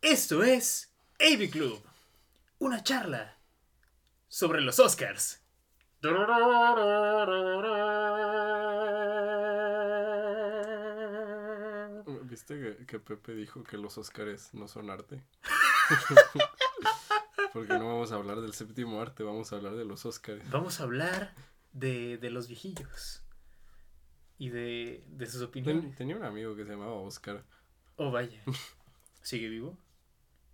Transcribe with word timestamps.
Esto 0.00 0.42
es 0.42 0.92
AV 1.20 1.48
Club, 1.48 1.80
una 2.58 2.82
charla 2.82 3.38
sobre 4.26 4.60
los 4.60 4.80
Oscars. 4.80 5.40
¿Viste 12.24 12.84
que, 12.88 12.98
Pepe 12.98 13.34
dijo 13.34 13.62
que 13.62 13.76
los 13.76 13.96
Oscars 13.96 14.52
no 14.54 14.66
son 14.66 14.90
arte? 14.90 15.22
Porque 17.52 17.72
no 17.78 17.86
vamos 17.86 18.12
a 18.12 18.16
hablar 18.16 18.40
del 18.40 18.54
séptimo 18.54 19.00
arte, 19.00 19.22
vamos 19.22 19.52
a 19.52 19.56
hablar 19.56 19.74
de 19.74 19.84
los 19.84 20.06
Oscars. 20.06 20.48
Vamos 20.50 20.80
a 20.80 20.84
hablar 20.84 21.34
de, 21.72 22.18
los 22.30 22.48
viejillos 22.48 23.22
y 24.38 24.48
de, 24.48 25.04
sus 25.26 25.42
opiniones. 25.42 25.94
tenía 25.96 26.16
un 26.16 26.24
amigo 26.24 26.56
que 26.56 26.64
se 26.64 26.70
llamaba 26.70 26.94
Oscar. 26.94 27.44
Oh, 27.96 28.10
vaya. 28.10 28.42
¿Sigue 29.22 29.48
vivo? 29.48 29.78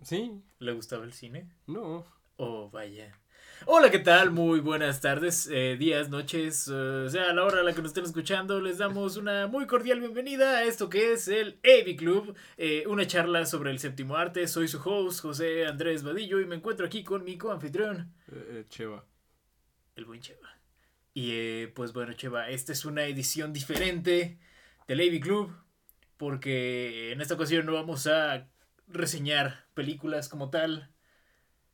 Sí. 0.03 0.43
¿Le 0.59 0.73
gustaba 0.73 1.05
el 1.05 1.13
cine? 1.13 1.51
No. 1.67 2.05
Oh, 2.37 2.71
vaya. 2.71 3.19
Hola, 3.67 3.91
¿qué 3.91 3.99
tal? 3.99 4.31
Muy 4.31 4.61
buenas 4.61 5.01
tardes, 5.01 5.47
eh, 5.53 5.77
días, 5.79 6.09
noches, 6.09 6.71
eh, 6.73 7.07
sea, 7.11 7.31
a 7.31 7.33
la 7.35 7.45
hora 7.45 7.61
a 7.61 7.63
la 7.63 7.75
que 7.75 7.83
nos 7.83 7.91
estén 7.91 8.05
escuchando, 8.05 8.61
les 8.61 8.79
damos 8.79 9.17
una 9.17 9.47
muy 9.47 9.67
cordial 9.67 10.01
bienvenida 10.01 10.59
a 10.59 10.65
esto 10.65 10.89
que 10.89 11.13
es 11.13 11.29
el 11.29 11.61
AV 11.65 11.97
Club, 11.97 12.37
eh, 12.57 12.85
una 12.87 13.07
charla 13.07 13.45
sobre 13.45 13.71
el 13.71 13.79
séptimo 13.79 14.17
arte. 14.17 14.49
Soy 14.49 14.69
su 14.69 14.81
host, 14.83 15.21
José 15.21 15.67
Andrés 15.67 16.03
Vadillo, 16.03 16.41
y 16.41 16.47
me 16.47 16.57
encuentro 16.57 16.87
aquí 16.87 17.05
con 17.05 17.25
mi 17.25 17.37
coanfitrión. 17.37 18.13
Cheva. 18.71 19.05
El 19.97 20.05
buen 20.07 20.21
Cheva. 20.21 20.49
Y 21.13 21.67
pues 21.69 21.93
bueno, 21.93 22.13
Cheva, 22.15 22.49
esta 22.49 22.73
es 22.73 22.85
una 22.85 23.05
edición 23.05 23.53
diferente 23.53 24.39
del 24.87 25.01
AV 25.01 25.21
Club, 25.21 25.53
porque 26.17 27.13
en 27.13 27.21
esta 27.21 27.35
ocasión 27.35 27.67
no 27.67 27.75
vamos 27.75 28.07
a 28.07 28.49
reseñar 28.87 29.67
películas 29.75 30.29
como 30.29 30.49
tal. 30.51 30.91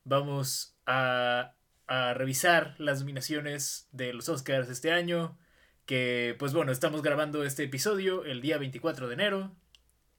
Vamos 0.03 0.77
a 0.85 1.54
a 1.87 2.13
revisar 2.13 2.75
las 2.77 2.99
nominaciones 2.99 3.87
de 3.91 4.13
los 4.13 4.29
Oscars 4.29 4.69
este 4.69 4.91
año. 4.91 5.37
Que 5.85 6.35
pues 6.39 6.53
bueno, 6.53 6.71
estamos 6.71 7.01
grabando 7.03 7.43
este 7.43 7.63
episodio 7.63 8.25
el 8.25 8.41
día 8.41 8.57
24 8.57 9.07
de 9.07 9.13
enero. 9.13 9.51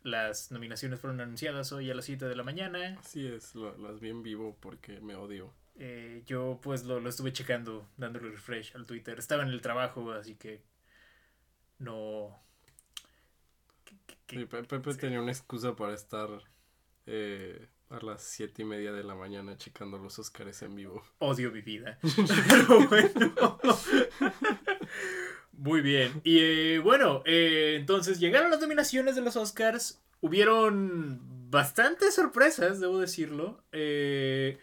Las 0.03 0.53
nominaciones 0.53 1.01
fueron 1.01 1.21
anunciadas 1.21 1.73
hoy 1.73 1.91
a 1.91 1.95
las 1.95 2.05
7 2.05 2.27
de 2.27 2.37
la 2.37 2.45
mañana. 2.45 2.97
Así 3.01 3.27
es, 3.27 3.57
las 3.57 3.99
vi 3.99 4.11
en 4.11 4.23
vivo 4.23 4.57
porque 4.61 5.01
me 5.01 5.17
odio. 5.17 5.53
Eh, 5.79 6.23
yo 6.27 6.61
pues 6.63 6.85
lo, 6.85 7.07
estuve 7.09 7.33
checando, 7.33 7.89
dándole 7.97 8.31
refresh 8.31 8.75
al 8.77 8.87
Twitter. 8.87 9.19
Estaba 9.19 9.43
en 9.43 9.49
el 9.49 9.61
trabajo, 9.61 10.13
así 10.13 10.37
que 10.37 10.63
no... 11.79 12.41
Pepe 14.27 14.95
tenía 14.95 15.21
una 15.21 15.31
excusa 15.31 15.77
para 15.77 15.95
estar 15.95 16.29
eh, 17.07 17.69
a 17.91 18.05
las 18.05 18.23
siete 18.23 18.63
y 18.63 18.65
media 18.65 18.93
de 18.93 19.05
la 19.05 19.15
mañana 19.15 19.57
checando 19.57 19.99
los 19.99 20.19
Oscars 20.19 20.63
en 20.63 20.75
vivo. 20.75 21.03
Odio 21.19 21.51
mi 21.53 21.63
vida. 21.63 21.99
Pero 22.49 22.89
bueno. 22.89 23.35
Muy 25.53 25.81
bien. 25.81 26.21
Y 26.25 26.39
eh, 26.41 26.79
bueno, 26.79 27.23
eh, 27.25 27.77
entonces 27.79 28.21
llegaron 28.21 28.51
las 28.51 28.61
nominaciones 28.61 29.15
de 29.15 29.23
los 29.23 29.37
Oscars. 29.37 30.01
Hubieron 30.21 31.21
bastantes 31.51 32.15
sorpresas, 32.15 32.81
debo 32.81 32.99
decirlo. 32.99 33.63
Eh, 33.73 34.59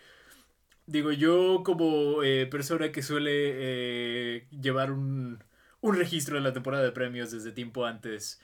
digo, 0.86 1.12
yo 1.12 1.62
como 1.64 2.20
persona 2.52 2.92
que 2.92 3.02
suele 3.02 4.48
llevar 4.52 4.92
un, 4.92 5.44
un 5.82 5.96
registro 5.96 6.36
de 6.36 6.42
la 6.42 6.54
temporada 6.54 6.84
de 6.84 6.92
premios 6.92 7.32
desde 7.32 7.52
tiempo 7.52 7.86
antes. 7.86 8.40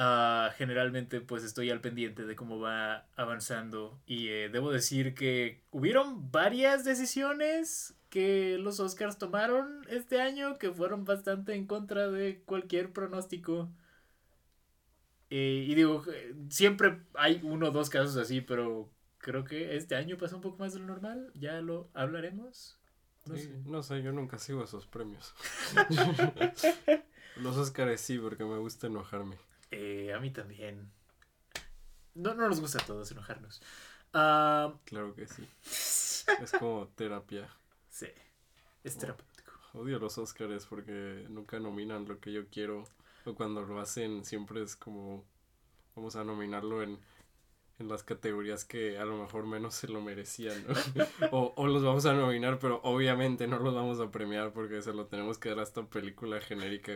Ah, 0.00 0.52
generalmente 0.56 1.20
pues 1.20 1.42
estoy 1.42 1.70
al 1.70 1.80
pendiente 1.80 2.24
de 2.24 2.36
cómo 2.36 2.60
va 2.60 3.08
avanzando 3.16 4.00
y 4.06 4.28
eh, 4.28 4.48
debo 4.48 4.70
decir 4.70 5.12
que 5.12 5.64
hubieron 5.72 6.30
varias 6.30 6.84
decisiones 6.84 7.96
que 8.08 8.58
los 8.58 8.78
Oscars 8.78 9.18
tomaron 9.18 9.84
este 9.88 10.20
año 10.20 10.56
que 10.56 10.70
fueron 10.70 11.04
bastante 11.04 11.56
en 11.56 11.66
contra 11.66 12.08
de 12.12 12.40
cualquier 12.44 12.92
pronóstico. 12.92 13.72
Eh, 15.30 15.66
y 15.68 15.74
digo, 15.74 16.04
eh, 16.12 16.32
siempre 16.48 17.00
hay 17.14 17.40
uno 17.42 17.66
o 17.66 17.70
dos 17.72 17.90
casos 17.90 18.16
así, 18.18 18.40
pero 18.40 18.88
creo 19.18 19.42
que 19.42 19.74
este 19.76 19.96
año 19.96 20.16
pasó 20.16 20.36
un 20.36 20.42
poco 20.42 20.58
más 20.58 20.74
de 20.74 20.78
lo 20.78 20.86
normal. 20.86 21.32
Ya 21.34 21.60
lo 21.60 21.90
hablaremos. 21.92 22.78
No, 23.26 23.36
sé. 23.36 23.52
no 23.64 23.82
sé, 23.82 24.00
yo 24.04 24.12
nunca 24.12 24.38
sigo 24.38 24.62
esos 24.62 24.86
premios. 24.86 25.34
los 27.36 27.56
Oscars 27.56 28.00
sí, 28.00 28.16
porque 28.16 28.44
me 28.44 28.58
gusta 28.58 28.86
enojarme. 28.86 29.36
Eh, 29.70 30.12
a 30.14 30.20
mí 30.20 30.30
también. 30.30 30.90
No, 32.14 32.34
no 32.34 32.48
nos 32.48 32.60
gusta 32.60 32.82
a 32.82 32.86
todos 32.86 33.10
enojarnos. 33.10 33.62
Ah, 34.12 34.74
claro 34.84 35.14
que 35.14 35.26
sí. 35.26 35.46
es 36.42 36.52
como 36.58 36.88
terapia. 36.88 37.48
Sí, 37.90 38.08
es 38.84 38.98
terapéutico. 38.98 39.52
Odio 39.74 39.98
los 39.98 40.18
Oscars 40.18 40.66
porque 40.66 41.26
nunca 41.28 41.60
nominan 41.60 42.06
lo 42.06 42.18
que 42.20 42.32
yo 42.32 42.46
quiero. 42.48 42.84
O 43.24 43.34
cuando 43.34 43.62
lo 43.62 43.80
hacen 43.80 44.24
siempre 44.24 44.62
es 44.62 44.76
como 44.76 45.24
vamos 45.94 46.16
a 46.16 46.24
nominarlo 46.24 46.82
en, 46.82 46.98
en 47.78 47.88
las 47.88 48.02
categorías 48.02 48.64
que 48.64 48.98
a 48.98 49.04
lo 49.04 49.18
mejor 49.18 49.46
menos 49.46 49.74
se 49.74 49.88
lo 49.88 50.00
merecían. 50.00 50.64
o, 51.32 51.52
o 51.56 51.66
los 51.66 51.82
vamos 51.82 52.06
a 52.06 52.14
nominar, 52.14 52.58
pero 52.58 52.80
obviamente 52.82 53.46
no 53.46 53.58
los 53.58 53.74
vamos 53.74 54.00
a 54.00 54.10
premiar 54.10 54.52
porque 54.52 54.80
se 54.80 54.94
lo 54.94 55.06
tenemos 55.06 55.38
que 55.38 55.50
dar 55.50 55.60
a 55.60 55.64
esta 55.64 55.84
película 55.84 56.40
genérica 56.40 56.94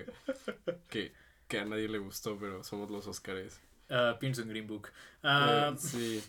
que 0.88 1.12
que 1.52 1.58
a 1.58 1.66
nadie 1.66 1.86
le 1.86 1.98
gustó, 1.98 2.38
pero 2.38 2.64
somos 2.64 2.90
los 2.90 3.06
Oscars. 3.06 3.60
Uh, 3.90 4.18
pienso 4.18 4.40
en 4.40 4.48
Green 4.48 4.66
Book. 4.66 4.88
Eh, 5.22 5.70
uh, 5.70 5.76
sí. 5.76 6.22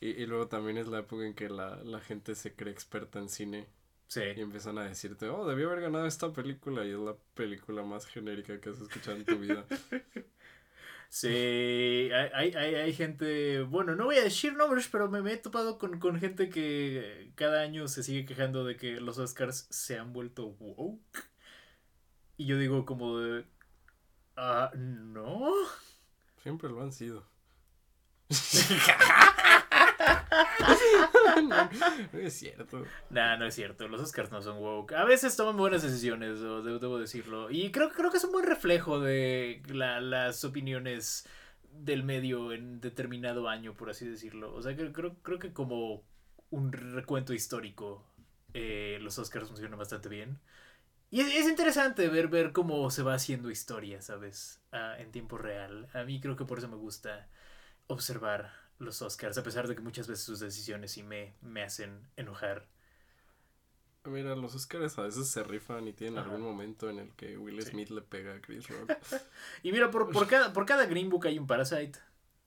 Y, 0.00 0.10
y, 0.10 0.26
luego 0.26 0.46
también 0.46 0.78
es 0.78 0.86
la 0.86 1.00
época 1.00 1.26
en 1.26 1.34
que 1.34 1.48
la, 1.48 1.74
la 1.82 1.98
gente 1.98 2.36
se 2.36 2.54
cree 2.54 2.72
experta 2.72 3.18
en 3.18 3.28
cine. 3.28 3.66
Sí. 4.06 4.20
Y 4.36 4.40
empiezan 4.40 4.78
a 4.78 4.84
decirte, 4.84 5.28
oh, 5.28 5.44
debió 5.44 5.66
haber 5.70 5.80
ganado 5.80 6.06
esta 6.06 6.32
película 6.32 6.84
y 6.84 6.90
es 6.90 6.98
la 7.00 7.16
película 7.34 7.82
más 7.82 8.06
genérica 8.06 8.60
que 8.60 8.70
has 8.70 8.80
escuchado 8.80 9.16
en 9.16 9.24
tu 9.24 9.38
vida. 9.38 9.64
Sí, 11.12 11.26
hay, 11.26 12.54
hay, 12.54 12.74
hay, 12.76 12.92
gente, 12.92 13.62
bueno, 13.62 13.96
no 13.96 14.04
voy 14.04 14.18
a 14.18 14.22
decir 14.22 14.52
nombres, 14.52 14.88
pero 14.92 15.10
me, 15.10 15.20
me 15.22 15.32
he 15.32 15.36
topado 15.38 15.76
con, 15.76 15.98
con, 15.98 16.20
gente 16.20 16.48
que 16.50 17.32
cada 17.34 17.62
año 17.62 17.88
se 17.88 18.04
sigue 18.04 18.24
quejando 18.24 18.64
de 18.64 18.76
que 18.76 19.00
los 19.00 19.18
Oscars 19.18 19.66
se 19.70 19.98
han 19.98 20.12
vuelto 20.12 20.54
woke. 20.60 21.28
Y 22.36 22.46
yo 22.46 22.58
digo 22.58 22.86
como 22.86 23.18
de, 23.18 23.44
Ah, 24.42 24.70
no. 24.74 25.52
Siempre 26.42 26.70
lo 26.70 26.80
han 26.80 26.92
sido. 26.92 27.26
no, 31.46 31.68
es 32.18 32.32
cierto. 32.32 32.86
Nah, 33.10 33.36
no 33.36 33.44
es 33.44 33.54
cierto. 33.54 33.86
Los 33.86 34.00
Oscars 34.00 34.30
no 34.30 34.40
son 34.40 34.56
woke. 34.56 34.94
A 34.94 35.04
veces 35.04 35.36
toman 35.36 35.58
buenas 35.58 35.82
decisiones, 35.82 36.40
debo, 36.40 36.98
decirlo. 36.98 37.50
Y 37.50 37.70
creo, 37.70 37.90
creo 37.90 38.10
que 38.10 38.16
es 38.16 38.24
un 38.24 38.32
buen 38.32 38.46
reflejo 38.46 38.98
de 38.98 39.60
las 39.68 40.42
opiniones 40.42 41.28
del 41.72 42.02
medio 42.02 42.54
en 42.54 42.80
determinado 42.80 43.46
año, 43.46 43.74
por 43.74 43.90
así 43.90 44.08
decirlo. 44.08 44.54
O 44.54 44.62
sea, 44.62 44.74
creo, 44.74 45.18
creo 45.22 45.38
que 45.38 45.52
como 45.52 46.02
un 46.48 46.72
recuento 46.72 47.34
histórico, 47.34 48.06
eh, 48.54 48.96
los 49.02 49.18
Oscars 49.18 49.48
funcionan 49.48 49.78
bastante 49.78 50.08
bien. 50.08 50.40
Y 51.10 51.20
es, 51.20 51.48
interesante 51.48 52.08
ver, 52.08 52.28
ver 52.28 52.52
cómo 52.52 52.88
se 52.90 53.02
va 53.02 53.14
haciendo 53.14 53.50
historia, 53.50 54.00
¿sabes? 54.00 54.60
Ah, 54.70 54.94
en 54.98 55.10
tiempo 55.10 55.38
real. 55.38 55.88
A 55.92 56.04
mí 56.04 56.20
creo 56.20 56.36
que 56.36 56.44
por 56.44 56.58
eso 56.58 56.68
me 56.68 56.76
gusta 56.76 57.28
observar 57.88 58.52
los 58.78 59.02
Oscars, 59.02 59.36
a 59.36 59.42
pesar 59.42 59.66
de 59.66 59.74
que 59.74 59.82
muchas 59.82 60.06
veces 60.06 60.24
sus 60.24 60.38
decisiones 60.38 60.92
sí 60.92 61.02
me, 61.02 61.34
me 61.42 61.62
hacen 61.62 62.08
enojar. 62.16 62.68
Mira, 64.04 64.34
los 64.34 64.54
Oscars 64.54 64.98
a 64.98 65.02
veces 65.02 65.28
se 65.28 65.42
rifan 65.42 65.86
y 65.88 65.92
tienen 65.92 66.18
algún 66.18 66.40
momento 66.40 66.88
en 66.88 67.00
el 67.00 67.12
que 67.14 67.36
Will 67.36 67.60
Smith 67.62 67.90
le 67.90 68.00
pega 68.00 68.34
a 68.34 68.40
Chris 68.40 68.68
Rock. 68.68 68.92
y 69.62 69.72
mira, 69.72 69.90
por, 69.90 70.10
por, 70.10 70.26
cada, 70.26 70.52
por 70.52 70.64
cada 70.64 70.86
Green 70.86 71.10
Book 71.10 71.26
hay 71.26 71.38
un 71.38 71.46
Parasite. 71.46 71.98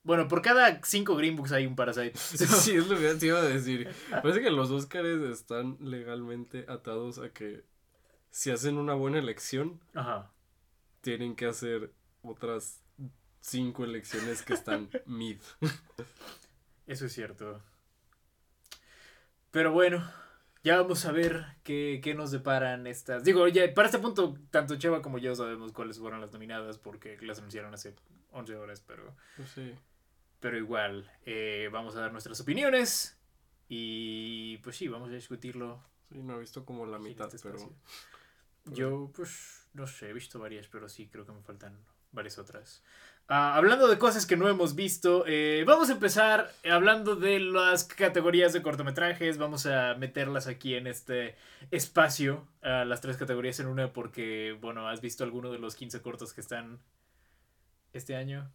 Bueno, 0.02 0.26
por 0.26 0.42
cada 0.42 0.82
cinco 0.82 1.14
Green 1.16 1.36
Books 1.36 1.52
hay 1.52 1.66
un 1.66 1.76
Parasite. 1.76 2.12
Sí, 2.18 2.76
es 2.76 2.88
lo 2.88 2.98
que 2.98 3.14
te 3.14 3.26
iba 3.26 3.38
a 3.38 3.44
decir. 3.44 3.88
Parece 4.10 4.40
que 4.40 4.50
los 4.50 4.70
Oscars 4.70 5.22
están 5.22 5.76
legalmente 5.80 6.66
atados 6.68 7.18
a 7.18 7.28
que 7.28 7.64
si 8.34 8.50
hacen 8.50 8.78
una 8.78 8.94
buena 8.94 9.20
elección, 9.20 9.80
tienen 11.02 11.36
que 11.36 11.46
hacer 11.46 11.92
otras 12.24 12.82
cinco 13.40 13.84
elecciones 13.84 14.42
que 14.42 14.54
están 14.54 14.90
mid. 15.06 15.38
Eso 16.88 17.06
es 17.06 17.12
cierto. 17.12 17.62
Pero 19.52 19.70
bueno, 19.70 20.04
ya 20.64 20.80
vamos 20.80 21.04
a 21.04 21.12
ver 21.12 21.46
qué, 21.62 22.12
nos 22.16 22.32
deparan 22.32 22.88
estas. 22.88 23.22
Digo, 23.22 23.46
ya 23.46 23.72
para 23.72 23.86
este 23.86 24.00
punto, 24.00 24.36
tanto 24.50 24.74
Cheva 24.78 25.00
como 25.00 25.18
yo 25.18 25.32
sabemos 25.36 25.70
cuáles 25.70 26.00
fueron 26.00 26.20
las 26.20 26.32
nominadas 26.32 26.76
porque 26.76 27.16
las 27.22 27.38
anunciaron 27.38 27.72
hace 27.72 27.94
11 28.32 28.56
horas, 28.56 28.82
pero. 28.84 29.14
Pues 29.36 29.48
sí. 29.50 29.72
Pero 30.40 30.58
igual, 30.58 31.08
eh, 31.24 31.68
vamos 31.70 31.94
a 31.94 32.00
dar 32.00 32.10
nuestras 32.10 32.40
opiniones 32.40 33.16
Y 33.68 34.58
pues 34.58 34.74
sí, 34.76 34.88
vamos 34.88 35.10
a 35.10 35.12
discutirlo. 35.12 35.80
Sí, 36.10 36.18
no 36.18 36.34
he 36.34 36.40
visto 36.40 36.64
como 36.64 36.84
la 36.84 36.98
mitad, 36.98 37.32
este 37.32 37.48
pero... 37.48 37.70
Yo, 38.66 39.10
pues, 39.14 39.66
no 39.74 39.86
sé, 39.86 40.10
he 40.10 40.12
visto 40.12 40.38
varias, 40.38 40.68
pero 40.68 40.88
sí, 40.88 41.08
creo 41.08 41.26
que 41.26 41.32
me 41.32 41.42
faltan 41.42 41.78
varias 42.12 42.38
otras. 42.38 42.82
Ah, 43.26 43.56
hablando 43.56 43.88
de 43.88 43.98
cosas 43.98 44.26
que 44.26 44.36
no 44.36 44.48
hemos 44.48 44.74
visto, 44.74 45.24
eh, 45.26 45.64
vamos 45.66 45.88
a 45.88 45.92
empezar 45.94 46.52
hablando 46.70 47.16
de 47.16 47.40
las 47.40 47.84
categorías 47.84 48.52
de 48.52 48.62
cortometrajes. 48.62 49.38
Vamos 49.38 49.64
a 49.66 49.94
meterlas 49.94 50.46
aquí 50.46 50.74
en 50.74 50.86
este 50.86 51.34
espacio, 51.70 52.46
ah, 52.62 52.84
las 52.84 53.00
tres 53.00 53.16
categorías 53.16 53.58
en 53.60 53.66
una, 53.66 53.92
porque, 53.92 54.56
bueno, 54.60 54.88
has 54.88 55.00
visto 55.00 55.24
alguno 55.24 55.50
de 55.50 55.58
los 55.58 55.74
15 55.74 56.02
cortos 56.02 56.34
que 56.34 56.42
están 56.42 56.78
este 57.94 58.14
año. 58.14 58.50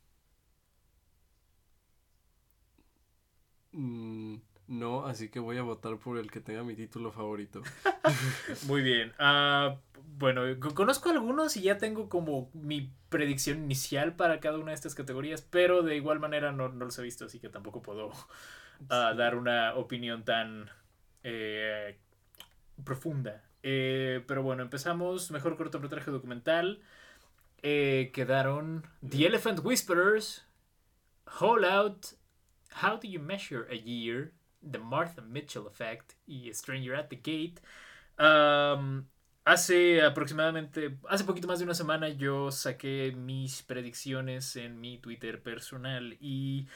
Mm, 3.72 4.38
no, 4.68 5.06
así 5.08 5.30
que 5.30 5.40
voy 5.40 5.58
a 5.58 5.64
votar 5.64 5.98
por 5.98 6.18
el 6.18 6.30
que 6.30 6.42
tenga 6.42 6.64
mi 6.64 6.76
título 6.76 7.12
favorito. 7.12 7.64
Muy 8.68 8.84
bien. 8.84 9.14
Ah, 9.18 9.78
bueno, 10.20 10.42
co- 10.60 10.76
conozco 10.76 11.10
algunos 11.10 11.56
y 11.58 11.62
ya 11.62 11.78
tengo 11.78 12.10
como 12.10 12.50
mi 12.54 12.92
predicción 13.10 13.60
inicial 13.64 14.16
para 14.16 14.40
cada 14.40 14.58
una 14.58 14.72
de 14.72 14.76
estas 14.76 14.96
categorías, 14.96 15.42
pero 15.42 15.82
de 15.82 15.96
igual 15.96 16.20
manera 16.20 16.52
no, 16.52 16.70
no 16.70 16.86
los 16.86 17.00
he 17.00 17.04
visto, 17.04 17.26
así 17.26 17.40
que 17.40 17.50
tampoco 17.50 17.82
puedo 17.82 18.12
ah, 18.90 19.14
dar 19.16 19.36
una 19.36 19.76
opinión 19.76 20.24
tan 20.26 20.70
eh, 21.24 21.98
profunda. 22.84 23.44
Eh, 23.64 24.24
pero 24.28 24.44
bueno, 24.44 24.64
empezamos. 24.64 25.32
Mejor 25.32 25.58
cortometraje 25.58 26.12
documental. 26.12 26.82
Eh, 27.62 28.12
quedaron 28.14 28.88
The 29.08 29.26
Elephant 29.26 29.60
Whisperers, 29.64 30.46
Hole 31.40 31.68
Out, 31.68 32.08
How 32.82 33.00
Do 33.00 33.08
You 33.08 33.20
Measure 33.20 33.66
a 33.70 33.76
Year, 33.76 34.32
The 34.62 34.80
Martha 34.80 35.22
Mitchell 35.22 35.68
Effect 35.68 36.14
y 36.26 36.54
Stranger 36.54 36.96
at 36.96 37.10
the 37.10 37.18
Gate. 37.18 37.62
Um, 38.18 39.08
hace 39.52 40.02
aproximadamente, 40.02 40.98
hace 41.08 41.24
poquito 41.24 41.48
más 41.48 41.60
de 41.60 41.66
una 41.66 41.74
semana 41.74 42.10
yo 42.10 42.52
saqué 42.52 43.14
mis 43.16 43.62
predicciones 43.64 44.56
en 44.56 44.80
mi 44.80 44.98
Twitter 44.98 45.42
personal 45.42 46.18
y 46.20 46.68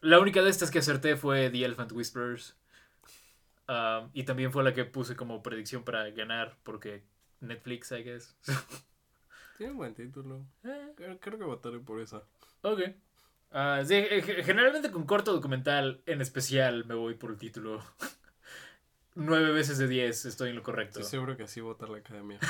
la 0.00 0.18
única 0.20 0.42
de 0.42 0.50
estas 0.50 0.70
que 0.70 0.78
acerté 0.80 1.16
fue 1.16 1.50
The 1.50 1.64
Elephant 1.64 1.92
Whisperers. 1.92 2.56
Um, 3.66 4.10
y 4.12 4.24
también 4.24 4.52
fue 4.52 4.62
la 4.62 4.74
que 4.74 4.84
puse 4.84 5.16
como 5.16 5.42
predicción 5.42 5.84
para 5.84 6.10
ganar 6.10 6.56
porque 6.64 7.02
Netflix, 7.40 7.92
I 7.92 8.02
guess. 8.02 8.36
Tiene 9.56 9.72
un 9.72 9.78
buen 9.78 9.94
título. 9.94 10.44
Eh, 10.64 10.92
Creo, 10.96 11.18
creo 11.18 11.38
que 11.38 11.44
votaré 11.44 11.78
por 11.78 12.00
esa. 12.00 12.22
Ok. 12.62 12.80
Ah, 13.52 13.82
sí, 13.86 13.94
eh, 13.94 14.20
ge- 14.20 14.42
generalmente 14.42 14.90
con 14.90 15.04
corto 15.06 15.32
documental 15.32 16.02
en 16.06 16.20
especial 16.20 16.84
me 16.86 16.94
voy 16.94 17.14
por 17.14 17.30
el 17.30 17.38
título. 17.38 17.82
Nueve 19.16 19.52
veces 19.52 19.78
de 19.78 19.86
diez 19.86 20.24
estoy 20.24 20.50
en 20.50 20.56
lo 20.56 20.62
correcto. 20.62 20.98
Estoy 20.98 21.10
seguro 21.10 21.36
que 21.36 21.44
así 21.44 21.60
vota 21.60 21.86
la 21.86 21.98
academia. 21.98 22.38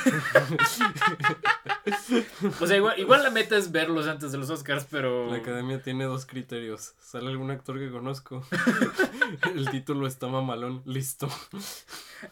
O 2.60 2.66
sea, 2.66 2.76
igual, 2.76 2.98
igual 2.98 3.22
la 3.22 3.30
meta 3.30 3.56
es 3.56 3.70
verlos 3.70 4.06
antes 4.06 4.32
de 4.32 4.38
los 4.38 4.48
Oscars, 4.48 4.86
pero... 4.90 5.30
La 5.30 5.36
academia 5.36 5.82
tiene 5.82 6.04
dos 6.04 6.24
criterios. 6.24 6.94
Sale 6.98 7.28
algún 7.28 7.50
actor 7.50 7.78
que 7.78 7.90
conozco. 7.90 8.42
El 9.54 9.68
título 9.70 10.06
está 10.06 10.26
mamalón. 10.26 10.82
Listo. 10.86 11.28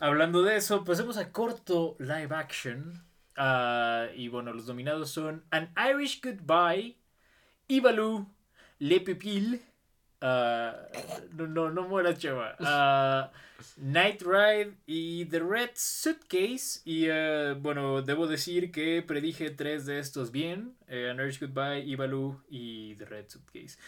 Hablando 0.01 0.43
de 0.43 0.57
eso, 0.57 0.85
pasemos 0.85 1.19
a 1.19 1.33
corto 1.33 1.97
live 1.99 2.35
action. 2.35 3.05
Ah, 3.37 4.07
y 4.15 4.29
bueno, 4.29 4.53
los 4.53 4.67
nominados 4.67 5.11
son 5.11 5.45
An 5.51 5.73
Irish 5.91 6.23
Goodbye, 6.23 6.97
Ivalu, 7.69 8.27
Le 8.79 9.01
Pupil, 9.01 9.63
ah, 10.23 10.75
no, 11.33 11.47
no, 11.47 11.71
no 11.71 11.89
mueras, 11.89 12.19
chava. 12.19 12.57
ah, 12.61 13.31
Night 13.77 14.23
Ride 14.23 14.75
y 14.87 15.27
The 15.27 15.41
Red 15.41 15.71
Suitcase. 15.75 16.81
Y 16.85 17.07
eh, 17.09 17.55
bueno, 17.59 18.03
debo 18.03 18.27
decir 18.27 18.73
que 18.73 19.03
predije 19.03 19.51
tres 19.51 19.85
de 19.87 19.99
estos 19.99 20.31
bien: 20.33 20.75
eh, 20.89 21.11
An 21.11 21.19
Irish 21.19 21.41
Goodbye, 21.41 21.85
Ivalu 21.85 22.43
y 22.49 22.95
The 22.97 23.05
Red 23.05 23.29
Suitcase. 23.29 23.79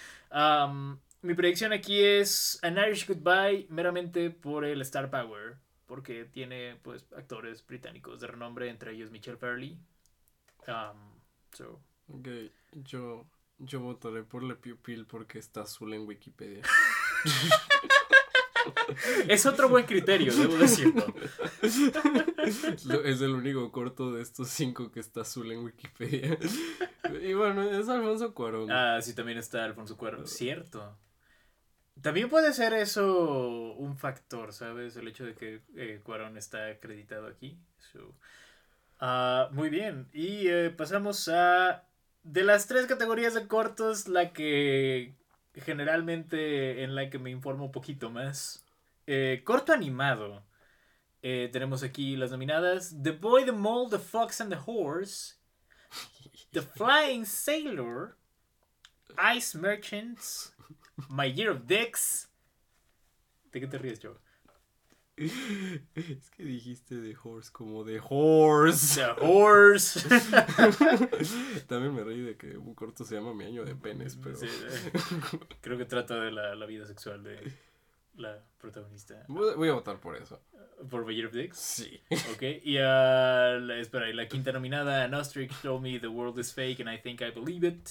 Mi 1.22 1.32
predicción 1.32 1.72
aquí 1.72 2.04
es 2.04 2.58
An 2.62 2.76
Irish 2.76 3.06
Goodbye 3.08 3.66
meramente 3.70 4.28
por 4.28 4.66
el 4.66 4.82
Star 4.82 5.10
Power 5.10 5.56
porque 5.86 6.24
tiene 6.24 6.76
pues 6.82 7.04
actores 7.16 7.64
británicos 7.66 8.20
de 8.20 8.26
renombre, 8.26 8.68
entre 8.68 8.92
ellos 8.92 9.10
Michelle 9.10 9.36
Fairley. 9.36 9.78
Um, 10.66 11.20
so, 11.52 11.80
Ok, 12.08 12.28
yo, 12.72 13.26
yo 13.58 13.80
votaré 13.80 14.22
por 14.24 14.42
Le 14.42 14.56
Pupil 14.56 15.06
porque 15.06 15.38
está 15.38 15.62
azul 15.62 15.94
en 15.94 16.06
Wikipedia. 16.06 16.62
es 19.28 19.46
otro 19.46 19.68
buen 19.68 19.84
criterio, 19.86 20.34
debo 20.34 20.56
decirlo. 20.56 21.06
Lo- 22.86 23.04
Es 23.04 23.20
el 23.20 23.30
único 23.30 23.70
corto 23.72 24.12
de 24.12 24.22
estos 24.22 24.48
cinco 24.48 24.90
que 24.90 25.00
está 25.00 25.22
azul 25.22 25.50
en 25.52 25.64
Wikipedia. 25.64 26.38
Y 27.22 27.34
bueno, 27.34 27.62
es 27.62 27.88
Alfonso 27.88 28.34
Cuarón. 28.34 28.70
Ah, 28.70 29.00
sí, 29.02 29.14
también 29.14 29.38
está 29.38 29.64
Alfonso 29.64 29.96
Cuarón. 29.96 30.26
Cierto. 30.26 30.96
También 32.00 32.28
puede 32.28 32.52
ser 32.52 32.74
eso 32.74 33.72
un 33.74 33.96
factor, 33.96 34.52
¿sabes? 34.52 34.96
El 34.96 35.08
hecho 35.08 35.24
de 35.24 35.34
que 35.34 35.62
eh, 35.76 36.00
Cuarón 36.02 36.36
está 36.36 36.66
acreditado 36.68 37.26
aquí. 37.28 37.56
So, 37.92 38.14
ah, 39.00 39.48
muy 39.52 39.68
bien. 39.70 40.08
Y 40.12 40.48
eh, 40.48 40.70
pasamos 40.76 41.28
a... 41.28 41.84
De 42.24 42.42
las 42.42 42.66
tres 42.66 42.86
categorías 42.86 43.34
de 43.34 43.46
cortos, 43.46 44.08
la 44.08 44.32
que 44.32 45.14
generalmente 45.54 46.82
en 46.82 46.94
la 46.94 47.10
que 47.10 47.18
me 47.18 47.30
informo 47.30 47.66
un 47.66 47.72
poquito 47.72 48.10
más. 48.10 48.64
Eh, 49.06 49.42
corto 49.44 49.72
animado. 49.72 50.42
Eh, 51.22 51.48
tenemos 51.52 51.82
aquí 51.82 52.16
las 52.16 52.30
nominadas. 52.30 52.96
The 53.02 53.12
Boy, 53.12 53.44
the 53.44 53.52
Mole, 53.52 53.90
The 53.90 53.98
Fox 53.98 54.40
and 54.40 54.50
the 54.50 54.58
Horse. 54.64 55.36
The 56.52 56.62
Flying 56.76 57.24
Sailor. 57.24 58.16
Ice 59.36 59.56
Merchants. 59.56 60.54
My 61.08 61.30
Year 61.30 61.50
of 61.50 61.66
Dicks. 61.66 62.28
¿De 63.52 63.60
qué 63.60 63.66
te 63.66 63.78
ríes, 63.78 64.00
Joe? 64.02 64.23
Es 65.16 66.30
que 66.36 66.42
dijiste 66.44 66.96
de 66.96 67.16
horse 67.22 67.52
como 67.52 67.84
de 67.84 68.00
horse. 68.02 69.00
The 69.00 69.24
Horse. 69.24 70.00
También 71.68 71.94
me 71.94 72.02
reí 72.02 72.20
de 72.20 72.36
que 72.36 72.56
un 72.56 72.74
corto 72.74 73.04
se 73.04 73.14
llama 73.14 73.32
Mi 73.34 73.44
año 73.44 73.64
de 73.64 73.74
penes, 73.74 74.16
pero... 74.22 74.36
Sí, 74.36 74.46
eh, 74.46 74.90
creo 75.60 75.78
que 75.78 75.84
trata 75.84 76.16
de 76.20 76.32
la, 76.32 76.54
la 76.54 76.66
vida 76.66 76.86
sexual 76.86 77.22
de 77.22 77.52
la 78.16 78.42
protagonista. 78.60 79.24
Voy 79.28 79.54
voy 79.56 79.68
a 79.68 79.74
votar 79.74 79.98
por 80.00 80.16
eso. 80.16 80.40
Por 80.90 81.06
My 81.06 81.14
Year 81.14 81.28
of 81.28 81.32
Dicks. 81.34 81.58
Sí. 81.58 82.00
Ok, 82.32 82.42
y 82.64 82.78
ah, 82.78 83.56
la, 83.60 83.78
espera, 83.78 84.08
y 84.10 84.12
la 84.12 84.26
quinta 84.28 84.52
nominada, 84.52 85.04
An 85.04 85.14
Ostrich 85.14 85.52
Told 85.62 85.82
Me 85.82 85.98
the 86.00 86.08
World 86.08 86.38
is 86.38 86.52
Fake 86.52 86.80
and 86.80 86.92
I 86.92 87.00
Think 87.00 87.20
I 87.22 87.30
Believe 87.30 87.66
It. 87.66 87.88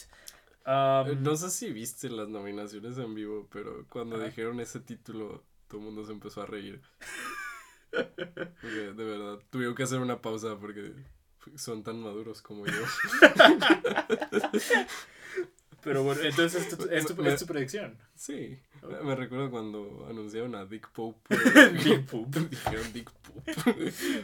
Um, 0.66 1.08
Eh, 1.12 1.16
No 1.20 1.36
sé 1.36 1.50
si 1.50 1.72
viste 1.72 2.10
las 2.10 2.28
nominaciones 2.30 2.98
en 2.98 3.14
vivo, 3.16 3.48
pero 3.52 3.86
cuando 3.90 4.20
dijeron 4.20 4.60
ese 4.60 4.80
título, 4.82 5.44
todo 5.74 5.80
el 5.82 5.86
mundo 5.88 6.06
se 6.06 6.12
empezó 6.12 6.44
a 6.44 6.46
reír. 6.46 6.80
Porque, 7.90 8.94
de 8.96 9.04
verdad, 9.04 9.40
tuvieron 9.50 9.74
que 9.74 9.82
hacer 9.82 10.00
una 10.00 10.22
pausa 10.22 10.56
porque 10.60 10.94
son 11.56 11.84
tan 11.84 12.00
maduros 12.00 12.44
como 12.44 12.68
yo. 12.68 12.74
Pero 15.84 16.04
bueno, 16.04 16.22
entonces 16.22 16.62
es 16.68 16.78
tu, 16.78 16.86
es 16.90 17.06
tu- 17.08 17.24
es 17.26 17.40
tu 17.40 17.46
predicción. 17.48 17.98
Sí, 18.16 18.58
me- 18.88 19.02
me 19.02 19.16
recuerdo 19.16 19.50
cuando 19.50 20.06
anunciaron 20.08 20.54
a 20.56 20.64
Dick 20.66 20.90
Pope. 20.92 21.36
Dick 21.84 22.06
Pope. 22.06 22.40
Dijeron 22.42 22.94
Dick 22.94 23.12
Pope. 23.12 23.54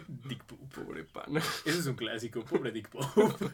Dick 0.08 0.44
Pope. 0.46 0.66
Pobre 0.84 1.04
pana. 1.04 1.40
Ese 1.66 1.80
es 1.80 1.86
un 1.88 1.96
clásico, 1.96 2.46
pobre 2.46 2.72
Dick 2.72 2.90
Pope. 2.90 3.50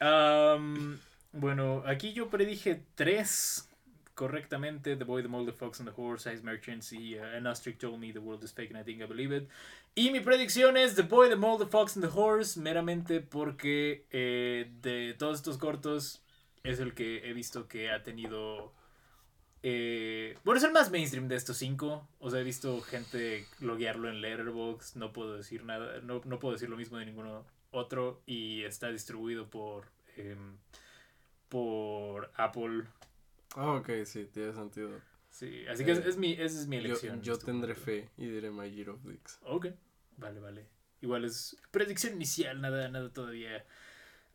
Bueno, 1.32 1.84
aquí 1.86 2.12
yo 2.12 2.28
predije 2.28 2.82
tres 2.96 3.69
correctamente: 4.20 4.96
The 4.96 5.04
Boy, 5.04 5.22
the 5.22 5.28
Mole, 5.28 5.46
the 5.46 5.52
Fox 5.56 5.80
and 5.80 5.88
the 5.88 5.94
Horse, 5.96 6.30
Ice 6.30 6.42
Merchants 6.42 6.92
y 6.92 7.16
uh, 7.18 7.36
An 7.38 7.46
Ostrich 7.46 7.78
Told 7.78 7.98
Me 7.98 8.12
the 8.12 8.18
World 8.18 8.44
is 8.44 8.52
Fake 8.52 8.70
and 8.70 8.78
I 8.78 8.84
Think 8.84 9.00
I 9.00 9.06
Believe 9.06 9.34
It. 9.34 9.48
Y 9.94 10.10
mi 10.10 10.20
predicción 10.20 10.76
es 10.76 10.94
The 10.94 11.02
Boy, 11.02 11.30
the 11.30 11.36
Mole, 11.36 11.64
the 11.64 11.70
Fox 11.70 11.96
and 11.96 12.04
the 12.04 12.12
Horse, 12.14 12.60
meramente 12.60 13.20
porque 13.22 14.04
eh, 14.10 14.70
de 14.82 15.14
todos 15.18 15.38
estos 15.38 15.56
cortos 15.56 16.22
es 16.62 16.80
el 16.80 16.92
que 16.92 17.28
he 17.30 17.32
visto 17.32 17.66
que 17.66 17.90
ha 17.90 18.02
tenido. 18.02 18.74
eh, 19.62 20.36
bueno, 20.44 20.58
es 20.58 20.64
el 20.64 20.72
más 20.72 20.90
mainstream 20.90 21.26
de 21.28 21.36
estos 21.36 21.56
cinco. 21.56 22.06
O 22.18 22.28
sea, 22.30 22.40
he 22.40 22.44
visto 22.44 22.80
gente 22.82 23.46
loguearlo 23.60 24.10
en 24.10 24.20
Letterboxd. 24.20 24.96
No 24.96 25.12
puedo 25.14 25.36
decir 25.36 25.64
nada. 25.64 26.00
No, 26.02 26.20
no 26.26 26.38
puedo 26.38 26.52
decir 26.52 26.68
lo 26.68 26.76
mismo 26.76 26.98
de 26.98 27.06
ninguno 27.06 27.46
otro. 27.70 28.20
Y 28.26 28.64
está 28.64 28.90
distribuido 28.90 29.48
por. 29.48 29.86
em, 30.16 30.58
por 31.48 32.30
Apple. 32.36 32.84
Ah, 33.56 33.72
ok, 33.72 33.90
sí, 34.04 34.26
tiene 34.32 34.52
sentido. 34.52 34.90
Sí, 35.28 35.64
así 35.68 35.84
que 35.84 35.92
es, 35.92 35.98
es 36.06 36.16
mi, 36.16 36.32
esa 36.32 36.58
es 36.60 36.66
mi 36.66 36.76
elección. 36.76 37.20
yo 37.22 37.34
en 37.34 37.40
tendré 37.40 37.74
fe 37.74 38.08
y 38.16 38.26
diré 38.28 38.50
My 38.50 38.70
Year 38.70 38.90
of 38.90 39.02
Dicks. 39.04 39.38
Ok, 39.42 39.66
vale, 40.16 40.40
vale. 40.40 40.66
Igual 41.00 41.24
es 41.24 41.56
predicción 41.70 42.14
inicial, 42.14 42.60
nada, 42.60 42.88
nada 42.88 43.12
todavía. 43.12 43.64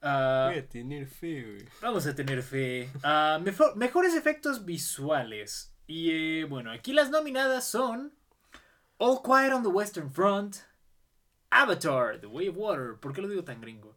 Ah, 0.02 0.48
Voy 0.52 0.60
a 0.60 0.68
tener 0.68 1.06
fe, 1.08 1.44
güey. 1.44 1.68
Vamos 1.82 2.06
a 2.08 2.16
tener 2.16 2.42
fe. 2.44 2.90
Ah, 3.04 3.40
mejo- 3.44 3.76
mejores 3.76 4.16
efectos 4.16 4.66
visuales. 4.66 5.74
Y 5.88 6.12
eh, 6.42 6.44
bueno, 6.46 6.72
aquí 6.72 6.94
las 6.94 7.10
nominadas 7.12 7.66
son 7.68 8.14
All 8.98 9.22
Quiet 9.24 9.54
on 9.54 9.64
the 9.64 9.70
Western 9.70 10.10
Front, 10.12 10.58
Avatar, 11.50 12.20
The 12.20 12.28
Way 12.28 12.50
of 12.50 12.58
Water. 12.58 12.96
¿Por 13.00 13.14
qué 13.14 13.22
lo 13.22 13.28
digo 13.28 13.44
tan 13.44 13.62
gringo? 13.62 13.96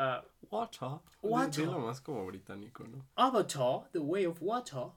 Ah, 0.00 0.22
Water. 0.48 1.00
Water. 1.22 1.64
Dilo 1.64 1.80
más 1.80 2.00
como 2.00 2.24
británico, 2.24 2.84
¿no? 2.84 3.04
Avatar, 3.16 3.90
The 3.90 3.98
Way 3.98 4.26
of 4.26 4.38
Water, 4.40 4.92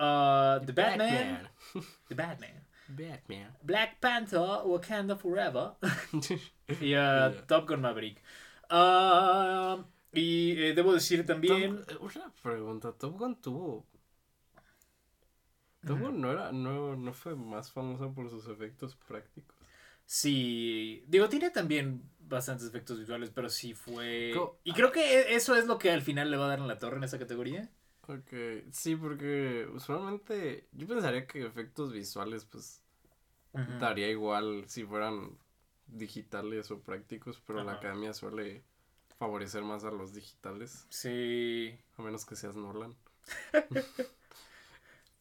ah, 0.00 0.60
The 0.66 0.72
Batman, 0.72 1.48
The 2.08 2.14
Batman, 2.16 2.66
Batman. 2.88 3.56
Black 3.62 4.00
Panther, 4.00 4.40
Wakanda 4.64 5.16
Forever 5.16 5.74
y 6.80 6.94
ah, 6.94 7.30
Ya. 7.32 7.46
Top 7.46 7.68
Gun 7.68 7.80
Maverick. 7.80 8.20
Ah, 8.68 9.84
y 10.12 10.50
eh, 10.60 10.74
debo 10.74 10.92
decir 10.92 11.24
también... 11.24 11.84
Top- 11.84 11.90
eh, 11.90 11.98
una 12.00 12.32
pregunta, 12.42 12.92
Top 12.92 13.16
Gun 13.16 13.40
tuvo... 13.40 13.86
Top. 15.86 16.00
Gun 16.00 16.20
no 16.20 16.32
era, 16.32 16.50
no, 16.50 16.96
no 16.96 17.12
fue 17.12 17.36
más 17.36 17.70
famosa 17.70 18.08
por 18.10 18.28
sus 18.30 18.48
efectos 18.48 18.96
prácticos. 18.96 19.54
Sí, 20.06 21.04
digo, 21.08 21.28
tiene 21.28 21.50
también 21.50 22.02
bastantes 22.28 22.66
efectos 22.68 22.98
visuales, 22.98 23.30
pero 23.30 23.48
sí 23.48 23.74
fue... 23.74 24.32
Co- 24.34 24.58
Y 24.64 24.72
creo 24.72 24.92
que 24.92 25.20
e- 25.20 25.34
eso 25.34 25.56
es 25.56 25.66
lo 25.66 25.78
que 25.78 25.90
al 25.90 26.02
final 26.02 26.30
le 26.30 26.36
va 26.36 26.46
a 26.46 26.48
dar 26.48 26.58
en 26.58 26.68
la 26.68 26.78
torre 26.78 26.96
en 26.96 27.04
esa 27.04 27.18
categoría. 27.18 27.68
Ok, 28.06 28.32
sí, 28.70 28.96
porque 28.96 29.66
usualmente 29.72 30.68
yo 30.72 30.86
pensaría 30.86 31.26
que 31.26 31.46
efectos 31.46 31.92
visuales 31.92 32.44
pues 32.44 32.82
daría 33.80 34.10
igual 34.10 34.64
si 34.68 34.84
fueran 34.84 35.38
digitales 35.86 36.70
o 36.70 36.80
prácticos, 36.80 37.40
pero 37.46 37.64
la 37.64 37.72
academia 37.72 38.12
suele 38.12 38.62
favorecer 39.18 39.62
más 39.62 39.84
a 39.84 39.90
los 39.90 40.12
digitales, 40.14 40.86
Sí, 40.90 41.78
a 41.96 42.02
menos 42.02 42.26
que 42.26 42.36
seas 42.36 42.56
Nolan. 42.56 42.94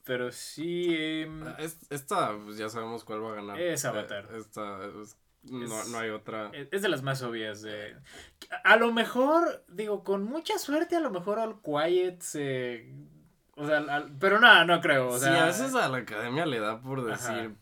pero 0.05 0.31
sí... 0.31 1.25
es- 1.60 1.77
esta 1.89 2.38
pues, 2.43 2.57
ya 2.57 2.69
sabemos 2.69 3.03
cuál 3.03 3.24
va 3.24 3.31
a 3.31 3.36
ganar. 3.36 3.60
Es 3.60 3.86
Eh, 3.86 3.88
Avatar. 3.88 4.27
Esta 4.36 4.86
es- 5.01 5.17
no, 5.43 5.81
Es- 5.81 5.89
no 5.89 6.00
hay 6.00 6.09
otra. 6.09 6.50
e- 6.53 6.69
es 6.71 6.81
de 6.81 6.89
las 6.89 7.01
más 7.03 7.21
obvias. 7.21 7.62
De... 7.62 7.95
A 8.63 8.75
lo 8.77 8.91
mejor, 8.93 9.63
digo, 9.67 10.03
con 10.03 10.23
mucha 10.23 10.57
suerte, 10.57 10.95
a 10.95 11.00
lo 11.00 11.09
mejor 11.12 11.39
All 11.39 11.62
Quiet 11.62 12.21
se... 12.21 12.91
O 13.55 13.65
sea, 13.67 13.77
al- 13.77 14.12
pero 14.19 14.39
no, 14.39 14.65
no 14.65 14.81
creo. 14.81 15.09
O 15.09 15.17
sí, 15.17 15.25
sea, 15.25 15.43
a 15.43 15.45
veces 15.47 15.75
a 15.75 15.88
la 15.89 15.97
academia 15.97 16.45
le 16.45 16.59
da 16.59 16.81
por 16.81 17.00
Ajá. 17.12 17.33
decir, 17.35 17.55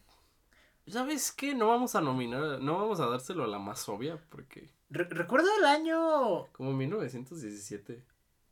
¿sabes 0.87 1.31
qué? 1.31 1.53
No 1.53 1.67
vamos 1.67 1.95
a 1.95 2.01
nominar, 2.01 2.61
no 2.61 2.77
vamos 2.77 2.99
a 2.99 3.07
dárselo 3.07 3.43
a 3.43 3.47
la 3.47 3.59
más 3.59 3.87
obvia, 3.89 4.17
porque 4.29 4.69
re- 4.89 5.07
recuerdo 5.09 5.47
el 5.59 5.65
año... 5.65 6.47
como 6.53 6.71
1917. 6.73 8.03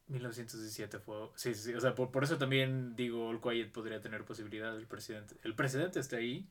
1917 0.07 0.99
fue. 0.99 1.29
Sí, 1.35 1.53
sí, 1.53 1.65
sí. 1.69 1.73
O 1.75 1.79
sea, 1.79 1.93
por, 1.95 2.11
por 2.11 2.23
eso 2.23 2.37
también 2.37 2.95
digo, 2.95 3.27
All 3.29 3.39
Quiet 3.39 3.71
podría 3.71 4.01
tener 4.01 4.25
posibilidad. 4.25 4.75
El 4.75 4.87
presidente, 4.87 5.35
el 5.43 5.53
presidente 5.55 5.99
está 5.99 6.17
ahí. 6.17 6.47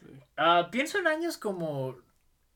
Sí. 0.00 0.06
Ah, 0.36 0.68
pienso 0.70 0.98
en 0.98 1.06
años 1.08 1.36
como. 1.36 1.96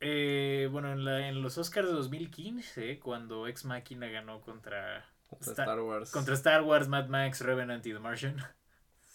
Eh, 0.06 0.68
bueno, 0.70 0.92
en, 0.92 1.04
la, 1.04 1.28
en 1.28 1.40
los 1.42 1.56
Oscars 1.56 1.87
de 1.88 1.94
2015, 1.94 2.99
cuando 3.00 3.46
Ex 3.49 3.64
Machina 3.64 4.06
ganó 4.08 4.40
contra. 4.42 5.04
Contra 5.28 5.52
Sta- 5.52 5.62
Star 5.64 5.80
Wars. 5.80 6.11
Contra 6.12 6.34
Star 6.34 6.62
Wars, 6.62 6.88
Mad 6.88 7.08
Max, 7.08 7.40
Revenant 7.40 7.84
y 7.87 7.92
The 7.92 7.99
Martian. 7.99 8.37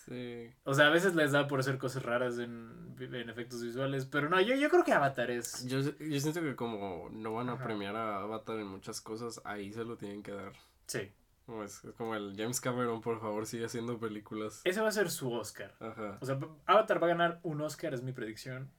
Sí. 0.06 0.50
O 0.64 0.74
sea, 0.74 0.88
a 0.88 0.90
veces 0.90 1.14
les 1.14 1.32
da 1.34 1.48
por 1.48 1.60
hacer 1.60 1.78
cosas 1.78 2.02
raras 2.02 2.40
en, 2.40 2.96
en 3.00 3.30
efectos 3.30 3.62
visuales. 3.64 4.06
Pero 4.08 4.28
no, 4.30 4.42
yo, 4.42 4.56
yo 4.56 4.70
creo 4.70 4.84
que 4.84 4.92
Avatar 4.92 5.30
es. 5.30 5.66
Yo, 5.68 5.80
yo 5.82 6.20
siento 6.20 6.42
que 6.42 6.56
como 6.56 7.10
no 7.12 7.34
van 7.34 7.50
a 7.50 7.54
Ajá. 7.54 7.64
premiar 7.64 7.96
a 7.96 8.22
Avatar 8.22 8.58
en 8.60 8.68
muchas 8.68 9.02
cosas, 9.02 9.40
ahí 9.46 9.72
se 9.72 9.84
lo 9.86 9.98
tienen 9.98 10.24
que 10.24 10.32
dar. 10.32 10.54
Sí. 10.88 11.12
Como 11.46 11.64
es, 11.64 11.84
es 11.84 11.94
como 11.94 12.16
el 12.16 12.34
James 12.36 12.60
Cameron, 12.62 13.02
por 13.02 13.20
favor, 13.22 13.46
sigue 13.46 13.66
haciendo 13.66 14.00
películas. 14.00 14.62
Ese 14.64 14.82
va 14.82 14.88
a 14.90 14.92
ser 14.92 15.12
su 15.12 15.32
Oscar. 15.32 15.76
Ajá. 15.80 16.18
O 16.22 16.26
sea, 16.26 16.40
Avatar 16.66 17.02
va 17.02 17.08
a 17.08 17.10
ganar 17.12 17.40
un 17.44 17.62
Oscar, 17.62 17.94
es 17.94 18.02
mi 18.02 18.12
predicción. 18.12 18.72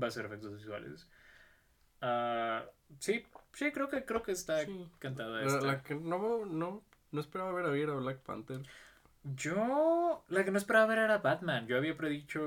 Va 0.00 0.08
a 0.08 0.10
ser 0.10 0.26
efectos 0.26 0.56
visuales. 0.56 1.08
Ah, 2.06 2.64
sí, 2.98 3.24
sí, 3.54 3.72
creo 3.72 3.88
que 3.88 4.04
creo 4.04 4.22
que 4.22 4.32
está 4.32 4.62
Sí. 4.66 4.86
cantada 4.98 5.42
esta. 5.42 5.62
la 5.62 5.82
que 5.82 5.94
no, 5.94 6.44
no, 6.44 6.82
no 7.12 7.20
esperaba 7.20 7.50
ver 7.52 7.64
a 7.64 7.70
ver 7.70 7.88
a 7.88 7.94
Black 7.94 8.18
Panther. 8.18 8.60
Yo, 9.22 10.22
la 10.28 10.44
que 10.44 10.50
no 10.50 10.58
esperaba 10.58 10.84
ver 10.84 10.98
era 10.98 11.16
Batman. 11.16 11.66
Yo 11.66 11.78
había 11.78 11.96
predicho 11.96 12.42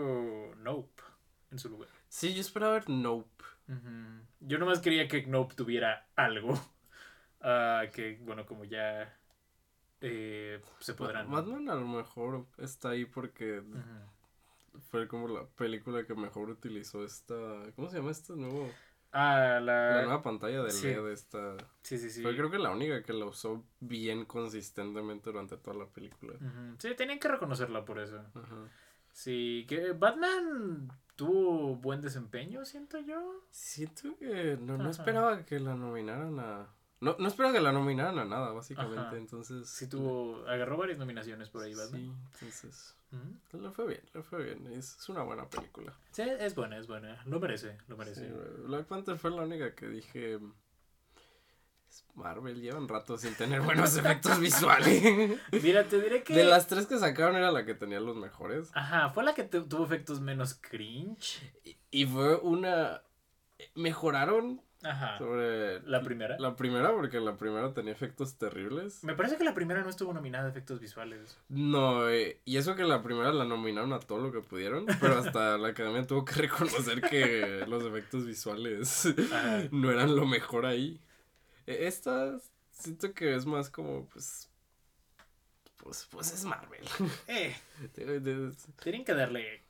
Nope 0.57 1.01
en 1.49 1.57
su 1.57 1.69
lugar. 1.69 1.89
Sí, 2.07 2.35
yo 2.35 2.41
esperaba 2.41 2.73
ver 2.73 2.87
Nope. 2.87 3.43
Yo 4.41 4.59
nomás 4.59 4.79
quería 4.79 5.07
que 5.07 5.25
Nope 5.25 5.55
tuviera 5.55 6.07
algo. 6.15 6.53
Ah, 7.39 7.83
que, 7.93 8.17
bueno, 8.23 8.47
como 8.47 8.65
ya 8.65 9.15
eh, 10.01 10.59
se 10.79 10.95
podrán. 10.95 11.29
Batman 11.29 11.69
a 11.69 11.75
lo 11.75 11.87
mejor 11.87 12.47
está 12.57 12.89
ahí 12.89 13.05
porque 13.05 13.61
fue 14.89 15.07
como 15.07 15.27
la 15.27 15.45
película 15.45 16.03
que 16.05 16.15
mejor 16.15 16.49
utilizó 16.49 17.05
esta. 17.05 17.35
¿Cómo 17.75 17.89
se 17.89 17.97
llama 17.97 18.09
esta 18.09 18.33
nuevo? 18.35 18.71
Ah, 19.19 19.59
La 19.59 19.95
la. 19.95 20.01
nueva 20.03 20.21
pantalla 20.21 20.61
de 20.61 20.69
sí. 20.69 20.87
LED 20.87 21.07
esta. 21.11 21.57
Sí, 21.81 21.97
sí, 21.97 22.09
sí. 22.11 22.21
Fue 22.21 22.35
creo 22.35 22.51
que 22.51 22.59
la 22.59 22.69
única 22.69 23.01
que 23.01 23.13
la 23.13 23.25
usó 23.25 23.63
bien 23.79 24.25
consistentemente 24.25 25.31
durante 25.31 25.57
toda 25.57 25.75
la 25.77 25.85
película. 25.87 26.33
Sí, 26.77 26.93
tenían 26.95 27.17
que 27.19 27.27
reconocerla 27.27 27.83
por 27.83 27.99
eso. 27.99 28.21
Sí, 29.11 29.65
que 29.67 29.93
Batman 29.93 30.91
tuvo 31.15 31.75
buen 31.77 32.01
desempeño, 32.01 32.63
siento 32.65 32.99
yo. 32.99 33.41
Siento 33.49 34.15
que 34.19 34.57
no, 34.61 34.77
no 34.77 34.89
esperaba 34.91 35.43
que 35.45 35.59
la 35.59 35.73
nominaran 35.75 36.39
a. 36.39 36.67
No, 36.99 37.15
no 37.17 37.27
esperaba 37.27 37.53
que 37.53 37.61
la 37.61 37.71
nominaran 37.71 38.19
a 38.19 38.25
nada, 38.25 38.51
básicamente. 38.51 38.99
Ajá. 38.99 39.17
Entonces. 39.17 39.67
Sí 39.67 39.87
tuvo, 39.87 40.45
agarró 40.47 40.77
varias 40.77 40.99
nominaciones 40.99 41.49
por 41.49 41.63
ahí, 41.63 41.73
Batman. 41.73 42.01
Sí, 42.01 42.45
entonces. 42.45 42.96
Le 43.11 43.71
fue 43.71 43.87
bien, 43.87 44.01
le 44.13 44.21
fue 44.21 44.43
bien. 44.43 44.67
Es, 44.73 44.97
es 44.97 45.09
una 45.09 45.23
buena 45.23 45.49
película. 45.49 45.93
Sí, 46.11 46.21
es 46.23 46.53
buena, 46.55 46.77
es 46.77 46.87
buena. 46.87 47.21
Lo 47.25 47.39
merece, 47.39 47.77
lo 47.87 47.95
merece. 47.97 48.27
Sí, 48.27 48.33
Black 48.65 48.85
Panther 48.85 49.17
fue 49.17 49.31
la 49.31 49.43
única 49.43 49.73
que 49.73 49.87
dije. 49.87 50.39
Es 51.89 52.05
Marvel, 52.15 52.59
llevan 52.61 52.87
rato 52.89 53.17
sin 53.17 53.33
tener 53.35 53.61
buenos 53.61 53.95
efectos 53.97 54.39
visuales. 54.39 55.39
Mira, 55.63 55.85
te 55.87 56.01
diré 56.01 56.21
que. 56.23 56.33
De 56.33 56.43
las 56.43 56.67
tres 56.67 56.85
que 56.85 56.99
sacaron 56.99 57.37
era 57.37 57.51
la 57.51 57.65
que 57.65 57.73
tenía 57.75 57.99
los 58.01 58.17
mejores. 58.17 58.69
Ajá, 58.73 59.09
fue 59.09 59.23
la 59.23 59.33
que 59.33 59.43
tu- 59.45 59.67
tuvo 59.67 59.85
efectos 59.85 60.19
menos 60.19 60.53
cringe. 60.55 61.39
Y, 61.63 61.77
y 61.91 62.05
fue 62.05 62.35
una. 62.35 63.01
Mejoraron 63.73 64.61
Ajá. 64.89 65.17
sobre. 65.17 65.81
La 65.81 66.01
primera. 66.01 66.37
La 66.39 66.55
primera, 66.55 66.91
porque 66.93 67.19
la 67.19 67.35
primera 67.37 67.73
tenía 67.73 67.91
efectos 67.93 68.35
terribles. 68.37 69.03
Me 69.03 69.13
parece 69.15 69.37
que 69.37 69.43
la 69.43 69.53
primera 69.53 69.81
no 69.83 69.89
estuvo 69.89 70.13
nominada 70.13 70.47
a 70.47 70.49
efectos 70.49 70.79
visuales. 70.79 71.37
No, 71.49 72.09
eh, 72.09 72.39
y 72.45 72.57
eso 72.57 72.75
que 72.75 72.83
la 72.83 73.01
primera 73.03 73.31
la 73.31 73.45
nominaron 73.45 73.93
a 73.93 73.99
todo 73.99 74.19
lo 74.19 74.31
que 74.31 74.41
pudieron, 74.41 74.85
pero 74.99 75.17
hasta 75.19 75.57
la 75.57 75.69
academia 75.69 76.05
tuvo 76.07 76.23
que 76.25 76.33
reconocer 76.33 77.01
que 77.01 77.65
los 77.67 77.83
efectos 77.83 78.25
visuales 78.25 79.05
Ajá. 79.31 79.63
no 79.71 79.91
eran 79.91 80.15
lo 80.15 80.25
mejor 80.25 80.65
ahí. 80.65 80.99
E- 81.65 81.87
Esta 81.87 82.37
siento 82.71 83.13
que 83.13 83.35
es 83.35 83.45
más 83.45 83.69
como, 83.69 84.05
pues, 84.09 84.49
pues, 85.77 86.07
pues 86.11 86.33
es 86.33 86.43
Marvel. 86.45 86.83
Eh, 87.27 87.55
tenían 88.83 89.05
que 89.05 89.13
darle 89.13 89.61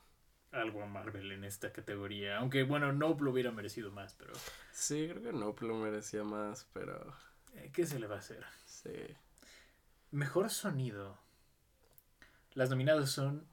algo 0.58 0.84
a 0.84 0.86
Marvel 0.86 1.32
en 1.32 1.44
esta 1.44 1.72
categoría. 1.72 2.38
Aunque, 2.38 2.64
bueno, 2.64 2.92
Nope 2.94 3.24
lo 3.24 3.32
hubiera 3.32 3.52
merecido 3.52 3.92
más, 3.92 4.16
pero. 4.16 4.34
Sí, 4.72 5.08
creo 5.10 5.22
que 5.22 5.34
no 5.34 5.56
lo 5.60 5.76
merecía 5.76 6.24
más, 6.24 6.68
pero 6.74 7.14
eh, 7.56 7.72
¿Qué 7.74 7.86
se 7.86 8.00
le 8.00 8.08
va 8.08 8.16
a 8.16 8.20
hacer? 8.20 8.44
sí. 8.66 8.92
Mejor 10.12 10.50
sonido. 10.50 11.20
Las 12.54 12.70
nominadas 12.70 13.12
son. 13.12 13.46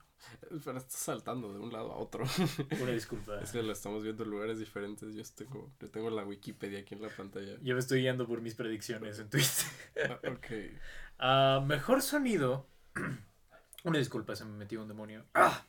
Pero 0.65 0.79
está 0.79 0.97
saltando 0.97 1.53
de 1.53 1.59
un 1.59 1.73
lado 1.73 1.93
a 1.93 1.97
otro. 1.97 2.25
Una 2.81 2.93
disculpa. 2.93 3.41
Es 3.41 3.51
que 3.53 3.63
lo 3.63 3.73
estamos 3.73 4.03
viendo 4.03 4.25
en 4.25 4.31
lugares 4.31 4.59
diferentes. 4.59 5.15
Yo 5.15 5.23
tengo, 5.37 5.73
yo 5.81 5.91
tengo 5.91 6.11
la 6.11 6.25
Wikipedia 6.25 6.81
aquí 6.81 6.95
en 6.95 7.03
la 7.03 7.09
pantalla. 7.09 7.59
Yo 7.61 7.75
me 7.75 7.81
estoy 7.81 8.01
guiando 8.01 8.27
por 8.27 8.41
mis 8.41 8.55
predicciones 8.55 9.19
en 9.19 9.29
Twitter. 9.29 9.67
Ah, 10.11 10.31
ok. 10.31 10.47
Ah, 11.17 11.63
mejor 11.65 12.03
sonido. 12.03 12.67
Una 13.85 13.99
disculpa, 13.99 14.35
se 14.35 14.45
me 14.45 14.51
metió 14.57 14.83
un 14.83 14.89
demonio. 14.89 15.25
¡Ah! 15.35 15.65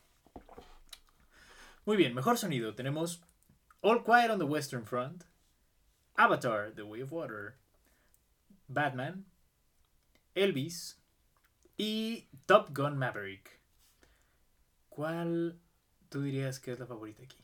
Muy 1.85 1.97
bien, 1.97 2.13
mejor 2.13 2.37
sonido. 2.37 2.73
Tenemos 2.75 3.21
All 3.81 4.03
Quiet 4.03 4.31
on 4.31 4.39
the 4.39 4.45
Western 4.45 4.85
Front, 4.85 5.23
Avatar, 6.15 6.71
The 6.73 6.81
Way 6.83 7.03
of 7.03 7.11
Water, 7.11 7.55
Batman, 8.67 9.25
Elvis 10.33 10.99
y 11.77 12.27
Top 12.45 12.75
Gun 12.75 12.97
Maverick. 12.97 13.59
¿Cuál 14.89 15.59
tú 16.09 16.21
dirías 16.21 16.59
que 16.59 16.71
es 16.71 16.79
la 16.79 16.85
favorita 16.87 17.23
aquí? 17.23 17.37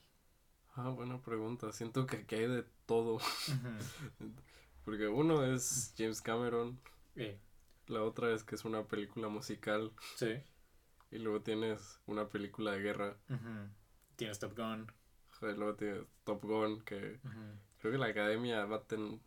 Ah, 0.75 0.89
buena 0.89 1.21
pregunta. 1.21 1.71
Siento 1.73 2.05
que 2.07 2.17
aquí 2.17 2.35
hay 2.35 2.47
de 2.47 2.65
todo. 2.85 3.19
Porque 4.85 5.07
uno 5.07 5.43
es 5.45 5.93
James 5.97 6.21
Cameron, 6.21 6.79
Eh, 7.15 7.37
la 7.87 8.01
otra 8.03 8.33
es 8.33 8.43
que 8.43 8.55
es 8.55 8.63
una 8.65 8.83
película 8.87 9.27
musical 9.27 9.91
sí. 10.15 10.41
y 11.11 11.19
luego 11.19 11.41
tienes 11.41 11.99
una 12.07 12.29
película 12.29 12.71
de 12.71 12.79
guerra. 12.79 13.17
Tienes 14.15 14.39
Top 14.39 14.55
Gun. 14.57 14.91
Y 15.41 15.45
luego 15.57 15.75
tienes 15.75 16.03
Top 16.23 16.43
Gun, 16.43 16.81
que 16.81 17.19
creo 17.79 17.91
que 17.93 17.97
la 17.97 18.07
academia 18.07 18.65
va 18.65 18.77
a 18.77 18.83
ten- 18.83 19.19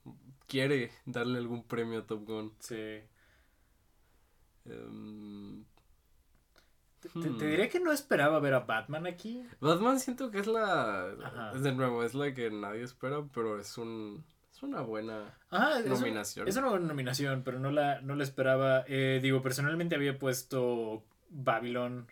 quiere 0.46 0.90
darle 1.06 1.38
algún 1.38 1.64
premio 1.64 2.00
a 2.00 2.06
Top 2.06 2.24
Gun. 2.24 2.54
Sí. 2.60 3.00
Em, 4.66 5.64
Te, 7.00 7.10
te 7.10 7.18
Hmm. 7.18 7.38
diré 7.38 7.68
que 7.68 7.80
no 7.80 7.92
esperaba 7.92 8.40
ver 8.40 8.54
a 8.54 8.60
Batman 8.60 9.06
aquí. 9.06 9.46
Batman 9.60 10.00
siento 10.00 10.30
que 10.30 10.38
es 10.38 10.46
la. 10.46 11.10
Ajá. 11.22 11.52
De 11.52 11.72
nuevo, 11.72 12.02
es 12.02 12.14
la 12.14 12.32
que 12.32 12.50
nadie 12.50 12.82
espera, 12.82 13.22
pero 13.34 13.58
es 13.60 13.76
un. 13.76 14.24
Es 14.50 14.62
una 14.62 14.80
buena 14.80 15.36
Ajá, 15.50 15.80
es, 15.80 15.86
nominación. 15.86 16.48
es 16.48 16.56
una 16.56 16.70
buena 16.70 16.86
nominación, 16.86 17.42
pero 17.44 17.58
no 17.58 17.70
la, 17.72 18.00
no 18.00 18.14
la 18.16 18.22
esperaba. 18.24 18.84
Eh, 18.86 19.18
digo, 19.22 19.42
personalmente 19.42 19.96
había 19.96 20.18
puesto 20.18 21.04
Babylon 21.28 22.06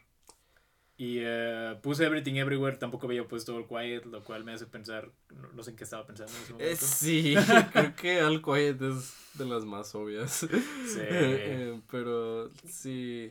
y 0.96 1.18
eh, 1.20 1.78
puse 1.82 2.04
Everything 2.04 2.34
Everywhere, 2.34 2.76
tampoco 2.76 3.06
había 3.06 3.26
puesto 3.26 3.56
All 3.56 3.66
Quiet, 3.66 4.04
lo 4.06 4.22
cual 4.22 4.44
me 4.44 4.52
hace 4.52 4.66
pensar, 4.66 5.11
no, 5.54 5.62
sé 5.62 5.70
en 5.70 5.76
qué 5.76 5.84
estaba 5.84 6.06
pensando 6.06 6.32
en 6.32 6.61
ese 6.61 6.72
Eh, 6.72 6.76
sí, 6.76 7.34
creo 7.72 7.96
que 7.96 8.22
All 8.22 8.42
Quiet 8.42 8.80
es 8.82 9.14
de 9.34 9.46
las 9.46 9.64
más 9.64 9.94
obvias. 9.94 10.32
Sí. 10.32 10.49
Eh, 11.04 11.80
pero 11.90 12.50
sí. 12.66 13.30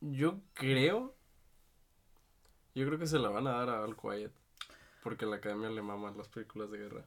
Yo 0.00 0.40
creo. 0.54 1.14
Yo 2.74 2.86
creo 2.86 2.98
que 2.98 3.06
se 3.06 3.18
la 3.18 3.28
van 3.28 3.46
a 3.46 3.52
dar 3.52 3.70
a 3.70 3.82
All 3.82 3.96
Quiet. 3.96 4.32
Porque 5.02 5.26
la 5.26 5.36
academia 5.36 5.70
le 5.70 5.82
maman 5.82 6.16
las 6.16 6.28
películas 6.28 6.70
de 6.70 6.78
guerra. 6.78 7.04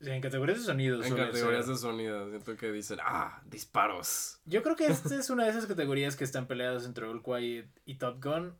Sí, 0.00 0.10
en 0.10 0.20
categorías 0.20 0.58
de 0.58 0.64
sonido. 0.64 1.02
En 1.02 1.16
categorías 1.16 1.64
ser. 1.64 1.74
de 1.74 1.80
sonido, 1.80 2.28
siento 2.30 2.56
que 2.56 2.70
dicen, 2.70 2.98
ah, 3.02 3.42
disparos. 3.46 4.38
Yo 4.44 4.62
creo 4.62 4.76
que 4.76 4.86
esta 4.86 5.14
es 5.16 5.28
una 5.30 5.44
de 5.44 5.50
esas 5.50 5.66
categorías 5.66 6.14
que 6.14 6.24
están 6.24 6.46
peleadas 6.46 6.84
entre 6.84 7.06
All 7.06 7.22
Quiet 7.22 7.68
y 7.84 7.96
Top 7.96 8.22
Gun. 8.22 8.54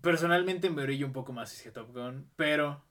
Personalmente 0.00 0.70
me 0.70 0.82
brillo 0.84 1.06
un 1.06 1.12
poco 1.12 1.32
más 1.32 1.52
hacia 1.52 1.72
Top 1.72 1.92
Gun, 1.92 2.30
pero 2.36 2.82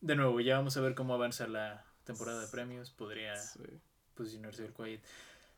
de 0.00 0.16
nuevo, 0.16 0.40
ya 0.40 0.56
vamos 0.56 0.76
a 0.76 0.80
ver 0.80 0.94
cómo 0.94 1.14
avanza 1.14 1.46
la 1.46 1.84
temporada 2.04 2.40
de 2.40 2.48
premios. 2.48 2.90
Podría 2.90 3.36
Sí. 3.36 3.60
posicionarse 4.14 4.64
All 4.64 4.72
Quiet. 4.72 5.02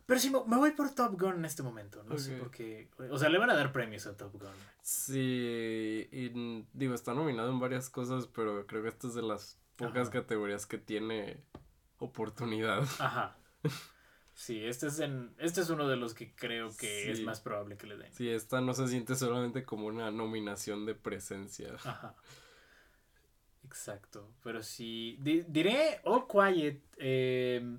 Pero 0.07 0.19
sí, 0.21 0.31
me 0.47 0.57
voy 0.57 0.73
por 0.73 0.93
Top 0.95 1.19
Gun 1.21 1.37
en 1.37 1.45
este 1.45 1.63
momento. 1.63 2.03
No 2.03 2.19
sé 2.19 2.37
por 2.37 2.51
qué. 2.51 2.91
O 3.11 3.19
sea, 3.19 3.29
le 3.29 3.39
van 3.39 3.51
a 3.51 3.55
dar 3.55 3.71
premios 3.73 4.07
a 4.07 4.17
Top 4.17 4.33
Gun. 4.33 4.51
Sí, 4.83 6.09
y 6.11 6.67
digo, 6.73 6.95
está 6.95 7.15
nominado 7.15 7.51
en 7.51 7.61
varias 7.61 7.89
cosas, 7.89 8.27
pero 8.27 8.67
creo 8.67 8.83
que 8.83 8.89
esta 8.89 9.07
es 9.07 9.15
de 9.15 9.23
las 9.23 9.57
pocas 9.77 10.09
Ajá. 10.09 10.21
categorías 10.21 10.67
que 10.67 10.79
tiene 10.79 11.41
oportunidad. 11.99 12.83
Ajá. 12.99 13.37
Sí, 14.41 14.65
este 14.65 14.87
es, 14.87 14.99
en, 15.01 15.35
este 15.37 15.61
es 15.61 15.69
uno 15.69 15.87
de 15.87 15.97
los 15.97 16.15
que 16.15 16.35
creo 16.35 16.75
que 16.75 17.11
es 17.13 17.21
más 17.21 17.41
probable 17.43 17.77
que 17.77 17.87
le 17.87 17.99
den. 17.99 18.11
Sí, 18.15 18.31
esta 18.31 18.63
no 18.63 18.73
se 18.73 18.89
siente 18.89 19.15
solamente 19.15 19.65
como 19.65 19.87
una 19.87 20.11
nominación 20.11 20.87
de 20.87 20.95
presencia. 20.95 21.75
Ajá. 21.85 22.15
Exacto. 23.67 24.31
Pero 24.43 24.63
sí. 24.63 25.19
di- 25.21 25.45
diré 25.47 26.01
All 26.05 26.27
Quiet. 26.27 26.81
eh, 26.97 27.79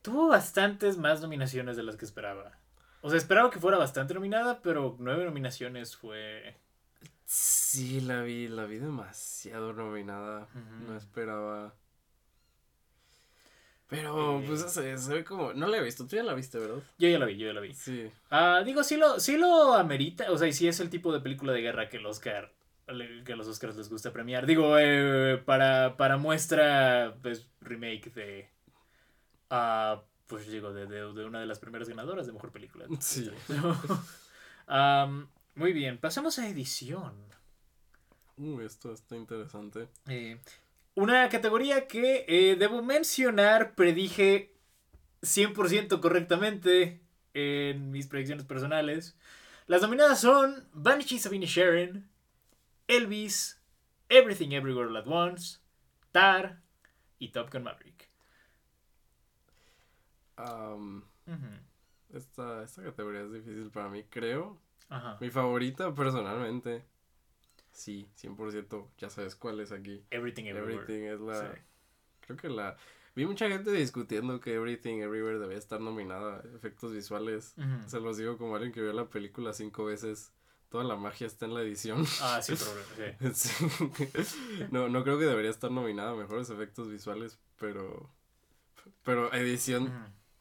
tuvo 0.00 0.28
bastantes 0.28 0.96
más 0.96 1.20
nominaciones 1.20 1.76
de 1.76 1.82
las 1.82 1.96
que 1.96 2.06
esperaba. 2.06 2.58
O 3.02 3.10
sea, 3.10 3.18
esperaba 3.18 3.50
que 3.50 3.60
fuera 3.60 3.76
bastante 3.76 4.14
nominada, 4.14 4.62
pero 4.62 4.96
nueve 4.98 5.26
nominaciones 5.26 5.94
fue. 5.94 6.56
Sí, 7.26 8.00
la 8.00 8.22
vi, 8.22 8.48
la 8.48 8.64
vi 8.64 8.78
demasiado 8.78 9.74
nominada. 9.74 10.48
No 10.86 10.96
esperaba. 10.96 11.74
Pero, 13.88 14.40
Eh. 14.40 14.44
pues, 14.46 14.62
se, 14.72 14.98
se 14.98 15.14
ve 15.14 15.24
como. 15.24 15.52
No 15.52 15.66
la 15.68 15.76
he 15.78 15.82
visto, 15.82 16.06
tú 16.06 16.16
ya 16.16 16.22
la 16.24 16.34
viste, 16.34 16.58
¿verdad? 16.58 16.82
Yo 16.98 17.08
ya 17.08 17.18
la 17.18 17.26
vi, 17.26 17.36
yo 17.36 17.46
ya 17.46 17.52
la 17.52 17.60
vi. 17.60 17.72
Sí. 17.74 18.10
Ah, 18.30 18.62
digo, 18.64 18.82
sí 18.82 18.96
lo, 18.96 19.20
sí 19.20 19.36
lo 19.36 19.74
amerita. 19.74 20.30
O 20.32 20.38
sea, 20.38 20.48
y 20.48 20.52
sí 20.52 20.66
es 20.66 20.80
el 20.80 20.90
tipo 20.90 21.12
de 21.12 21.20
película 21.20 21.52
de 21.52 21.60
guerra 21.60 21.88
que 21.88 21.98
el 21.98 22.06
Oscar. 22.06 22.52
Que 23.24 23.32
a 23.32 23.36
los 23.36 23.48
Oscars 23.48 23.76
les 23.76 23.88
gusta 23.90 24.12
premiar. 24.12 24.46
Digo, 24.46 24.76
eh, 24.78 25.42
para, 25.44 25.96
para 25.96 26.16
muestra, 26.18 27.16
pues, 27.22 27.46
remake 27.60 28.12
de. 28.14 28.48
ah, 29.50 30.02
pues 30.28 30.48
digo, 30.48 30.72
de, 30.72 30.86
de, 30.86 31.12
de 31.12 31.24
una 31.24 31.38
de 31.40 31.46
las 31.46 31.58
primeras 31.60 31.88
ganadoras 31.88 32.26
de 32.26 32.32
mejor 32.32 32.50
película. 32.52 32.86
Sí. 33.00 33.30
Muy 35.54 35.72
bien, 35.72 35.98
pasamos 35.98 36.38
a 36.38 36.48
edición. 36.48 37.14
Uy, 38.36 38.64
esto 38.64 38.92
está 38.92 39.16
interesante. 39.16 39.88
Eh, 40.08 40.38
una 40.96 41.28
categoría 41.28 41.86
que 41.86 42.24
eh, 42.26 42.56
debo 42.56 42.82
mencionar, 42.82 43.74
predije 43.74 44.56
100% 45.22 46.00
correctamente 46.00 47.02
en 47.34 47.90
mis 47.90 48.06
predicciones 48.06 48.46
personales. 48.46 49.16
Las 49.66 49.82
nominadas 49.82 50.20
son 50.20 50.66
Banshees 50.72 51.26
of 51.26 51.34
Inisherin, 51.34 52.08
Elvis, 52.88 53.60
Everything 54.08 54.52
Everywhere 54.52 54.88
All 54.88 54.96
at 54.96 55.06
Once, 55.06 55.58
Tar 56.12 56.62
y 57.18 57.28
Top 57.28 57.52
Gun 57.52 57.64
Maverick. 57.64 58.08
Esta, 62.14 62.62
esta 62.62 62.82
categoría 62.82 63.20
es 63.20 63.32
difícil 63.32 63.70
para 63.70 63.90
mí, 63.90 64.02
creo. 64.04 64.58
Ajá. 64.88 65.18
Mi 65.20 65.28
favorita 65.28 65.94
personalmente. 65.94 66.84
Sí, 67.76 68.08
100%. 68.18 68.88
Ya 68.96 69.10
sabes 69.10 69.36
cuál 69.36 69.60
es 69.60 69.70
aquí. 69.70 70.02
Everything 70.10 70.44
Everywhere. 70.44 70.76
Everything 70.76 71.02
es 71.04 71.20
la. 71.20 71.52
Sí. 71.52 71.60
Creo 72.22 72.36
que 72.38 72.48
la. 72.48 72.76
Vi 73.14 73.26
mucha 73.26 73.48
gente 73.50 73.70
discutiendo 73.70 74.40
que 74.40 74.54
Everything 74.54 75.00
Everywhere 75.00 75.38
debía 75.38 75.58
estar 75.58 75.78
nominada 75.80 76.38
a 76.38 76.56
efectos 76.56 76.92
visuales. 76.92 77.54
Se 77.86 78.00
los 78.00 78.16
digo 78.16 78.38
como 78.38 78.54
alguien 78.54 78.72
que 78.72 78.80
vio 78.80 78.94
la 78.94 79.10
película 79.10 79.52
cinco 79.52 79.84
veces. 79.84 80.32
Toda 80.70 80.84
la 80.84 80.96
magia 80.96 81.26
está 81.26 81.44
en 81.44 81.52
la 81.52 81.60
edición. 81.60 82.04
Ah, 82.22 82.40
problema. 82.46 83.34
sí. 83.34 83.48
Sí. 84.24 84.68
No, 84.70 84.88
no 84.88 85.04
creo 85.04 85.18
que 85.18 85.26
debería 85.26 85.50
estar 85.50 85.70
nominada 85.70 86.12
a 86.12 86.16
mejores 86.16 86.48
efectos 86.48 86.90
visuales, 86.90 87.38
pero. 87.58 88.10
Pero 89.02 89.32
edición. 89.34 89.92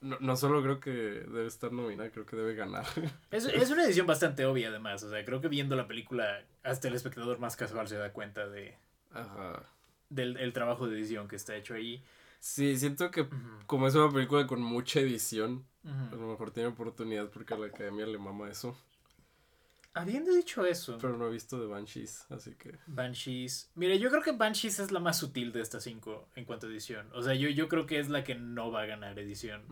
No, 0.06 0.18
no 0.20 0.36
solo 0.36 0.62
creo 0.62 0.80
que 0.80 0.92
debe 0.92 1.48
estar 1.48 1.72
nominada, 1.72 2.12
creo 2.12 2.28
que 2.28 2.36
debe 2.36 2.54
ganar. 2.54 2.86
Es, 3.32 3.46
es 3.46 3.72
una 3.72 3.84
edición 3.86 4.06
bastante 4.06 4.46
obvia, 4.46 4.70
además. 4.70 5.02
O 5.04 5.10
sea, 5.10 5.26
creo 5.26 5.42
que 5.42 5.48
viendo 5.48 5.76
la 5.76 5.88
película, 5.88 6.44
hasta 6.64 6.88
el 6.88 6.94
espectador 6.94 7.40
más 7.40 7.56
casual 7.56 7.88
se 7.88 7.98
da 7.98 8.14
cuenta 8.14 8.48
de, 8.48 8.78
Ajá. 9.12 9.64
del 10.10 10.38
el 10.38 10.54
trabajo 10.54 10.88
de 10.88 10.96
edición 10.98 11.28
que 11.28 11.36
está 11.36 11.56
hecho 11.56 11.74
ahí. 11.74 12.04
Sí, 12.40 12.78
siento 12.78 13.10
que 13.10 13.28
como 13.66 13.88
es 13.88 13.96
una 13.96 14.12
película 14.12 14.46
con 14.46 14.62
mucha 14.62 15.00
edición, 15.00 15.66
a 15.84 15.90
ujú. 16.14 16.16
lo 16.22 16.28
mejor 16.28 16.52
tiene 16.52 16.70
oportunidad 16.70 17.30
porque 17.32 17.56
a 17.56 17.58
la 17.58 17.66
academia 17.68 18.06
le 18.06 18.20
mama 18.20 18.50
eso. 18.50 18.78
Habiendo 19.98 20.34
dicho 20.34 20.66
eso, 20.66 20.98
Pero 21.00 21.16
no 21.18 21.28
he 21.28 21.32
visto 21.32 21.58
de 21.58 21.68
Banshees, 21.68 22.26
así 22.30 22.52
que. 22.56 22.78
Banshees. 22.86 23.72
Mire, 23.76 23.98
yo 23.98 24.10
creo 24.10 24.22
que 24.22 24.34
Banshees 24.34 24.80
es 24.80 24.92
la 24.92 25.00
más 25.00 25.18
sutil 25.18 25.54
de 25.54 25.62
estas 25.62 25.84
cinco 25.84 26.28
en 26.36 26.44
cuanto 26.44 26.68
a 26.68 26.70
edición. 26.70 27.10
O 27.14 27.24
sea, 27.24 27.34
yo, 27.34 27.48
yo 27.50 27.70
creo 27.70 27.86
que 27.86 28.00
es 28.00 28.10
la 28.10 28.22
que 28.24 28.36
no 28.36 28.72
va 28.72 28.82
a 28.82 28.86
ganar 28.86 29.18
edición. 29.18 29.64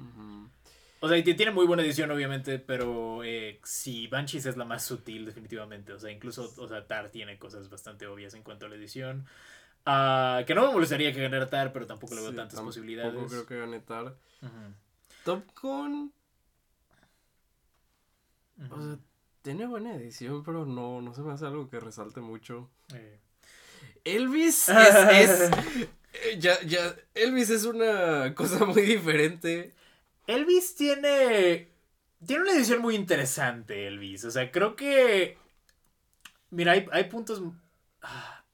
O 1.01 1.09
sea, 1.09 1.17
y 1.17 1.23
tiene 1.23 1.51
muy 1.51 1.65
buena 1.65 1.83
edición, 1.83 2.09
obviamente, 2.09 2.57
pero 2.57 3.21
eh, 3.25 3.59
sí, 3.65 4.07
Banshees 4.07 4.45
es 4.45 4.55
la 4.55 4.63
más 4.63 4.86
sutil, 4.86 5.25
definitivamente. 5.25 5.91
O 5.91 5.99
sea, 5.99 6.09
incluso, 6.09 6.53
o 6.57 6.67
sea, 6.69 6.88
Tar 6.88 7.09
tiene 7.09 7.38
cosas 7.38 7.69
bastante 7.69 8.07
obvias 8.07 8.33
en 8.33 8.43
cuanto 8.43 8.65
a 8.65 8.69
la 8.69 8.75
edición. 8.75 9.25
Ah, 9.86 10.43
que 10.47 10.55
no 10.55 10.65
me 10.67 10.71
molestaría 10.73 11.12
que 11.12 11.21
ganara 11.21 11.49
Tar, 11.49 11.73
pero 11.73 11.86
tampoco 11.86 12.15
le 12.15 12.21
veo 12.21 12.29
Sí, 12.29 12.38
tantas 12.38 12.53
tampoco 12.55 12.69
posibilidades. 12.69 13.29
creo 13.29 13.45
que 13.45 13.59
gane 13.59 13.81
Tar. 13.81 14.15
Top 15.25 15.43
Gun, 15.62 16.13
o 18.71 18.81
sea, 18.81 18.97
tiene 19.43 19.67
buena 19.67 19.95
edición, 19.95 20.43
pero 20.43 20.65
no, 20.65 21.01
no 21.01 21.13
se 21.13 21.21
me 21.21 21.34
hace 21.34 21.45
algo 21.45 21.69
que 21.69 21.79
resalte 21.79 22.21
mucho. 22.21 22.71
Eh, 22.95 23.19
Elvis 24.06 24.69
es, 24.69 24.95
es- 25.12 25.51
eh, 26.13 26.38
ya, 26.39 26.60
ya, 26.63 26.95
Elvis 27.15 27.51
es 27.51 27.65
una 27.65 28.34
cosa 28.38 28.65
muy 28.65 28.82
diferente. 28.84 29.73
Elvis 30.27 30.75
tiene. 30.75 31.69
Tiene 32.25 32.43
una 32.43 32.53
edición 32.53 32.82
muy 32.82 32.95
interesante, 32.95 33.88
Elvis. 33.88 34.25
O 34.25 34.32
sea, 34.32 34.51
creo 34.51 34.75
que. 34.75 35.38
Mira, 36.51 36.73
hay, 36.73 36.86
hay 36.91 37.06
puntos. 37.06 37.41
ah, 38.01 38.45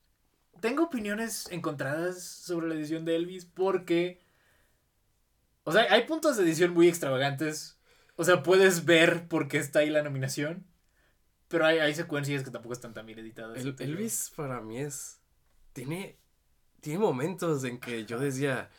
Tengo 0.61 0.83
opiniones 0.85 1.47
encontradas 1.51 2.23
sobre 2.23 2.67
la 2.69 2.75
edición 2.75 3.05
de 3.05 3.15
Elvis 3.15 3.45
porque. 3.45 4.21
O 5.63 5.71
sea, 5.71 5.83
hay 5.93 6.05
puntos 6.05 6.37
de 6.37 6.43
edición 6.43 6.73
muy 6.73 6.87
extravagantes. 6.87 7.77
O 8.15 8.23
sea, 8.23 8.43
puedes 8.43 8.85
ver 8.85 9.27
por 9.27 9.47
qué 9.47 9.57
está 9.59 9.79
ahí 9.79 9.89
la 9.89 10.01
nominación. 10.03 10.65
Pero 11.49 11.65
hay, 11.65 11.79
hay 11.79 11.93
secuencias 11.93 12.43
que 12.43 12.51
tampoco 12.51 12.73
están 12.73 12.93
tan 12.93 13.05
bien 13.05 13.19
editadas. 13.19 13.57
El-. 13.57 13.75
Elvis 13.79 14.31
para 14.35 14.61
mí 14.61 14.79
es. 14.79 15.19
Tiene. 15.73 16.17
Tiene 16.79 16.99
momentos 16.99 17.63
en 17.65 17.79
que 17.79 18.05
yo 18.05 18.17
decía. 18.19 18.69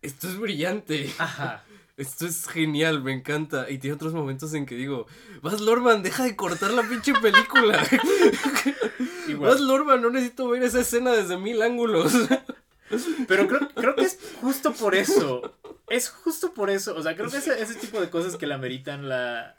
Esto 0.00 0.28
es 0.28 0.36
brillante. 0.38 1.10
Ajá. 1.18 1.64
Esto 1.96 2.26
es 2.26 2.48
genial, 2.48 3.02
me 3.02 3.12
encanta. 3.12 3.68
Y 3.70 3.78
tiene 3.78 3.94
otros 3.94 4.14
momentos 4.14 4.54
en 4.54 4.64
que 4.66 4.74
digo, 4.74 5.06
Vas 5.42 5.60
Lorman, 5.60 6.02
deja 6.02 6.24
de 6.24 6.34
cortar 6.36 6.70
la 6.70 6.82
pinche 6.82 7.12
película. 7.14 7.78
Vas. 9.38 9.60
Lorman, 9.60 10.00
no 10.00 10.10
necesito 10.10 10.48
ver 10.48 10.62
esa 10.62 10.80
escena 10.80 11.12
desde 11.12 11.36
mil 11.36 11.60
ángulos. 11.62 12.12
Pero 13.28 13.46
creo, 13.46 13.68
creo 13.74 13.94
que 13.94 14.04
es 14.04 14.18
justo 14.40 14.72
por 14.72 14.94
eso. 14.94 15.54
Es 15.88 16.08
justo 16.10 16.52
por 16.54 16.70
eso. 16.70 16.94
O 16.96 17.02
sea, 17.02 17.14
creo 17.16 17.30
que 17.30 17.36
ese, 17.38 17.60
ese 17.60 17.74
tipo 17.76 18.00
de 18.00 18.10
cosas 18.10 18.36
que 18.36 18.46
la 18.46 18.58
meritan 18.58 19.08
la. 19.08 19.56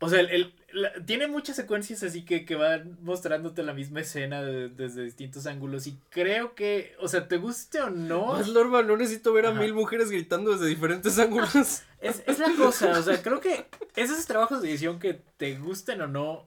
O 0.00 0.08
sea, 0.08 0.20
el, 0.20 0.30
el- 0.30 0.54
la- 0.74 0.92
tiene 1.06 1.26
muchas 1.28 1.56
secuencias 1.56 2.02
así 2.02 2.24
que, 2.24 2.44
que 2.44 2.54
van 2.56 2.98
mostrándote 3.02 3.62
la 3.62 3.72
misma 3.72 4.00
escena 4.00 4.42
de- 4.42 4.68
desde 4.68 5.02
distintos 5.04 5.46
ángulos. 5.46 5.86
Y 5.86 5.96
creo 6.10 6.54
que, 6.54 6.94
o 7.00 7.08
sea, 7.08 7.26
te 7.28 7.38
guste 7.38 7.80
o 7.80 7.88
no, 7.90 8.26
Vas 8.32 8.48
Lorman, 8.48 8.86
no 8.86 8.96
necesito 8.96 9.32
ver 9.32 9.46
a 9.46 9.52
mil 9.52 9.72
mujeres 9.72 10.10
gritando 10.10 10.52
desde 10.52 10.66
diferentes 10.66 11.18
ángulos. 11.18 11.54
es, 12.00 12.22
es 12.26 12.38
la 12.38 12.52
cosa. 12.56 12.98
O 12.98 13.02
sea, 13.02 13.22
creo 13.22 13.40
que 13.40 13.66
esos 13.96 14.26
trabajos 14.26 14.60
de 14.60 14.68
edición 14.68 14.98
que 14.98 15.20
te 15.38 15.56
gusten 15.56 16.00
o 16.02 16.06
no, 16.06 16.46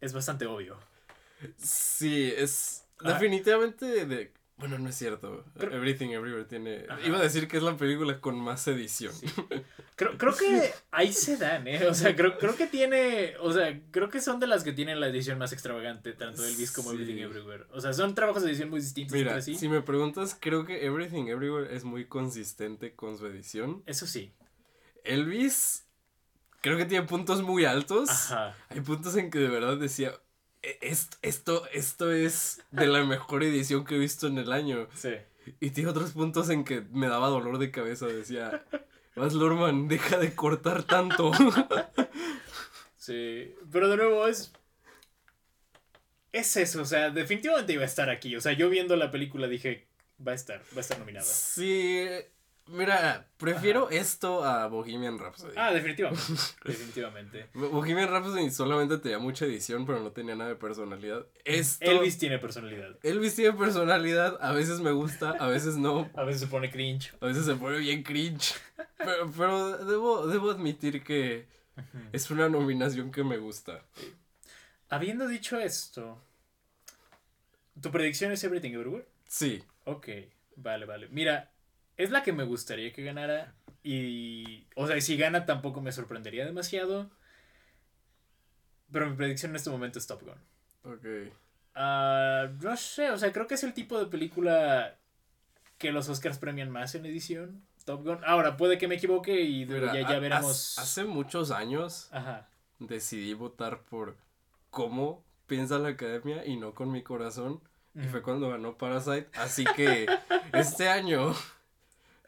es 0.00 0.12
bastante 0.12 0.44
obvio. 0.46 0.76
Sí, 1.56 2.32
es 2.36 2.84
Ah. 3.02 3.12
definitivamente 3.12 4.06
de... 4.06 4.32
Bueno, 4.56 4.76
no 4.78 4.88
es 4.88 4.96
cierto. 4.96 5.44
Pero- 5.56 5.72
Everything 5.72 6.08
Everywhere 6.08 6.44
tiene... 6.46 6.84
Ajá. 6.88 7.00
Iba 7.06 7.18
a 7.18 7.22
decir 7.22 7.46
que 7.46 7.58
es 7.58 7.62
la 7.62 7.76
película 7.76 8.20
con 8.20 8.36
más 8.40 8.66
edición. 8.66 9.12
Creo, 9.98 10.16
creo 10.16 10.34
que 10.36 10.72
ahí 10.92 11.12
se 11.12 11.36
dan, 11.36 11.66
¿eh? 11.66 11.84
O 11.88 11.92
sea, 11.92 12.14
creo, 12.14 12.38
creo 12.38 12.54
que 12.56 12.68
tiene. 12.68 13.34
O 13.40 13.52
sea, 13.52 13.78
creo 13.90 14.08
que 14.08 14.20
son 14.20 14.38
de 14.38 14.46
las 14.46 14.62
que 14.62 14.72
tienen 14.72 15.00
la 15.00 15.08
edición 15.08 15.38
más 15.38 15.52
extravagante, 15.52 16.12
tanto 16.12 16.44
Elvis 16.46 16.70
como 16.70 16.90
Sí. 16.90 16.96
Everything 16.96 17.22
Everywhere. 17.24 17.64
O 17.72 17.80
sea, 17.80 17.92
son 17.92 18.14
trabajos 18.14 18.44
de 18.44 18.50
edición 18.50 18.70
muy 18.70 18.78
distintos 18.80 19.12
Mira, 19.14 19.32
entre 19.32 19.42
sí. 19.42 19.56
si 19.56 19.68
me 19.68 19.82
preguntas, 19.82 20.36
creo 20.40 20.64
que 20.64 20.86
Everything 20.86 21.24
Everywhere 21.26 21.74
es 21.74 21.82
muy 21.82 22.04
consistente 22.06 22.94
con 22.94 23.18
su 23.18 23.26
edición. 23.26 23.82
Eso 23.86 24.06
sí. 24.06 24.32
Elvis, 25.04 25.84
creo 26.60 26.76
que 26.76 26.84
tiene 26.84 27.06
puntos 27.06 27.42
muy 27.42 27.64
altos. 27.64 28.08
Ajá. 28.08 28.56
Hay 28.68 28.80
puntos 28.80 29.16
en 29.16 29.30
que 29.30 29.38
de 29.40 29.48
verdad 29.48 29.78
decía, 29.78 30.12
"E- 30.62 30.78
esto, 30.80 31.16
esto, 31.22 31.66
esto 31.72 32.12
es 32.12 32.62
de 32.70 32.86
la 32.86 33.04
mejor 33.04 33.42
edición 33.42 33.84
que 33.84 33.96
he 33.96 33.98
visto 33.98 34.26
en 34.26 34.38
el 34.38 34.52
año. 34.52 34.88
Sí. 34.94 35.14
Y 35.60 35.70
tiene 35.70 35.90
otros 35.90 36.12
puntos 36.12 36.50
en 36.50 36.64
que 36.64 36.82
me 36.92 37.08
daba 37.08 37.28
dolor 37.28 37.58
de 37.58 37.70
cabeza. 37.70 38.06
Decía, 38.06 38.64
Baz 39.18 39.34
Luhrmann, 39.34 39.88
deja 39.88 40.18
de 40.18 40.34
cortar 40.34 40.82
tanto. 40.84 41.32
Sí. 42.96 43.54
Pero 43.72 43.88
de 43.88 43.96
nuevo 43.96 44.26
es. 44.28 44.52
Es 46.30 46.54
eso, 46.58 46.82
o 46.82 46.84
sea, 46.84 47.08
definitivamente 47.08 47.72
iba 47.72 47.82
a 47.82 47.86
estar 47.86 48.10
aquí. 48.10 48.36
O 48.36 48.40
sea, 48.42 48.52
yo 48.52 48.68
viendo 48.68 48.96
la 48.96 49.10
película 49.10 49.48
dije, 49.48 49.86
va 50.26 50.32
a 50.32 50.34
estar, 50.34 50.60
va 50.74 50.78
a 50.78 50.80
estar 50.80 50.98
nominada. 50.98 51.24
sí, 51.24 52.06
mira, 52.68 53.26
prefiero 53.36 53.90
esto 53.90 54.44
a 54.44 54.66
Bohemian 54.68 55.18
Rhapsody. 55.18 55.52
Ah, 55.56 55.70
definitivamente. 55.72 56.22
definitivamente. 56.64 57.48
Bohemian 57.54 58.08
Rhapsody 58.10 58.50
solamente 58.50 58.98
tenía 58.98 59.18
mucha 59.18 59.44
edición, 59.44 59.84
pero 59.86 60.00
no 60.00 60.12
tenía 60.12 60.34
nada 60.34 60.50
de 60.50 60.56
personalidad. 60.56 61.26
Esto, 61.44 61.84
Elvis 61.90 62.18
tiene 62.18 62.38
personalidad. 62.38 62.96
Elvis 63.02 63.34
tiene 63.34 63.52
personalidad, 63.56 64.38
a 64.40 64.52
veces 64.52 64.80
me 64.80 64.92
gusta, 64.92 65.30
a 65.30 65.46
veces 65.46 65.76
no, 65.76 66.10
A 66.16 66.24
veces 66.24 66.42
se 66.42 66.46
pone 66.46 66.70
cringe. 66.70 67.12
a 67.20 67.26
veces 67.26 67.44
se 67.46 67.54
pone 67.54 67.78
bien 67.78 68.02
cringe. 68.02 68.54
Pero, 68.98 69.30
pero 69.36 69.78
debo, 69.84 70.26
debo 70.26 70.50
admitir 70.50 71.04
que 71.04 71.46
es 72.12 72.30
una 72.32 72.48
nominación 72.48 73.12
que 73.12 73.22
me 73.22 73.38
gusta. 73.38 73.84
Habiendo 74.88 75.28
dicho 75.28 75.56
esto, 75.58 76.20
¿tu 77.80 77.90
predicción 77.92 78.32
es 78.32 78.42
Everything 78.42 78.72
Everywhere? 78.72 79.06
Sí, 79.28 79.62
Ok, 79.84 80.08
vale, 80.56 80.84
vale. 80.84 81.08
Mira, 81.10 81.50
es 81.98 82.10
la 82.10 82.22
que 82.22 82.32
me 82.32 82.44
gustaría 82.44 82.92
que 82.92 83.02
ganara. 83.04 83.54
Y. 83.82 84.66
O 84.74 84.86
sea, 84.86 84.98
si 85.00 85.16
gana 85.18 85.44
tampoco 85.44 85.80
me 85.82 85.92
sorprendería 85.92 86.44
demasiado. 86.46 87.10
Pero 88.90 89.10
mi 89.10 89.16
predicción 89.16 89.50
en 89.52 89.56
este 89.56 89.70
momento 89.70 89.98
es 89.98 90.06
Top 90.06 90.22
Gun. 90.22 90.92
ok. 90.94 91.32
Ah, 91.74 92.48
no 92.60 92.76
sé, 92.76 93.10
o 93.10 93.18
sea, 93.18 93.32
creo 93.32 93.46
que 93.46 93.54
es 93.54 93.62
el 93.62 93.72
tipo 93.74 93.98
de 93.98 94.06
película 94.06 94.96
que 95.76 95.92
los 95.92 96.08
Oscars 96.08 96.38
premian 96.38 96.70
más 96.70 96.94
en 96.96 97.06
edición. 97.06 97.62
Top 97.84 98.02
Gun. 98.04 98.18
Ahora, 98.26 98.56
puede 98.56 98.78
que 98.78 98.88
me 98.88 98.96
equivoque 98.96 99.42
y 99.42 99.64
Mira, 99.66 99.92
ya, 99.94 100.06
ha- 100.06 100.10
ya 100.12 100.18
veremos. 100.18 100.76
ha- 100.78 100.82
Hace 100.82 101.04
muchos 101.04 101.50
años 101.52 102.08
Ajá. 102.10 102.48
decidí 102.80 103.32
votar 103.34 103.82
por 103.82 104.16
cómo 104.70 105.22
piensa 105.46 105.78
la 105.78 105.90
academia 105.90 106.44
y 106.44 106.56
no 106.56 106.74
con 106.74 106.90
mi 106.90 107.02
corazón. 107.02 107.60
Y 107.94 108.02
fue 108.08 108.22
cuando 108.22 108.48
ganó 108.50 108.76
Parasite. 108.76 109.28
Así 109.34 109.64
que 109.76 110.06
este 110.52 110.88
año 110.88 111.34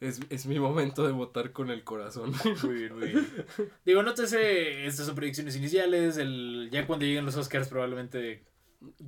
es, 0.00 0.20
es 0.30 0.46
mi 0.46 0.58
momento 0.58 1.06
de 1.06 1.12
votar 1.12 1.52
con 1.52 1.70
el 1.70 1.84
corazón. 1.84 2.32
Muy 2.64 2.74
bien, 2.74 2.98
muy 2.98 3.08
bien. 3.08 3.26
Digo, 3.84 4.02
no 4.02 4.14
te 4.14 4.26
sé, 4.26 4.86
estas 4.86 5.06
son 5.06 5.14
predicciones 5.14 5.56
iniciales. 5.56 6.16
El, 6.16 6.68
ya 6.72 6.86
cuando 6.86 7.04
lleguen 7.06 7.26
los 7.26 7.36
Oscars, 7.36 7.68
probablemente 7.68 8.44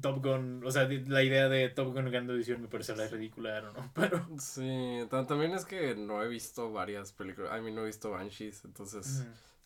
Top 0.03 0.23
Gun, 0.23 0.63
o 0.65 0.71
sea, 0.71 0.87
la 0.89 1.23
idea 1.23 1.49
de 1.49 1.71
Top 1.71 1.95
Gun 1.95 2.05
ganando 2.11 2.35
edición 2.35 2.61
me 2.61 2.69
parecerá 2.69 3.09
ridícula, 3.09 3.63
¿no? 3.63 3.73
no, 3.73 3.91
Pero. 3.95 4.27
Sí, 4.39 4.99
ta- 5.11 5.27
también 5.27 5.53
es 5.53 5.65
que 5.65 5.95
no 5.95 6.23
he 6.23 6.29
visto 6.29 6.71
varias 6.73 7.13
películas. 7.13 7.53
A 7.53 7.59
mí 7.61 7.73
no 7.73 7.83
he 7.83 7.87
visto 7.87 8.11
Banshees, 8.11 8.65
entonces, 8.67 9.25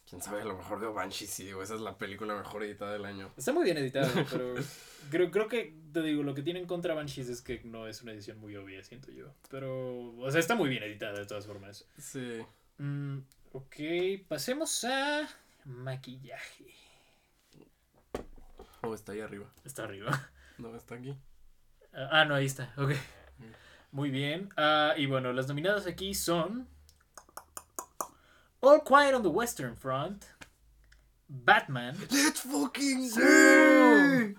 quién 0.08 0.22
sabe, 0.22 0.42
a 0.42 0.44
lo 0.44 0.56
mejor 0.56 0.80
veo 0.80 0.92
Banshees 0.92 1.40
y 1.40 1.44
digo, 1.46 1.62
esa 1.62 1.74
es 1.74 1.80
la 1.80 1.98
película 1.98 2.34
mejor 2.34 2.62
editada 2.62 2.92
del 2.92 3.04
año. 3.04 3.32
Está 3.36 3.52
muy 3.52 3.64
bien 3.64 3.76
editado, 3.76 4.08
pero 4.30 4.54
creo, 5.10 5.30
creo 5.30 5.48
que, 5.48 5.74
te 5.92 6.02
digo, 6.02 6.22
lo 6.22 6.34
que 6.34 6.42
tienen 6.42 6.66
contra 6.66 6.94
Banshees 6.94 7.28
es 7.28 7.42
que 7.42 7.62
no 7.64 7.86
es 7.86 8.02
una 8.02 8.12
edición 8.12 8.38
muy 8.38 8.56
obvia, 8.56 8.82
siento 8.84 9.10
yo. 9.10 9.34
Pero, 9.50 10.14
o 10.16 10.30
sea, 10.30 10.40
está 10.40 10.54
muy 10.54 10.68
bien 10.68 10.82
editada 10.84 11.18
de 11.18 11.26
todas 11.26 11.46
formas. 11.46 11.86
Sí. 11.98 12.40
Mm, 12.78 13.18
ok, 13.52 13.76
pasemos 14.28 14.84
a 14.84 15.28
maquillaje. 15.64 16.72
Oh, 18.82 18.94
está 18.94 19.12
ahí 19.12 19.20
arriba. 19.20 19.52
Está 19.64 19.84
arriba. 19.84 20.30
No, 20.58 20.74
está 20.76 20.94
aquí. 20.94 21.14
Ah, 21.92 22.24
no, 22.24 22.34
ahí 22.34 22.46
está. 22.46 22.72
Ok. 22.76 22.92
Muy 23.90 24.10
bien. 24.10 24.50
Ah, 24.56 24.94
y 24.96 25.06
bueno, 25.06 25.32
las 25.32 25.48
nominadas 25.48 25.86
aquí 25.86 26.14
son 26.14 26.68
All 28.60 28.80
Quiet 28.80 29.14
on 29.14 29.22
the 29.22 29.28
Western 29.28 29.76
Front, 29.76 30.24
Batman, 31.28 31.96
¡Let's 32.10 32.40
fucking 32.40 33.10
go! 33.10 34.34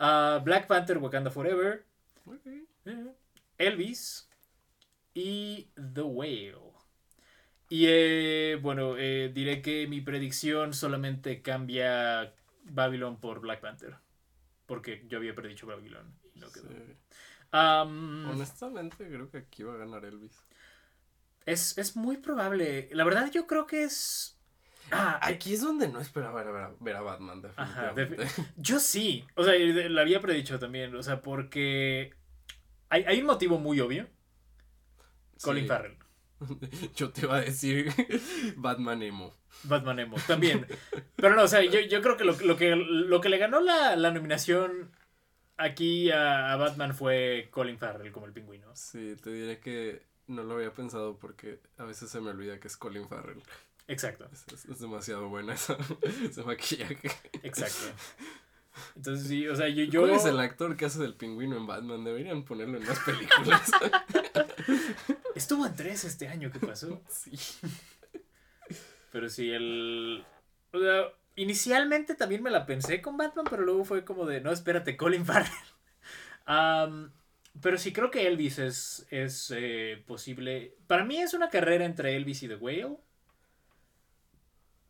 ah, 0.00 0.40
Black 0.44 0.66
Panther 0.66 0.98
Wakanda 0.98 1.30
Forever, 1.30 1.84
Elvis 3.58 4.28
y 5.14 5.68
The 5.76 6.02
Whale. 6.02 6.72
Y 7.68 7.86
eh, 7.88 8.58
bueno, 8.60 8.96
eh, 8.98 9.30
diré 9.32 9.62
que 9.62 9.86
mi 9.86 10.02
predicción 10.02 10.74
solamente 10.74 11.40
cambia 11.40 12.34
Babylon 12.64 13.18
por 13.18 13.40
Black 13.40 13.60
Panther. 13.60 13.96
Porque 14.66 15.04
yo 15.08 15.18
había 15.18 15.34
predicho 15.34 15.66
Babylon 15.66 16.14
y 16.34 16.40
no 16.40 16.52
quedó. 16.52 16.68
Sí. 16.68 16.74
Am, 17.50 18.28
Honestamente, 18.30 19.08
creo 19.08 19.30
que 19.30 19.38
aquí 19.38 19.62
va 19.62 19.74
a 19.74 19.78
ganar 19.78 20.04
Elvis. 20.04 20.44
Es, 21.46 21.76
es 21.78 21.96
muy 21.96 22.16
probable. 22.16 22.88
La 22.92 23.04
verdad, 23.04 23.30
yo 23.30 23.46
creo 23.46 23.66
que 23.66 23.84
es. 23.84 24.38
Ah, 24.90 25.18
eh, 25.22 25.34
Aquí 25.34 25.54
es 25.54 25.62
donde 25.62 25.88
no 25.88 26.00
esperaba 26.00 26.42
ver 26.42 26.54
a, 26.54 26.74
ver 26.80 26.96
a 26.96 27.00
Batman, 27.00 27.42
Ajá, 27.56 27.92
definitivamente. 27.94 28.52
yo 28.56 28.78
sí. 28.78 29.24
O 29.34 29.44
sea, 29.44 29.54
lo 29.58 30.00
había 30.00 30.20
predicho 30.20 30.58
también. 30.58 30.94
O 30.94 31.02
sea, 31.02 31.20
porque. 31.20 32.14
Hay, 32.88 33.04
hay 33.04 33.20
un 33.20 33.26
motivo 33.26 33.58
muy 33.58 33.80
obvio. 33.80 34.08
Colin. 35.42 35.66
Farrell. 35.66 35.96
Yo 36.96 37.10
te 37.10 37.22
iba 37.22 37.36
a 37.36 37.40
decir 37.40 37.92
Batman 38.56 39.02
emo. 39.02 39.34
Batman 39.64 40.00
Emo. 40.00 40.16
También. 40.26 40.66
Pero 41.16 41.36
no, 41.36 41.42
o 41.42 41.48
sea, 41.48 41.62
yo, 41.62 41.78
yo 41.80 42.00
creo 42.02 42.16
que 42.16 42.24
lo, 42.24 42.32
lo 42.40 42.56
que 42.56 42.74
lo 42.74 43.20
que 43.20 43.28
le 43.28 43.38
ganó 43.38 43.60
la, 43.60 43.94
la 43.96 44.10
nominación 44.10 44.90
aquí 45.56 46.10
a, 46.10 46.52
a 46.52 46.56
Batman 46.56 46.94
fue 46.94 47.48
Colin 47.50 47.78
Farrell 47.78 48.12
como 48.12 48.26
el 48.26 48.32
pingüino. 48.32 48.74
Sí, 48.74 49.14
te 49.22 49.30
diré 49.30 49.60
que 49.60 50.02
no 50.32 50.42
lo 50.42 50.54
había 50.54 50.72
pensado 50.72 51.18
porque 51.18 51.60
a 51.78 51.84
veces 51.84 52.10
se 52.10 52.20
me 52.20 52.30
olvida 52.30 52.58
que 52.58 52.68
es 52.68 52.76
Colin 52.76 53.08
Farrell. 53.08 53.42
Exacto, 53.88 54.28
Es, 54.32 54.44
es- 54.52 54.64
es 54.66 54.78
demasiado 54.80 55.28
buena 55.28 55.54
esa, 55.54 55.76
ese 56.24 56.42
maquillaje. 56.44 57.10
exacto. 57.42 57.94
Entonces 58.96 59.28
sí, 59.28 59.46
o 59.48 59.54
sea, 59.54 59.68
yo... 59.68 59.84
yo... 59.84 60.00
¿Cuál 60.00 60.12
es 60.14 60.24
el 60.24 60.40
actor 60.40 60.76
que 60.76 60.86
hace 60.86 60.98
del 61.00 61.14
pingüino 61.14 61.56
en 61.58 61.66
Batman? 61.66 62.04
Deberían 62.04 62.44
ponerlo 62.44 62.78
en 62.78 62.86
más 62.86 62.98
películas. 63.00 63.70
Estuvo 65.34 65.66
en 65.66 65.74
tres 65.76 66.04
este 66.04 66.28
año, 66.28 66.50
¿qué 66.50 66.58
pasó? 66.58 67.00
sí. 67.08 67.32
Pero 69.10 69.28
sí, 69.28 69.50
el. 69.50 70.24
O 70.72 70.80
sea, 70.80 71.04
inicialmente 71.36 72.14
también 72.14 72.42
me 72.42 72.50
la 72.50 72.64
pensé 72.64 73.02
con 73.02 73.18
Batman, 73.18 73.44
pero 73.50 73.62
luego 73.62 73.84
fue 73.84 74.04
como 74.06 74.24
de, 74.24 74.40
no, 74.40 74.50
espérate, 74.52 74.96
Colin 74.96 75.26
Farrell. 75.26 75.52
Am, 76.46 77.12
pero 77.60 77.76
sí 77.78 77.92
creo 77.92 78.10
que 78.10 78.26
Elvis 78.26 78.58
es, 78.58 79.06
es 79.10 79.52
eh, 79.54 80.02
posible. 80.06 80.76
Para 80.86 81.04
mí 81.04 81.18
es 81.18 81.34
una 81.34 81.50
carrera 81.50 81.84
entre 81.84 82.16
Elvis 82.16 82.42
y 82.42 82.48
The 82.48 82.56
Whale. 82.56 82.96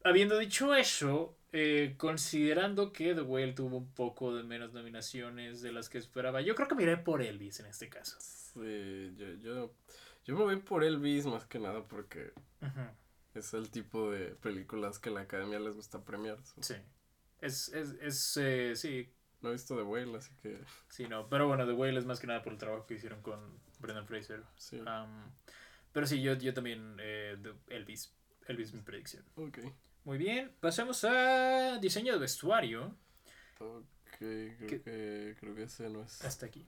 Habiendo 0.05 0.38
dicho 0.38 0.75
eso, 0.75 1.37
eh, 1.53 1.94
considerando 1.96 2.92
que 2.92 3.14
The 3.14 3.22
Whale 3.22 3.53
tuvo 3.53 3.77
un 3.77 3.92
poco 3.92 4.35
de 4.35 4.42
menos 4.42 4.72
nominaciones 4.72 5.62
de 5.62 5.72
las 5.72 5.88
que 5.88 5.98
esperaba, 5.98 6.40
yo 6.40 6.55
creo 6.55 6.68
que 6.68 6.75
miré 6.75 6.96
por 6.96 7.22
Elvis 7.22 7.61
en 7.61 7.66
este 7.66 7.88
caso. 7.88 8.16
Sí, 8.20 9.14
yo, 9.16 9.35
yo, 9.35 9.75
yo 10.25 10.37
me 10.37 10.44
voy 10.44 10.57
por 10.57 10.85
Elvis 10.85 11.27
más 11.27 11.46
que 11.46 11.59
nada 11.59 11.85
porque 11.87 12.33
es 13.35 13.55
el 13.55 13.70
tipo 13.70 14.11
de 14.11 14.35
películas 14.37 14.98
que 14.98 15.11
la 15.11 15.20
academia 15.20 15.59
les 15.59 15.75
gusta 15.75 16.05
premiar. 16.05 16.38
Sí. 16.61 16.75
Es, 17.40 17.68
es, 17.70 17.94
es 18.01 18.37
eh, 18.37 18.72
sí, 18.77 19.12
No 19.42 19.48
he 19.50 19.52
visto 19.52 19.76
The 19.76 19.83
Whale, 19.83 20.16
así 20.16 20.31
que 20.42 20.59
Sí, 20.88 21.07
no, 21.09 21.28
pero 21.28 21.48
bueno, 21.48 21.66
The 21.66 21.72
Whale 21.72 21.98
es 21.98 22.05
más 22.07 22.20
que 22.20 22.26
nada 22.26 22.42
por 22.42 22.52
el 22.52 22.59
trabajo 22.59 22.87
que 22.87 22.94
hicieron 22.94 23.20
con 23.22 23.40
Brendan 23.81 24.07
Fraser. 24.07 24.42
sí. 24.57 24.81
Am, 24.87 25.31
pero 25.92 26.07
sí, 26.07 26.22
yo, 26.22 26.35
yo 26.35 26.55
también, 26.55 26.96
eh, 27.00 27.37
Elvis. 27.68 28.14
Elvis 28.48 28.72
mi 28.72 28.81
predicción. 28.81 29.24
Ok. 29.37 29.59
Muy 30.05 30.16
bien, 30.18 30.52
pasemos 30.61 31.05
a 31.05 31.78
diseño 31.78 32.12
de 32.14 32.18
vestuario. 32.18 32.96
Ok, 33.59 33.85
creo 34.18 34.57
¿Qué? 34.66 34.81
que, 34.83 35.37
creo 35.38 35.55
que 35.55 35.64
ese 35.64 35.88
no 35.90 36.02
es. 36.02 36.24
Hasta 36.24 36.46
aquí. 36.46 36.66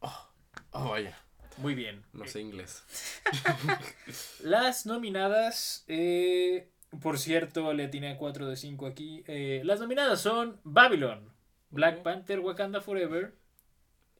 Oh, 0.00 0.90
vaya, 0.90 1.16
Muy 1.58 1.74
bien. 1.74 2.04
no 2.12 2.24
Eh, 2.24 2.28
sé 2.28 2.40
inglés. 2.40 2.84
Las 4.42 4.86
nominadas, 4.86 5.84
eh, 5.88 6.70
por 7.00 7.18
cierto, 7.18 7.72
le 7.72 7.88
a 8.08 8.16
4 8.16 8.46
de 8.48 8.56
5 8.56 8.86
aquí. 8.86 9.24
eh, 9.26 9.62
las 9.64 9.80
nominadas 9.80 10.20
son 10.20 10.60
Babylon, 10.64 11.32
Black. 11.70 12.02
Panther, 12.02 12.40
Wakanda 12.40 12.80
Forever, 12.80 13.34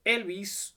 Elvis, 0.04 0.74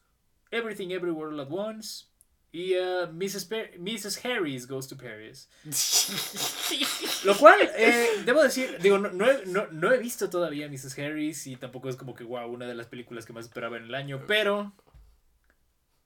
Everything 0.51 0.91
Everywhere 0.91 1.31
All 1.31 1.39
at 1.41 1.49
Once 1.49 2.07
y 2.53 2.73
uh, 2.75 3.07
Mrs. 3.13 3.47
Per- 3.47 3.77
Mrs. 3.79 4.25
Harris 4.25 4.67
Goes 4.67 4.87
to 4.87 4.97
Paris. 4.97 5.49
Lo 7.23 7.37
cual, 7.37 7.59
eh, 7.77 8.07
debo 8.25 8.41
decir, 8.43 8.77
digo, 8.81 8.97
no, 8.97 9.09
no 9.11 9.29
he, 9.29 9.45
no- 9.45 9.67
no 9.71 9.91
he 9.93 9.97
visto 9.97 10.29
todavía 10.29 10.67
Mrs. 10.67 10.97
Harris 10.99 11.47
y 11.47 11.55
tampoco 11.55 11.87
es 11.89 11.95
como 11.95 12.13
que, 12.13 12.23
wow, 12.23 12.51
una 12.51 12.65
de 12.67 12.75
las 12.75 12.87
películas 12.87 13.25
que 13.25 13.33
más 13.33 13.45
esperaba 13.45 13.77
en 13.77 13.83
el 13.85 13.95
año, 13.95 14.23
pero 14.27 14.73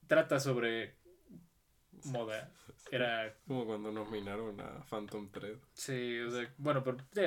trata 0.08 0.40
sobre 0.40 0.96
moda. 2.04 2.52
Era 2.92 3.36
Como 3.48 3.66
cuando 3.66 3.92
nominaron 3.92 4.60
a 4.62 4.84
Phantom 4.90 5.32
Thread. 5.32 5.58
Sí, 5.74 6.20
o 6.20 6.30
sea, 6.30 6.54
bueno, 6.58 6.84
pero, 6.84 6.98
sí, 7.14 7.22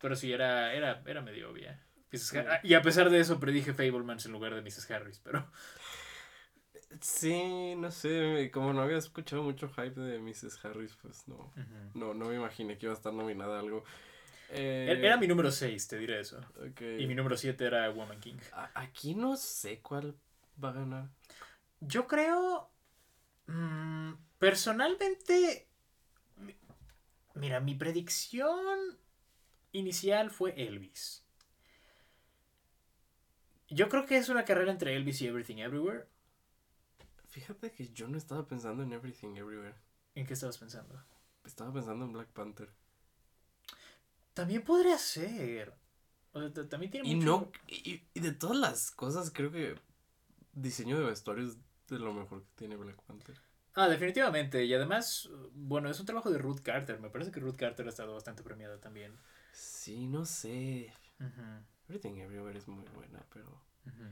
pero 0.00 0.14
sí, 0.14 0.32
era, 0.32 0.72
era, 0.74 1.02
era 1.06 1.20
medio 1.20 1.50
obvia. 1.50 1.84
Mrs. 2.12 2.34
Har- 2.36 2.60
Y 2.62 2.74
a 2.74 2.82
pesar 2.82 3.10
de 3.10 3.18
eso, 3.20 3.40
predije 3.40 3.72
Fablemans 3.74 4.26
en 4.26 4.32
lugar 4.32 4.54
de 4.54 4.62
Mrs. 4.62 4.90
Harris, 4.90 5.18
pero... 5.20 5.50
Sí, 7.00 7.74
no 7.76 7.90
sé, 7.90 8.50
como 8.52 8.72
no 8.74 8.82
había 8.82 8.98
escuchado 8.98 9.42
mucho 9.42 9.68
hype 9.70 9.98
de 9.98 10.18
Mrs. 10.18 10.62
Harris, 10.64 10.94
pues 11.00 11.26
no, 11.26 11.52
no, 11.94 12.12
no 12.12 12.26
me 12.26 12.34
imaginé 12.36 12.76
que 12.76 12.86
iba 12.86 12.92
a 12.92 12.96
estar 12.96 13.12
nominada 13.14 13.56
a 13.56 13.60
algo. 13.60 13.82
Eh, 14.50 14.88
Era 14.90 15.00
era 15.00 15.16
mi 15.16 15.26
número 15.26 15.50
6, 15.50 15.88
te 15.88 15.96
diré 15.98 16.20
eso. 16.20 16.38
Y 16.98 17.06
mi 17.06 17.14
número 17.14 17.36
7 17.38 17.64
era 17.64 17.88
Woman 17.90 18.20
King. 18.20 18.36
A- 18.52 18.70
Aquí 18.74 19.14
no 19.14 19.36
sé 19.38 19.80
cuál 19.80 20.14
va 20.62 20.68
a 20.68 20.72
ganar. 20.72 21.08
Yo 21.80 22.06
creo... 22.06 22.70
mm, 23.46 24.12
personalmente... 24.38 25.68
mi- 26.36 26.54
Mira, 27.34 27.60
mi 27.60 27.74
predicción 27.74 28.98
inicial 29.72 30.30
fue 30.30 30.52
Elvis. 30.62 31.21
Yo 33.72 33.88
creo 33.88 34.06
que 34.06 34.16
es 34.18 34.28
una 34.28 34.44
carrera 34.44 34.70
entre 34.70 34.94
Elvis 34.96 35.20
y 35.22 35.26
Everything 35.26 35.56
Everywhere. 35.58 36.06
Fíjate 37.30 37.72
que 37.72 37.88
yo 37.88 38.06
no 38.06 38.16
estaba 38.16 38.46
pensando 38.46 38.84
en 38.84 38.92
Everything 38.92 39.34
Everywhere. 39.36 39.74
¿En 40.14 40.26
qué 40.26 40.32
estabas 40.34 40.56
pensando? 40.58 41.02
Estaba 41.44 41.72
pensando 41.72 42.04
en 42.04 42.12
Black 42.12 42.30
Panther. 42.32 42.68
También 44.34 44.62
podría 44.62 44.98
ser. 44.98 45.74
O 46.32 46.40
sea, 46.40 46.68
también 46.68 46.90
tiene 46.90 47.04
Y 47.04 47.14
mucho... 47.14 47.26
no, 47.26 47.52
y, 47.68 48.02
y 48.14 48.20
de 48.20 48.32
todas 48.32 48.56
las 48.56 48.90
cosas, 48.90 49.30
creo 49.30 49.50
que 49.52 49.74
diseño 50.52 50.98
de 50.98 51.06
vestuario 51.06 51.46
es 51.48 51.58
de 51.88 51.98
lo 52.00 52.12
mejor 52.14 52.42
que 52.44 52.50
tiene 52.56 52.76
Black 52.76 53.02
Panther. 53.02 53.36
Ah, 53.74 53.88
definitivamente. 53.88 54.64
Y 54.64 54.72
además, 54.74 55.28
bueno, 55.54 55.90
es 55.90 55.98
un 56.00 56.06
trabajo 56.06 56.30
de 56.30 56.38
Ruth 56.38 56.60
Carter. 56.62 57.00
Me 57.00 57.10
parece 57.10 57.30
que 57.30 57.40
Ruth 57.40 57.56
Carter 57.56 57.86
ha 57.86 57.90
estado 57.90 58.14
bastante 58.14 58.42
premiada 58.42 58.80
también. 58.80 59.18
Sí, 59.52 60.06
no 60.08 60.24
sé. 60.26 60.92
Ujú, 61.20 61.64
Everything 61.92 62.20
Everywhere 62.20 62.58
es 62.58 62.68
muy 62.68 62.84
buena, 62.94 63.22
pero 63.32 63.62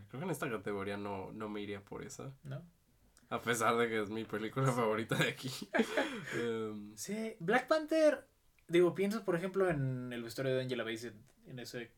creo 0.09 0.21
que 0.21 0.25
en 0.25 0.31
esta 0.31 0.51
categoría 0.51 0.99
no, 0.99 1.33
no 1.33 1.49
me 1.49 1.63
iría 1.63 1.83
por 1.83 2.05
esa. 2.05 2.33
¿No? 2.45 2.63
A 3.31 3.41
pesar 3.41 3.77
de 3.79 3.89
que 3.89 4.03
es 4.03 4.11
mi 4.11 4.25
película 4.25 4.71
favorita 4.73 5.15
de 5.15 5.29
aquí. 5.29 5.51
Em, 6.35 6.95
Sí, 6.95 7.37
Black 7.41 7.69
Panther. 7.69 8.27
Digo, 8.69 8.95
pienso, 8.95 9.25
por 9.25 9.35
ejemplo, 9.35 9.71
en 9.71 10.13
el 10.13 10.23
vestuario 10.23 10.55
de 10.55 10.63
Angela 10.63 10.85
Bassett. 10.85 11.15
En 11.47 11.59
ese. 11.59 11.91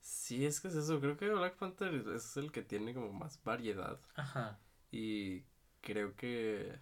sí, 0.00 0.44
es 0.44 0.60
que 0.60 0.68
es 0.68 0.74
eso. 0.74 1.00
Creo 1.00 1.16
que 1.16 1.30
Black 1.30 1.56
Panther 1.56 1.94
es 2.14 2.36
el 2.36 2.52
que 2.52 2.62
tiene 2.62 2.92
como 2.92 3.12
más 3.12 3.42
variedad. 3.42 3.98
Ajá. 4.16 4.58
Y 4.90 5.44
creo 5.80 6.14
que. 6.14 6.78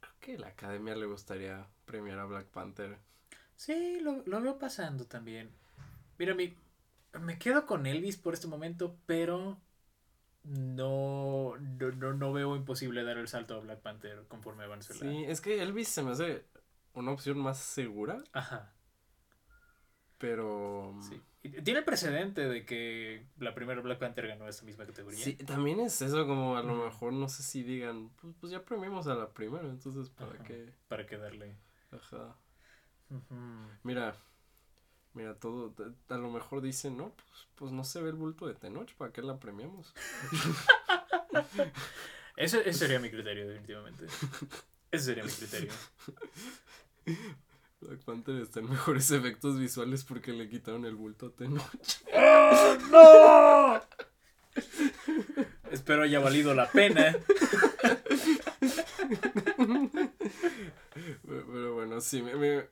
Creo 0.00 0.14
que 0.20 0.38
la 0.38 0.48
academia 0.48 0.94
le 0.96 1.06
gustaría 1.06 1.66
premiar 1.86 2.18
a 2.18 2.26
Black 2.26 2.46
Panther. 2.48 2.98
Sí, 3.56 4.00
lo, 4.00 4.22
lo 4.26 4.42
veo 4.42 4.58
pasando 4.58 5.06
también. 5.06 5.50
Mira, 6.18 6.34
mi, 6.34 6.54
me 7.20 7.38
quedo 7.38 7.66
con 7.66 7.86
Elvis 7.86 8.16
por 8.16 8.34
este 8.34 8.46
momento, 8.46 8.96
pero 9.06 9.60
no, 10.44 11.54
no, 11.56 12.12
no, 12.12 12.32
veo 12.32 12.56
imposible 12.56 13.02
dar 13.04 13.16
el 13.18 13.28
salto 13.28 13.54
a 13.54 13.60
Black 13.60 13.80
Panther 13.80 14.24
conforme 14.28 14.64
avance 14.64 14.92
la- 14.94 15.00
Sí, 15.10 15.24
es 15.24 15.40
que 15.40 15.62
Elvis 15.62 15.88
se 15.88 16.02
me 16.02 16.10
hace 16.12 16.44
una 16.92 17.12
opción 17.12 17.38
más 17.38 17.58
segura, 17.58 18.22
Ajá. 18.32 18.72
pero. 20.18 20.94
Sí. 21.00 21.20
Y 21.42 21.50
Tiene 21.62 21.80
el 21.80 21.84
precedente 21.84 22.48
de 22.48 22.64
que 22.64 23.26
la 23.38 23.54
primera 23.54 23.80
Black 23.82 23.98
Panther 23.98 24.26
ganó 24.26 24.48
esta 24.48 24.64
misma 24.64 24.86
categoría. 24.86 25.22
Sí, 25.22 25.34
también 25.36 25.78
es 25.80 26.00
eso, 26.00 26.26
como 26.26 26.56
a 26.56 26.62
lo 26.62 26.74
mejor 26.84 27.12
no 27.12 27.28
sé 27.28 27.42
si 27.42 27.62
digan, 27.62 28.08
pues, 28.20 28.34
pues 28.40 28.50
ya 28.50 28.64
premiamos 28.64 29.06
a 29.08 29.14
la 29.14 29.28
primera, 29.28 29.68
entonces 29.68 30.08
para 30.08 30.32
Ajá. 30.34 30.44
qué. 30.44 30.72
Para 30.88 31.04
que 31.06 31.18
darle. 31.18 31.56
Ajá. 31.90 32.36
Mira, 33.82 34.16
mira, 35.14 35.34
todo, 35.34 35.74
a 36.08 36.14
lo 36.16 36.30
mejor 36.30 36.60
dicen, 36.62 36.96
no, 36.96 37.10
pues, 37.14 37.48
pues 37.56 37.72
no 37.72 37.84
se 37.84 38.00
ve 38.02 38.10
el 38.10 38.16
bulto 38.16 38.46
de 38.46 38.54
Tenoch, 38.54 38.92
¿para 38.94 39.12
qué 39.12 39.22
la 39.22 39.38
premiamos? 39.38 39.92
Ese, 42.36 42.68
ese 42.68 42.72
sería 42.80 42.98
mi 42.98 43.10
criterio, 43.10 43.46
definitivamente. 43.46 44.06
Ese 44.90 45.04
sería 45.04 45.24
mi 45.24 45.30
criterio. 45.30 45.72
Black 47.80 48.00
Panther 48.00 48.36
está 48.36 48.60
en 48.60 48.70
mejores 48.70 49.10
efectos 49.10 49.58
visuales 49.58 50.04
porque 50.04 50.32
le 50.32 50.48
quitaron 50.48 50.84
el 50.86 50.94
bulto 50.96 51.26
a 51.26 51.30
Tenoch. 51.30 51.70
¡No! 52.90 53.80
Espero 55.70 56.02
haya 56.02 56.20
valido 56.20 56.54
la 56.54 56.68
pena. 56.70 57.14
Pero, 61.26 61.46
pero 61.46 61.74
bueno, 61.74 62.00
sí, 62.00 62.22
mi, 62.22 62.32
mi- 62.34 62.62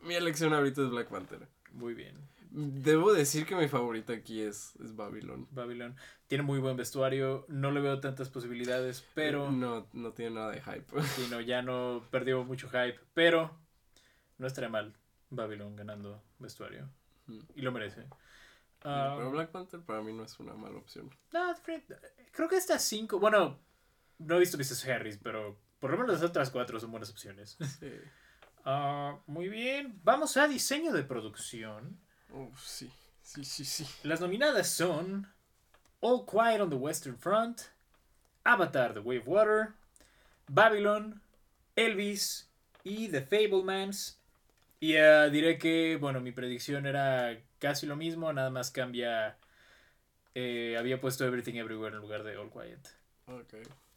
mi 0.00 0.14
elección 0.14 0.52
ahorita 0.54 0.82
es 0.82 0.90
Black 0.90 1.08
Panther. 1.08 1.46
Muy 1.72 1.94
bien. 1.94 2.16
Debo 2.50 3.12
decir 3.12 3.44
que 3.44 3.54
mi 3.54 3.68
favorita 3.68 4.12
aquí 4.14 4.40
es, 4.40 4.74
es 4.76 4.94
Babylon. 4.96 5.46
Babylon. 5.50 5.96
Tiene 6.26 6.42
muy 6.42 6.58
buen 6.58 6.76
vestuario. 6.76 7.44
No 7.48 7.70
le 7.70 7.80
veo 7.80 8.00
tantas 8.00 8.30
posibilidades, 8.30 9.04
pero. 9.14 9.50
No, 9.50 9.88
no 9.92 10.12
tiene 10.12 10.36
nada 10.36 10.52
de 10.52 10.62
hype. 10.62 10.86
Sí, 11.16 11.26
no, 11.30 11.40
ya 11.40 11.62
no 11.62 12.02
perdió 12.10 12.44
mucho 12.44 12.68
hype. 12.68 12.98
Pero 13.14 13.58
no 14.38 14.46
estaría 14.46 14.70
mal 14.70 14.94
Babylon 15.30 15.76
ganando 15.76 16.22
vestuario. 16.38 16.88
Mm. 17.26 17.40
Y 17.56 17.62
lo 17.62 17.72
merece. 17.72 18.06
Ah, 18.82 19.14
Pero 19.16 19.30
Black 19.32 19.50
Panther 19.50 19.80
para 19.80 20.00
mí 20.00 20.12
no 20.12 20.22
es 20.24 20.38
una 20.38 20.54
mala 20.54 20.78
opción. 20.78 21.10
no, 21.32 21.54
creo 22.32 22.48
que 22.48 22.56
estas 22.56 22.82
cinco. 22.84 23.18
Bueno, 23.18 23.58
no 24.18 24.36
he 24.36 24.38
visto 24.38 24.56
Mrs. 24.56 24.86
Harris, 24.86 25.18
pero 25.18 25.58
por 25.80 25.90
lo 25.90 25.98
menos 25.98 26.12
las 26.20 26.22
otras 26.30 26.50
cuatro 26.50 26.78
son 26.78 26.90
buenas 26.90 27.10
opciones. 27.10 27.58
Sí. 27.80 27.90
Ah, 28.68 29.16
muy 29.28 29.48
bien. 29.48 29.98
Vamos 30.02 30.36
a 30.36 30.48
diseño 30.48 30.92
de 30.92 31.04
producción. 31.04 31.96
Uf, 32.32 32.60
sí, 32.60 32.90
sí, 33.22 33.44
sí, 33.44 33.64
sí. 33.64 33.86
Las 34.02 34.20
nominadas 34.20 34.68
son 34.68 35.28
All 36.00 36.26
Quiet 36.26 36.60
on 36.60 36.68
the 36.68 36.76
Western 36.76 37.16
Front, 37.16 37.60
Avatar 38.42 38.92
The 38.92 38.98
of 38.98 39.28
Water, 39.28 39.68
Babylon, 40.48 41.22
Elvis 41.76 42.50
y 42.82 43.08
The 43.08 43.22
Fablemans. 43.22 44.18
Y 44.80 44.94
eh, 44.94 45.30
diré 45.30 45.58
que, 45.58 45.96
bueno, 46.00 46.20
mi 46.20 46.32
predicción 46.32 46.86
era 46.86 47.38
casi 47.60 47.86
lo 47.86 47.94
mismo, 47.94 48.32
nada 48.32 48.50
más 48.50 48.72
cambia. 48.72 49.36
eh, 50.34 50.76
había 50.76 51.00
puesto 51.00 51.24
Everything 51.24 51.54
Everywhere 51.54 51.94
en 51.94 52.02
lugar 52.02 52.24
de 52.24 52.36
All 52.36 52.50
Quiet. 52.50 52.80
Ok. 53.26 53.54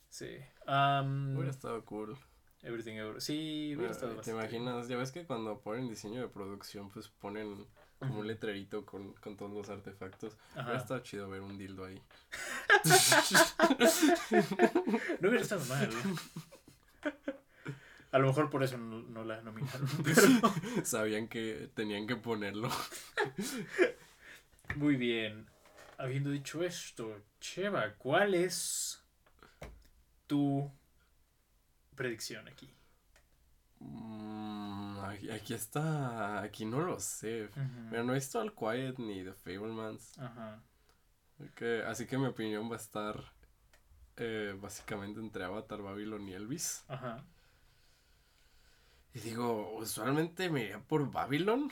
Sí. 0.09 0.37
Hubiera 0.65 1.49
estado 1.49 1.83
cool. 1.85 2.15
Everything 2.61 2.93
Everywhere. 2.93 3.21
Sí, 3.21 3.73
hubiera 3.75 3.91
estado 3.91 4.11
¿Te 4.11 4.17
bastante 4.17 4.47
bien. 4.49 4.61
imaginas? 4.63 4.87
Ya 4.89 4.97
ves 4.97 5.11
que 5.11 5.25
cuando 5.25 5.59
ponen 5.59 5.87
diseño 5.87 6.21
de 6.21 6.27
producción, 6.27 6.89
pues 6.89 7.07
ponen 7.07 7.65
como 7.99 8.19
un 8.19 8.27
letrerito 8.27 8.85
con, 8.85 9.13
con 9.13 9.37
todos 9.37 9.51
los 9.51 9.69
artefactos. 9.69 10.37
Ajá. 10.51 10.63
Hubiera 10.63 10.77
estado 10.79 10.99
chido 11.01 11.29
ver 11.29 11.41
un 11.41 11.57
dildo 11.57 11.85
ahí. 11.85 12.01
No 15.19 15.29
hubiera 15.29 15.41
estado 15.43 15.63
mal. 15.65 15.89
A 18.11 18.17
lo 18.19 18.27
mejor 18.27 18.49
por 18.49 18.63
eso 18.63 18.77
no, 18.77 19.01
no 19.01 19.23
la 19.23 19.41
nominaron. 19.41 19.87
Pero 20.03 20.21
Sabían 20.83 21.27
que 21.27 21.69
tenían 21.75 22.07
que 22.07 22.15
ponerlo. 22.15 22.69
muy 24.75 24.95
bien. 24.95 25.47
Habiendo 25.97 26.31
dicho 26.31 26.63
esto, 26.63 27.21
Cheva, 27.39 27.93
¿cuál 27.97 28.33
es 28.33 29.03
tu 30.27 30.71
predicción 31.99 32.47
aquí? 32.47 32.73
Mm, 33.79 34.99
aquí, 34.99 35.29
aquí 35.31 35.53
está. 35.53 36.41
Aquí 36.41 36.63
no 36.65 36.79
lo 36.79 36.97
sé. 36.97 37.49
Mira, 37.89 38.03
no 38.03 38.13
he 38.13 38.15
visto 38.15 38.39
All 38.39 38.55
Quiet 38.55 38.97
ni 38.99 39.21
The 39.21 39.33
Fablemans. 39.33 40.17
Ajá. 40.17 40.63
así 41.87 42.07
que 42.07 42.17
mi 42.17 42.27
opinión 42.27 42.71
va 42.71 42.75
a 42.75 42.79
estar 42.79 43.21
eh, 44.15 44.55
básicamente 44.57 45.19
entre 45.19 45.43
Avatar, 45.43 45.81
Babylon 45.81 46.25
y 46.29 46.33
Elvis. 46.35 46.85
Ajá. 46.87 47.25
Y 49.13 49.19
digo, 49.19 49.75
usualmente 49.75 50.49
me 50.49 50.61
iría 50.61 50.79
por 50.79 51.11
Babylon. 51.11 51.69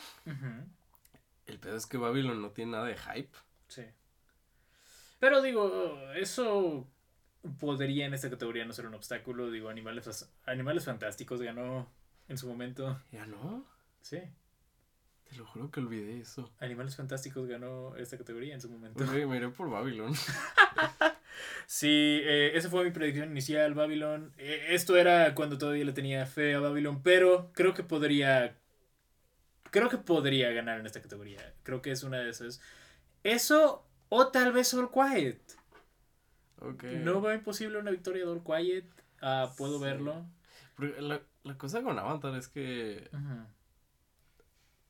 El 1.45 1.59
pedo 1.59 1.77
es 1.77 1.85
que 1.85 1.97
Babylon 1.97 2.41
no 2.41 2.51
tiene 2.51 2.73
nada 2.73 2.87
de 2.87 2.97
hype. 2.97 3.37
Sí. 3.69 3.85
Pero 5.19 5.41
digo, 5.41 5.97
eso 6.15 6.85
podría 7.60 8.06
en 8.06 8.13
esta 8.13 8.30
categoría 8.30 8.65
no 8.65 8.73
ser 8.73 8.88
un 8.88 8.95
obstáculo. 8.95 9.52
Digo, 9.52 9.69
Animales, 9.69 10.30
Animales 10.45 10.86
Fantásticos 10.86 11.41
ganó 11.41 11.89
en 12.28 12.38
su 12.38 12.47
momento. 12.47 13.02
Ya 13.12 13.26
no. 13.26 13.65
Sí. 14.02 14.19
Te 15.30 15.36
lo 15.36 15.45
juro 15.45 15.71
que 15.71 15.80
olvidé 15.80 16.19
eso. 16.21 16.52
Animales 16.60 16.95
Fantásticos 16.95 17.47
ganó 17.47 17.95
esta 17.97 18.17
categoría 18.17 18.54
en 18.54 18.62
su 18.62 18.69
momento. 18.69 19.06
Me, 19.06 19.26
me 19.26 19.38
iré 19.38 19.50
por 19.50 19.69
Babylon. 19.69 20.13
Sí, 21.65 22.21
eh, 22.23 22.52
esa 22.56 22.69
fue 22.69 22.84
mi 22.84 22.91
predicción 22.91 23.30
inicial, 23.32 23.73
Babylon. 23.73 24.34
Eh, 24.38 24.67
esto 24.69 24.97
era 24.97 25.36
cuando 25.36 25.58
todavía 25.58 25.86
le 25.86 25.93
tenía 25.93 26.26
fe 26.26 26.56
a 26.56 26.60
Babylon, 26.60 27.02
pero 27.04 27.52
creo 27.54 27.73
que 27.73 27.84
podría. 27.84 28.56
Creo 29.69 29.89
que 29.89 29.97
podría 29.97 30.52
ganar 30.52 30.80
en 30.80 30.86
esta 30.86 31.02
categoría. 31.02 31.54
Creo 31.63 31.82
que 31.82 31.91
es 31.91 32.04
una 32.04 32.19
de 32.19 32.30
esas. 32.30 32.62
Eso, 33.23 33.86
o 34.10 34.28
tal 34.30 34.54
vez 34.54 34.73
All 34.73 34.89
Quiet. 34.91 35.41
No 36.62 37.22
veo 37.22 37.34
imposible 37.36 37.78
una 37.80 37.91
victoria 37.91 38.26
de 38.26 38.32
All 38.32 38.43
Quiet. 38.43 38.86
Ah, 39.22 39.54
puedo 39.58 39.78
Sí. 39.78 39.84
verlo. 39.84 40.26
Porque 40.76 41.02
la, 41.02 41.22
la 41.43 41.58
cosa 41.58 41.82
con 41.82 41.98
Avatar 41.98 42.36
es 42.36 42.48
que, 42.48 43.10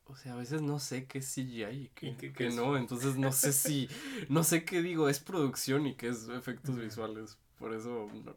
o 0.04 0.16
sea, 0.16 0.32
a 0.32 0.36
veces 0.36 0.62
no 0.62 0.78
sé 0.78 1.06
qué 1.06 1.18
es 1.18 1.26
CGI 1.34 1.64
y 1.64 1.88
qué, 1.94 2.06
¿Y 2.08 2.14
qué- 2.16 2.32
qué 2.32 2.46
es? 2.48 2.54
no. 2.54 2.76
Entonces 2.76 3.16
no 3.16 3.32
sé 3.32 3.52
si, 3.52 3.88
no 4.28 4.42
sé 4.44 4.64
qué 4.64 4.82
digo, 4.82 5.08
es 5.08 5.20
producción 5.20 5.86
y 5.86 5.94
qué 5.94 6.08
es 6.08 6.28
efectos 6.28 6.76
visuales. 6.78 7.38
Por 7.58 7.74
eso 7.74 8.08
no, 8.24 8.36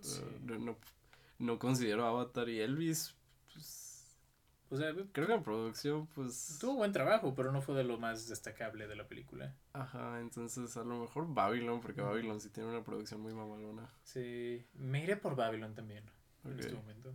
Sí. 0.00 0.20
eh, 0.22 0.38
no, 0.44 0.58
no, 0.58 0.76
no 1.38 1.58
considero 1.58 2.06
Avatar 2.06 2.48
y 2.48 2.60
Elvis. 2.60 3.14
Pues, 3.52 3.93
O 4.74 4.76
sea, 4.76 4.92
creo 5.12 5.28
que 5.28 5.34
en 5.34 5.42
producción, 5.44 6.08
pues. 6.08 6.58
tuvo 6.60 6.74
buen 6.74 6.90
trabajo, 6.90 7.32
pero 7.36 7.52
no 7.52 7.62
fue 7.62 7.76
de 7.76 7.84
lo 7.84 7.96
más 7.96 8.26
destacable 8.28 8.88
de 8.88 8.96
la 8.96 9.06
película. 9.06 9.54
Ajá, 9.72 10.18
entonces 10.18 10.76
a 10.76 10.82
lo 10.82 10.98
mejor 10.98 11.32
Babylon, 11.32 11.80
porque 11.80 12.00
Babylon 12.00 12.40
sí 12.40 12.50
tiene 12.50 12.70
una 12.70 12.82
producción 12.82 13.20
muy 13.20 13.32
mamalona. 13.32 13.88
Sí, 14.02 14.66
me 14.74 15.04
iré 15.04 15.16
por 15.16 15.36
Babylon 15.36 15.76
también 15.76 16.02
en 16.44 16.58
este 16.58 16.72
momento. 16.72 17.14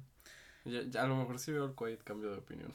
Ya, 0.64 0.84
ya 0.84 1.04
a 1.04 1.08
lo 1.08 1.18
mejor 1.18 1.38
sí 1.38 1.52
veo 1.52 1.66
el 1.66 1.76
Quiet 1.76 2.02
cambio 2.02 2.32
de 2.32 2.38
opinión. 2.38 2.72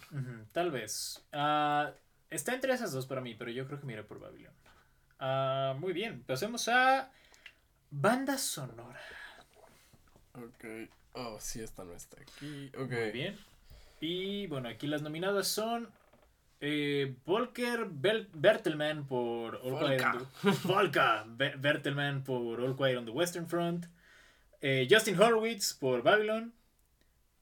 Tal 0.53 0.71
vez. 0.71 1.25
Ah, 1.33 1.95
está 2.29 2.53
entre 2.53 2.75
esas 2.75 2.93
dos 2.93 3.07
para 3.07 3.23
mí, 3.23 3.35
pero 3.35 3.51
yo 3.51 3.67
creo 3.67 3.81
que 3.81 3.87
me 3.87 3.95
iré 3.95 4.05
por 4.05 4.21
Babylon. 4.21 4.53
Ah, 5.19 5.75
muy 5.79 5.95
bien, 5.95 6.23
pasemos 6.25 6.69
a 6.69 7.11
banda 7.91 8.37
sonora. 8.37 9.01
Ok. 10.35 10.91
Oh, 11.15 11.39
sí, 11.41 11.63
esta 11.63 11.85
no 11.85 11.95
está 11.95 12.21
aquí. 12.21 12.71
Ok. 12.77 12.91
Muy 12.91 13.13
bien. 13.13 13.54
Y 14.07 14.47
bueno, 14.49 14.69
aquí 14.69 14.87
las 14.87 15.01
nominadas 15.01 15.49
son 15.49 15.89
eh, 16.61 17.15
Volker 17.25 17.87
Bel- 17.87 18.29
Bertelmann 18.35 19.07
por 19.07 19.57
All 19.65 19.79
Quiet 19.79 20.03
on 20.05 20.19
the- 20.19 20.63
Be- 21.39 21.57
por 22.23 22.61
All 22.61 22.77
Quiet 22.77 22.99
on 22.99 23.07
the 23.07 23.11
Western 23.13 23.47
Front. 23.49 23.87
eh, 24.61 24.87
Justin 24.91 25.19
Horwitz 25.21 25.73
por 25.75 26.03
Babylon. 26.03 26.53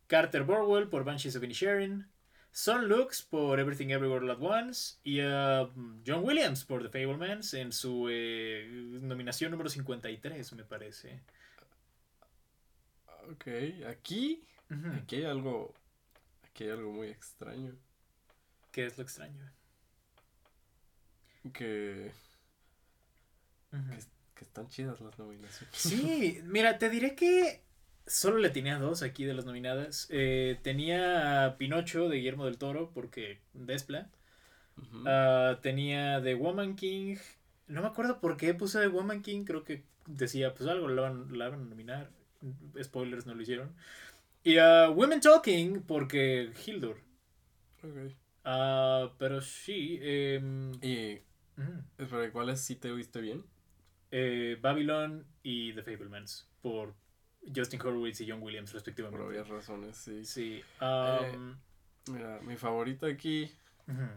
Carter 0.07 0.45
Borwell 0.45 0.89
por 0.89 1.05
Banshees 1.05 1.35
of 1.37 1.43
Inisherin. 1.43 2.07
Son 2.53 2.87
Lux 2.87 3.23
por 3.23 3.59
Everything 3.59 3.89
Everywhere 3.91 4.25
All 4.25 4.31
at 4.31 4.41
Once. 4.41 4.99
Y 5.05 5.21
uh, 5.21 5.69
John 6.07 6.23
Williams 6.23 6.65
por 6.65 6.83
The 6.83 6.89
Fablemans 6.91 7.55
en 7.55 7.73
su 7.73 8.09
eh, 8.11 8.69
nominación 9.01 9.51
número 9.51 9.69
53, 9.71 10.53
me 10.53 10.65
parece. 10.65 11.21
Ok, 13.31 13.47
aquí. 13.89 14.45
Aquí 14.97 15.17
hay 15.17 15.25
algo. 15.25 15.75
Aquí 16.53 16.65
hay 16.65 16.71
algo 16.71 16.93
muy 16.93 17.09
extraño. 17.09 17.75
¿Qué 18.71 18.85
es 18.85 18.99
lo 18.99 19.05
extraño? 19.05 19.51
Que. 21.53 22.13
Que 24.35 24.45
están 24.45 24.69
chidas 24.69 25.01
las 25.01 25.19
nominaciones. 25.19 25.75
Sí, 25.75 26.41
mira, 26.45 26.79
te 26.79 26.91
diré 26.91 27.15
que 27.15 27.63
solo 28.07 28.37
le 28.37 28.51
tenía 28.51 28.79
dos 28.79 29.03
aquí 29.03 29.25
de 29.25 29.33
las 29.33 29.47
nominadas. 29.47 30.09
Eh, 30.11 30.59
tenía 30.63 31.47
a 31.47 31.57
Pinocho 31.57 32.11
de 32.11 32.17
Guillermo 32.17 32.45
del 32.45 32.59
Toro, 32.59 32.91
porque 32.93 33.41
Despla. 33.55 34.11
Ah, 35.07 35.59
tenía 35.63 36.23
The 36.23 36.35
Woman 36.35 36.77
King. 36.77 37.17
No 37.67 37.81
me 37.81 37.89
acuerdo 37.89 38.21
por 38.21 38.37
qué 38.37 38.53
puse 38.53 38.79
The 38.79 38.89
Woman 38.89 39.23
King. 39.23 39.45
Creo 39.45 39.65
que 39.65 39.85
decía, 40.07 40.53
pues 40.53 40.69
algo 40.69 40.89
la 40.89 41.03
van, 41.03 41.39
la 41.39 41.49
van 41.49 41.63
a 41.63 41.65
nominar. 41.65 42.11
Spoilers 42.83 43.25
no 43.25 43.35
lo 43.35 43.41
hicieron. 43.41 43.75
Y 44.45 44.59
a 44.59 44.91
Women 44.91 45.21
Talking, 45.21 45.83
porque 45.83 46.53
Hildur. 46.67 46.97
Ok. 47.83 48.13
Ah, 48.45 49.13
pero 49.19 49.41
sí. 49.41 49.99
em, 50.03 50.73
Y. 50.83 51.21
Espera, 51.99 52.31
¿cuáles 52.33 52.61
sí 52.61 52.77
te 52.77 52.91
viste 52.93 53.21
bien? 53.21 53.45
Eh, 54.11 54.59
Babylon 54.61 55.25
y 55.43 55.73
The 55.75 55.83
Fablemans. 55.83 56.49
Por 56.61 56.95
Justin 57.55 57.81
Horwitz 57.81 58.21
y 58.21 58.31
John 58.31 58.43
Williams, 58.43 58.71
Por 58.71 58.75
respectivamente. 58.81 59.27
obvias 59.27 59.49
razones, 59.49 59.97
sí. 59.97 60.25
Sí. 60.25 60.63
um, 60.81 61.57
Mira, 62.13 62.41
mi 62.43 62.57
favorita 62.57 63.07
aquí, 63.07 63.51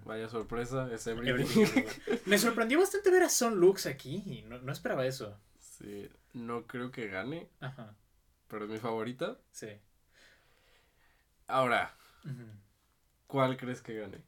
vaya 0.05 0.27
sorpresa, 0.27 0.89
es 0.91 1.05
Everything. 1.05 1.65
Me 2.25 2.37
sorprendió 2.39 2.79
bastante 2.79 3.11
ver 3.11 3.23
a 3.23 3.29
Son 3.29 3.59
Lux 3.59 3.85
aquí. 3.85 4.43
No, 4.47 4.59
no 4.59 4.71
esperaba 4.71 5.05
eso. 5.05 5.39
sí, 5.59 6.09
no 6.33 6.65
creo 6.65 6.91
que 6.91 7.07
gane, 7.07 7.49
Ajá. 7.59 7.95
pero 8.47 8.65
es 8.65 8.71
mi 8.71 8.77
favorita. 8.79 9.39
Sí. 9.51 9.67
Ahora. 11.47 11.93
¿cuál 13.27 13.57
crees 13.57 13.81
que 13.81 13.99
gane? 13.99 14.21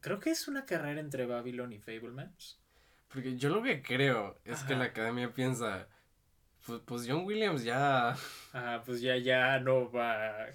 Creo 0.00 0.20
que 0.20 0.30
es 0.30 0.48
una 0.48 0.64
carrera 0.64 1.00
entre 1.00 1.26
Babylon 1.26 1.72
y 1.72 1.78
Fablemans. 1.78 2.58
Porque 3.12 3.36
yo 3.36 3.48
lo 3.48 3.62
que 3.62 3.82
creo 3.82 4.38
es 4.44 4.60
que 4.64 4.74
Ajá. 4.74 4.80
la 4.82 4.84
academia 4.90 5.32
piensa, 5.32 5.88
pues, 6.66 6.80
pues 6.84 7.06
John 7.08 7.24
Williams 7.24 7.64
ya, 7.64 8.14
Ah, 8.52 8.82
pues 8.84 9.00
ya, 9.00 9.16
ya 9.16 9.58
no 9.60 9.90
va. 9.90 10.46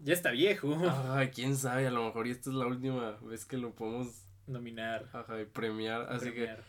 Ya 0.00 0.12
está 0.14 0.30
viejo. 0.30 0.74
ay, 1.12 1.30
quién 1.30 1.56
sabe, 1.56 1.86
a 1.86 1.90
lo 1.90 2.04
mejor 2.06 2.26
y 2.26 2.30
esta 2.30 2.50
es 2.50 2.56
la 2.56 2.66
última 2.66 3.12
vez 3.22 3.44
que 3.44 3.56
lo 3.58 3.74
podemos 3.74 4.24
Nominar. 4.46 5.08
ajá, 5.12 5.40
y 5.40 5.44
premiar, 5.44 6.02
así 6.10 6.30
premiar. 6.30 6.62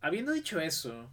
Habiendo 0.00 0.32
dicho 0.32 0.58
eso, 0.60 1.10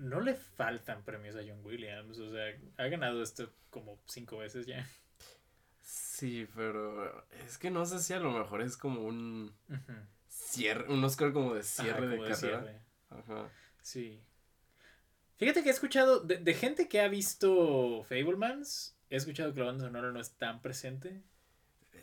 no 0.00 0.20
le 0.20 0.34
faltan 0.34 1.04
premios 1.04 1.36
a 1.36 1.40
John 1.46 1.64
Williams. 1.64 2.18
O 2.18 2.30
sea, 2.32 2.44
ha 2.78 2.88
ganado 2.88 3.22
esto 3.22 3.52
como 3.70 3.98
cinco 4.06 4.38
veces 4.38 4.66
ya. 4.66 4.86
sí, 5.80 6.48
pero 6.54 7.24
es 7.46 7.58
que 7.58 7.70
no 7.70 7.84
sé 7.86 7.98
si 8.00 8.12
a 8.12 8.18
lo 8.20 8.30
mejor 8.32 8.62
es 8.62 8.76
como 8.76 9.02
un 9.04 9.54
cierre, 10.28 10.92
un 10.92 11.04
Oscar 11.04 11.32
como 11.32 11.54
de 11.54 11.60
Ajá, 11.60 11.68
cierre 11.68 12.08
de 12.08 12.18
carrera. 12.18 12.34
cierre. 12.36 12.80
Ajá. 13.10 13.48
Sí. 13.82 14.20
Fíjate 15.36 15.62
que 15.62 15.70
he 15.70 15.72
escuchado, 15.72 16.20
de, 16.20 16.36
de 16.38 16.54
gente 16.54 16.88
que 16.88 17.00
ha 17.00 17.08
visto 17.08 18.04
Fablemans, 18.04 18.96
he 19.08 19.16
escuchado 19.16 19.54
que 19.54 19.60
la 19.60 19.66
banda 19.66 19.86
sonora 19.86 20.12
no 20.12 20.20
es 20.20 20.32
tan 20.32 20.60
presente. 20.60 21.22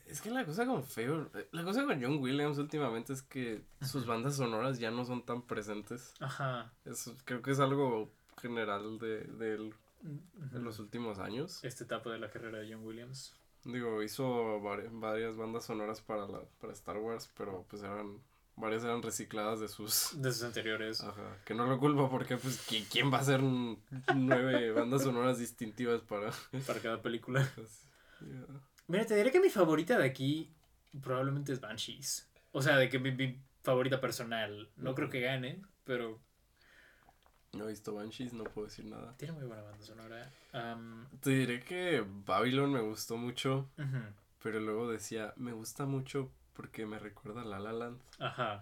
Es 0.07 0.21
que 0.21 0.29
la 0.31 0.45
cosa 0.45 0.65
con 0.65 0.83
Fable, 0.83 1.27
la 1.51 1.63
cosa 1.63 1.83
con 1.85 2.01
John 2.01 2.19
Williams 2.19 2.57
últimamente 2.57 3.13
es 3.13 3.21
que 3.21 3.63
sus 3.81 4.05
bandas 4.05 4.35
sonoras 4.37 4.79
ya 4.79 4.89
no 4.91 5.03
son 5.05 5.25
tan 5.25 5.41
presentes. 5.41 6.13
Ajá. 6.19 6.71
Eso 6.85 7.15
creo 7.25 7.41
que 7.41 7.51
es 7.51 7.59
algo 7.59 8.09
general 8.41 8.99
de, 8.99 9.19
de 9.25 9.53
él 9.55 9.73
Ujú. 10.03 10.55
en 10.57 10.63
los 10.63 10.79
últimos 10.79 11.19
años. 11.19 11.63
Esta 11.63 11.83
etapa 11.83 12.09
de 12.11 12.19
la 12.19 12.29
carrera 12.29 12.59
de 12.59 12.71
John 12.73 12.85
Williams. 12.85 13.33
Digo, 13.65 14.01
hizo 14.03 14.59
vari- 14.61 14.87
varias 14.91 15.35
bandas 15.35 15.65
sonoras 15.65 15.99
para 16.01 16.25
la, 16.27 16.41
para 16.61 16.71
Star 16.73 16.97
Wars, 16.97 17.29
pero 17.35 17.65
pues 17.69 17.83
eran 17.83 18.21
varias 18.55 18.83
eran 18.85 19.01
recicladas 19.03 19.59
de 19.59 19.67
sus 19.67 20.11
De 20.21 20.31
sus 20.31 20.43
anteriores. 20.43 21.01
ajá, 21.01 21.37
que 21.45 21.53
no 21.53 21.65
lo 21.65 21.77
culpo 21.79 22.09
porque 22.09 22.37
pues 22.37 22.65
¿qui- 22.69 22.85
quién 22.89 23.11
va 23.11 23.17
a 23.17 23.21
hacer 23.21 23.41
nueve 24.15 24.71
bandas 24.71 25.03
sonoras 25.03 25.37
distintivas 25.39 26.01
para 26.01 26.31
Para 26.65 26.79
cada 26.79 27.01
película. 27.01 27.45
pues, 27.55 27.81
ya. 28.21 28.45
Mira, 28.87 29.05
te 29.05 29.15
diré 29.15 29.31
que 29.31 29.39
mi 29.39 29.49
favorita 29.49 29.97
de 29.97 30.05
aquí 30.05 30.53
probablemente 31.01 31.51
es 31.53 31.59
Banshees. 31.59 32.29
O 32.51 32.61
sea, 32.61 32.77
de 32.77 32.89
que 32.89 32.99
mi, 32.99 33.11
mi 33.11 33.39
favorita 33.63 33.99
personal. 33.99 34.69
No 34.77 34.95
creo 34.95 35.09
que 35.09 35.21
gane, 35.21 35.61
pero 35.83 36.19
No 37.53 37.65
he 37.65 37.69
visto 37.69 37.93
Banshees, 37.93 38.33
no 38.33 38.43
puedo 38.45 38.67
decir 38.67 38.85
nada. 38.85 39.15
tiene 39.17 39.33
muy 39.33 39.45
buena 39.45 39.63
banda 39.63 39.83
sonora. 39.83 40.31
Te 41.21 41.29
diré 41.31 41.59
que 41.61 42.03
Babylon 42.25 42.71
me 42.73 42.81
gustó 42.81 43.17
mucho, 43.17 43.69
pero 44.41 44.59
luego 44.59 44.89
decía, 44.89 45.33
me 45.35 45.51
gusta 45.51 45.85
mucho 45.85 46.31
porque 46.53 46.85
me 46.85 46.97
recuerda 46.97 47.41
a 47.41 47.45
La 47.45 47.59
La 47.59 47.71
Land. 47.71 48.01
Ajá. 48.19 48.61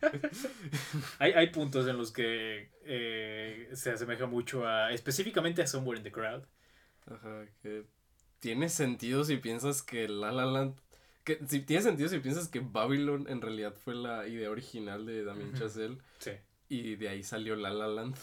hay, 1.18 1.32
hay 1.32 1.50
puntos 1.50 1.86
en 1.86 1.98
los 1.98 2.10
que 2.12 2.70
eh, 2.84 3.68
se 3.74 3.90
asemeja 3.90 4.26
mucho 4.26 4.66
a. 4.66 4.92
específicamente 4.92 5.60
a 5.62 5.66
Somewhere 5.66 5.98
in 5.98 6.04
the 6.04 6.12
Crowd. 6.12 6.44
Ajá, 7.06 7.44
que 7.60 7.84
tiene 8.44 8.68
sentido 8.68 9.24
si 9.24 9.38
piensas 9.38 9.82
que 9.82 10.06
La 10.06 10.30
La 10.30 10.44
Land... 10.44 10.74
Que, 11.24 11.38
si 11.48 11.60
tiene 11.60 11.82
sentido 11.82 12.10
si 12.10 12.18
piensas 12.18 12.48
que 12.48 12.60
Babylon 12.60 13.24
en 13.30 13.40
realidad 13.40 13.72
fue 13.74 13.94
la 13.94 14.28
idea 14.28 14.50
original 14.50 15.06
de 15.06 15.24
Damien 15.24 15.48
Ujú. 15.48 15.58
Chazelle 15.60 15.96
Sí. 16.18 16.32
y 16.68 16.96
de 16.96 17.08
ahí 17.08 17.22
salió 17.22 17.56
La 17.56 17.70
La 17.70 17.88
Land. 17.88 18.16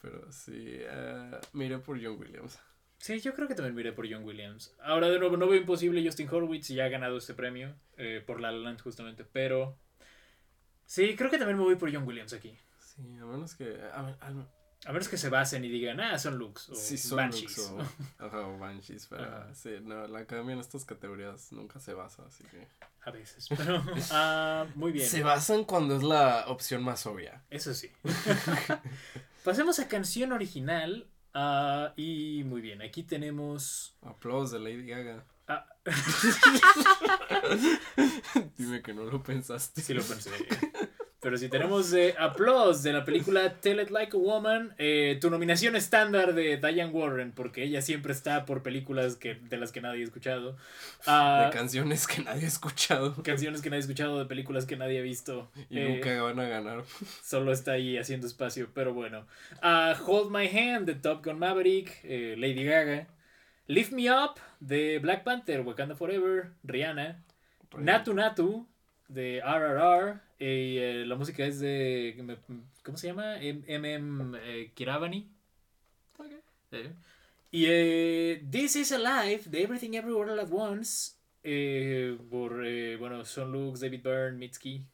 Pero 0.00 0.30
sí, 0.30 0.52
eh, 0.78 1.30
miré 1.52 1.78
por 1.78 2.00
John 2.00 2.18
Williams. 2.20 2.60
Sí, 2.98 3.18
yo 3.20 3.34
creo 3.34 3.48
que 3.48 3.56
también 3.56 3.74
miré 3.74 3.92
por 3.92 4.08
John 4.08 4.22
Williams. 4.24 4.72
Ahora, 4.80 5.08
de 5.08 5.18
nuevo, 5.18 5.36
no 5.36 5.48
veo 5.48 5.60
imposible 5.60 6.04
Justin 6.04 6.28
Horwitz 6.30 6.70
y 6.70 6.76
ya 6.76 6.84
ha 6.84 6.88
ganado 6.88 7.16
este 7.18 7.34
premio 7.34 7.74
eh, 7.96 8.22
por 8.24 8.40
La 8.40 8.52
La 8.52 8.58
Land, 8.58 8.80
justamente. 8.80 9.24
Pero. 9.24 9.76
Sí, 10.86 11.16
creo 11.16 11.28
que 11.30 11.38
también 11.38 11.58
me 11.58 11.64
voy 11.64 11.74
por 11.74 11.92
John 11.92 12.06
Williams 12.06 12.32
aquí. 12.32 12.56
Sí, 12.78 13.02
a 13.20 13.24
menos 13.24 13.54
que... 13.56 13.80
A, 13.92 14.00
a- 14.20 14.46
A 14.84 14.92
menos 14.92 15.08
que 15.08 15.16
se 15.16 15.28
basen 15.28 15.64
y 15.64 15.68
digan, 15.68 16.00
ah, 16.00 16.18
son 16.18 16.38
looks. 16.38 16.68
O 16.70 16.74
Sí, 16.74 16.98
son 16.98 17.16
banshees. 17.18 17.58
o, 17.70 17.78
ajá, 18.18 18.40
o 18.40 18.58
banshees, 18.58 19.06
pero 19.06 19.22
Ajá. 19.24 19.54
sí, 19.54 19.70
no, 19.80 20.08
la 20.08 20.20
academia 20.20 20.54
en 20.54 20.58
estas 20.60 20.84
categorías 20.84 21.52
nunca 21.52 21.78
se 21.78 21.94
basa, 21.94 22.24
así 22.26 22.42
que... 22.50 22.66
A 23.04 23.10
veces. 23.10 23.46
Pero, 23.56 23.82
ah, 24.10 24.66
muy 24.74 24.90
bien. 24.92 25.08
Se 25.08 25.22
basan 25.22 25.64
cuando 25.64 25.96
es 25.96 26.02
la 26.02 26.44
opción 26.48 26.82
más 26.82 27.04
obvia. 27.06 27.42
Eso 27.50 27.74
sí. 27.74 27.90
Pasemos 29.44 29.78
a 29.80 29.88
canción 29.88 30.32
original. 30.32 31.08
ah, 31.34 31.92
y 31.96 32.42
muy 32.44 32.60
bien, 32.60 32.82
aquí 32.82 33.02
tenemos. 33.02 33.96
Aplausos 34.02 34.52
de 34.52 34.58
Lady 34.60 34.86
Gaga. 34.86 35.24
ah, 35.48 35.66
Dime 38.56 38.82
que 38.82 38.94
no 38.94 39.04
lo 39.04 39.22
pensaste. 39.22 39.80
sí 39.82 39.94
lo 39.94 40.02
pensé. 40.02 40.30
Pero 41.22 41.36
si 41.38 41.48
tenemos 41.48 41.92
eh, 41.94 42.16
Applause 42.18 42.82
de 42.82 42.92
la 42.92 43.04
película 43.04 43.54
Tell 43.60 43.78
It 43.80 43.90
Like 43.90 44.16
a 44.16 44.18
Woman, 44.18 44.74
eh, 44.76 45.18
tu 45.20 45.30
nominación 45.30 45.76
estándar 45.76 46.34
de 46.34 46.56
Diane 46.56 46.90
Warren, 46.90 47.30
porque 47.30 47.62
ella 47.62 47.80
siempre 47.80 48.12
está 48.12 48.44
por 48.44 48.64
películas 48.64 49.14
que, 49.14 49.36
de 49.36 49.56
las 49.56 49.70
que 49.70 49.80
nadie 49.80 50.00
ha 50.00 50.04
escuchado. 50.04 50.56
Ah, 51.06 51.44
De 51.48 51.56
canciones 51.56 52.08
que 52.08 52.22
nadie 52.22 52.44
ha 52.44 52.48
escuchado. 52.48 53.14
canciones 53.22 53.62
que 53.62 53.70
nadie 53.70 53.78
ha 53.78 53.86
escuchado, 53.86 54.18
de 54.18 54.26
películas 54.26 54.66
que 54.66 54.76
nadie 54.76 54.98
ha 54.98 55.02
visto. 55.02 55.48
Y 55.70 55.78
Eh, 55.78 55.88
nunca 55.90 56.20
van 56.22 56.40
a 56.40 56.48
ganar. 56.48 56.82
Solo 57.22 57.52
está 57.52 57.72
ahí 57.72 57.98
haciendo 57.98 58.26
espacio, 58.26 58.68
pero 58.74 58.92
bueno. 58.92 59.24
Ah, 59.62 59.94
Hold 60.04 60.32
My 60.32 60.48
Hand 60.48 60.86
de 60.86 60.96
Top 60.96 61.24
Gun 61.24 61.38
Maverick, 61.38 62.00
eh, 62.02 62.34
Lady 62.36 62.64
Gaga. 62.64 63.06
Lift 63.68 63.92
Me 63.92 64.10
Up 64.10 64.40
de 64.58 64.98
Black 64.98 65.22
Panther, 65.22 65.60
Wakanda 65.60 65.94
Forever, 65.94 66.50
Rihanna. 66.64 67.22
Natu 67.78 68.12
Natu 68.12 68.66
de 69.06 69.40
RRR. 69.40 70.20
Y 70.42 70.78
eh, 70.78 71.04
la 71.06 71.14
música 71.14 71.44
es 71.46 71.60
de. 71.60 72.16
¿Cómo 72.82 72.96
se 72.98 73.06
llama? 73.06 73.36
MM 73.36 74.36
eh, 74.42 74.72
Kiravani. 74.74 75.30
Ok. 76.18 76.32
Eh. 76.72 76.92
Y 77.52 77.64
eh, 77.68 78.44
This 78.50 78.74
Is 78.76 78.90
Alive 78.92 79.42
de 79.46 79.62
Everything 79.62 79.92
Everywhere 79.94 80.32
All 80.32 80.40
At 80.40 80.48
Once. 80.50 81.12
eh, 81.44 82.18
por, 82.30 82.66
eh, 82.66 82.96
bueno, 82.96 83.24
Son 83.24 83.52
Lux, 83.52 83.80
David 83.80 84.02
Byrne, 84.02 84.36
Mitski. 84.38 84.84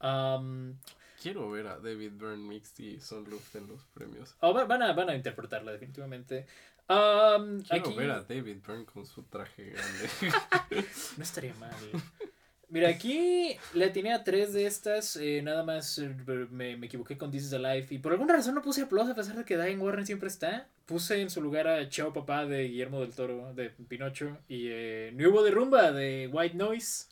Um, 0.00 0.74
Quiero 1.22 1.48
ver 1.50 1.66
a 1.68 1.78
David 1.78 2.12
Byrne 2.14 2.46
Mixed 2.48 2.78
y 2.84 3.00
Son 3.00 3.24
Luft 3.30 3.54
en 3.56 3.68
los 3.68 3.84
premios. 3.94 4.34
Oh, 4.40 4.52
va- 4.52 4.64
van, 4.64 4.82
a, 4.82 4.92
van 4.92 5.10
a 5.10 5.14
interpretarla 5.14 5.72
definitivamente. 5.72 6.46
Um, 6.88 7.62
Quiero 7.62 7.86
aquí- 7.88 7.94
ver 7.96 8.10
a 8.10 8.22
David 8.22 8.56
Byrne 8.66 8.84
con 8.86 9.06
su 9.06 9.22
traje 9.22 9.70
grande. 9.70 10.86
No 11.16 11.22
estaría 11.22 11.54
mal. 11.54 11.70
Mira, 12.76 12.88
aquí 12.90 13.56
le 13.74 13.84
atiné 13.86 14.12
a 14.12 14.22
tres 14.22 14.52
de 14.52 14.66
estas. 14.66 15.16
eh, 15.16 15.40
nada 15.42 15.62
más 15.64 15.98
eh, 15.98 16.14
me, 16.50 16.76
me 16.76 16.86
equivoqué 16.86 17.16
con 17.16 17.30
This 17.30 17.44
is 17.44 17.52
Alive. 17.54 17.86
Y 17.90 17.98
por 17.98 18.12
alguna 18.12 18.34
razón 18.34 18.54
no 18.54 18.60
puse 18.62 18.82
Applause 18.82 19.10
a 19.12 19.14
pesar 19.14 19.34
de 19.36 19.44
que 19.44 19.56
Diane 19.56 19.78
Warren 19.78 20.04
siempre 20.04 20.28
está. 20.28 20.68
Puse 20.84 21.20
en 21.22 21.30
su 21.30 21.40
lugar 21.40 21.66
a 21.68 21.88
Chao 21.88 22.12
Papá 22.12 22.44
de 22.44 22.64
Guillermo 22.68 23.00
del 23.00 23.12
Toro, 23.12 23.52
de 23.54 23.70
Pinocho. 23.70 24.36
Y 24.48 24.68
eh, 24.68 25.10
Nuevo 25.14 25.42
de 25.42 25.50
Rumba 25.52 25.90
de 25.92 26.28
White 26.32 26.54
Noise. 26.56 27.06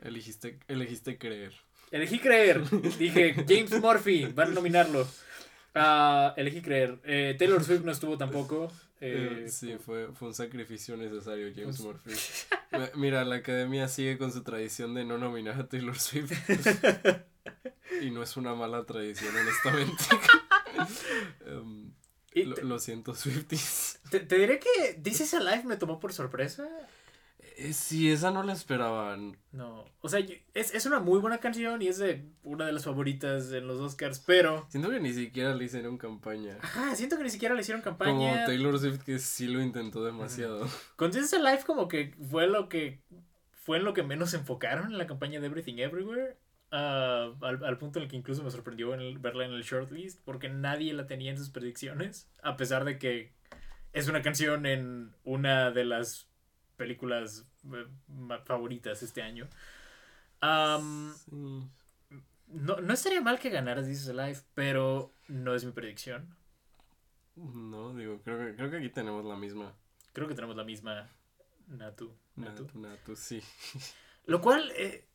elegiste, 0.00 0.58
elegiste 0.68 1.18
creer. 1.18 1.52
Elegí 1.90 2.18
creer. 2.18 2.62
Dije, 2.98 3.34
James 3.46 3.78
Murphy, 3.80 4.24
van 4.34 4.48
a 4.52 4.54
nominarlo. 4.54 5.06
Ah, 5.74 6.32
elegí 6.36 6.60
creer. 6.62 6.98
Eh, 7.04 7.34
Taylor 7.38 7.62
Swift 7.62 7.84
no 7.84 7.92
estuvo 7.92 8.16
tampoco. 8.16 8.72
eh, 9.00 9.42
Eh, 9.44 9.48
sí, 9.48 9.76
fue, 9.78 10.08
fue 10.14 10.28
un 10.28 10.34
sacrificio 10.34 10.96
necesario, 10.96 11.48
James 11.54 11.76
Pues- 11.76 11.80
Murphy. 11.80 12.12
Mi- 12.78 13.00
Mira, 13.00 13.24
la 13.24 13.36
academia 13.36 13.88
sigue 13.88 14.18
con 14.18 14.32
su 14.32 14.42
tradición 14.42 14.94
de 14.94 15.04
no 15.04 15.18
nominar 15.18 15.58
a 15.60 15.68
Taylor 15.68 15.98
Swift. 15.98 16.32
y 18.00 18.10
no 18.10 18.22
es 18.22 18.36
una 18.36 18.54
mala 18.54 18.84
tradición, 18.84 19.34
honestamente. 19.36 20.04
Y 22.36 22.42
lo, 22.46 22.80
siento, 22.80 23.14
Swifties. 23.14 24.00
te- 24.10 24.18
te 24.18 24.36
diré 24.38 24.58
que 24.58 24.94
This 25.00 25.20
is 25.20 25.34
Alive 25.34 25.62
me 25.64 25.76
tomó 25.76 26.00
por 26.00 26.12
sorpresa. 26.12 26.66
Eh, 27.56 27.72
sí, 27.72 28.10
esa 28.10 28.30
no 28.32 28.42
la 28.42 28.52
esperaban. 28.52 29.36
No, 29.52 29.84
o 30.00 30.08
sea, 30.08 30.20
es, 30.54 30.74
es 30.74 30.86
una 30.86 30.98
muy 30.98 31.20
buena 31.20 31.38
canción 31.38 31.80
y 31.82 31.86
es 31.88 31.98
de 31.98 32.24
una 32.42 32.66
de 32.66 32.72
las 32.72 32.84
favoritas 32.84 33.52
en 33.52 33.66
los 33.68 33.80
Oscars, 33.80 34.18
pero... 34.26 34.66
Siento 34.70 34.90
que 34.90 34.98
ni 34.98 35.12
siquiera 35.12 35.54
le 35.54 35.64
hicieron 35.64 35.96
campaña. 35.98 36.58
Ajá, 36.60 36.94
siento 36.96 37.16
que 37.16 37.22
ni 37.22 37.30
siquiera 37.30 37.54
le 37.54 37.60
hicieron 37.60 37.82
Como 37.82 37.96
campaña. 37.96 38.44
Taylor 38.46 38.78
Swift 38.78 39.02
que 39.02 39.18
sí 39.20 39.46
lo 39.46 39.60
intentó 39.62 40.04
demasiado. 40.04 40.66
Con 40.96 41.10
This 41.12 41.24
is 41.26 41.34
Alive 41.34 41.62
como 41.64 41.86
que 41.88 42.14
fue 42.28 42.46
lo 42.48 42.68
que... 42.68 43.00
Fue 43.52 43.78
en 43.78 43.84
lo 43.84 43.94
que 43.94 44.02
menos 44.02 44.30
se 44.30 44.36
enfocaron 44.36 44.90
en 44.92 44.98
la 44.98 45.06
campaña 45.06 45.40
de 45.40 45.46
Everything 45.46 45.78
Everywhere. 45.78 46.36
ah, 46.72 47.32
al, 47.40 47.64
al 47.64 47.78
punto 47.78 47.98
en 47.98 48.02
el 48.02 48.10
que 48.10 48.16
incluso 48.16 48.42
me 48.42 48.50
sorprendió 48.50 48.92
en 48.94 49.00
el- 49.00 49.18
verla 49.18 49.44
en 49.46 49.52
el 49.52 49.62
shortlist 49.62 50.20
porque 50.24 50.48
nadie 50.50 50.92
la 50.92 51.06
tenía 51.06 51.30
en 51.30 51.38
sus 51.38 51.50
predicciones. 51.50 52.28
A 52.42 52.56
pesar 52.56 52.84
de 52.84 52.98
que 52.98 53.32
es 53.92 54.08
una 54.08 54.22
canción 54.22 54.66
en 54.66 55.14
una 55.22 55.70
de 55.70 55.84
las 55.84 56.28
películas 56.76 57.46
eh, 57.72 57.86
favoritas 58.44 59.02
este 59.02 59.22
año. 59.22 59.48
Sí. 60.40 61.30
No, 62.46 62.76
no 62.76 62.92
estaría 62.92 63.20
mal 63.20 63.38
que 63.38 63.50
ganara 63.50 63.82
This 63.82 64.02
is 64.02 64.08
Alive, 64.08 64.40
pero 64.54 65.12
no 65.28 65.54
es 65.54 65.64
mi 65.64 65.72
predicción. 65.72 66.36
No, 67.36 67.94
digo, 67.94 68.20
creo 68.22 68.38
que, 68.38 68.54
creo 68.54 68.70
que 68.70 68.76
aquí 68.76 68.90
tenemos 68.90 69.24
la 69.24 69.36
misma. 69.36 69.74
Creo 70.12 70.28
que 70.28 70.34
tenemos 70.34 70.54
la 70.54 70.64
misma 70.64 71.08
Natu. 71.66 72.14
Natu. 72.36 72.64
Natu, 72.64 72.78
Natu, 72.78 73.16
sí. 73.16 73.42
Lo 74.26 74.40
cual 74.40 74.70
eh, 74.76 75.08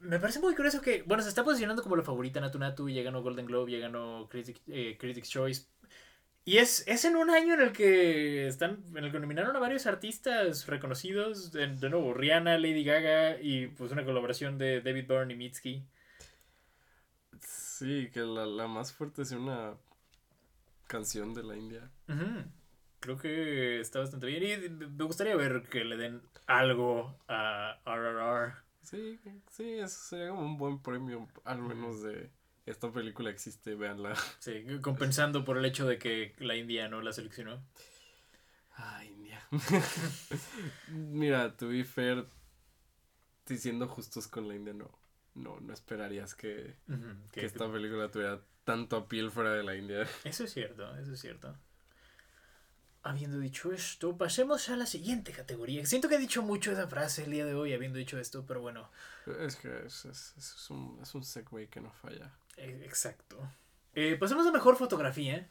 me 0.00 0.18
parece 0.18 0.40
muy 0.40 0.54
curioso 0.54 0.80
que, 0.80 1.02
bueno, 1.02 1.22
se 1.22 1.28
está 1.28 1.44
posicionando 1.44 1.82
como 1.82 1.96
la 1.96 2.02
favorita 2.02 2.40
Natu 2.40 2.58
Natu, 2.58 2.88
ya 2.88 3.02
ganó 3.02 3.22
Golden 3.22 3.46
Globe, 3.46 3.72
ya 3.72 3.78
ganó 3.78 4.28
Critic- 4.28 4.62
eh, 4.68 4.96
Critics 4.98 5.28
Choice. 5.28 5.66
Y 6.46 6.58
es, 6.58 6.86
es 6.86 7.06
en 7.06 7.16
un 7.16 7.30
año 7.30 7.54
en 7.54 7.60
el 7.62 7.72
que 7.72 8.46
están, 8.46 8.84
en 8.94 9.04
el 9.04 9.10
que 9.10 9.18
nominaron 9.18 9.56
a 9.56 9.60
varios 9.60 9.86
artistas 9.86 10.66
reconocidos, 10.66 11.52
de, 11.52 11.68
de 11.68 11.90
nuevo, 11.90 12.12
Rihanna, 12.12 12.58
Lady 12.58 12.84
Gaga 12.84 13.40
y 13.40 13.68
pues 13.68 13.92
una 13.92 14.04
colaboración 14.04 14.58
de 14.58 14.82
David 14.82 15.06
Byrne 15.08 15.32
y 15.32 15.36
Mitski. 15.36 15.84
Sí, 17.40 18.10
que 18.12 18.20
la, 18.20 18.44
la 18.44 18.66
más 18.66 18.92
fuerte 18.92 19.22
es 19.22 19.32
una 19.32 19.74
canción 20.86 21.34
de 21.34 21.42
la 21.42 21.56
India. 21.56 21.90
Creo 23.00 23.16
que 23.18 23.80
está 23.80 24.00
bastante 24.00 24.26
bien. 24.26 24.64
Y 24.64 24.68
me 24.68 25.04
gustaría 25.04 25.36
ver 25.36 25.62
que 25.62 25.84
le 25.84 25.96
den 25.96 26.22
algo 26.46 27.16
a 27.26 27.78
RRR. 27.84 28.54
Sí, 28.82 29.18
sí, 29.50 29.78
eso 29.78 29.98
sería 30.08 30.28
como 30.28 30.42
un 30.42 30.58
buen 30.58 30.78
premio, 30.78 31.26
al 31.44 31.62
menos 31.62 32.02
de 32.02 32.30
esta 32.66 32.90
película 32.92 33.30
existe, 33.30 33.74
véanla. 33.74 34.14
Sí, 34.38 34.64
compensando 34.80 35.44
por 35.44 35.58
el 35.58 35.64
hecho 35.64 35.86
de 35.88 35.98
que 35.98 36.34
la 36.38 36.54
India 36.56 36.88
no 36.88 37.00
la 37.02 37.12
seleccionó. 37.12 37.60
Ah, 38.76 39.02
India. 39.04 39.40
Mira, 40.88 41.56
to 41.56 41.68
be 41.68 41.84
fair, 41.84 42.26
si 43.46 43.58
siendo 43.58 43.88
justos 43.88 44.26
con 44.28 44.48
la 44.48 44.54
India, 44.54 44.72
no, 44.72 44.90
no, 45.34 45.60
no 45.60 45.72
esperarías 45.72 46.34
que, 46.34 46.74
Ujú, 46.88 47.14
que 47.32 47.40
que- 47.40 47.46
esta 47.46 47.70
película 47.70 48.10
tuviera 48.10 48.40
tanto 48.64 48.96
appeal 48.96 49.30
fuera 49.30 49.52
de 49.52 49.62
la 49.62 49.76
India. 49.76 50.06
Eso 50.24 50.44
es 50.44 50.52
cierto, 50.52 50.96
eso 50.96 51.12
es 51.12 51.20
cierto. 51.20 51.56
Habiendo 53.06 53.38
dicho 53.38 53.70
esto, 53.70 54.16
pasemos 54.16 54.70
a 54.70 54.76
la 54.76 54.86
siguiente 54.86 55.30
categoría. 55.32 55.84
Siento 55.84 56.08
que 56.08 56.14
he 56.14 56.18
dicho 56.18 56.42
mucho 56.42 56.72
esa 56.72 56.88
frase 56.88 57.24
el 57.24 57.32
día 57.32 57.44
de 57.44 57.54
hoy 57.54 57.74
habiendo 57.74 57.98
dicho 57.98 58.18
esto, 58.18 58.44
pero 58.46 58.62
bueno, 58.62 58.88
Es 59.46 59.56
que 59.56 59.84
es, 59.86 60.06
es, 60.06 60.34
es 60.38 60.70
un, 60.70 60.98
es 61.02 61.14
un 61.14 61.22
segue 61.22 61.68
que 61.68 61.80
no 61.82 61.92
falla. 61.92 62.32
eh, 62.56 62.80
exacto. 62.84 63.36
Eh, 63.94 64.16
pasemos 64.18 64.46
a 64.46 64.52
mejor 64.52 64.76
fotografía. 64.76 65.46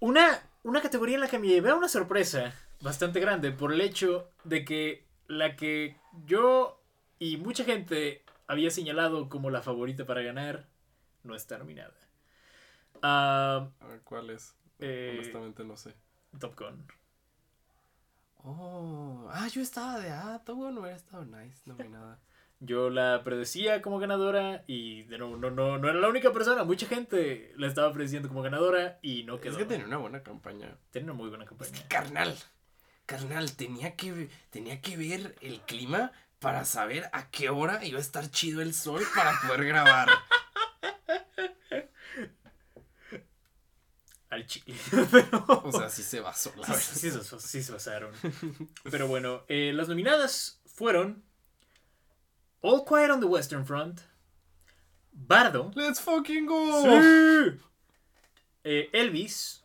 Una, 0.00 0.42
una 0.64 0.82
categoría 0.82 1.14
en 1.14 1.22
la 1.22 1.28
que 1.28 1.38
me 1.38 1.48
llevé 1.48 1.70
a 1.70 1.74
una 1.76 1.88
sorpresa 1.88 2.52
bastante 2.82 3.20
grande 3.20 3.52
por 3.52 3.72
el 3.72 3.80
hecho 3.80 4.28
de 4.44 4.64
que 4.64 5.06
la 5.28 5.56
que 5.56 5.96
yo 6.26 6.78
y 7.18 7.38
mucha 7.38 7.64
gente 7.64 8.22
había 8.48 8.70
señalado 8.70 9.30
como 9.30 9.48
la 9.48 9.62
favorita 9.62 10.04
para 10.04 10.20
ganar 10.22 10.68
no 11.22 11.34
está 11.34 11.56
nominada. 11.56 11.94
Ah, 13.02 13.70
A 13.80 13.86
ver, 13.86 14.02
¿cuál 14.02 14.28
es? 14.30 14.54
Eh, 14.78 15.14
Honestamente 15.18 15.64
no 15.64 15.76
sé. 15.76 15.94
Top 16.38 16.58
Gun. 16.58 16.86
Oh, 18.44 19.28
ah, 19.32 19.46
yo 19.48 19.62
estaba 19.62 19.98
de, 20.00 20.10
ah, 20.10 20.40
todo 20.44 20.56
bueno 20.56 20.80
hubiera 20.80 20.96
estado 20.96 21.24
nice, 21.24 21.60
nominada. 21.64 22.18
Yo 22.64 22.90
la 22.90 23.22
predecía 23.24 23.82
como 23.82 23.98
ganadora 23.98 24.62
y 24.68 25.02
de 25.04 25.18
nuevo, 25.18 25.36
no, 25.36 25.50
no, 25.50 25.78
no 25.78 25.88
era 25.88 25.98
la 25.98 26.08
única 26.08 26.32
persona. 26.32 26.62
Mucha 26.62 26.86
gente 26.86 27.52
la 27.56 27.66
estaba 27.66 27.92
prediciendo 27.92 28.28
como 28.28 28.40
ganadora 28.40 29.00
y 29.02 29.24
no 29.24 29.40
quedó. 29.40 29.54
Es 29.54 29.58
que 29.58 29.64
tenía 29.64 29.84
una 29.84 29.96
buena 29.96 30.22
campaña. 30.22 30.76
Tenía 30.92 31.06
una 31.06 31.14
muy 31.14 31.28
buena 31.28 31.44
campaña. 31.44 31.72
Carnal, 31.88 32.36
carnal, 33.04 33.56
tenía 33.56 33.96
que, 33.96 34.28
tenía 34.50 34.80
que 34.80 34.96
ver 34.96 35.34
el 35.40 35.60
clima 35.62 36.12
para 36.38 36.64
saber 36.64 37.10
a 37.12 37.30
qué 37.30 37.50
hora 37.50 37.84
iba 37.84 37.98
a 37.98 38.00
estar 38.00 38.30
chido 38.30 38.62
el 38.62 38.74
sol 38.74 39.02
para 39.12 39.32
poder 39.40 39.64
grabar. 39.64 40.08
Al 44.32 44.46
chile. 44.46 44.74
Pero... 45.10 45.44
O 45.46 45.70
sea, 45.70 45.90
sí 45.90 46.02
se 46.02 46.20
basó, 46.20 46.54
la 46.56 46.62
verdad. 46.62 46.80
sí, 46.80 47.10
sí, 47.10 47.20
sí, 47.22 47.36
sí 47.38 47.62
se 47.62 47.70
basaron. 47.70 48.14
Pero 48.90 49.06
bueno, 49.06 49.42
eh, 49.46 49.72
las 49.74 49.88
nominadas 49.88 50.62
fueron 50.64 51.22
All 52.62 52.82
Quiet 52.82 53.10
on 53.10 53.20
the 53.20 53.26
Western 53.26 53.66
Front, 53.66 54.00
Bardo, 55.12 55.70
Let's 55.74 56.00
fucking 56.00 56.46
go. 56.46 56.82
Sí. 56.82 57.58
eh, 58.64 58.88
Elvis, 58.94 59.62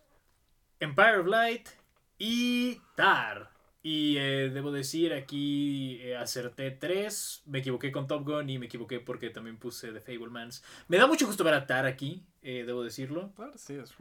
Empire 0.80 1.16
of 1.20 1.26
Light 1.28 1.70
y 2.18 2.78
Tar. 2.94 3.50
Y 3.82 4.18
eh, 4.18 4.50
debo 4.52 4.70
decir, 4.70 5.14
aquí 5.14 5.98
eh, 6.02 6.14
acerté 6.14 6.72
tres. 6.72 7.42
Me 7.46 7.60
equivoqué 7.60 7.90
con 7.90 8.06
Top 8.06 8.22
Gun 8.22 8.50
y 8.50 8.58
me 8.58 8.66
equivoqué 8.66 9.00
porque 9.00 9.30
también 9.30 9.56
puse 9.56 9.92
The 9.92 10.00
Fablemans. 10.00 10.62
Me 10.88 10.98
da 10.98 11.06
mucho 11.06 11.26
gusto 11.26 11.42
ver 11.42 11.54
a 11.54 11.66
Tar 11.66 11.86
aquí, 11.86 12.26
eh, 12.42 12.64
debo 12.66 12.82
decirlo. 12.82 13.32
Tar, 13.36 13.56
sí, 13.56 13.76
es... 13.76 13.94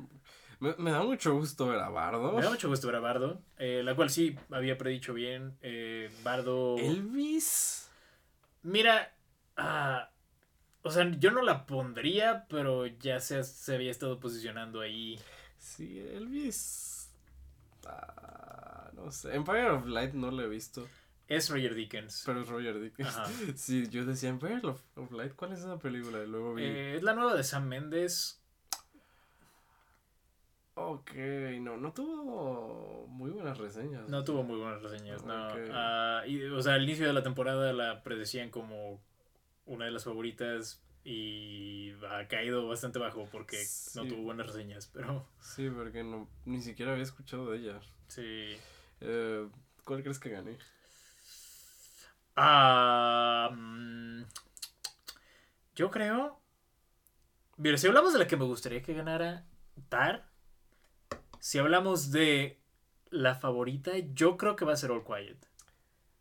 me, 0.60 0.76
me, 0.78 0.91
da 0.91 1.03
mucho 1.03 1.34
gusto 1.36 1.68
ver 1.68 1.80
a 1.80 1.89
Bardo. 1.89 2.34
Me 2.34 2.43
da 2.43 2.49
mucho 2.49 2.70
gusto 2.70 2.88
ver 2.88 2.97
a 2.97 2.99
Bardo, 2.99 3.41
eh, 3.58 3.82
la 3.84 3.95
cual 3.95 4.10
sí 4.10 4.38
había 4.51 4.78
predicho 4.78 5.14
bien. 5.14 5.58
Eh, 5.62 6.10
Bardo. 6.24 6.78
Elvis. 6.78 7.89
Mira, 8.64 9.16
ah, 9.55 10.12
o 10.82 10.91
sea, 10.91 11.10
yo 11.20 11.32
no 11.32 11.41
la 11.41 11.66
pondría, 11.66 12.45
pero 12.49 12.86
ya 12.86 13.20
se, 13.20 13.43
se 13.43 13.76
había 13.76 13.91
estado 13.91 14.20
posicionando 14.20 14.82
ahí. 14.82 15.20
Sí, 15.58 15.99
Elvis. 15.99 17.12
Ah, 17.86 18.89
no 18.93 19.12
sé. 19.12 19.36
Empire 19.36 19.70
of 19.70 19.86
Light 19.86 20.14
no 20.14 20.32
lo 20.32 20.43
he 20.43 20.47
visto. 20.47 20.88
Es 21.28 21.49
Roger 21.49 21.76
Dickens. 21.76 22.24
Pero 22.26 22.41
es 22.41 22.47
Roger 22.47 22.80
Dickens. 22.80 23.10
Ajá. 23.10 23.30
Sí, 23.55 23.88
yo 23.89 24.05
decía 24.05 24.30
Empire 24.30 24.62
of, 24.64 25.12
Light, 25.12 25.36
¿cuál 25.36 25.53
es 25.53 25.60
esa 25.60 25.78
película? 25.78 26.24
Y 26.24 26.28
luego 26.28 26.53
vi. 26.53 26.64
Eh, 26.64 26.95
es 26.95 27.03
la 27.03 27.14
nueva 27.14 27.36
de 27.36 27.43
Sam 27.43 27.68
Mendes. 27.68 28.41
Ok, 30.80 31.11
no, 31.59 31.75
no 31.75 31.91
tuvo 31.91 33.07
muy 33.07 33.32
buenas 33.32 33.57
reseñas. 33.57 34.07
No 34.09 34.23
tuvo 34.23 34.43
muy 34.43 34.59
buenas 34.59 34.80
reseñas, 34.84 35.23
no. 35.23 35.47
Ok. 35.47 35.55
Ah, 35.71 36.21
y, 36.28 36.43
o 36.43 36.61
sea, 36.61 36.75
al 36.75 36.84
inicio 36.84 37.07
de 37.07 37.13
la 37.13 37.23
temporada 37.23 37.73
la 37.73 38.03
predecían 38.03 38.51
como 38.51 39.01
una 39.65 39.86
de 39.86 39.91
las 39.91 40.03
favoritas 40.03 40.80
y 41.03 41.93
ha 42.11 42.28
caído 42.28 42.67
bastante 42.67 42.99
bajo 42.99 43.28
porque 43.32 43.57
no 43.95 44.05
tuvo 44.05 44.21
buenas 44.21 44.45
reseñas, 44.45 44.86
pero 44.93 45.28
Sí, 45.41 45.67
porque 45.67 46.03
no, 46.03 46.30
ni 46.45 46.61
siquiera 46.61 46.91
había 46.91 47.03
escuchado 47.03 47.49
de 47.49 47.57
ella. 47.57 47.80
sí. 48.07 48.55
Eh, 49.01 49.47
¿Cuál 49.84 50.03
crees 50.03 50.19
que 50.19 50.30
gané? 50.30 50.59
Ah, 52.36 53.49
mm, 53.51 54.21
yo 55.75 55.89
creo. 55.89 56.39
Mira, 57.57 57.78
si 57.78 57.88
hablamos 57.88 58.13
de 58.13 58.19
la 58.19 58.28
que 58.28 58.38
me 58.38 58.45
gustaría 58.45 58.84
que 58.84 58.93
ganara 58.93 59.43
Tar, 59.89 60.30
si 61.39 61.59
hablamos 61.59 62.11
de 62.11 62.59
la 63.09 63.35
favorita, 63.35 63.97
yo 64.13 64.38
creo 64.38 64.55
que 64.55 64.65
va 64.65 64.73
a 64.73 64.77
ser 64.77 64.91
All 64.91 65.03
Quiet. 65.03 65.38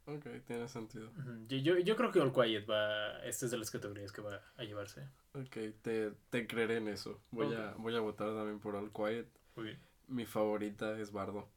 Ok, 0.07 0.27
tiene 0.47 0.69
sentido. 0.69 1.11
Yo, 1.49 1.57
yo, 1.59 1.79
yo 1.79 1.97
creo 1.97 2.13
que 2.13 2.21
All 2.21 2.33
Quiet 2.33 2.69
va. 2.69 3.19
Esta 3.25 3.47
es 3.47 3.51
de 3.51 3.59
las 3.59 3.71
categorías 3.71 4.13
que 4.13 4.23
va 4.23 4.41
a 4.57 4.63
llevarse. 4.63 5.09
Ok, 5.35 5.57
te, 5.83 6.13
te 6.31 6.47
creeré 6.47 6.77
en 6.77 6.89
eso. 6.89 7.21
Voy, 7.33 7.53
a, 7.55 7.75
voy 7.77 7.97
a 7.97 8.01
votar 8.01 8.29
también 8.29 8.61
por 8.61 8.77
All 8.77 8.93
Quiet. 8.93 9.27
Muy 9.57 9.65
bien. 9.67 9.81
Mi 10.07 10.25
favorita 10.25 10.97
es 10.99 11.11
Bardo. 11.11 11.49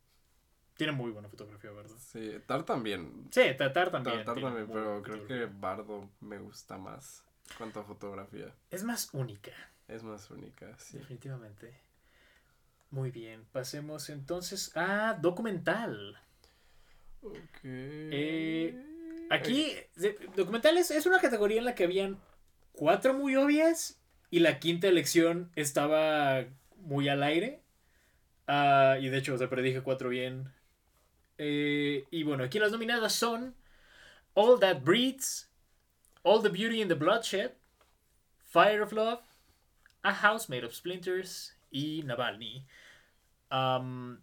Tiene 0.75 0.93
muy 0.93 1.11
buena 1.11 1.27
fotografía, 1.27 1.71
¿verdad? 1.71 1.95
Sí, 1.99 2.39
Tar 2.47 2.63
también. 2.63 3.27
Sí, 3.31 3.41
Tatar 3.57 3.91
también. 3.91 4.15
Tar, 4.17 4.25
Tar 4.25 4.35
tiene 4.35 4.49
también, 4.49 4.67
pero 4.71 5.03
creo 5.03 5.27
que. 5.27 5.45
Bardo 5.45 6.09
me 6.21 6.39
gusta 6.39 6.77
más. 6.77 7.23
Cuanto 7.57 7.81
a 7.81 7.83
fotografía. 7.83 8.55
Es 8.71 8.83
más 8.83 9.09
única, 9.13 9.51
Es 9.87 10.03
más 10.03 10.29
única, 10.31 10.77
sí. 10.79 10.97
definitivamente. 10.97 11.77
Muy 12.91 13.11
bien, 13.11 13.45
pasemos 13.51 14.09
entonces 14.09 14.75
a 14.75 15.13
documental. 15.13 16.17
Ok. 17.21 17.59
Eh, 17.63 18.75
Aquí, 19.29 19.73
documentales 20.35 20.89
es 20.89 21.05
una 21.05 21.19
categoría 21.19 21.59
en 21.59 21.65
la 21.65 21.75
que 21.75 21.83
habían 21.83 22.17
cuatro 22.71 23.13
muy 23.13 23.35
obvias 23.35 24.01
y 24.31 24.39
la 24.39 24.59
quinta 24.59 24.87
elección 24.87 25.51
estaba 25.55 26.45
muy 26.77 27.09
al 27.09 27.21
aire. 27.21 27.61
Ah, 28.47 28.97
y 28.99 29.09
de 29.09 29.17
hecho, 29.19 29.37
se 29.37 29.47
predije 29.47 29.81
cuatro 29.81 30.09
bien. 30.09 30.51
Eh, 31.37 32.05
y 32.09 32.23
bueno, 32.23 32.43
aquí 32.43 32.57
las 32.57 32.71
nominadas 32.71 33.13
son 33.13 33.55
All 34.33 34.59
That 34.59 34.81
Breeds, 34.81 35.51
All 36.23 36.41
the 36.41 36.49
Beauty 36.49 36.81
and 36.81 36.89
the 36.89 36.97
Bloodshed, 36.97 37.51
Fire 38.45 38.81
of 38.81 38.91
Love, 38.91 39.21
A 40.01 40.13
House 40.13 40.49
Made 40.49 40.65
of 40.65 40.73
Splinters 40.73 41.55
y 41.69 42.01
Navalny. 42.03 42.65
Am, 43.49 44.21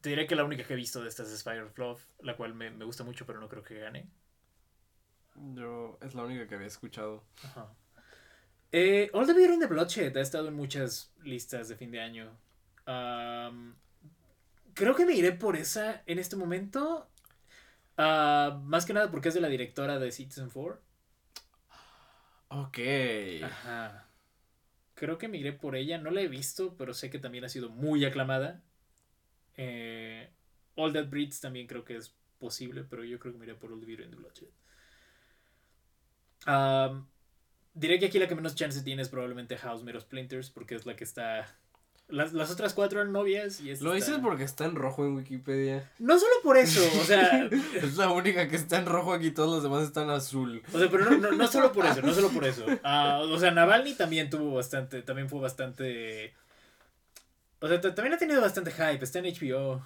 te 0.00 0.10
diré 0.10 0.26
que 0.26 0.36
la 0.36 0.44
única 0.44 0.64
que 0.64 0.72
he 0.72 0.76
visto 0.76 1.02
de 1.02 1.08
estas 1.08 1.30
es 1.30 1.42
Fire 1.42 1.62
of 1.62 1.78
Love, 1.78 2.02
la 2.20 2.36
cual 2.36 2.54
me, 2.54 2.70
me 2.70 2.84
gusta 2.84 3.04
mucho, 3.04 3.26
pero 3.26 3.40
no 3.40 3.48
creo 3.48 3.62
que 3.62 3.78
gane. 3.78 4.08
Yo, 5.54 5.98
es 6.02 6.14
la 6.14 6.24
única 6.24 6.46
que 6.46 6.54
había 6.54 6.66
escuchado. 6.66 7.24
Ajá. 7.44 7.68
Eh, 8.72 9.10
All 9.12 9.26
the 9.26 9.34
Beauty 9.34 9.52
and 9.52 9.62
the 9.62 9.68
Bloodshed 9.68 10.16
ha 10.16 10.20
estado 10.20 10.48
en 10.48 10.54
muchas 10.54 11.12
listas 11.22 11.68
de 11.68 11.76
fin 11.76 11.90
de 11.90 12.00
año. 12.00 12.30
Creo 14.74 14.96
que 14.96 15.04
me 15.04 15.12
iré 15.12 15.32
por 15.32 15.56
esa 15.56 16.02
en 16.06 16.18
este 16.18 16.36
momento. 16.36 17.06
Ah, 17.98 18.58
más 18.64 18.86
que 18.86 18.94
nada 18.94 19.10
porque 19.10 19.28
es 19.28 19.34
de 19.34 19.42
la 19.42 19.48
directora 19.48 19.98
de 19.98 20.10
Citizen 20.10 20.48
4. 20.48 20.80
Ok. 22.48 22.78
Ajá. 23.44 24.06
Creo 25.02 25.18
que 25.18 25.26
me 25.26 25.36
iré 25.36 25.52
por 25.52 25.74
ella. 25.74 25.98
No 25.98 26.12
la 26.12 26.20
he 26.20 26.28
visto, 26.28 26.76
pero 26.76 26.94
sé 26.94 27.10
que 27.10 27.18
también 27.18 27.42
ha 27.44 27.48
sido 27.48 27.68
muy 27.68 28.04
aclamada. 28.04 28.62
Eh, 29.56 30.30
All 30.76 30.92
That 30.92 31.08
Breeds 31.08 31.40
también 31.40 31.66
creo 31.66 31.84
que 31.84 31.96
es 31.96 32.14
posible, 32.38 32.84
pero 32.84 33.02
yo 33.02 33.18
creo 33.18 33.32
que 33.32 33.38
me 33.40 33.46
iré 33.46 33.56
por 33.56 33.76
the 33.80 33.84
Beauty 33.84 34.04
and 34.04 34.12
the 34.12 34.16
Bloodshed. 34.16 34.46
Diré 37.74 37.98
que 37.98 38.06
aquí 38.06 38.20
la 38.20 38.28
que 38.28 38.36
menos 38.36 38.54
chance 38.54 38.80
tiene 38.82 39.02
es 39.02 39.08
probablemente 39.08 39.56
House 39.56 39.82
of 39.82 40.02
Splinters, 40.02 40.50
porque 40.50 40.76
es 40.76 40.86
la 40.86 40.94
que 40.94 41.02
está. 41.02 41.52
Las, 42.08 42.34
las 42.34 42.50
otras 42.50 42.74
cuatro 42.74 43.00
eran 43.00 43.12
novias 43.12 43.60
y 43.60 43.70
esta 43.70 43.84
Lo 43.84 43.94
dices 43.94 44.18
porque 44.20 44.44
está 44.44 44.66
en 44.66 44.74
rojo 44.74 45.04
en 45.06 45.14
Wikipedia. 45.14 45.90
No 45.98 46.18
solo 46.18 46.32
por 46.42 46.58
eso, 46.58 46.82
o 47.00 47.04
sea. 47.04 47.48
Es 47.74 47.96
la 47.96 48.10
única 48.10 48.48
que 48.48 48.56
está 48.56 48.78
en 48.78 48.86
rojo 48.86 49.14
aquí, 49.14 49.30
todos 49.30 49.50
los 49.50 49.62
demás 49.62 49.84
están 49.84 50.10
azul. 50.10 50.62
O 50.72 50.78
sea, 50.78 50.90
pero 50.90 51.10
no, 51.10 51.16
no, 51.16 51.32
no 51.32 51.46
solo 51.46 51.72
por 51.72 51.86
eso, 51.86 52.02
no 52.02 52.12
solo 52.12 52.28
por 52.28 52.44
eso. 52.44 52.66
Ah, 52.82 53.20
o 53.22 53.38
sea, 53.38 53.50
Navalny 53.50 53.94
también 53.94 54.28
tuvo 54.28 54.54
bastante, 54.54 55.02
también 55.02 55.28
fue 55.28 55.40
bastante... 55.40 56.34
O 57.60 57.68
sea, 57.68 57.80
también 57.80 58.12
ha 58.12 58.18
tenido 58.18 58.40
bastante 58.40 58.72
hype, 58.72 59.02
está 59.02 59.20
en 59.20 59.26
HBO. 59.26 59.82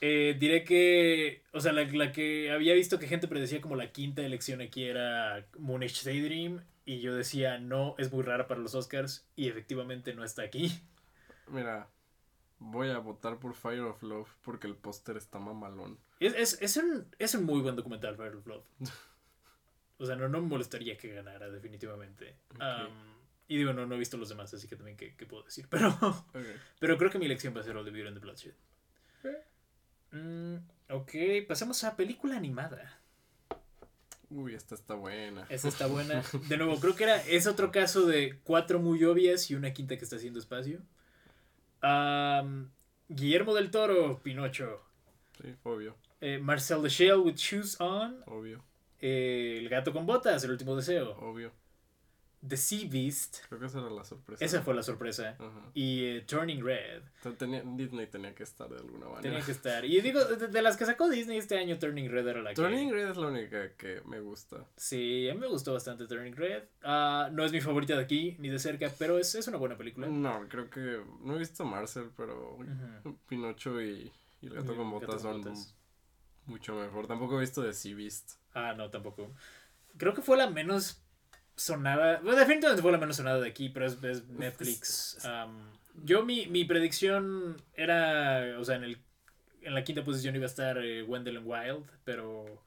Eh, 0.00 0.36
diré 0.38 0.64
que, 0.64 1.42
o 1.52 1.60
sea, 1.60 1.72
la, 1.72 1.84
la 1.84 2.12
que 2.12 2.50
había 2.50 2.74
visto 2.74 2.98
que 2.98 3.08
gente 3.08 3.26
predecía 3.26 3.62
como 3.62 3.74
la 3.74 3.90
quinta 3.90 4.20
elección 4.20 4.60
aquí 4.60 4.84
era 4.84 5.46
Moonish 5.58 6.04
Daydream. 6.04 6.62
Y 6.84 7.00
yo 7.00 7.14
decía, 7.14 7.58
no, 7.58 7.94
es 7.98 8.12
muy 8.12 8.22
rara 8.22 8.46
para 8.46 8.60
los 8.60 8.74
Oscars. 8.74 9.26
Y 9.36 9.48
efectivamente 9.48 10.14
no 10.14 10.24
está 10.24 10.42
aquí. 10.42 10.80
Mira, 11.48 11.88
voy 12.58 12.90
a 12.90 12.98
votar 12.98 13.38
por 13.38 13.54
Fire 13.54 13.80
of 13.80 14.02
Love 14.02 14.28
porque 14.42 14.66
el 14.66 14.76
póster 14.76 15.16
está 15.16 15.38
mamalón. 15.38 15.98
Es, 16.20 16.34
es, 16.34 16.62
es, 16.62 16.76
un, 16.76 17.06
es 17.18 17.34
un 17.34 17.44
muy 17.44 17.60
buen 17.60 17.76
documental, 17.76 18.16
Fire 18.16 18.36
of 18.36 18.46
Love. 18.46 18.66
O 19.96 20.06
sea, 20.06 20.16
no, 20.16 20.28
no 20.28 20.40
me 20.40 20.48
molestaría 20.48 20.96
que 20.96 21.14
ganara, 21.14 21.48
definitivamente. 21.50 22.36
Y 23.46 23.56
digo, 23.56 23.72
no, 23.72 23.86
no 23.86 23.94
he 23.94 23.98
visto 23.98 24.16
los 24.16 24.28
demás, 24.28 24.52
así 24.52 24.66
que 24.66 24.76
también, 24.76 24.96
¿qué, 24.96 25.14
qué 25.16 25.24
puedo 25.24 25.44
decir? 25.44 25.68
Pero, 25.70 26.26
pero 26.80 26.98
creo 26.98 27.10
que 27.10 27.18
mi 27.18 27.26
elección 27.26 27.54
va 27.56 27.60
a 27.60 27.64
ser 27.64 27.76
All 27.76 27.84
the 27.84 27.92
Beauty 27.92 28.08
and 28.08 28.16
the 28.16 28.20
Bloodshed. 28.20 28.54
Mm, 30.10 30.56
ok, 30.90 31.12
pasemos 31.46 31.84
a 31.84 31.96
película 31.96 32.36
animada. 32.36 33.00
Uy, 34.36 34.54
esta 34.54 34.74
está 34.74 34.94
buena. 34.94 35.46
Esa 35.48 35.68
está 35.68 35.86
buena. 35.86 36.22
De 36.48 36.56
nuevo, 36.56 36.80
creo 36.80 36.96
que 36.96 37.04
era, 37.04 37.22
es 37.24 37.46
otro 37.46 37.70
caso 37.70 38.04
de 38.06 38.38
cuatro 38.42 38.80
muy 38.80 39.02
obvias 39.04 39.48
y 39.50 39.54
una 39.54 39.72
quinta 39.72 39.96
que 39.96 40.02
está 40.04 40.16
haciendo 40.16 40.40
espacio. 40.40 40.80
Am, 41.80 42.70
Guillermo 43.08 43.54
del 43.54 43.70
Toro, 43.70 44.20
Pinocho. 44.22 44.80
Sí, 45.40 45.54
obvio, 45.62 45.96
Eh, 46.20 46.38
Marcel 46.38 46.82
the 46.82 46.88
Shell 46.88 47.18
with 47.18 47.34
Shoes 47.36 47.80
On. 47.80 48.22
obvio, 48.26 48.64
Eh, 49.00 49.58
el 49.60 49.68
gato 49.68 49.92
con 49.92 50.06
botas, 50.06 50.42
el 50.44 50.50
último 50.52 50.74
deseo. 50.74 51.16
obvio. 51.18 51.52
The 52.46 52.56
Sea 52.56 52.88
Beast. 52.90 53.38
Creo 53.48 53.58
que 53.60 53.66
esa 53.66 53.78
era 53.80 53.90
la 53.90 54.04
sorpresa. 54.04 54.44
Esa 54.44 54.62
fue 54.62 54.74
la 54.74 54.82
sorpresa. 54.82 55.36
Y 55.72 56.04
eh, 56.04 56.20
Turning 56.26 56.62
Red. 56.64 57.02
Tenía- 57.38 57.62
Disney 57.64 58.06
tenía 58.06 58.34
que 58.34 58.42
estar 58.42 58.68
de 58.68 58.76
alguna 58.76 59.06
manera. 59.06 59.22
Tenía 59.22 59.40
que 59.40 59.52
estar. 59.58 59.84
Y 59.84 60.00
digo, 60.00 60.24
de, 60.24 60.48
de 60.48 60.62
las 60.62 60.76
que 60.76 60.84
sacó 60.84 61.08
Disney 61.08 61.38
este 61.38 61.56
año, 61.58 61.78
Turning 61.78 62.10
Red 62.10 62.28
era 62.28 62.42
la 62.42 62.50
que. 62.50 62.56
Turning 62.56 62.92
Red 62.92 63.10
es 63.10 63.16
la 63.16 63.28
única 63.28 63.72
que 63.76 64.02
me 64.06 64.20
gusta. 64.20 64.66
Sí, 64.76 65.28
a 65.30 65.34
mí 65.34 65.40
me 65.40 65.46
gustó 65.48 65.72
bastante 65.72 66.06
Turning 66.06 66.34
Red. 66.36 66.64
Ah, 66.82 67.28
no 67.32 67.44
es 67.44 67.52
mi 67.52 67.60
favorita 67.60 67.96
de 67.96 68.02
aquí, 68.02 68.36
ni 68.38 68.48
de 68.48 68.58
cerca, 68.58 68.90
pero 68.98 69.18
es, 69.18 69.34
es 69.34 69.48
una 69.48 69.56
buena 69.56 69.76
película. 69.78 70.06
No, 70.06 70.46
creo 70.48 70.68
que 70.68 71.00
no 71.22 71.36
he 71.36 71.38
visto 71.38 71.64
Marcel, 71.64 72.10
pero. 72.16 72.58
Pinocho 73.28 73.80
y, 73.80 74.12
y 74.42 74.46
el 74.46 74.54
gato 74.54 74.76
con 74.76 74.90
botas 74.90 75.22
son 75.22 75.40
botas. 75.40 75.74
mucho 76.46 76.74
mejor. 76.74 77.06
Tampoco 77.06 77.38
he 77.38 77.40
visto 77.40 77.62
The 77.62 77.72
Sea 77.72 77.94
Beast. 77.94 78.32
Ah, 78.52 78.74
no, 78.76 78.90
tampoco. 78.90 79.32
Creo 79.96 80.12
que 80.12 80.22
fue 80.22 80.36
la 80.36 80.50
menos 80.50 81.03
sonada. 81.56 82.20
Bueno, 82.20 82.38
definitivamente 82.38 82.82
fue 82.82 82.92
la 82.92 82.98
menos 82.98 83.16
sonada 83.16 83.40
de 83.40 83.48
aquí, 83.48 83.68
pero 83.68 83.86
es, 83.86 84.02
es 84.02 84.26
Netflix. 84.28 85.18
Yo, 86.02 86.24
mi, 86.24 86.46
mi 86.46 86.64
predicción 86.64 87.60
era. 87.74 88.58
O 88.58 88.64
sea, 88.64 88.76
en, 88.76 88.84
el, 88.84 88.98
en 89.62 89.74
la 89.74 89.84
quinta 89.84 90.04
posición 90.04 90.34
iba 90.34 90.44
a 90.44 90.46
estar 90.46 90.78
eh, 90.78 91.02
Wendell 91.02 91.38
and 91.38 91.46
Wild, 91.46 91.86
pero. 92.04 92.62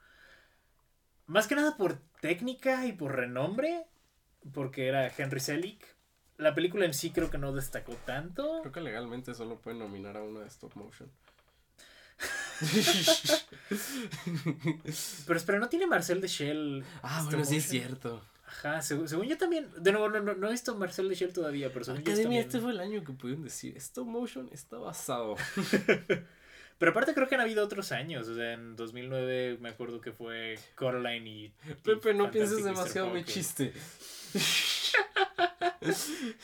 Más 1.26 1.48
que 1.48 1.56
nada 1.56 1.76
por 1.76 2.00
técnica 2.22 2.86
y 2.86 2.94
por 2.94 3.16
renombre, 3.16 3.86
porque 4.54 4.88
era 4.88 5.12
Henry 5.16 5.42
Selick. 5.42 5.86
la 6.38 6.56
película 6.56 6.86
en 6.86 6.94
sí 6.94 7.12
creo 7.12 7.30
que 7.30 7.38
no 7.38 7.52
destacó 7.52 7.94
tanto. 8.06 8.62
Creo 8.62 8.72
que 8.72 8.80
legalmente 8.80 9.34
solo 9.34 9.60
pueden 9.60 9.80
nominar 9.80 10.16
a 10.16 10.24
una 10.24 10.40
de 10.40 10.48
stop 10.48 10.74
motion. 10.76 11.12
Pero 15.28 15.38
espera, 15.38 15.60
¿no 15.60 15.70
tiene 15.70 15.86
Marcel 15.86 16.22
de 16.22 16.28
Shell? 16.28 16.84
Ah, 17.04 17.22
bueno, 17.26 17.46
sí 17.46 17.58
es 17.58 17.68
cierto. 17.68 18.24
Ajá, 18.58 18.82
según, 18.82 19.08
según 19.08 19.28
yo 19.28 19.38
también. 19.38 19.68
De 19.78 19.92
nuevo, 19.92 20.10
no, 20.10 20.20
no, 20.20 20.34
no 20.34 20.48
he 20.48 20.52
visto 20.52 20.76
Marcel 20.76 21.10
Shell 21.12 21.32
todavía, 21.34 21.72
pero 21.72 21.86
según 21.86 22.04
yo 22.04 22.14
también- 22.24 22.42
este 22.42 22.60
fue 22.60 22.72
el 22.72 22.80
año 22.80 23.04
que 23.04 23.14
pudieron 23.14 23.44
decir 23.44 23.78
stop 23.78 24.08
motion 24.08 24.50
está 24.52 24.78
basado. 24.78 25.36
Pero 26.80 26.92
aparte 26.92 27.16
creo 27.16 27.28
que 27.28 27.34
han 27.34 27.42
habido 27.42 27.66
otros 27.66 27.92
años. 27.92 28.28
O 28.28 28.36
sea, 28.36 28.54
en 28.54 28.76
2009 28.76 29.58
me 29.60 29.70
acuerdo 29.70 30.00
que 30.00 30.12
fue 30.12 30.60
Coraline 30.76 31.28
y. 31.28 31.50
Pepe, 31.84 32.14
no 32.14 32.26
Fantastic 32.26 32.32
pienses 32.34 32.64
demasiado 32.64 33.10
mi 33.12 33.24
chiste. 33.24 33.74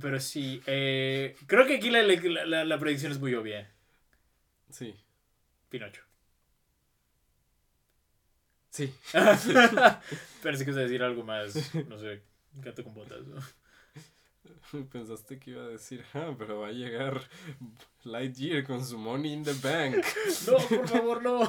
Pero 0.00 0.20
sí, 0.20 0.60
eh, 0.66 1.36
creo 1.46 1.66
que 1.66 1.76
aquí 1.76 1.90
la, 1.90 2.02
la, 2.02 2.44
la- 2.46 2.64
la 2.64 2.78
predicción 2.78 3.12
es 3.12 3.18
muy 3.18 3.34
obvia. 3.34 3.70
Sí, 4.70 4.94
Pinocho. 5.68 6.02
Sí. 8.74 8.92
Pensé 10.42 10.64
que 10.64 10.70
a 10.72 10.74
decir 10.74 11.02
algo 11.02 11.22
más, 11.22 11.54
no 11.88 11.98
sé, 11.98 12.22
gato 12.54 12.82
con 12.84 12.94
botas. 12.94 13.22
¿no? 13.26 13.40
Pensaste 14.92 15.38
que 15.38 15.52
iba 15.52 15.62
a 15.62 15.68
decir, 15.68 16.04
ah, 16.14 16.34
pero 16.36 16.60
va 16.60 16.68
a 16.68 16.72
llegar 16.72 17.22
Lightyear 18.02 18.64
con 18.64 18.84
su 18.84 18.98
Money 18.98 19.32
in 19.32 19.44
the 19.44 19.52
Bank. 19.54 20.04
No, 20.46 20.58
por 20.76 20.88
favor, 20.88 21.22
no. 21.22 21.40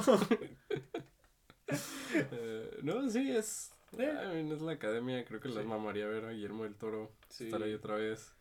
Eh, 2.14 2.78
no, 2.82 3.10
sí, 3.10 3.30
es. 3.36 3.72
Eh. 3.98 4.04
I 4.22 4.26
mean, 4.36 4.52
es 4.52 4.60
la 4.62 4.72
academia, 4.72 5.24
creo 5.24 5.40
que 5.40 5.48
Sí. 5.48 5.54
las 5.56 5.64
mamaría 5.66 6.06
ver 6.06 6.24
a 6.24 6.30
Guillermo 6.30 6.62
del 6.62 6.76
Toro 6.76 7.10
Sí. 7.28 7.46
estar 7.46 7.60
ahí 7.62 7.74
otra 7.74 7.96
vez. 7.96 8.32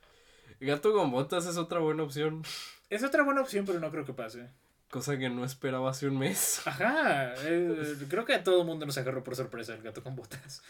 Gato 0.60 0.94
con 0.94 1.10
botas 1.12 1.48
es 1.48 1.58
otra 1.58 1.80
buena 1.80 2.04
opción, 2.04 2.44
Es 2.90 3.04
otra 3.04 3.24
buena 3.24 3.42
opción, 3.42 3.66
pero 3.66 3.80
no 3.80 3.90
creo 3.90 4.06
que 4.06 4.14
pase. 4.14 4.48
Cosa 4.90 5.18
que 5.18 5.30
no 5.30 5.44
esperaba 5.46 5.90
hace 5.90 6.08
un 6.08 6.18
mes. 6.18 6.62
Ajá, 6.68 7.34
eh, 7.40 7.96
creo 8.10 8.26
que 8.26 8.34
a 8.34 8.44
todo 8.44 8.62
el 8.62 8.68
mundo 8.68 8.86
nos 8.86 8.98
agarró 8.98 9.24
por 9.24 9.36
sorpresa 9.36 9.74
el 9.74 9.82
gato 9.82 10.04
con 10.04 10.16
botas. 10.16 10.62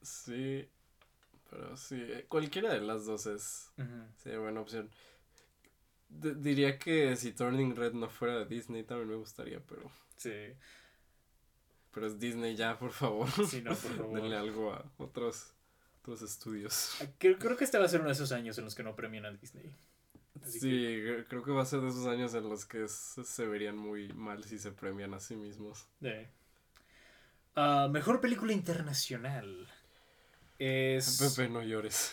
Sí, 0.00 0.68
pero 1.50 1.76
sí, 1.76 1.96
eh, 2.00 2.26
cualquiera 2.28 2.72
de 2.72 2.80
las 2.80 3.06
dos 3.06 3.26
es 3.26 3.70
Ujú. 3.78 3.88
sí, 4.22 4.30
buena 4.36 4.60
opción. 4.60 4.90
D- 6.08 6.34
diría 6.34 6.78
que 6.78 7.16
si 7.16 7.32
Turning 7.32 7.74
Red 7.74 7.92
no 7.94 8.08
fuera 8.08 8.38
de 8.38 8.44
Disney 8.46 8.82
también 8.84 9.08
me 9.08 9.16
gustaría, 9.16 9.60
pero, 9.60 9.90
Sí, 10.16 10.30
pero 11.92 12.06
es 12.06 12.18
Disney 12.18 12.54
ya, 12.56 12.78
por 12.78 12.92
favor. 12.92 13.28
sí, 13.48 13.62
no, 13.62 13.74
por 13.74 13.90
favor. 13.96 14.20
Denle 14.20 14.36
algo 14.36 14.72
a 14.72 14.84
otros, 14.98 15.52
otros 16.00 16.22
estudios. 16.22 16.96
Creo, 17.18 17.38
creo 17.38 17.56
que 17.56 17.64
este 17.64 17.78
va 17.78 17.84
a 17.86 17.88
ser 17.88 18.00
uno 18.00 18.08
de 18.08 18.14
esos 18.14 18.32
años 18.32 18.56
en 18.58 18.64
los 18.64 18.74
que 18.74 18.82
no 18.82 18.94
premian 18.94 19.24
a 19.26 19.30
Disney. 19.32 19.74
Así 20.46 20.60
Sí, 20.60 20.68
cre- 20.68 21.24
creo 21.28 21.42
que 21.42 21.50
va 21.52 21.62
a 21.62 21.66
ser 21.66 21.80
de 21.80 21.88
esos 21.88 22.06
años 22.06 22.34
en 22.34 22.48
los 22.48 22.64
que 22.64 22.86
se, 22.88 23.46
verían 23.46 23.76
muy 23.76 24.08
mal 24.12 24.44
si 24.44 24.58
se 24.58 24.72
premian 24.72 25.14
a 25.14 25.20
sí 25.20 25.36
mismos. 25.36 25.86
Eh. 26.02 26.28
Ah, 27.54 27.88
mejor 27.90 28.20
película 28.20 28.52
internacional. 28.52 29.68
Es. 30.58 31.18
Pepe, 31.20 31.48
no 31.48 31.62
llores. 31.62 32.12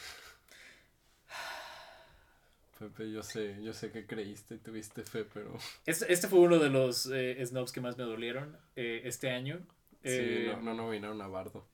Pepe, 2.80 3.12
yo 3.12 3.24
sé, 3.24 3.58
yo 3.62 3.74
sé 3.74 3.92
que 3.92 4.06
creíste 4.06 4.56
y 4.56 4.58
tuviste 4.60 5.04
fe, 5.04 5.26
pero 5.26 5.58
Este, 5.86 6.12
este 6.12 6.28
fue 6.28 6.40
uno 6.40 6.60
de 6.60 6.70
los 6.70 7.10
eh, 7.12 7.44
snobs 7.46 7.72
que 7.72 7.82
más 7.82 7.98
me 7.98 8.04
dolieron 8.04 8.58
eh, 8.76 9.02
este 9.06 9.32
año. 9.32 9.60
Eh, 10.04 10.46
sí, 10.48 10.56
no, 10.56 10.62
no 10.62 10.74
nominaron 10.84 11.22
a 11.22 11.28
Bardo. 11.28 11.68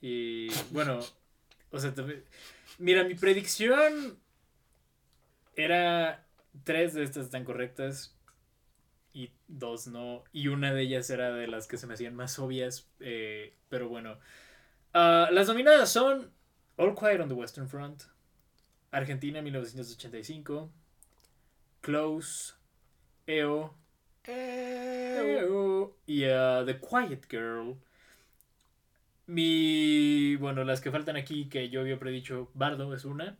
Y 0.00 0.48
bueno, 0.72 1.00
o 1.70 1.78
sea, 1.80 1.94
también- 1.94 2.22
mira, 2.78 3.04
mi 3.04 3.14
predicción 3.14 4.18
era 5.56 6.26
tres 6.64 6.94
de 6.94 7.02
estas 7.02 7.26
están 7.26 7.44
correctas 7.44 8.16
y 9.12 9.30
dos 9.48 9.86
no. 9.86 10.24
Y 10.32 10.48
una 10.48 10.74
de 10.74 10.82
ellas 10.82 11.08
era 11.10 11.32
de 11.32 11.46
las 11.46 11.66
que 11.66 11.78
se 11.78 11.86
me 11.86 11.94
hacían 11.94 12.14
más 12.14 12.38
obvias, 12.38 12.90
eh, 13.00 13.56
pero 13.68 13.88
bueno. 13.88 14.18
Ah, 14.92 15.28
las 15.32 15.48
nominadas 15.48 15.90
son 15.90 16.32
All 16.76 16.94
Quiet 16.94 17.20
on 17.20 17.28
the 17.28 17.34
Western 17.34 17.68
Front, 17.68 18.02
Argentina 18.90 19.40
1985, 19.42 20.70
Close, 21.80 22.54
EO, 23.26 23.74
EO 24.24 25.96
y 26.06 26.24
ah, 26.24 26.62
The 26.66 26.78
Quiet 26.80 27.26
Girl. 27.30 27.76
Mi. 29.26 30.36
Bueno, 30.36 30.64
las 30.64 30.80
que 30.80 30.90
faltan 30.90 31.16
aquí 31.16 31.48
que 31.48 31.70
yo 31.70 31.80
había 31.80 31.98
predicho, 31.98 32.50
Bardo 32.54 32.92
es 32.94 33.04
una. 33.04 33.38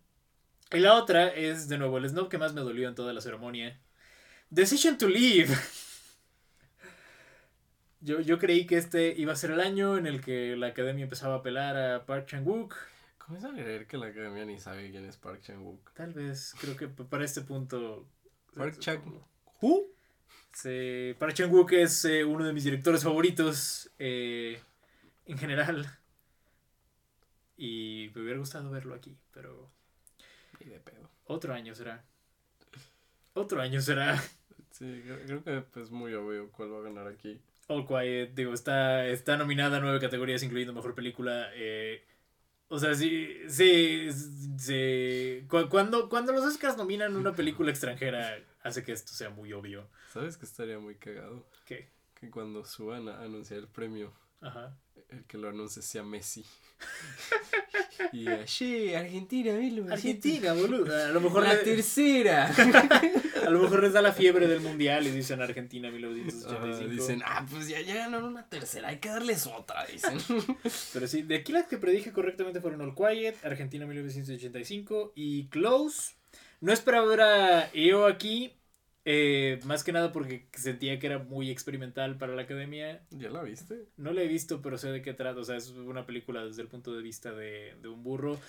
Y 0.75 0.81
la 0.81 0.95
otra 0.95 1.29
es, 1.29 1.69
de 1.69 1.79
nuevo, 1.79 1.99
el 1.99 2.09
snob 2.09 2.29
que 2.29 2.39
más 2.39 2.53
me 2.53 2.61
dolió 2.61 2.89
en 2.89 2.95
toda 2.95 3.13
la 3.13 3.21
ceremonia. 3.21 3.81
Decision 4.51 4.99
to 4.99 5.09
Leave. 5.09 5.55
Yo, 8.01 8.21
yo 8.21 8.39
creí 8.39 8.67
que 8.67 8.77
este 8.77 9.15
iba 9.17 9.33
a 9.33 9.37
ser 9.37 9.51
el 9.53 9.61
año 9.61 9.97
en 9.97 10.07
el 10.07 10.21
que 10.21 10.57
la 10.57 10.67
academia 10.69 11.05
empezaba 11.05 11.37
a 11.37 11.39
apelar 11.39 11.75
a 11.77 12.05
Park 12.05 12.27
Chan-wook. 12.27 12.75
Comienzo 13.17 13.49
a 13.49 13.53
creer 13.55 13.87
que 13.87 13.97
la 13.97 14.07
academia 14.09 14.45
ni 14.45 14.61
sabe 14.61 14.91
quién 14.91 15.07
es 15.07 15.17
Park 15.17 15.41
Chan-wook. 15.41 15.95
Tal 15.95 16.13
vez, 16.13 16.55
creo 16.61 16.77
que 16.77 16.89
para 16.89 17.25
este 17.25 17.41
punto. 17.41 18.07
Park 18.55 18.79
Chan- 18.79 19.03
¿Who? 19.63 19.87
Sí, 20.53 21.15
Park 21.19 21.33
Chan-wook 21.33 21.73
es 21.73 22.05
eh, 22.05 22.25
uno 22.25 22.45
de 22.45 22.53
mis 22.53 22.65
directores 22.65 23.03
favoritos 23.03 23.91
eh, 23.99 24.61
en 25.25 25.39
general. 25.39 25.87
Y 27.57 28.11
me 28.15 28.21
hubiera 28.21 28.39
gustado 28.39 28.69
verlo 28.71 28.95
aquí, 28.95 29.17
pero 29.33 29.71
Ni 30.65 30.71
de 30.73 30.81
pedo. 30.81 31.09
otro 31.27 31.53
año 31.55 31.75
será. 31.75 32.05
Otro 33.35 33.61
año 33.61 33.81
será. 33.81 34.23
Sí, 34.71 35.03
creo, 35.05 35.21
creo 35.25 35.45
que 35.45 35.61
pues, 35.73 35.87
es 35.87 35.91
muy 35.93 36.15
obvio 36.15 36.51
cuál 36.51 36.73
va 36.73 36.79
a 36.79 36.83
ganar 36.83 37.07
aquí. 37.07 37.41
All 37.69 37.87
Quiet, 37.87 38.35
digo, 38.35 38.53
está, 38.53 39.07
está 39.07 39.37
nominada 39.37 39.77
a 39.77 39.81
nueve 39.81 40.01
categorías, 40.01 40.43
incluyendo 40.43 40.73
mejor 40.73 40.95
película. 40.95 41.49
eh, 41.55 42.05
o 42.69 42.79
sea, 42.79 42.95
sí, 42.95 43.39
sí, 43.49 44.09
sí. 44.59 45.45
cu- 45.49 45.69
Cuando, 45.69 46.09
cuando 46.09 46.33
los 46.33 46.45
Oscars 46.45 46.77
nominan 46.77 47.15
una 47.17 47.33
película 47.33 47.71
extranjera, 47.71 48.37
hace 48.63 48.83
que 48.83 48.93
esto 48.93 49.13
sea 49.13 49.31
muy 49.31 49.53
obvio. 49.53 49.89
¿Sabes 50.13 50.37
que 50.37 50.45
estaría 50.47 50.79
muy 50.79 50.97
cagado? 50.97 51.47
¿Qué? 51.67 51.89
Que 52.15 52.31
cuando 52.31 52.65
suban 52.65 53.09
a 53.09 53.21
anunciar 53.21 53.61
el 53.61 53.69
premio, 53.69 54.13
Ajá. 54.41 54.77
el 55.11 55.25
que 55.25 55.39
lo 55.39 55.49
anuncie 55.51 55.83
sea 55.83 56.03
Messi. 56.03 56.45
y 58.13 58.25
che, 58.47 58.97
Argentina, 58.97 59.53
1900". 59.53 59.93
Argentina, 59.93 60.53
boludo. 60.53 60.95
A 60.95 61.09
lo 61.09 61.21
mejor 61.21 61.43
La 61.45 61.55
le- 61.55 61.61
tercera. 61.61 62.47
A 63.45 63.51
lo 63.51 63.61
mejor 63.61 63.83
les 63.83 63.93
da 63.93 64.01
la 64.01 64.13
fiebre 64.13 64.47
del 64.49 64.61
mundial 64.61 65.07
y 65.07 65.11
dicen 65.11 65.43
Argentina 65.43 65.89
Ah, 65.89 65.93
1985. 65.93 66.91
dicen, 66.91 67.23
ah, 67.27 67.47
pues 67.51 67.69
ya, 67.69 67.81
ya 67.83 67.95
ganaron 67.97 68.31
una 68.31 68.49
tercera, 68.49 68.89
hay 68.89 68.99
que 68.99 69.11
darles 69.11 69.47
otra, 69.47 69.85
dicen. 69.87 70.17
Pero 70.95 71.07
sí, 71.07 71.23
de 71.23 71.37
aquí 71.37 71.53
las 71.53 71.67
que 71.67 71.77
predije 71.77 72.11
correctamente 72.13 72.61
fueron 72.63 72.81
All 72.81 72.95
Quiet, 72.95 73.45
Argentina 73.45 73.85
1985 73.87 75.13
y 75.15 75.49
Close. 75.49 76.15
No 76.61 76.73
esperaba 76.73 77.07
ver 77.07 77.21
a 77.21 77.71
EO 77.75 78.07
aquí, 78.07 78.55
eh, 79.07 79.61
más 79.65 79.85
que 79.85 79.93
nada 79.93 80.13
porque 80.13 80.47
sentía 80.53 80.99
que 80.99 81.07
era 81.07 81.19
muy 81.19 81.51
experimental 81.51 82.17
para 82.17 82.35
la 82.35 82.43
academia. 82.43 83.03
¿Ya 83.11 83.29
la 83.29 83.43
viste? 83.43 83.85
No 83.99 84.13
la 84.13 84.23
he 84.23 84.29
visto, 84.29 84.63
pero 84.63 84.79
sé 84.79 84.91
de 84.91 85.03
qué 85.03 85.13
trata. 85.13 85.41
O 85.41 85.45
sea, 85.45 85.57
es 85.57 85.69
una 85.71 86.07
película 86.07 86.45
desde 86.45 86.63
el 86.63 86.69
punto 86.69 86.95
de 86.95 87.03
vista 87.03 87.33
de, 87.33 87.75
de 87.83 87.89
un 87.89 88.03
burro. 88.03 88.41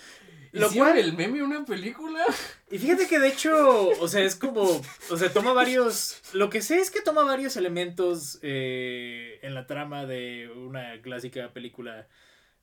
Lo 0.54 0.68
¿Hicieron 0.68 0.94
cual, 0.94 1.04
el 1.04 1.14
meme 1.14 1.44
una 1.44 1.66
película? 1.66 2.24
Y 2.72 2.80
fíjate 2.80 3.08
que 3.08 3.20
de 3.20 3.28
hecho, 3.28 3.90
o 4.00 4.08
sea, 4.08 4.24
es 4.24 4.36
como, 4.36 4.82
o 5.10 5.18
sea, 5.18 5.32
toma 5.32 5.54
varios, 5.54 6.20
lo 6.34 6.50
que 6.50 6.62
sé 6.62 6.80
es 6.80 6.90
que 6.90 7.00
toma 7.02 7.24
varios 7.24 7.56
elementos 7.58 8.40
eh, 8.42 9.40
en 9.44 9.54
la 9.54 9.68
trama 9.68 10.06
de 10.06 10.50
una 10.50 11.00
clásica 11.02 11.54
película 11.54 12.08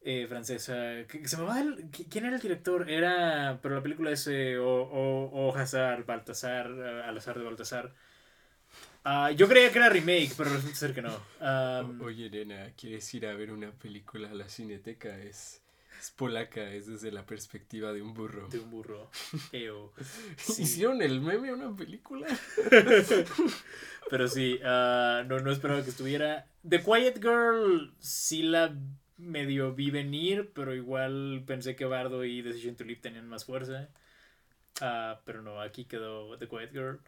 eh, 0.05 0.27
francesa. 0.29 0.75
Que, 1.09 1.27
se 1.29 1.37
me 1.37 1.45
va 1.45 1.61
el, 1.61 1.91
qui- 1.91 2.07
¿Quién 2.11 2.27
era 2.27 2.37
el 2.37 2.43
director? 2.43 2.91
Era, 2.91 3.59
pero 3.63 3.77
la 3.77 3.83
película 3.83 4.11
es 4.11 4.27
eh, 4.29 4.59
o, 4.59 4.67
o, 4.83 5.31
o 5.51 5.57
Hazard, 5.57 6.05
Baltasar, 6.07 6.71
eh, 6.71 7.03
al 7.05 7.17
azar 7.19 7.39
de 7.39 7.45
Baltasar. 7.45 7.93
Ah, 9.05 9.33
yo 9.33 9.49
creía 9.49 9.73
que 9.73 9.79
era 9.79 9.89
remake, 9.89 10.33
pero 10.37 10.51
resulta 10.51 10.77
ser 10.77 10.95
que 10.95 11.03
no. 11.03 11.15
O- 11.41 12.05
Oye, 12.05 12.31
nena, 12.31 12.71
¿quieres 12.77 13.13
ir 13.15 13.27
a 13.27 13.35
ver 13.35 13.51
una 13.51 13.73
película 13.73 14.31
a 14.31 14.35
la 14.35 14.49
cineteca? 14.49 15.19
Es, 15.19 15.61
es 16.01 16.11
polaca, 16.13 16.63
es 16.73 16.87
desde 16.87 17.11
la 17.11 17.27
perspectiva 17.27 17.93
de 17.93 18.01
un 18.01 18.15
burro. 18.15 18.47
de 18.49 18.61
un 18.61 18.71
burro. 18.71 19.11
Eo. 19.53 19.93
Sí. 20.37 20.63
¿Hicieron 20.63 21.03
el 21.03 21.21
meme 21.21 21.53
una 21.53 21.75
película? 21.75 22.29
Pero 24.11 24.29
sí, 24.29 24.59
ah, 24.65 25.25
no, 25.27 25.39
no 25.41 25.51
esperaba 25.51 25.83
que 25.83 25.91
estuviera. 25.91 26.47
The 26.69 26.83
Quiet 26.83 27.21
Girl 27.21 27.95
sí 27.99 28.43
la 28.43 28.73
medio 29.23 29.75
vi 29.75 29.91
venir, 29.91 30.53
pero 30.55 30.75
igual 30.75 31.43
pensé 31.47 31.77
que 31.77 31.85
Bardo 31.85 32.25
y 32.25 32.43
Decision 32.43 32.77
to 32.77 32.85
Live 32.85 33.01
tenían 33.01 33.29
más 33.29 33.45
fuerza. 33.45 33.89
Ah, 34.81 35.21
pero 35.25 35.43
no, 35.43 35.61
aquí 35.61 35.85
quedó 35.85 36.37
The 36.39 36.49
Quiet 36.49 36.73
Girl. 36.73 37.01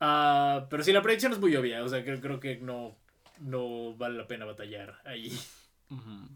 Ah, 0.00 0.66
pero 0.68 0.82
sí, 0.82 0.92
la 0.92 1.02
predicción 1.02 1.32
es 1.32 1.38
muy 1.38 1.54
obvia, 1.56 1.82
o 1.84 1.88
sea, 1.88 2.04
creo, 2.04 2.20
creo 2.20 2.40
que 2.40 2.56
no, 2.56 2.96
no 3.40 3.94
vale 3.96 4.18
la 4.18 4.26
pena 4.26 4.44
batallar 4.44 5.00
ahí. 5.04 5.30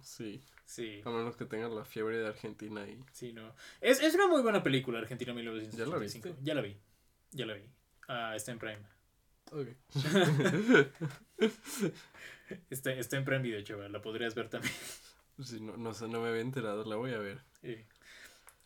Sí. 0.02 0.40
Sí, 0.64 1.00
A 1.02 1.08
menos 1.08 1.34
que 1.34 1.46
tengan 1.46 1.74
la 1.74 1.86
fiebre 1.86 2.18
de 2.18 2.28
Argentina 2.28 2.86
y. 2.86 3.02
sí, 3.12 3.32
no. 3.32 3.54
Es, 3.80 4.02
es 4.02 4.14
una 4.14 4.28
muy 4.28 4.42
buena 4.42 4.62
película, 4.62 4.98
Argentina 4.98 5.32
¿Ya 5.32 5.34
la 5.34 5.40
1985. 5.40 6.28
viste? 6.28 6.44
Ya 6.44 6.54
la 6.54 6.60
vi. 6.60 6.76
Ya 7.32 7.46
la 7.46 7.54
vi. 7.54 7.62
Ah, 8.06 8.36
está 8.36 8.52
en 8.52 8.58
Prime. 8.58 8.82
Ok. 9.50 9.68
Está, 12.70 12.92
está 12.92 13.16
en 13.16 13.24
Prime 13.24 13.42
Video, 13.42 13.60
chaval. 13.62 13.92
La 13.92 14.00
podrías 14.00 14.34
ver 14.34 14.48
también. 14.48 14.72
Sí, 15.42 15.60
no, 15.60 15.76
no 15.76 15.94
sé, 15.94 16.08
no 16.08 16.20
me 16.20 16.28
había 16.28 16.40
enterado, 16.40 16.84
la 16.84 16.96
voy 16.96 17.12
a 17.14 17.18
ver. 17.18 17.40
Sí. 17.62 17.76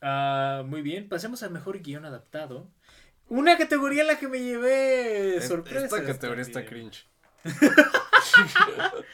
Ah, 0.01 0.62
muy 0.66 0.83
bien, 0.83 1.09
pasemos 1.09 1.43
al 1.43 1.51
mejor 1.51 1.81
guion 1.81 2.05
adaptado. 2.05 2.70
Una 3.29 3.57
categoría 3.57 4.03
en 4.03 4.09
la 4.09 4.18
que 4.18 4.29
me 4.29 4.41
llevé 4.41 5.37
Es- 5.37 5.49
sorpresas. 5.49 5.85
Esta 5.85 6.05
categoría 6.05 6.43
está 6.43 6.64
cringe. 6.64 7.07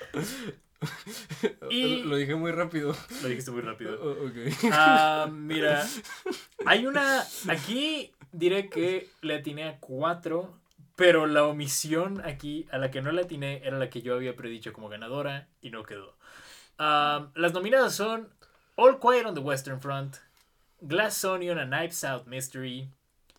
Y- 1.70 2.02
Lo 2.04 2.16
dije 2.16 2.34
muy 2.34 2.52
rápido. 2.52 2.94
Lo 3.22 3.28
dijiste 3.28 3.50
muy 3.50 3.62
rápido. 3.62 3.98
Oh. 4.00 4.30
Ah, 4.72 5.28
mira, 5.30 5.86
hay 6.64 6.86
una. 6.86 7.24
Aquí 7.48 8.12
diré 8.32 8.68
que 8.68 9.08
le 9.22 9.36
atiné 9.36 9.64
a 9.64 9.78
cuatro, 9.80 10.56
pero 10.96 11.26
la 11.26 11.44
omisión 11.44 12.20
aquí 12.24 12.66
a 12.70 12.78
la 12.78 12.90
que 12.90 13.02
no 13.02 13.12
le 13.12 13.22
atiné 13.22 13.60
era 13.64 13.78
la 13.78 13.90
que 13.90 14.02
yo 14.02 14.14
había 14.14 14.36
predicho 14.36 14.72
como 14.72 14.88
ganadora 14.88 15.48
y 15.60 15.70
no 15.70 15.82
quedó. 15.82 16.16
Ah, 16.78 17.30
las 17.34 17.52
nominadas 17.52 17.94
son 17.94 18.28
All 18.76 18.98
Quiet 18.98 19.26
on 19.26 19.34
the 19.34 19.40
Western 19.40 19.80
Front, 19.80 20.18
Glass 20.80 21.24
Onion, 21.24 21.58
A 21.58 21.66
Knives 21.66 22.04
Out 22.04 22.26
Mystery, 22.26 22.88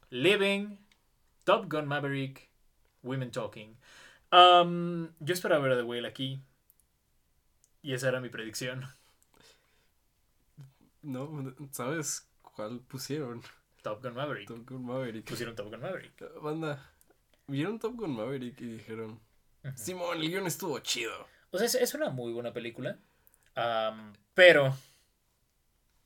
Living, 0.10 0.78
Top 1.46 1.68
Gun 1.70 1.88
Maverick, 1.88 2.50
Women 3.02 3.32
Talking. 3.32 3.78
Um, 4.32 5.10
yo 5.20 5.34
esperaba 5.34 5.64
ver 5.64 5.72
a 5.72 5.76
The 5.78 5.84
Whale 5.84 6.08
aquí. 6.08 6.42
Y 7.82 7.94
esa 7.94 8.10
era 8.10 8.20
mi 8.20 8.30
predicción. 8.30 8.86
No, 11.02 11.56
¿sabes 11.72 12.28
cuál 12.42 12.82
pusieron? 12.82 13.42
Top 13.82 14.04
Gun 14.04 14.16
Maverick. 14.16 14.48
Top 14.50 14.70
Gun 14.70 14.86
Maverick. 14.86 15.26
Pusieron 15.26 15.56
Top 15.56 15.70
Gun 15.70 15.80
Maverick. 15.80 16.14
Banda, 16.42 16.92
vieron 17.48 17.80
Top 17.80 17.96
Gun 17.96 18.16
Maverick 18.16 18.60
y 18.60 18.66
dijeron: 18.66 19.20
Ujú. 19.64 19.78
Simón, 19.78 20.18
el 20.18 20.30
guion 20.30 20.46
estuvo 20.46 20.78
chido. 20.80 21.26
O 21.52 21.58
sea, 21.58 21.68
es, 21.68 21.76
es 21.76 21.94
una 21.94 22.10
muy 22.10 22.34
buena 22.34 22.52
película. 22.52 23.00
Pero 24.34 24.76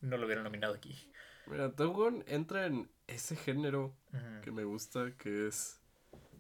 no 0.02 0.18
lo 0.18 0.26
hubieran 0.26 0.44
nominado 0.44 0.74
aquí. 0.76 0.98
Mira, 1.46 1.72
Top 1.76 1.94
Gun 1.96 2.24
entra 2.28 2.66
en 2.66 2.90
ese 3.08 3.36
género 3.36 3.96
que 4.42 4.52
me 4.52 4.64
gusta, 4.64 5.12
que 5.18 5.48
es 5.48 5.80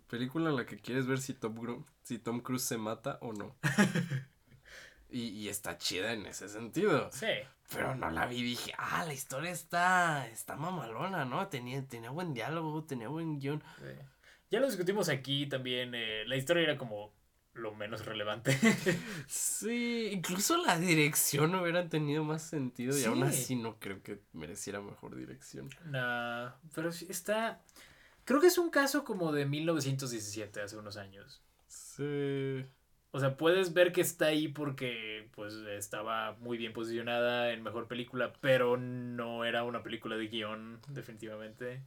película 0.08 0.50
en 0.50 0.56
la 0.56 0.66
que 0.66 0.80
quieres 0.80 1.08
ver 1.08 1.20
si 1.20 1.34
Tom, 1.34 1.84
si 2.04 2.20
Tom 2.20 2.40
Cruise 2.42 2.64
se 2.64 2.78
mata 2.78 3.18
o 3.22 3.34
no. 3.34 3.56
y, 5.10 5.30
y 5.30 5.50
está 5.50 5.78
chida 5.78 6.14
en 6.14 6.26
ese 6.26 6.50
sentido. 6.50 7.10
Sí. 7.12 7.28
Pero 7.70 7.96
no 7.96 8.10
la 8.12 8.26
vi 8.28 8.38
y 8.38 8.44
dije, 8.44 8.74
ah, 8.78 9.04
la 9.06 9.14
historia 9.14 9.52
está, 9.52 10.28
está 10.28 10.56
mamalona, 10.56 11.26
¿no? 11.26 11.48
Tenía, 11.48 11.86
tenía 11.88 12.12
buen 12.12 12.34
diálogo, 12.34 12.84
tenía 12.84 13.08
buen 13.08 13.40
guion. 13.40 13.64
sí. 13.80 13.86
Ya 14.52 14.60
lo 14.60 14.68
discutimos 14.68 15.10
aquí 15.10 15.48
también. 15.48 15.96
eh, 15.96 16.26
la 16.28 16.36
historia 16.36 16.62
era 16.64 16.78
como 16.78 17.12
lo 17.54 17.74
menos 17.74 18.06
relevante. 18.06 18.58
Sí, 19.28 20.10
incluso 20.12 20.58
la 20.58 20.78
dirección 20.78 21.56
hubieran 21.56 21.90
tenido 21.90 22.24
más 22.24 22.44
sentido 22.44 22.98
y 22.98 23.04
aún 23.06 23.24
así 23.24 23.56
no 23.56 23.80
creo 23.80 24.04
que 24.04 24.20
mereciera 24.34 24.82
mejor 24.82 25.16
dirección. 25.16 25.70
Nah, 25.86 26.52
pero 26.76 26.92
sí 26.92 27.08
está. 27.10 27.62
Creo 28.26 28.42
que 28.42 28.48
es 28.48 28.58
un 28.58 28.70
caso 28.70 29.04
como 29.04 29.32
de 29.32 29.46
1917, 29.46 30.62
hace 30.62 30.78
unos 30.78 30.98
años. 30.98 31.42
Sí. 31.68 32.66
O 33.12 33.20
sea, 33.20 33.38
puedes 33.38 33.74
ver 33.74 33.92
que 33.92 34.02
está 34.02 34.26
ahí 34.26 34.48
porque 34.48 35.30
pues 35.36 35.54
estaba 35.54 36.36
muy 36.40 36.58
bien 36.58 36.74
posicionada 36.74 37.52
en 37.52 37.62
mejor 37.62 37.88
película, 37.88 38.34
pero 38.42 38.78
no 38.78 39.46
era 39.46 39.64
una 39.64 39.84
película 39.84 40.18
de 40.18 40.28
guion, 40.28 40.82
definitivamente. 40.90 41.84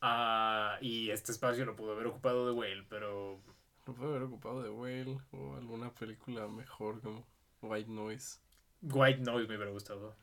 Ah, 0.00 0.78
y 0.80 1.10
este 1.10 1.30
espacio 1.30 1.64
lo 1.64 1.76
pudo 1.76 1.92
haber 1.92 2.08
ocupado 2.08 2.46
The 2.46 2.52
Whale, 2.52 2.84
pero 2.88 3.40
No 3.86 3.94
puede 3.94 4.10
haber 4.10 4.22
ocupado 4.22 4.62
de 4.62 4.70
Whale 4.70 5.18
o 5.32 5.54
alguna 5.56 5.90
película 5.92 6.46
mejor 6.48 7.00
como 7.00 7.26
White 7.62 7.90
Noise. 7.90 8.38
White 8.82 9.20
Noise 9.20 9.48
me 9.48 9.56
hubiera 9.56 9.72
gustado. 9.72 10.14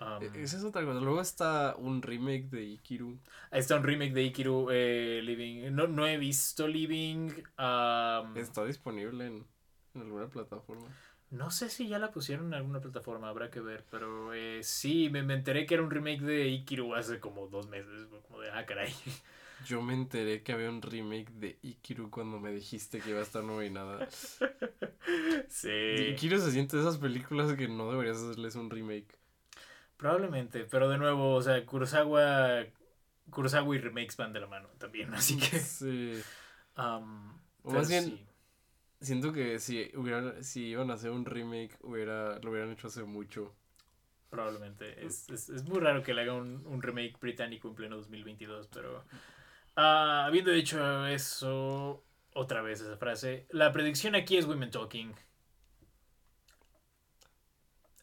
Um, 0.00 0.22
E- 0.22 0.42
Esa 0.44 0.56
es 0.58 0.64
otra 0.64 0.84
cosa. 0.84 1.00
Luego 1.00 1.20
está 1.20 1.74
un 1.76 2.00
remake 2.02 2.44
de 2.50 2.62
Ikiru. 2.64 3.18
está 3.50 3.76
un 3.76 3.82
remake 3.82 4.12
de 4.12 4.22
Ikiru 4.22 4.68
eh, 4.70 5.20
Living. 5.24 5.72
No, 5.74 5.88
no 5.88 6.06
he 6.06 6.16
visto 6.16 6.68
Living. 6.68 7.30
um, 7.58 8.36
Está 8.36 8.64
disponible 8.64 9.26
en, 9.26 9.46
en 9.94 10.02
alguna 10.02 10.28
plataforma. 10.28 10.86
No 11.30 11.50
sé 11.50 11.68
si 11.68 11.88
ya 11.88 11.98
la 11.98 12.10
pusieron 12.10 12.46
en 12.46 12.54
alguna 12.54 12.80
plataforma, 12.80 13.28
habrá 13.28 13.50
que 13.50 13.60
ver, 13.60 13.84
pero 13.90 14.32
eh, 14.32 14.60
sí, 14.62 15.10
me, 15.10 15.22
me 15.22 15.34
enteré 15.34 15.66
que 15.66 15.74
era 15.74 15.82
un 15.82 15.90
remake 15.90 16.22
de 16.22 16.48
Ikiru 16.48 16.94
hace 16.94 17.20
como 17.20 17.48
dos 17.48 17.68
meses, 17.68 18.08
como 18.28 18.40
de, 18.40 18.50
ah, 18.50 18.64
caray. 18.64 18.94
Yo 19.60 19.82
me 19.82 19.94
enteré 19.94 20.42
que 20.42 20.52
había 20.52 20.68
un 20.70 20.82
remake 20.82 21.30
de 21.32 21.58
Ikiru 21.62 22.10
cuando 22.10 22.38
me 22.40 22.52
dijiste 22.52 23.00
que 23.00 23.10
iba 23.10 23.20
a 23.20 23.22
estar 23.22 23.44
nominada. 23.44 24.08
Sí, 25.48 25.68
Ikiru 26.12 26.38
se 26.40 26.50
siente 26.52 26.76
de 26.76 26.82
esas 26.82 26.98
películas 26.98 27.54
que 27.56 27.68
no 27.68 27.90
deberías 27.90 28.18
hacerles 28.18 28.54
un 28.56 28.70
remake. 28.70 29.18
probablemente, 29.96 30.64
pero 30.64 30.88
de 30.88 30.98
nuevo, 30.98 31.34
o 31.34 31.42
sea, 31.42 31.64
Kurosawa, 31.66 32.66
Kurosawa 33.30 33.76
y 33.76 33.78
remakes 33.78 34.16
van 34.16 34.32
de 34.32 34.40
la 34.40 34.46
mano 34.46 34.68
también, 34.78 35.14
así 35.14 35.38
que... 35.38 35.60
Sí. 35.60 36.22
um, 36.76 37.38
O 37.62 37.72
más 37.72 37.88
bien, 37.88 38.18
sí. 38.18 38.26
siento 39.00 39.32
que 39.32 39.58
si 39.60 39.90
hubieran, 39.96 40.42
si 40.44 40.66
iban 40.68 40.90
a 40.90 40.94
hacer 40.94 41.10
un 41.10 41.24
remake, 41.24 41.76
hubiera, 41.82 42.38
lo 42.40 42.50
hubieran 42.50 42.72
hecho 42.72 42.88
hace 42.88 43.04
mucho. 43.04 43.54
Probablemente. 44.30 45.06
Es, 45.06 45.28
es, 45.30 45.48
es 45.48 45.64
muy 45.64 45.80
raro 45.80 46.02
que 46.02 46.12
le 46.14 46.22
haga 46.22 46.34
un, 46.34 46.66
un 46.66 46.82
remake 46.82 47.16
británico 47.20 47.68
en 47.68 47.74
pleno 47.74 47.96
2022, 47.96 48.68
pero... 48.68 49.04
ah, 49.78 50.24
habiendo 50.26 50.50
dicho 50.52 51.06
eso, 51.06 52.04
otra 52.34 52.62
vez 52.62 52.80
esa 52.82 52.96
frase, 52.98 53.46
la 53.50 53.72
predicción 53.72 54.14
aquí 54.14 54.36
es 54.36 54.46
Women 54.46 54.70
Talking. 54.70 55.14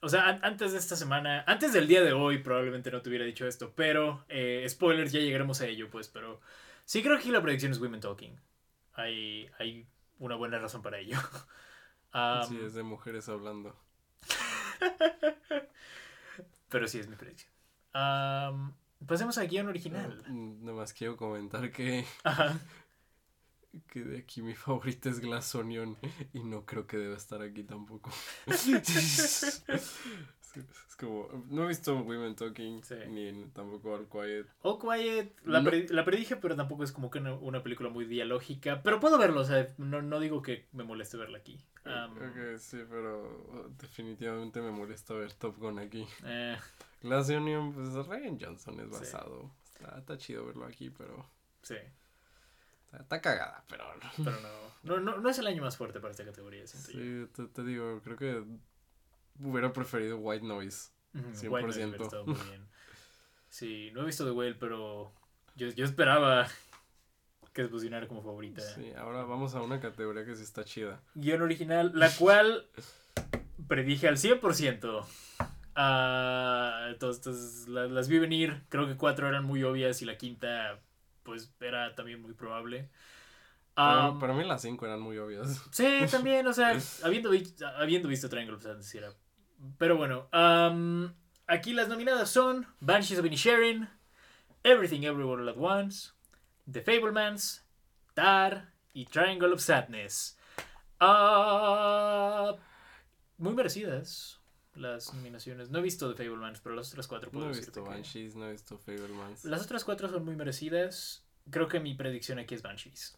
O 0.02 0.10
sea, 0.10 0.28
an- 0.30 0.40
antes 0.44 0.72
de 0.74 0.78
esta 0.78 0.96
semana, 0.96 1.44
antes 1.48 1.74
del 1.74 1.88
día 1.88 2.04
de 2.04 2.14
hoy 2.14 2.38
probablemente 2.40 2.92
no 2.92 3.02
te 3.02 3.10
hubiera 3.10 3.26
dicho 3.26 3.48
esto, 3.48 3.74
pero 3.76 4.26
eh, 4.30 4.66
spoilers, 4.70 5.12
ya 5.12 5.20
llegaremos 5.20 5.62
a 5.62 5.68
ello, 5.68 5.90
pues, 5.90 6.10
pero 6.10 6.42
sí 6.86 7.02
creo 7.02 7.20
que 7.20 7.32
la 7.32 7.42
predicción 7.42 7.72
es 7.72 7.80
Women 7.80 8.02
Talking. 8.02 8.40
Hay, 8.94 9.50
hay 9.60 9.88
una 10.20 10.36
buena 10.36 10.60
razón 10.60 10.82
para 10.82 11.00
ello. 11.00 11.18
Am, 12.12 12.48
sí, 12.48 12.60
es 12.64 12.74
de 12.74 12.84
mujeres 12.84 13.28
hablando. 13.30 13.76
Pero 16.70 16.88
sí 16.88 17.00
es 17.00 17.08
mi 17.08 17.16
predicción. 17.16 17.52
Am, 17.94 18.74
pasemos 19.06 19.38
al 19.38 19.48
guion 19.48 19.68
original. 19.68 20.24
Mm, 20.28 20.64
Nada 20.66 20.78
más 20.78 20.93
quiero 20.93 21.18
comentar 21.18 21.72
que, 21.72 22.06
Ajá. 22.24 22.60
que 23.88 24.02
de 24.02 24.20
aquí 24.20 24.41
mi 24.41 24.54
favorita 24.56 25.10
es 25.10 25.20
Glass 25.20 25.56
Onion 25.56 25.98
y 26.34 26.43
no 26.43 26.66
creo 26.66 26.88
que 26.88 26.98
deba 26.98 27.18
estar 27.18 27.41
aquí 27.41 27.64
tampoco. 27.64 28.12
es 30.60 30.95
como, 30.95 31.28
no 31.49 31.64
he 31.64 31.68
visto 31.68 31.95
Women 31.97 32.36
Talking 32.36 32.84
Sí. 32.84 32.95
ni 33.10 33.45
tampoco 33.53 33.93
All 33.93 34.08
Quiet. 34.08 34.47
All 34.62 34.80
Quiet, 34.80 35.34
la, 35.45 35.62
No. 35.62 35.70
pre- 35.70 35.88
la 35.89 36.06
predije, 36.06 36.36
pero 36.38 36.56
tampoco 36.56 36.84
es 36.84 36.91
como 36.91 37.10
que 37.10 37.20
una, 37.20 37.34
una 37.34 37.62
película 37.64 37.89
muy 37.89 38.06
dialógica. 38.06 38.82
Pero 38.84 38.99
puedo 38.99 39.18
verlo, 39.18 39.41
o 39.41 39.45
sea, 39.45 39.68
no, 39.78 40.01
no 40.01 40.20
digo 40.20 40.41
que 40.41 40.68
me 40.72 40.84
moleste 40.84 41.18
verla 41.18 41.38
aquí. 41.39 41.60
Am, 41.86 42.12
Ok, 42.18 42.58
sí, 42.58 42.80
pero 42.89 43.70
definitivamente 43.80 44.60
me 44.62 44.72
molesta 44.72 45.14
ver 45.14 45.32
Top 45.34 45.58
Gun 45.58 45.80
aquí. 45.80 46.08
eh, 46.24 46.58
Glass 47.03 47.30
Onion, 47.30 47.74
pues 47.74 47.89
Ryan 48.08 48.39
Johnson 48.39 48.80
es 48.80 48.88
Sí. 48.88 48.91
basado. 48.93 49.51
Está, 49.66 49.99
está 49.99 50.18
chido 50.18 50.45
verlo 50.45 50.66
aquí, 50.66 50.89
pero 50.89 51.30
sí, 51.62 51.76
está, 52.99 53.22
cagada, 53.22 53.64
pero 53.70 53.84
pero 54.24 54.32
no, 54.41 54.49
no, 54.84 54.99
no. 54.99 55.18
no 55.18 55.30
es 55.30 55.38
el 55.38 55.47
año 55.47 55.62
más 55.62 55.76
fuerte 55.78 55.99
para 55.99 56.12
esta 56.12 56.24
categoría, 56.26 56.66
siento 56.66 56.91
yo. 56.91 56.99
sí, 57.28 57.32
te, 57.34 57.47
te 57.47 57.64
digo, 57.64 57.99
creo 58.03 58.16
que 58.18 58.43
hubiera 59.40 59.72
preferido 59.74 60.18
White 60.18 60.46
Noise. 60.46 60.92
Ujú, 61.14 61.24
100%. 61.34 61.50
White 61.52 61.68
Noise 61.68 61.86
hubiera 61.88 62.04
estado 62.04 62.26
muy 62.26 62.36
bien. 62.50 62.68
Sí, 63.50 63.92
no 63.94 64.02
he 64.02 64.06
visto 64.06 64.26
The 64.26 64.32
Whale, 64.32 64.56
pero 64.56 65.14
yo, 65.56 65.70
yo 65.70 65.86
esperaba 65.86 66.48
que 67.54 67.64
se 67.64 67.70
posicionara 67.70 68.08
como 68.08 68.22
favorita. 68.22 68.62
Sí, 68.62 68.92
ahora 68.98 69.24
vamos 69.24 69.56
a 69.56 69.62
una 69.62 69.80
categoría 69.80 70.26
que 70.26 70.36
sí 70.36 70.44
está 70.44 70.66
chida. 70.66 71.02
guion 71.14 71.42
original, 71.42 71.92
la 71.96 72.10
cual 72.12 72.68
predije 73.68 74.08
al 74.10 74.18
100%. 74.18 75.06
Ah, 75.76 76.88
entonces 76.90 77.68
la- 77.68 77.88
las 77.88 78.08
vi 78.08 78.20
venir, 78.20 78.64
creo 78.70 78.88
que 78.88 78.96
cuatro 78.98 79.28
eran 79.28 79.44
muy 79.46 79.64
obvias 79.64 80.02
y 80.02 80.06
la 80.06 80.18
quinta 80.18 80.82
pues 81.24 81.54
era 81.60 81.96
también 81.96 82.22
muy 82.22 82.34
probable. 82.34 82.90
Para, 83.74 84.06
Am, 84.08 84.20
para 84.20 84.34
mí 84.34 84.44
las 84.46 84.62
cinco 84.62 84.86
eran 84.86 85.02
muy 85.02 85.18
obvias. 85.18 85.62
Sí, 85.72 86.00
también, 86.12 86.48
o 86.48 86.54
sea, 86.54 86.78
habiendo, 87.04 87.30
habiendo 87.78 88.08
visto 88.08 88.30
Triangle 88.30 88.56
of 88.56 88.64
Sadness, 88.64 88.94
era. 88.96 89.14
Pero 89.78 89.97
bueno, 89.97 90.28
am, 90.32 91.14
aquí 91.47 91.74
las 91.74 91.88
nominadas 91.88 92.30
son 92.30 92.68
Banshees 92.80 93.20
of 93.20 93.26
Inisherin, 93.26 93.89
Everything 94.64 95.01
Everywhere 95.03 95.41
All 95.43 95.49
at 95.49 95.58
Once, 95.58 96.12
The 96.72 96.82
Fablemans, 96.82 97.64
Tar 98.14 98.72
y 98.93 99.06
Triangle 99.06 99.53
of 99.53 99.60
Sadness. 99.62 100.38
Ah, 100.99 102.56
muy 103.38 103.53
merecidas 103.53 104.39
las 104.76 105.14
nominaciones. 105.14 105.70
No 105.70 105.80
he 105.80 105.82
visto 105.82 106.14
The 106.14 106.24
Fablemans, 106.24 106.60
pero 106.62 106.76
las 106.76 106.89
otras 106.91 107.08
cuatro 107.08 107.32
puedo 107.32 107.45
No 107.47 107.51
he 107.53 107.56
visto 107.58 107.84
que- 107.84 107.89
Banshees, 107.89 108.36
no 108.36 108.47
he 108.47 108.51
visto 108.51 108.78
Fablemans. 108.78 109.45
Las 109.45 109.64
otras 109.64 109.84
cuatro 109.84 110.10
son 110.10 110.26
muy 110.26 110.36
merecidas. 110.36 111.24
Creo 111.49 111.68
que 111.68 111.80
mi 111.80 111.93
predicción 111.93 112.39
aquí 112.39 112.56
es 112.56 112.62
Banshees. 112.62 113.18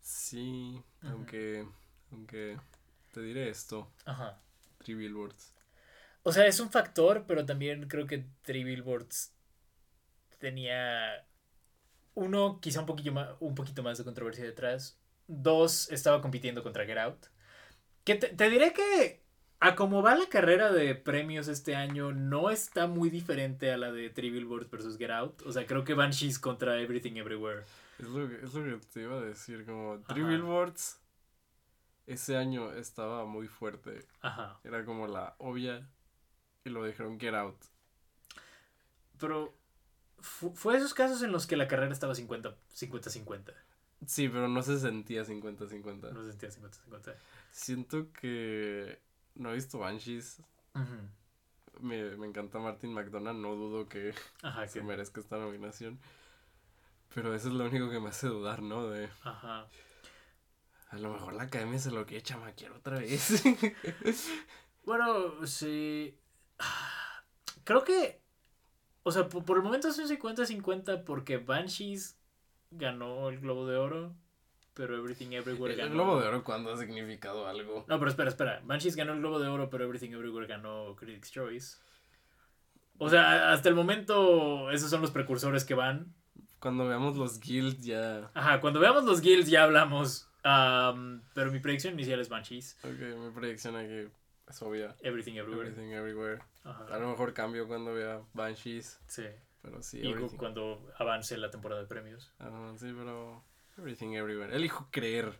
Sí, 0.00 0.82
aunque, 1.02 1.66
aunque 2.10 2.58
te 3.12 3.20
diré 3.20 3.50
esto, 3.50 3.90
Ajá. 4.06 4.38
Three 4.82 4.94
Billboards. 4.94 5.54
O 6.22 6.32
sea, 6.32 6.46
es 6.46 6.60
un 6.60 6.70
factor, 6.70 7.24
pero 7.26 7.46
también 7.46 7.88
creo 7.88 8.06
que 8.06 8.26
Three 8.42 8.64
Billboards 8.64 9.34
tenía. 10.38 11.26
Uno, 12.14 12.58
quizá 12.60 12.80
un 12.80 12.86
poquito, 12.86 13.12
más, 13.12 13.28
un 13.40 13.54
poquito 13.54 13.82
más 13.82 13.98
de 13.98 14.04
controversia 14.04 14.44
detrás. 14.44 14.98
Dos, 15.26 15.90
estaba 15.90 16.20
compitiendo 16.20 16.62
contra 16.62 16.84
Get 16.84 16.98
Out. 16.98 17.26
Que 18.04 18.16
te, 18.16 18.28
te 18.28 18.50
diré 18.50 18.72
que 18.72 19.22
a 19.60 19.74
como 19.76 20.02
va 20.02 20.14
la 20.16 20.28
carrera 20.28 20.72
de 20.72 20.94
premios 20.94 21.46
este 21.48 21.76
año, 21.76 22.12
no 22.12 22.50
está 22.50 22.86
muy 22.86 23.10
diferente 23.10 23.70
a 23.70 23.76
la 23.76 23.92
de 23.92 24.10
Three 24.10 24.30
Billboards 24.30 24.70
versus 24.70 24.98
Get 24.98 25.10
Out. 25.10 25.42
O 25.42 25.52
sea, 25.52 25.66
creo 25.66 25.84
que 25.84 25.94
Banshees 25.94 26.38
contra 26.38 26.78
Everything 26.80 27.16
Everywhere. 27.16 27.62
Es 27.98 28.06
lo, 28.06 28.28
que- 28.28 28.44
es 28.44 28.54
lo 28.54 28.64
que 28.80 28.86
te 28.92 29.02
iba 29.02 29.16
a 29.18 29.20
decir, 29.20 29.64
como 29.64 30.00
Three. 30.08 30.24
Billboards 30.24 30.99
ese 32.12 32.36
año 32.36 32.72
estaba 32.72 33.24
muy 33.26 33.48
fuerte. 33.48 34.06
Ajá. 34.20 34.58
Era 34.64 34.84
como 34.84 35.06
la 35.06 35.34
obvia 35.38 35.88
y 36.64 36.70
lo 36.70 36.84
dijeron 36.84 37.18
Get 37.20 37.34
Out. 37.34 37.56
Pero 39.18 39.54
fu- 40.20 40.54
fue 40.54 40.76
esos 40.76 40.94
casos 40.94 41.22
en 41.22 41.32
los 41.32 41.46
que 41.46 41.56
la 41.56 41.68
carrera 41.68 41.92
estaba 41.92 42.14
50 42.14 42.56
50-50. 42.74 43.52
Sí, 44.06 44.28
pero 44.28 44.48
no 44.48 44.62
se 44.62 44.78
sentía 44.78 45.24
50-50. 45.24 46.12
No 46.12 46.22
se 46.24 46.30
sentía 46.30 46.48
50-50. 46.50 47.14
Siento 47.52 48.10
que 48.12 48.98
no 49.34 49.50
he 49.50 49.54
visto 49.54 49.78
Banshees. 49.78 50.42
Me, 51.80 52.16
me 52.16 52.26
encanta 52.26 52.58
Martin 52.58 52.92
McDonagh, 52.92 53.36
no 53.36 53.54
dudo 53.54 53.88
que 53.88 54.14
Ajá, 54.42 54.66
se 54.68 54.80
que- 54.80 54.84
merezca 54.84 55.20
esta 55.20 55.36
nominación. 55.38 55.98
Pero 57.14 57.34
eso 57.34 57.48
es 57.48 57.54
lo 57.54 57.64
único 57.64 57.90
que 57.90 58.00
me 58.00 58.08
hace 58.10 58.28
dudar, 58.28 58.62
¿no? 58.62 58.88
De 58.88 59.08
Ajá. 59.24 59.66
A 60.90 60.98
lo 60.98 61.12
mejor 61.12 61.34
la 61.34 61.44
academia 61.44 61.78
se 61.78 61.90
lo 61.90 62.04
quiere 62.04 62.22
chamaquear 62.22 62.72
otra 62.72 62.98
vez. 62.98 63.42
Bueno, 64.82 65.46
sí. 65.46 66.18
Creo 67.64 67.84
que. 67.84 68.20
O 69.02 69.12
sea, 69.12 69.28
por, 69.28 69.44
por 69.44 69.56
el 69.58 69.62
momento 69.62 69.88
es 69.88 69.98
un 69.98 70.08
50-50 70.08 71.04
porque 71.04 71.36
Banshees 71.36 72.18
ganó 72.70 73.28
el 73.28 73.40
Globo 73.40 73.66
de 73.66 73.76
Oro, 73.76 74.14
pero 74.74 74.96
Everything 74.96 75.32
Everywhere 75.32 75.74
El 75.74 75.80
ganó. 75.80 75.92
Globo 75.94 76.20
de 76.20 76.28
Oro 76.28 76.44
cuando 76.44 76.72
ha 76.72 76.76
significado 76.78 77.46
algo. 77.46 77.84
No, 77.88 77.98
pero 77.98 78.10
espera, 78.10 78.30
espera. 78.30 78.62
Banshees 78.64 78.96
ganó 78.96 79.12
el 79.12 79.20
Globo 79.20 79.38
de 79.38 79.48
Oro, 79.48 79.68
pero 79.70 79.84
Everything 79.84 80.10
Everywhere 80.12 80.46
ganó 80.46 80.96
Critics' 80.96 81.30
Choice. 81.30 81.76
O 82.98 83.08
sea, 83.08 83.52
hasta 83.52 83.68
el 83.68 83.74
momento, 83.74 84.70
esos 84.70 84.90
son 84.90 85.02
los 85.02 85.10
precursores 85.10 85.64
que 85.64 85.74
van. 85.74 86.14
Cuando 86.58 86.86
veamos 86.86 87.16
los 87.16 87.38
guilds 87.38 87.84
ya... 87.84 88.30
Ajá, 88.34 88.60
cuando 88.60 88.80
veamos 88.80 89.04
los 89.04 89.20
guilds 89.20 89.48
ya 89.48 89.64
hablamos. 89.64 90.29
Am, 90.42 91.22
pero 91.34 91.50
mi 91.52 91.60
predicción 91.60 91.94
inicial 91.94 92.20
es 92.20 92.28
Banshees. 92.28 92.76
Ok, 92.82 92.98
mi 93.18 93.30
predicción 93.30 93.76
aquí 93.76 94.08
es 94.48 94.62
obvia. 94.62 94.94
Everything 95.02 95.34
Everywhere. 95.34 95.68
Everything 95.70 95.92
Everywhere. 95.92 96.40
A 96.64 96.70
Ajá. 96.70 96.98
lo 96.98 97.08
mejor 97.10 97.32
cambio 97.34 97.66
cuando 97.68 97.94
vea 97.94 98.20
Banshees. 98.32 99.00
Sí. 99.06 99.24
Pero 99.62 99.82
sí, 99.82 99.98
Y 100.02 100.10
everything. 100.10 100.36
cuando 100.38 100.90
avance 100.98 101.36
la 101.36 101.50
temporada 101.50 101.82
de 101.82 101.86
premios. 101.86 102.32
Ah, 102.40 102.72
sí, 102.78 102.92
pero... 102.96 103.44
Everything 103.78 104.12
Everywhere. 104.14 104.54
Elijo 104.54 104.88
creer. 104.90 105.32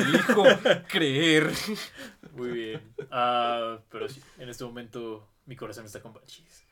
Elijo 0.00 0.44
creer. 0.88 1.50
Muy 2.32 2.50
bien. 2.50 2.94
Ah, 3.10 3.78
pero 3.90 4.08
sí, 4.08 4.22
en 4.38 4.48
este 4.48 4.64
momento 4.64 5.28
mi 5.46 5.56
corazón 5.56 5.84
está 5.86 6.00
con 6.00 6.12
Banshees. 6.12 6.64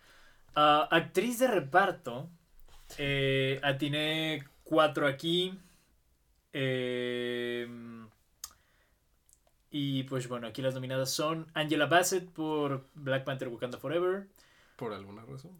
Ah, 0.55 0.89
actriz 0.91 1.39
de 1.39 1.49
reparto. 1.49 2.29
Eh, 2.99 3.61
atiné 3.63 4.45
cuatro 4.65 5.07
aquí. 5.07 5.59
Eh, 6.53 7.67
y 9.71 10.03
pues 10.05 10.29
bueno, 10.29 10.47
aquí 10.47 10.63
las 10.63 10.75
nominadas 10.75 11.11
son 11.11 11.47
Angela 11.55 11.87
Bassett 11.87 12.29
por 12.31 12.87
Black 12.95 13.25
Panther 13.25 13.49
Wakanda 13.49 13.79
Forever. 13.79 14.27
Por 14.77 14.93
alguna 14.93 15.25
razón. 15.25 15.53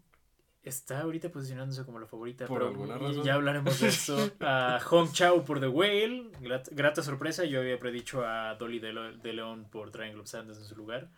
Está 0.63 1.01
ahorita 1.01 1.29
posicionándose 1.29 1.85
como 1.85 1.99
la 1.99 2.05
favorita, 2.05 2.45
Por 2.45 2.59
pero 2.59 2.69
alguna 2.71 2.97
razón. 2.97 3.23
ya 3.23 3.35
hablaremos 3.35 3.79
de 3.79 3.87
eso. 3.87 4.31
A 4.41 4.79
Hong 4.81 5.11
Chao 5.11 5.45
por 5.45 5.59
The 5.59 5.67
Whale, 5.67 6.31
grat- 6.41 6.69
grata 6.71 7.01
sorpresa. 7.01 7.45
Yo 7.45 7.59
había 7.61 7.79
predicho 7.79 8.25
a 8.25 8.55
Dolly 8.55 8.79
de, 8.79 9.33
León 9.33 9.67
por 9.71 9.89
Triangle 9.91 10.21
of 10.21 10.27
Sadness 10.27 10.57
en 10.57 10.65
su 10.65 10.75
lugar. 10.75 11.09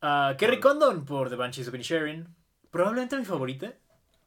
A 0.00 0.34
Kerry 0.38 0.60
Condon 0.60 1.04
por 1.04 1.28
The 1.30 1.36
Banshees 1.36 1.68
of 1.68 1.74
Inisherin, 1.74 2.26
probablemente 2.70 3.16
mi 3.16 3.24
favorita. 3.24 3.74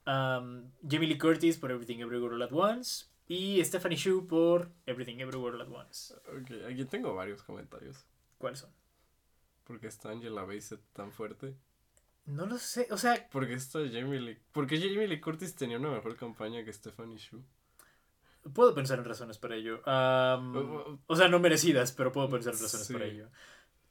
Um, 0.08 0.72
Jamie 0.90 1.08
Lee 1.08 1.18
Curtis 1.18 1.58
por 1.58 1.72
Everything 1.72 2.00
Everywhere 2.00 2.36
All 2.36 2.42
at 2.44 2.52
Once. 2.54 3.06
Y 3.34 3.64
Stephanie 3.64 3.96
Shu 3.98 4.28
por 4.28 4.70
Everything 4.86 5.20
Everywhere 5.20 5.62
at 5.62 5.70
Once. 5.70 6.14
Ok, 6.14 6.52
aquí 6.70 6.84
tengo 6.84 7.14
varios 7.16 7.42
comentarios. 7.44 8.06
¿Cuáles 8.38 8.60
son? 8.60 8.72
Porque 9.64 9.88
está 9.88 10.10
Angela 10.10 10.44
Bassett 10.44 10.82
tan 10.92 11.14
fuerte. 11.14 11.56
No 12.26 12.46
lo 12.46 12.58
sé, 12.58 12.88
o 12.92 12.98
sea, 12.98 13.30
Porque 13.32 13.54
está 13.54 13.80
Jamie 13.80 14.20
Lee... 14.20 14.38
Porque 14.52 14.78
Jamie 14.78 15.08
Lee 15.08 15.22
Curtis 15.22 15.56
tenía 15.56 15.78
una 15.78 15.92
mejor 15.92 16.18
campaña 16.18 16.66
que 16.66 16.74
Stephanie 16.74 17.18
Shu. 17.18 17.42
Puedo 18.54 18.76
pensar 18.76 19.00
en 19.00 19.06
razones 19.06 19.38
para 19.38 19.56
ello. 19.56 19.82
Am, 19.88 20.54
Uh, 20.56 20.60
uh, 20.92 21.00
o 21.08 21.16
sea, 21.16 21.30
no 21.30 21.40
merecidas, 21.40 21.94
pero 21.94 22.12
puedo 22.12 22.30
pensar 22.30 22.54
en 22.54 22.60
razones 22.60 22.88
Sí. 22.88 22.92
para 22.94 23.06
ello. 23.06 23.30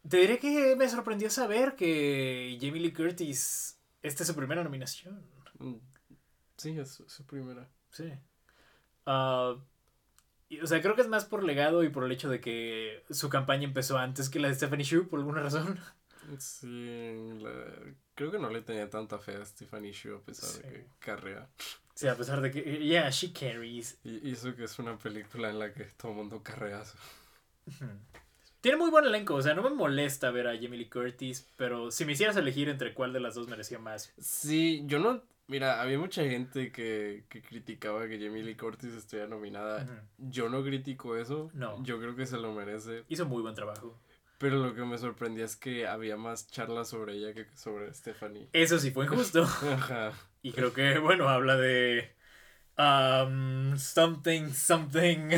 Te 0.06 0.18
diré 0.18 0.38
que 0.38 0.76
me 0.76 0.86
sorprendió 0.90 1.30
saber 1.30 1.76
que 1.76 2.58
Jamie 2.60 2.82
Lee 2.82 2.92
Curtis, 2.92 3.78
esta 4.02 4.22
es 4.22 4.26
su 4.26 4.34
primera 4.36 4.62
nominación. 4.62 5.24
Mm, 5.58 5.76
Sí, 6.58 6.78
es 6.78 7.02
su 7.06 7.24
primera. 7.24 7.66
Sí. 7.90 8.12
Ah, 9.06 9.56
y, 10.48 10.60
o 10.60 10.66
sea, 10.66 10.80
creo 10.82 10.94
que 10.96 11.02
es 11.02 11.08
más 11.08 11.24
por 11.24 11.44
legado 11.44 11.84
y 11.84 11.88
por 11.90 12.04
el 12.04 12.12
hecho 12.12 12.28
de 12.28 12.40
que 12.40 13.04
su 13.10 13.28
campaña 13.28 13.64
empezó 13.64 13.98
antes 13.98 14.28
que 14.28 14.40
la 14.40 14.48
de 14.48 14.54
Stephanie 14.54 14.84
Shu, 14.84 15.08
por 15.08 15.18
alguna 15.20 15.42
razón. 15.42 15.78
Sí, 16.38 16.66
la- 17.40 17.94
creo 18.14 18.30
que 18.30 18.38
no 18.38 18.50
le 18.50 18.62
tenía 18.62 18.88
tanta 18.90 19.18
fe 19.18 19.36
a 19.36 19.44
Stephanie 19.44 19.92
Shu 19.92 20.16
a 20.16 20.20
pesar 20.22 20.48
Sí. 20.50 20.62
de 20.62 20.68
que 20.72 20.86
carrea. 20.98 21.48
Sí, 21.94 22.06
a 22.08 22.16
pesar 22.16 22.40
de 22.40 22.50
que, 22.50 22.62
yeah, 22.84 23.08
she 23.10 23.32
carries. 23.32 23.98
Y 24.04 24.28
hizo 24.30 24.54
que 24.54 24.64
es 24.64 24.78
una 24.78 24.96
película 24.98 25.50
en 25.50 25.58
la 25.58 25.72
que 25.72 25.84
todo 25.84 26.12
el 26.12 26.18
mundo 26.18 26.42
carrea. 26.42 26.82
Tiene 28.60 28.76
muy 28.76 28.90
buen 28.90 29.06
elenco, 29.06 29.34
o 29.34 29.42
sea, 29.42 29.54
no 29.54 29.62
me 29.62 29.70
molesta 29.70 30.30
ver 30.30 30.46
a 30.46 30.54
Jamie 30.54 30.76
Lee 30.78 30.90
Curtis, 30.90 31.48
pero 31.56 31.90
si 31.90 32.04
me 32.04 32.12
hicieras 32.12 32.36
elegir 32.36 32.68
entre 32.68 32.92
cuál 32.92 33.12
de 33.12 33.20
las 33.20 33.34
dos 33.34 33.48
merecía 33.48 33.78
más, 33.78 34.12
Sí, 34.18 34.82
yo 34.86 34.98
no... 34.98 35.22
Mira, 35.50 35.82
había 35.82 35.98
mucha 35.98 36.22
gente 36.22 36.70
que, 36.70 37.24
que 37.28 37.42
criticaba 37.42 38.06
que 38.06 38.24
Jamie 38.24 38.44
Lee 38.44 38.54
Curtis 38.54 38.94
estuviera 38.94 39.28
nominada. 39.28 39.84
Yo 40.16 40.48
no 40.48 40.62
critico 40.62 41.16
eso. 41.16 41.50
No. 41.54 41.82
Yo 41.82 41.98
creo 41.98 42.14
que 42.14 42.24
se 42.24 42.38
lo 42.38 42.52
merece. 42.52 43.02
hizo 43.08 43.26
muy 43.26 43.42
buen 43.42 43.56
trabajo. 43.56 43.98
Pero 44.38 44.58
lo 44.58 44.76
que 44.76 44.84
me 44.84 44.96
sorprendía 44.96 45.44
es 45.44 45.56
que 45.56 45.88
había 45.88 46.16
más 46.16 46.46
charlas 46.46 46.88
sobre 46.88 47.14
ella 47.14 47.34
que 47.34 47.46
sobre 47.56 47.92
Stephanie. 47.92 48.48
Eso 48.52 48.78
sí 48.78 48.92
fue 48.92 49.06
injusto. 49.06 49.42
Ajá. 49.72 50.12
Y 50.40 50.52
creo 50.52 50.72
que, 50.72 50.98
bueno, 51.00 51.28
habla 51.28 51.56
de. 51.56 52.14
um, 52.78 53.76
something, 53.76 54.50
something. 54.52 55.30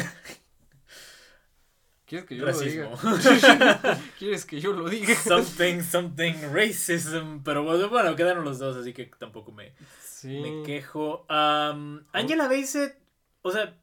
¿Quieres 2.13 2.27
que 2.29 2.37
yo 2.37 2.45
Racismo. 2.45 2.99
lo 3.03 3.17
diga? 3.17 4.01
¿Quieres 4.19 4.45
que 4.45 4.61
yo 4.61 4.73
lo 4.75 4.87
diga? 4.89 5.15
something, 5.15 5.81
something, 5.81 6.35
racism. 6.53 7.39
Pero 7.43 7.65
bueno, 7.65 8.15
quedaron 8.17 8.45
los 8.45 8.59
dos, 8.59 8.77
así 8.77 8.93
que 8.93 9.07
tampoco 9.19 9.51
me, 9.51 9.73
Sí. 10.03 10.29
me 10.41 10.63
quejo. 10.63 11.27
Um, 11.31 12.01
Angela 12.13 12.49
Bassett, 12.49 12.99
o 13.41 13.51
sea, 13.51 13.75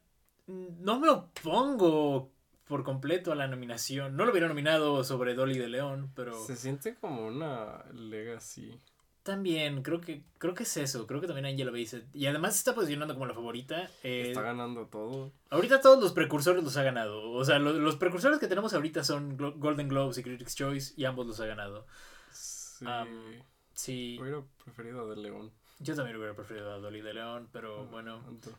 no 0.46 1.00
me 1.00 1.08
opongo 1.08 2.30
por 2.68 2.84
completo 2.84 3.32
a 3.32 3.34
la 3.34 3.48
nominación. 3.48 4.16
No 4.16 4.24
lo 4.24 4.30
hubiera 4.30 4.46
nominado 4.46 5.02
sobre 5.02 5.34
Dolly 5.34 5.58
de 5.58 5.68
León, 5.68 6.12
pero 6.14 6.40
Se 6.44 6.54
siente 6.54 6.94
como 6.94 7.26
una 7.26 7.84
legacy. 7.92 8.80
También 9.22 9.82
creo 9.82 10.00
que 10.00 10.22
creo 10.38 10.54
que 10.54 10.62
es 10.62 10.76
eso. 10.76 11.06
Creo 11.06 11.20
que 11.20 11.26
también 11.26 11.46
Angela 11.46 11.70
Bassett. 11.70 12.04
Y 12.14 12.26
además 12.26 12.54
se 12.54 12.58
está 12.58 12.74
posicionando 12.74 13.14
como 13.14 13.26
la 13.26 13.34
favorita. 13.34 13.88
Eh, 14.02 14.26
Está 14.28 14.42
ganando 14.42 14.86
todo. 14.86 15.32
Ahorita 15.50 15.80
todos 15.80 16.00
los 16.02 16.12
precursores 16.12 16.64
los 16.64 16.76
ha 16.76 16.82
ganado. 16.82 17.30
O 17.32 17.44
sea, 17.44 17.58
lo- 17.58 17.72
los 17.74 17.96
precursores 17.96 18.38
que 18.38 18.46
tenemos 18.48 18.72
ahorita 18.74 19.04
son 19.04 19.36
Glo- 19.38 19.54
Golden 19.58 19.88
Globes 19.88 20.18
y 20.18 20.22
Critics' 20.22 20.54
Choice 20.56 20.94
y 20.96 21.04
ambos 21.04 21.26
los 21.26 21.40
ha 21.40 21.46
ganado. 21.46 21.86
Sí. 22.32 22.86
Sí, 23.74 24.18
Hubiera 24.20 24.42
preferido 24.64 25.02
a 25.02 25.14
De 25.14 25.16
León. 25.16 25.50
yo 25.78 25.94
también 25.94 26.16
hubiera 26.16 26.34
preferido 26.34 26.72
a 26.72 26.78
Dolly 26.78 27.00
de 27.00 27.14
León, 27.14 27.48
pero 27.52 27.86
bueno. 27.86 28.20
Tanto. 28.24 28.50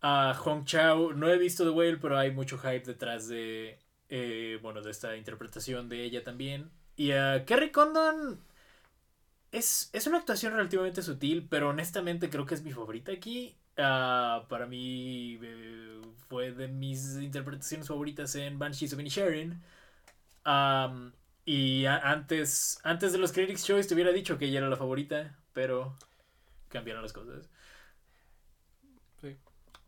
A 0.00 0.34
Hong 0.34 0.64
Chao, 0.64 1.12
no 1.12 1.28
he 1.28 1.38
visto 1.38 1.64
The 1.64 1.70
Whale, 1.70 1.96
pero 1.98 2.18
hay 2.18 2.30
mucho 2.30 2.58
hype 2.58 2.80
detrás 2.84 3.28
de, 3.28 3.78
eh, 4.08 4.58
bueno, 4.62 4.82
de 4.82 4.90
esta 4.90 5.16
interpretación 5.16 5.88
de 5.88 6.02
ella 6.04 6.22
también. 6.24 6.70
Y 6.96 7.12
a 7.12 7.44
Kerry 7.46 7.70
Condon 7.72 8.40
es, 9.54 9.90
es 9.92 10.06
una 10.06 10.18
actuación 10.18 10.52
relativamente 10.54 11.02
sutil, 11.02 11.46
pero 11.48 11.70
honestamente 11.70 12.30
creo 12.30 12.46
que 12.46 12.54
es 12.54 12.62
mi 12.62 12.72
favorita 12.72 13.12
aquí. 13.12 13.56
Ah, 13.76 14.46
para 14.48 14.66
mí 14.66 15.38
eh, 15.42 16.00
fue 16.28 16.52
de 16.52 16.68
mis 16.68 17.16
interpretaciones 17.16 17.88
favoritas 17.88 18.34
en 18.36 18.58
Banshees 18.58 18.92
of 18.92 19.00
Inisherin. 19.00 19.62
Am, 20.44 21.12
Y 21.46 21.86
antes, 21.86 22.80
antes 22.84 23.12
de 23.12 23.18
los 23.18 23.32
Critics' 23.32 23.64
Choice 23.66 23.88
te 23.88 23.94
hubiera 23.94 24.12
dicho 24.12 24.38
que 24.38 24.46
ella 24.46 24.58
era 24.60 24.68
la 24.68 24.76
favorita, 24.76 25.38
pero 25.52 25.96
cambiaron 26.70 27.02
las 27.02 27.12
cosas. 27.12 27.50
Sí. 29.20 29.36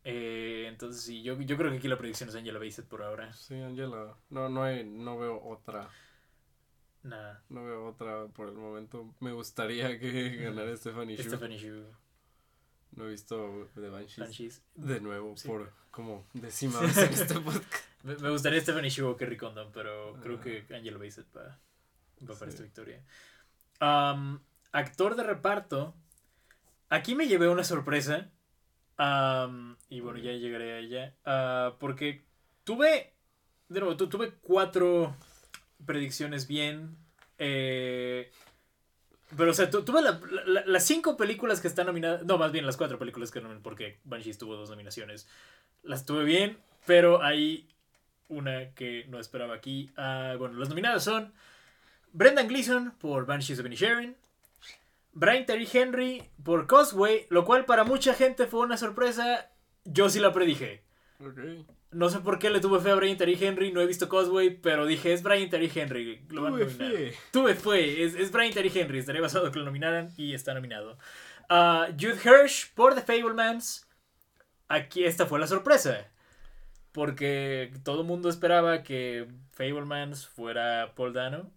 Eh, 0.03 0.65
entonces 0.67 1.03
sí, 1.03 1.21
yo, 1.21 1.39
yo 1.41 1.57
creo 1.57 1.69
que 1.71 1.77
aquí 1.77 1.87
la 1.87 1.97
predicción 1.97 2.29
es 2.29 2.35
Angela 2.35 2.59
Bassett 2.59 2.87
por 2.87 3.03
ahora. 3.03 3.37
Sí, 3.37 3.55
Angela. 3.61 4.17
No, 4.29 4.49
no 4.49 4.63
hay, 4.63 4.83
no 4.83 5.17
veo 5.17 5.41
otra. 5.43 5.89
Nada. 7.07 7.43
No 7.49 7.63
veo 7.65 7.87
otra 7.87 8.27
por 8.27 8.47
el 8.49 8.55
momento. 8.55 9.13
Me 9.19 9.31
gustaría 9.31 9.99
que 9.99 10.35
ganara 10.43 10.75
Stephanie 10.77 11.15
Shu. 11.17 11.23
Stephanie 11.23 11.57
Shu, 11.57 11.83
No 12.91 13.05
he 13.05 13.09
visto 13.11 13.69
The 13.75 13.89
Banshees. 13.89 14.17
Banshees. 14.19 14.61
De 14.75 14.99
nuevo, 15.01 15.35
Sí. 15.37 15.47
por 15.47 15.71
como 15.91 16.25
décima 16.33 16.79
vez 16.81 16.97
en 16.97 17.13
este 17.13 17.39
podcast. 17.39 17.85
Me, 18.03 18.15
me 18.17 18.29
gustaría 18.29 18.61
Stephanie 18.61 18.89
Shu 18.89 19.07
o 19.07 19.17
Kerry 19.17 19.37
Condon, 19.37 19.71
pero 19.71 20.17
creo 20.21 20.39
que 20.39 20.65
Angela 20.73 20.97
Bassett 20.97 21.27
va, 21.35 21.43
va 22.23 22.35
para 22.39 22.51
Sí. 22.51 22.57
esta 22.57 22.63
victoria. 22.63 23.03
Actor 24.71 25.15
de 25.15 25.23
reparto. 25.23 25.95
Aquí 26.89 27.15
me 27.15 27.27
llevé 27.27 27.47
una 27.49 27.63
sorpresa. 27.63 28.29
Y 29.89 29.99
bueno, 29.99 30.17
ya 30.19 30.31
llegaré 30.33 30.73
a 30.73 30.79
ella. 30.79 31.15
Ah, 31.25 31.75
porque 31.79 32.25
tuve. 32.63 33.13
De 33.69 33.79
nuevo, 33.81 33.97
tu- 33.97 34.07
tuve 34.07 34.31
cuatro 34.41 35.15
predicciones 35.85 36.47
bien. 36.47 36.95
eh, 37.39 38.31
pero, 39.37 39.51
o 39.51 39.53
sea, 39.53 39.69
tu- 39.69 39.83
tuve 39.83 40.01
la- 40.01 40.19
la- 40.45 40.65
las 40.65 40.85
cinco 40.85 41.17
películas 41.17 41.59
que 41.61 41.67
están 41.67 41.85
nominadas. 41.87 42.23
No, 42.25 42.37
más 42.37 42.51
bien 42.51 42.65
las 42.65 42.77
cuatro 42.77 42.97
películas 42.97 43.29
que 43.29 43.39
nominadas. 43.41 43.63
Porque 43.63 43.99
Banshees 44.05 44.37
tuvo 44.37 44.55
dos 44.55 44.69
nominaciones. 44.69 45.27
Las 45.83 46.05
tuve 46.05 46.23
bien, 46.23 46.57
pero 46.85 47.21
hay 47.21 47.67
una 48.29 48.71
que 48.73 49.05
no 49.09 49.19
esperaba 49.19 49.53
aquí. 49.53 49.91
Ah, 49.97 50.35
bueno, 50.39 50.57
las 50.57 50.69
nominadas 50.69 51.03
son 51.03 51.33
Brendan 52.13 52.47
Gleeson 52.47 52.91
por 52.99 53.25
Banshees 53.25 53.59
of 53.59 53.65
Inisherin, 53.65 54.15
Brian 55.13 55.45
Terry 55.45 55.67
Henry 55.71 56.23
por 56.43 56.65
Causeway, 56.67 57.27
lo 57.29 57.43
cual 57.45 57.65
para 57.65 57.83
mucha 57.83 58.13
gente 58.13 58.47
fue 58.47 58.61
una 58.61 58.77
sorpresa. 58.77 59.49
Yo 59.83 60.09
sí 60.09 60.19
la 60.19 60.31
predije. 60.33 60.83
Ok. 61.19 61.67
No 61.91 62.09
sé 62.09 62.19
por 62.19 62.37
qué 62.37 62.49
le 62.49 62.59
tuve 62.59 62.79
fe 62.81 62.91
a 62.91 62.95
Brian 62.95 63.17
Terry 63.17 63.37
Henry, 63.39 63.71
no 63.71 63.81
he 63.81 63.85
visto 63.85 64.09
Causeway, 64.09 64.49
pero 64.49 64.85
dije, 64.85 65.13
es 65.13 65.23
Brian 65.23 65.49
Terry 65.49 65.71
Henry. 65.73 66.21
Lo 66.29 66.41
van 66.41 66.55
a 66.55 66.57
Tuve 66.57 66.67
fe. 66.67 67.13
Tuve 67.31 67.55
fe, 67.55 68.03
es, 68.03 68.15
es 68.15 68.31
Brian 68.31 68.53
Terry 68.53 68.71
Henry, 68.73 68.99
estaría 68.99 69.21
basado 69.21 69.51
que 69.51 69.59
lo 69.59 69.65
nominaran 69.65 70.11
y 70.17 70.33
está 70.33 70.53
nominado. 70.53 70.97
Ah, 71.49 71.87
Jude 71.97 72.19
Hirsch 72.23 72.73
por 72.73 72.93
The 72.93 73.01
Fablemans. 73.01 73.87
Aquí 74.67 75.05
esta 75.05 75.25
fue 75.25 75.39
la 75.39 75.47
sorpresa. 75.47 76.07
Porque 76.91 77.71
todo 77.83 78.01
el 78.01 78.07
mundo 78.07 78.27
esperaba 78.27 78.83
que 78.83 79.27
Fablemans 79.51 80.27
fuera 80.27 80.93
Paul 80.95 81.13
Dano. 81.13 81.51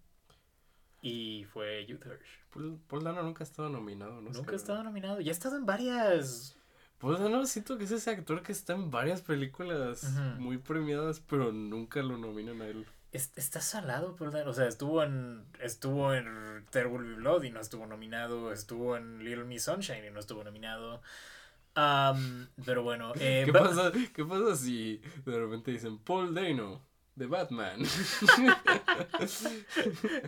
Y 1.03 1.45
fue 1.53 1.87
Jude 1.89 2.09
Hirsch. 2.09 2.41
Paul, 2.53 2.79
Paul 2.87 3.05
Dano 3.05 3.23
nunca 3.23 3.43
ha 3.43 3.47
estado 3.47 3.69
nominado, 3.69 4.21
¿no? 4.21 4.31
Nunca 4.31 4.53
ha 4.53 4.57
estado 4.57 4.85
nominado. 4.85 5.21
Ya 5.21 5.31
ha 5.31 5.33
estado 5.33 5.57
en 5.57 5.67
varias. 5.67 6.57
Paul 7.01 7.19
Dano 7.19 7.47
siento 7.47 7.79
que 7.79 7.85
es 7.85 7.91
ese 7.91 8.11
actor 8.11 8.43
que 8.43 8.53
está 8.53 8.75
en 8.75 8.91
varias 8.91 9.23
películas 9.23 10.05
muy 10.39 10.59
premiadas, 10.59 11.21
pero 11.21 11.51
nunca 11.51 12.03
lo 12.03 12.19
nominan 12.19 12.61
a 12.63 12.67
él. 12.69 12.87
Es- 13.11 13.33
Está 13.37 13.61
salado, 13.61 14.15
Dano. 14.31 14.51
O 14.51 14.55
sea, 14.55 14.67
estuvo 14.69 15.03
en. 15.03 15.45
Estuvo 15.61 16.15
en 16.15 16.65
There 16.71 16.87
Will 16.89 17.03
Be 17.05 17.15
Blood 17.15 17.43
y 17.45 17.51
no 17.51 17.59
estuvo 17.61 17.87
nominado. 17.87 18.53
Estuvo 18.53 18.97
en 18.97 19.25
Little 19.25 19.45
Miss 19.45 19.65
Sunshine 19.65 20.05
y 20.07 20.11
no 20.11 20.21
estuvo 20.21 20.45
nominado. 20.45 21.01
Pero 22.65 22.83
bueno. 22.83 23.13
eh, 23.21 23.43
¿Qué 23.47 23.53
pasa, 23.53 23.91
¿Qué 24.15 24.25
pasa 24.25 24.55
si 24.57 25.01
de 25.25 25.39
repente 25.41 25.71
dicen 25.71 25.99
Paul 25.99 26.35
Dano, 26.35 26.83
de 27.21 27.27
Batman? 27.27 27.83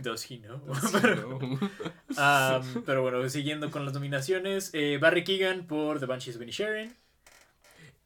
Does 0.03 0.31
he 0.31 0.39
know? 0.39 0.61
Sí, 0.79 0.99
pero, 2.87 3.03
bueno, 3.03 3.29
siguiendo 3.29 3.71
con 3.71 3.85
las 3.85 3.95
nominaciones. 3.95 4.71
eh, 4.75 4.99
Barry 5.01 5.25
Keegan 5.25 5.67
por 5.67 5.99
The 5.99 6.07
Banshees 6.07 6.37
of 6.37 6.43
Inisherin. 6.43 6.95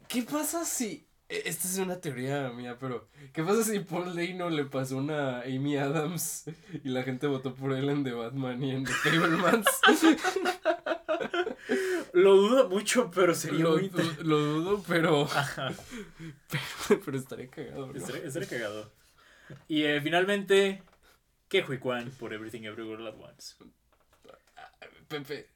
¿Qué 0.08 0.22
pasa 0.22 0.64
si... 0.64 1.05
e- 1.28 1.42
Esta 1.46 1.68
es 1.68 1.78
una 1.78 2.00
teoría 2.00 2.50
mía, 2.50 2.76
pero 2.78 3.08
¿qué 3.32 3.42
pasa 3.42 3.62
si 3.64 3.78
Paul 3.80 4.14
Dano 4.14 4.50
le 4.50 4.64
pasó 4.64 4.96
una 4.98 5.40
Amy 5.42 5.76
Adams 5.76 6.44
y 6.84 6.88
la 6.88 7.02
gente 7.02 7.26
votó 7.26 7.54
por 7.54 7.72
él 7.72 7.88
en 7.88 8.04
The 8.04 8.12
Batman 8.12 8.62
y 8.62 8.70
en 8.72 8.84
The 8.84 8.92
Fablemans? 8.92 9.66
Lo 12.12 12.34
dudo 12.36 12.68
mucho, 12.68 13.10
pero 13.10 13.34
sería 13.34 13.60
lo, 13.64 13.72
muy 13.72 13.84
inter- 13.86 14.16
du- 14.16 14.24
lo 14.24 14.38
dudo, 14.38 14.84
pero, 14.88 15.24
Ajá, 15.24 15.72
pero, 16.48 17.00
pero 17.04 17.18
estaría 17.18 17.48
cagado, 17.48 17.86
¿no? 17.88 17.92
estaría 17.94 18.48
cagado. 18.48 18.90
Y 19.68 19.82
eh, 19.84 20.00
finalmente, 20.00 20.82
Que 21.48 21.62
Hui 21.62 21.78
Kwan 21.78 22.10
por 22.18 22.32
Everything 22.32 22.62
Everywhere 22.62 23.02
All 23.02 23.08
At 23.08 23.14
Once. 23.20 23.54
Pepe, 25.08 25.46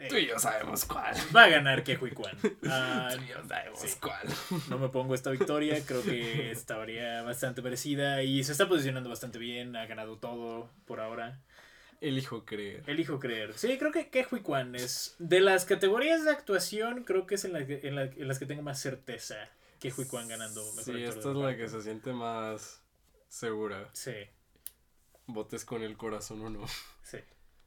Eh, 0.00 0.08
tú 0.08 0.16
y 0.16 0.26
yo 0.26 0.38
sabemos 0.38 0.84
cuál. 0.86 1.14
va 1.36 1.44
a 1.44 1.48
ganar 1.48 1.84
Que 1.84 1.96
Hui 1.96 2.10
Kwan. 2.12 2.34
Ah, 2.66 3.10
Tú 3.16 3.22
y 3.22 3.28
yo 3.28 3.46
sabemos 3.46 3.78
sí. 3.80 3.98
cuál. 4.00 4.26
no 4.70 4.78
me 4.78 4.88
pongo 4.88 5.14
esta 5.14 5.30
victoria, 5.30 5.84
creo 5.84 6.02
que 6.02 6.50
estaría 6.50 7.22
bastante 7.22 7.60
merecida 7.62 8.22
y 8.22 8.42
se 8.42 8.52
está 8.52 8.66
posicionando 8.66 9.08
bastante 9.10 9.38
bien, 9.38 9.76
ha 9.76 9.84
ganado 9.86 10.16
todo 10.16 10.70
por 10.86 11.00
ahora. 11.00 11.40
Elijo 12.00 12.46
creer. 12.46 12.82
Elijo 12.86 13.18
creer. 13.20 13.52
Sí, 13.58 13.76
creo 13.76 13.92
que 13.92 14.08
Que 14.08 14.26
Hui 14.30 14.40
Kwan 14.40 14.74
es 14.74 15.16
de 15.18 15.40
las 15.40 15.66
categorías 15.66 16.24
de 16.24 16.30
actuación, 16.30 17.04
creo 17.04 17.26
que 17.26 17.34
es 17.34 17.44
en, 17.44 17.52
la 17.52 17.66
que- 17.66 17.80
en, 17.86 17.94
la- 17.94 18.04
en 18.04 18.26
las 18.26 18.38
que 18.38 18.46
tengo 18.46 18.62
más 18.62 18.80
certeza 18.80 19.36
Que 19.80 19.92
Hui 19.94 20.06
Kwan 20.06 20.26
ganando 20.26 20.62
mejor 20.72 20.84
Sí, 20.94 21.02
esta 21.04 21.30
es 21.30 21.36
la 21.36 21.54
que 21.56 21.68
se 21.68 21.82
siente 21.82 22.14
más 22.14 22.80
segura. 23.28 23.86
Sí, 23.92 24.14
Votes 25.26 25.64
con 25.64 25.82
el 25.82 25.96
corazón 25.96 26.40
o 26.44 26.48
no. 26.50 26.66
sí. 27.02 27.18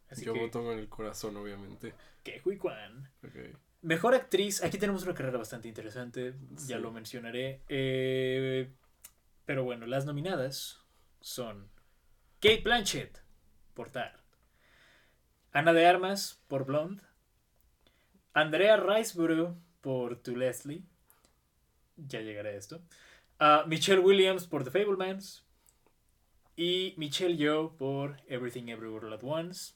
Así 0.09 0.25
Yo 0.25 0.33
que 0.33 0.39
voto 0.41 0.63
con 0.63 0.77
el 0.77 0.89
corazón, 0.89 1.37
obviamente. 1.37 1.93
Que 2.23 2.41
Hui 2.43 2.57
Kwan. 2.57 3.09
Ok. 3.23 3.35
Mejor 3.81 4.15
actriz, 4.15 4.63
aquí 4.63 4.77
tenemos 4.77 5.03
una 5.03 5.13
carrera 5.13 5.37
bastante 5.37 5.67
interesante, 5.67 6.35
ya 6.67 6.79
lo 6.79 6.91
mencionaré. 6.91 7.61
Eh, 7.67 8.71
pero 9.45 9.65
bueno, 9.65 9.85
las 9.85 10.05
nominadas 10.05 10.79
son 11.19 11.69
Kate 12.39 12.61
Blanchett 12.61 13.21
por 13.73 13.89
Tar, 13.89 14.23
Ana 15.51 15.73
de 15.73 15.85
Armas 15.85 16.41
por 16.47 16.65
Blonde, 16.65 17.03
Andrea 18.33 18.77
Riseborough 18.77 19.57
por 19.81 20.15
To 20.21 20.31
Leslie, 20.31 20.83
ya 21.97 22.21
llegaré 22.21 22.51
a 22.51 22.57
esto, 22.57 22.81
ah, 23.39 23.65
Michelle 23.67 23.99
Williams 23.99 24.47
por 24.47 24.63
The 24.63 24.71
Fablemans 24.71 25.45
y 26.55 26.93
Michelle 26.97 27.35
Yeoh 27.35 27.75
por 27.75 28.21
Everything 28.27 28.69
Everywhere 28.69 29.07
All 29.07 29.13
At 29.13 29.23
Once. 29.23 29.73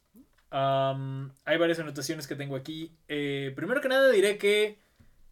Am, 0.49 1.31
hay 1.45 1.57
varias 1.57 1.79
anotaciones 1.79 2.27
que 2.27 2.35
tengo 2.35 2.55
aquí. 2.55 2.91
Eh, 3.07 3.53
primero 3.55 3.81
que 3.81 3.89
nada 3.89 4.09
diré 4.11 4.37
que 4.37 4.77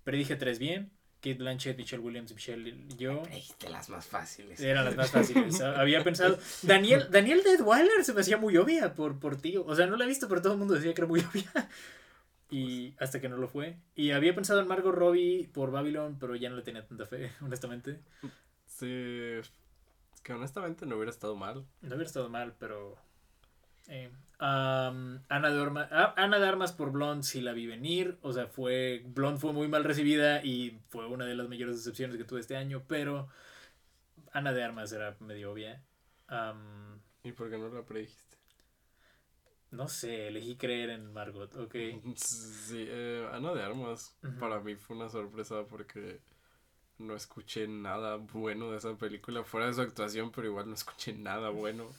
predije 0.04 0.36
tres 0.36 0.60
bien. 0.60 0.92
Kate 1.22 1.36
Blanchett, 1.40 1.76
Michelle 1.78 2.04
Williams 2.04 2.30
y 2.30 2.34
Michelle 2.36 2.88
Yeoh. 2.98 3.26
Dijiste 3.26 3.68
las 3.70 3.90
más 3.90 4.06
fáciles. 4.06 4.60
Eran 4.60 4.86
las 4.86 4.96
más 4.96 5.10
fáciles. 5.10 5.60
Ah, 5.62 5.76
Había 5.82 6.04
pensado. 6.04 6.38
Daniel, 6.62 7.08
Daniel 7.10 7.42
Deadweiler 7.44 8.04
se 8.04 8.14
me 8.14 8.22
hacía 8.22 8.38
muy 8.38 8.56
obvia 8.58 8.94
por, 8.94 9.20
por 9.20 9.36
tío. 9.42 9.66
O 9.66 9.76
sea, 9.76 9.88
no 9.88 9.96
la 9.98 10.04
he 10.06 10.08
visto, 10.08 10.28
pero 10.28 10.42
todo 10.44 10.54
el 10.54 10.60
mundo 10.60 10.76
decía 10.76 10.94
que 10.94 11.02
era 11.02 11.08
muy 11.08 11.22
obvia. 11.22 11.52
Y 12.52 12.94
hasta 13.00 13.20
que 13.20 13.28
no 13.28 13.38
lo 13.38 13.48
fue. 13.48 13.76
Y 13.96 14.12
había 14.12 14.36
pensado 14.36 14.60
en 14.62 14.68
Margot 14.68 14.94
Robbie 14.94 15.50
por 15.52 15.72
Babylon, 15.72 16.18
pero 16.20 16.36
ya 16.36 16.48
no 16.52 16.56
le 16.56 16.62
tenía 16.62 16.86
tanta 16.86 17.08
fe, 17.08 17.32
honestamente. 17.42 18.00
Sí. 18.68 18.86
es 18.88 19.52
Que 20.22 20.34
honestamente 20.34 20.86
no 20.86 20.96
hubiera 20.96 21.10
estado 21.10 21.36
mal. 21.36 21.66
No 21.82 21.88
hubiera 21.96 22.04
estado 22.06 22.30
mal, 22.30 22.54
pero. 22.60 22.96
eh, 23.88 24.12
Ana, 24.40 25.50
de 25.50 25.60
Orma- 25.60 25.88
ah, 25.92 26.14
Ana 26.18 26.40
de 26.40 26.48
Armas 26.48 26.72
por 26.74 26.92
Blonde 26.92 27.24
sí 27.24 27.42
la 27.42 27.54
vi 27.54 27.68
venir. 27.68 28.18
O 28.22 28.34
sea, 28.34 28.48
fue. 28.48 29.04
Blonde 29.06 29.40
fue 29.40 29.54
muy 29.54 29.68
mal 29.68 29.84
recibida 29.84 30.44
y 30.44 30.80
fue 30.90 31.08
una 31.08 31.26
de 31.26 31.36
las 31.36 31.48
mayores 31.48 31.78
decepciones 31.78 32.18
que 32.18 32.24
tuve 32.24 32.40
este 32.40 32.58
año, 32.58 32.84
pero. 32.88 33.28
Ana 34.32 34.52
de 34.54 34.64
Armas 34.64 34.92
era 34.92 35.16
medio 35.20 35.52
obvia. 35.52 35.82
¿Y 37.24 37.32
por 37.32 37.50
qué 37.50 37.58
no 37.58 37.70
la 37.70 37.84
predijiste? 37.84 38.36
no 39.72 39.88
sé, 39.90 40.28
elegí 40.28 40.56
creer 40.56 40.90
en 40.92 41.12
Margot, 41.12 41.54
ok. 41.56 41.76
Sí, 42.16 42.86
eh, 42.88 43.28
Ana 43.32 43.54
de 43.54 43.64
Armas 43.64 44.16
para 44.40 44.60
mí 44.60 44.76
fue 44.76 44.96
una 44.96 45.10
sorpresa 45.10 45.64
porque 45.70 46.22
no 46.98 47.16
escuché 47.16 47.68
nada 47.68 48.16
bueno 48.16 48.72
de 48.72 48.78
esa 48.78 48.96
película, 48.98 49.44
fuera 49.44 49.68
de 49.68 49.74
su 49.74 49.82
actuación, 49.82 50.32
pero 50.32 50.48
igual 50.48 50.68
no 50.68 50.74
escuché 50.76 51.14
nada 51.14 51.50
bueno. 51.50 51.88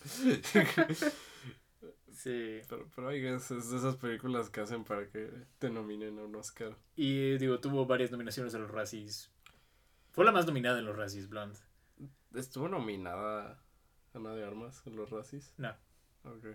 Sí. 2.13 2.61
pero, 2.69 2.89
pero 2.95 3.09
ay, 3.09 3.25
es, 3.27 3.51
es 3.51 3.71
de 3.71 3.77
esas 3.77 3.97
películas 3.97 4.51
que 4.51 4.61
hacen 4.61 4.85
para 4.85 5.09
que 5.09 5.31
te 5.59 5.71
nominen 5.71 6.19
a 6.19 6.23
un 6.25 6.35
Oscar. 6.37 6.77
Y 6.95 7.37
digo, 7.39 7.61
tuvo 7.61 7.87
varias 7.87 8.11
nominaciones 8.11 8.55
a 8.55 8.59
los 8.59 8.71
Razzies. 8.71 9.31
Fue 10.13 10.25
la 10.25 10.33
más 10.33 10.47
nominada 10.47 10.79
en 10.79 10.87
los 10.87 10.97
Razzies, 10.97 11.29
Blonde. 11.29 11.59
¿Estuvo 12.35 12.69
nominada 12.69 13.63
Ana 14.15 14.35
de 14.35 14.45
Armas 14.45 14.83
en 14.87 14.97
los 14.97 15.11
Razzies? 15.11 15.53
No. 15.59 15.75
Ok. 16.25 16.47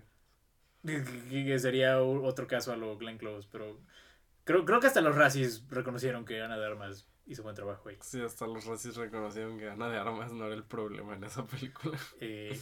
Que 0.84 1.59
sería 1.59 2.01
otro 2.01 2.47
caso 2.47 2.73
a 2.73 2.75
lo 2.75 2.97
Glenn 2.97 3.17
Close, 3.19 3.47
pero 3.51 3.79
creo, 4.43 4.65
creo 4.65 4.79
que 4.79 4.88
hasta 4.88 5.01
los 5.01 5.15
Razzies 5.15 5.63
reconocieron 5.69 6.25
que 6.25 6.41
Ana 6.41 6.57
de 6.57 6.65
Armas 6.65 7.07
hizo 7.27 7.43
buen 7.43 7.55
trabajo 7.55 7.89
ahí. 7.89 7.97
Sí, 8.01 8.19
hasta 8.21 8.47
los 8.47 8.65
Razzies 8.65 8.95
reconocieron 8.95 9.59
que 9.59 9.69
Ana 9.69 9.89
de 9.89 9.97
Armas 9.97 10.34
no 10.34 10.45
era 10.47 10.55
el 10.55 10.63
problema 10.63 11.15
en 11.15 11.23
esa 11.23 11.45
película. 11.45 11.97
Eh, 12.19 12.59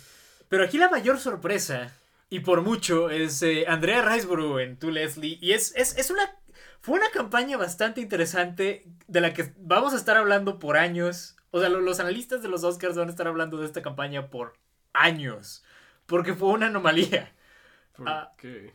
Pero 0.50 0.66
aquí 0.66 0.78
la 0.78 0.90
mayor 0.90 1.18
sorpresa, 1.18 1.96
y 2.30 2.42
por 2.42 2.62
mucho, 2.62 3.10
es 3.10 3.42
eh, 3.42 3.66
Andrea 3.68 4.02
Riseborough 4.04 4.60
en 4.60 4.78
To 4.78 4.92
Leslie. 4.92 5.38
Y 5.42 5.52
es, 5.54 5.74
es, 5.76 5.98
es 5.98 6.12
una. 6.12 6.24
Fue 6.82 6.98
una 6.98 7.10
campaña 7.12 7.58
bastante 7.58 8.00
interesante 8.02 8.86
de 9.08 9.22
la 9.22 9.34
que 9.34 9.54
vamos 9.58 9.94
a 9.94 9.98
estar 9.98 10.16
hablando 10.18 10.60
por 10.60 10.78
años. 10.78 11.36
O 11.52 11.60
sea, 11.60 11.68
lo- 11.70 11.82
los 11.82 12.00
analistas 12.00 12.42
de 12.42 12.48
los 12.50 12.64
Oscars 12.64 12.96
van 12.96 13.08
a 13.08 13.12
estar 13.12 13.28
hablando 13.28 13.58
de 13.58 13.66
esta 13.66 13.82
campaña 13.82 14.30
por 14.30 14.54
años. 14.94 15.64
Porque 16.06 16.34
fue 16.34 16.50
una 16.50 16.68
anomalía. 16.68 17.34
¿Por 17.96 18.08
Ah. 18.08 18.32
qué? 18.38 18.74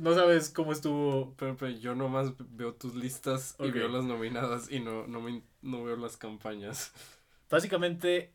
No 0.00 0.14
sabes 0.14 0.50
cómo 0.50 0.72
estuvo. 0.72 1.34
Pero, 1.38 1.56
pero 1.56 1.70
yo 1.72 1.94
nomás 1.94 2.32
veo 2.50 2.74
tus 2.74 2.94
listas 2.94 3.56
y 3.58 3.70
veo 3.70 3.88
las 3.88 4.04
nominadas 4.04 4.70
y 4.70 4.80
no, 4.80 5.06
no, 5.06 5.20
me, 5.22 5.42
no 5.62 5.82
veo 5.84 5.96
las 5.96 6.16
campañas. 6.18 6.92
Básicamente, 7.48 8.34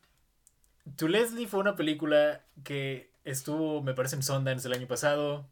To 0.96 1.08
Leslie 1.08 1.48
fue 1.48 1.60
una 1.60 1.76
película 1.76 2.44
que 2.64 3.09
estuvo, 3.30 3.82
me 3.84 3.94
parece, 3.94 4.16
en 4.18 4.24
Sundance 4.24 4.68
el 4.68 4.74
año 4.74 4.88
pasado. 4.88 5.48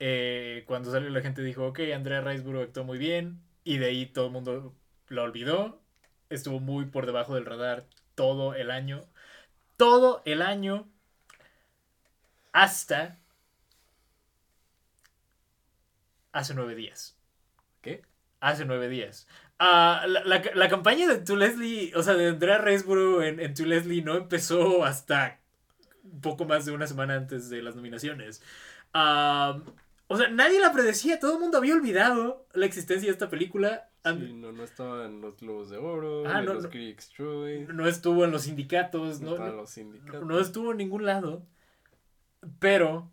Eh, 0.00 0.64
cuando 0.66 0.90
salió 0.92 1.10
la 1.10 1.20
gente 1.22 1.42
dijo, 1.42 1.66
ok, 1.66 1.80
Andrea 1.94 2.20
Riseborough 2.22 2.64
actuó 2.64 2.84
muy 2.84 2.98
bien. 2.98 3.40
Y 3.64 3.78
de 3.78 3.86
ahí 3.86 4.06
todo 4.06 4.26
el 4.26 4.32
mundo 4.32 4.74
la 5.08 5.22
olvidó. 5.22 5.82
Estuvo 6.30 6.60
muy 6.60 6.86
por 6.86 7.06
debajo 7.06 7.34
del 7.34 7.46
radar 7.46 7.86
todo 8.14 8.54
el 8.54 8.70
año. 8.70 9.02
Todo 9.76 10.22
el 10.26 10.42
año. 10.42 10.88
Hasta 12.52 13.16
hace 16.32 16.54
nueve 16.54 16.74
días. 16.74 17.16
¿Qué? 17.82 18.02
Hace 18.40 18.64
nueve 18.64 18.88
días. 18.88 19.26
Ah, 19.58 20.04
la, 20.08 20.22
la- 20.24 20.42
la 20.54 20.68
campaña 20.68 21.08
de 21.08 21.18
To 21.18 21.36
Leslie, 21.36 21.92
o 21.96 22.02
sea, 22.02 22.14
de 22.14 22.28
Andrea 22.28 22.58
Riseborough 22.58 23.22
en, 23.22 23.40
en 23.40 23.54
To 23.54 23.64
Leslie 23.64 24.02
no 24.02 24.16
empezó 24.16 24.84
hasta 24.84 25.37
poco 26.22 26.44
más 26.44 26.64
de 26.66 26.72
una 26.72 26.86
semana 26.86 27.14
antes 27.14 27.48
de 27.50 27.62
las 27.62 27.76
nominaciones. 27.76 28.42
Ah, 28.94 29.60
o 30.06 30.16
sea, 30.16 30.28
nadie 30.30 30.60
la 30.60 30.72
predecía, 30.72 31.20
todo 31.20 31.34
el 31.34 31.40
mundo 31.40 31.58
había 31.58 31.74
olvidado 31.74 32.46
la 32.54 32.66
existencia 32.66 33.06
de 33.08 33.12
esta 33.12 33.28
película. 33.30 33.90
Sí, 34.04 34.32
no, 34.32 34.52
no 34.52 34.64
estaba 34.64 35.04
en 35.04 35.20
los 35.20 35.36
Globos 35.38 35.68
de 35.68 35.76
Oro, 35.76 36.22
Ah, 36.26 36.40
ni 36.40 36.46
no, 36.46 36.54
los 36.54 36.64
no. 36.64 36.70
Critics' 36.70 37.10
Choice, 37.12 37.70
No 37.72 37.86
estuvo 37.86 38.24
en 38.24 38.30
los 38.30 38.42
sindicatos, 38.42 39.20
no, 39.20 39.36
no- 39.36 39.52
los 39.52 39.70
sindicatos. 39.70 40.24
no 40.26 40.38
estuvo 40.40 40.70
en 40.72 40.78
ningún 40.78 41.04
lado. 41.04 41.44
Pero 42.58 43.10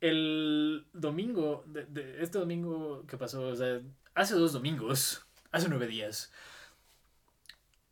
el 0.00 0.86
domingo, 0.92 1.62
de, 1.66 1.86
de- 1.86 2.22
este 2.22 2.38
domingo 2.38 3.06
que 3.06 3.16
pasó, 3.16 3.42
o 3.48 3.56
sea, 3.56 3.80
hace 4.14 4.34
dos 4.34 4.52
domingos, 4.52 5.24
hace 5.52 5.68
nueve 5.70 5.86
días, 5.86 6.32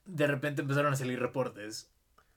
de 0.04 0.26
repente 0.26 0.62
empezaron 0.62 0.92
a 0.92 0.96
salir 0.96 1.18
reportes 1.20 1.90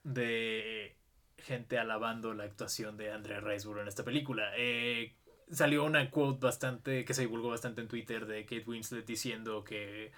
de 0.04 0.96
gente 1.42 1.78
alabando 1.78 2.34
la 2.34 2.44
actuación 2.44 2.96
de 2.96 3.12
Andrea 3.12 3.40
Riseborough 3.40 3.82
en 3.82 3.88
esta 3.88 4.04
película. 4.04 4.52
Eh, 4.56 5.14
salió 5.50 5.84
una 5.84 6.10
quote 6.10 6.40
bastante, 6.44 7.04
que 7.04 7.14
se 7.14 7.22
divulgó 7.22 7.50
bastante 7.50 7.80
en 7.80 7.88
Twitter 7.88 8.26
de 8.26 8.44
Kate 8.44 8.64
Winslet 8.66 9.06
diciendo 9.06 9.64
que 9.64 10.12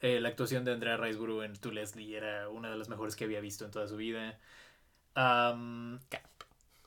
eh, 0.00 0.20
la 0.20 0.28
actuación 0.30 0.64
de 0.64 0.72
Andrea 0.72 0.96
Riseborough 0.96 1.44
en 1.44 1.54
To 1.56 1.70
Leslie 1.70 2.16
era 2.16 2.48
una 2.48 2.70
de 2.70 2.76
las 2.76 2.88
mejores 2.88 3.16
que 3.16 3.24
había 3.24 3.40
visto 3.40 3.64
en 3.64 3.70
toda 3.70 3.88
su 3.88 3.96
vida. 3.96 4.38
Am, 5.14 6.00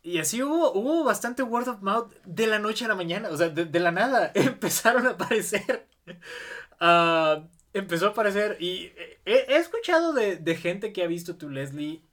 y 0.04 0.18
así 0.20 0.44
hubo, 0.44 0.74
hubo 0.74 1.04
bastante 1.04 1.44
word 1.44 1.68
of 1.70 1.82
mouth 1.82 2.12
de 2.26 2.48
la 2.48 2.60
noche 2.60 2.86
a 2.86 2.88
la 2.90 2.96
mañana. 2.96 3.30
O 3.30 3.38
sea, 3.38 3.50
de, 3.50 3.66
de 3.66 3.80
la 3.80 3.92
nada 3.92 4.32
empezaron 4.36 5.08
a 5.08 5.12
aparecer. 5.12 5.88
Ah, 6.86 7.48
empezó 7.74 8.08
a 8.08 8.10
aparecer. 8.10 8.58
Y 8.60 8.92
he, 9.26 9.46
he 9.48 9.56
escuchado 9.58 10.12
de, 10.14 10.36
de 10.36 10.56
gente 10.56 10.92
que 10.92 11.04
ha 11.04 11.08
visto 11.08 11.38
tu 11.38 11.50
Leslie. 11.50 12.04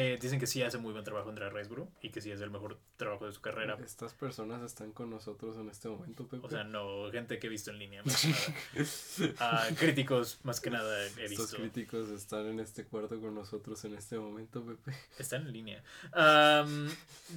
Eh, 0.00 0.18
dicen 0.20 0.38
que 0.38 0.46
sí 0.46 0.62
hace 0.62 0.78
muy 0.78 0.92
buen 0.92 1.04
trabajo 1.04 1.28
Andrea 1.28 1.48
Riseborough. 1.50 1.88
Y 2.02 2.10
que 2.10 2.20
sí 2.20 2.30
es 2.30 2.40
el 2.40 2.50
mejor 2.50 2.78
trabajo 2.96 3.26
de 3.26 3.32
su 3.32 3.40
carrera. 3.40 3.76
Estas 3.82 4.14
personas 4.14 4.62
están 4.62 4.92
con 4.92 5.10
nosotros 5.10 5.56
en 5.56 5.68
este 5.68 5.88
momento, 5.88 6.26
Pepe. 6.28 6.46
O 6.46 6.50
sea, 6.50 6.64
no, 6.64 7.10
gente 7.10 7.38
que 7.38 7.48
he 7.48 7.50
visto 7.50 7.70
en 7.70 7.78
línea. 7.78 8.02
Más 8.04 8.22
que 8.22 8.28
nada. 8.28 9.34
Ah, 9.40 9.66
críticos, 9.78 10.38
más 10.44 10.60
que 10.60 10.70
nada, 10.70 11.02
he 11.04 11.06
Estos 11.06 11.28
visto. 11.30 11.56
críticos 11.56 12.08
están 12.10 12.46
en 12.46 12.60
este 12.60 12.84
cuarto 12.84 13.20
con 13.20 13.34
nosotros 13.34 13.84
en 13.84 13.94
este 13.94 14.18
momento, 14.18 14.64
Pepe. 14.64 14.96
Están 15.18 15.42
en 15.46 15.52
línea. 15.52 15.82
Am, 16.12 16.88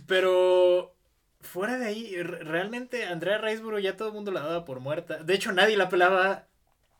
pero 0.07 0.93
fuera 1.41 1.77
de 1.77 1.85
ahí, 1.85 2.21
re- 2.21 2.43
realmente 2.43 3.05
Andrea 3.05 3.37
Riseborough 3.39 3.79
ya 3.81 3.97
todo 3.97 4.09
el 4.09 4.13
mundo 4.13 4.31
la 4.31 4.41
daba 4.41 4.65
por 4.65 4.79
muerta. 4.79 5.23
De 5.23 5.33
hecho, 5.33 5.51
nadie 5.51 5.77
la 5.77 5.89
pelaba 5.89 6.45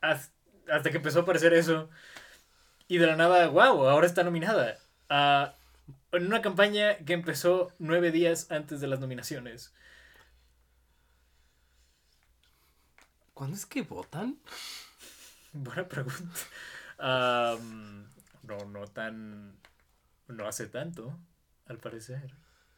has- 0.02 0.32
hasta 0.72 0.90
que 0.90 0.98
empezó 0.98 1.20
a 1.20 1.22
aparecer 1.24 1.54
eso. 1.54 1.90
Y 2.88 2.98
de 2.98 3.08
la 3.08 3.16
nada, 3.16 3.48
wow, 3.48 3.88
ahora 3.88 4.06
está 4.08 4.24
nominada. 4.24 4.78
Ah, 5.14 5.56
en 6.14 6.26
una 6.26 6.42
campaña 6.42 6.96
que 7.00 7.12
empezó 7.12 7.74
nueve 7.80 8.12
días 8.12 8.50
antes 8.50 8.80
de 8.80 8.88
las 8.88 9.02
nominaciones. 9.02 9.74
¿Cuándo 13.34 13.58
es 13.58 13.66
que 13.66 13.82
votan? 13.82 14.38
Buena 15.52 15.86
pregunta. 15.86 16.40
Am, 16.98 18.06
no, 18.44 18.64
no 18.64 18.88
tan. 18.88 19.58
No 20.30 20.48
hace 20.48 20.68
tanto, 20.68 21.20
al 21.66 21.78
parecer. 21.78 22.34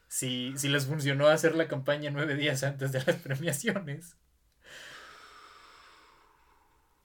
Si, 0.08 0.54
si 0.56 0.68
les 0.68 0.86
funcionó 0.86 1.28
hacer 1.28 1.54
la 1.54 1.68
campaña 1.68 2.10
nueve 2.10 2.34
días 2.34 2.64
antes 2.64 2.90
de 2.90 3.04
las 3.04 3.14
premiaciones. 3.22 4.16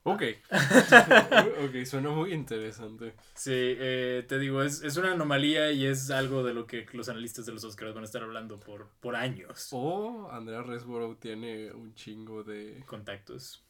Ok. 0.04 0.24
ok, 1.66 1.86
suena 1.86 2.10
muy 2.10 2.34
interesante. 2.34 3.14
Sí, 3.36 3.52
eh, 3.54 4.26
te 4.28 4.40
digo, 4.40 4.64
es, 4.64 4.82
es 4.84 4.98
una 4.98 5.12
anomalía 5.12 5.72
y 5.72 5.86
es 5.86 6.10
algo 6.10 6.44
de 6.44 6.54
lo 6.54 6.66
que 6.68 6.86
los 6.94 7.10
analistas 7.10 7.46
de 7.46 7.52
los 7.52 7.64
Oscars 7.64 7.94
van 7.94 8.04
a 8.04 8.06
estar 8.06 8.24
hablando 8.24 8.60
por, 8.60 8.90
por 9.02 9.16
años. 9.16 9.68
O 9.72 10.30
Andrea 10.32 10.62
Resborough 10.64 11.20
tiene 11.20 11.72
un 11.74 11.94
chingo 11.96 12.44
de. 12.44 12.84
Contactos. 12.86 13.64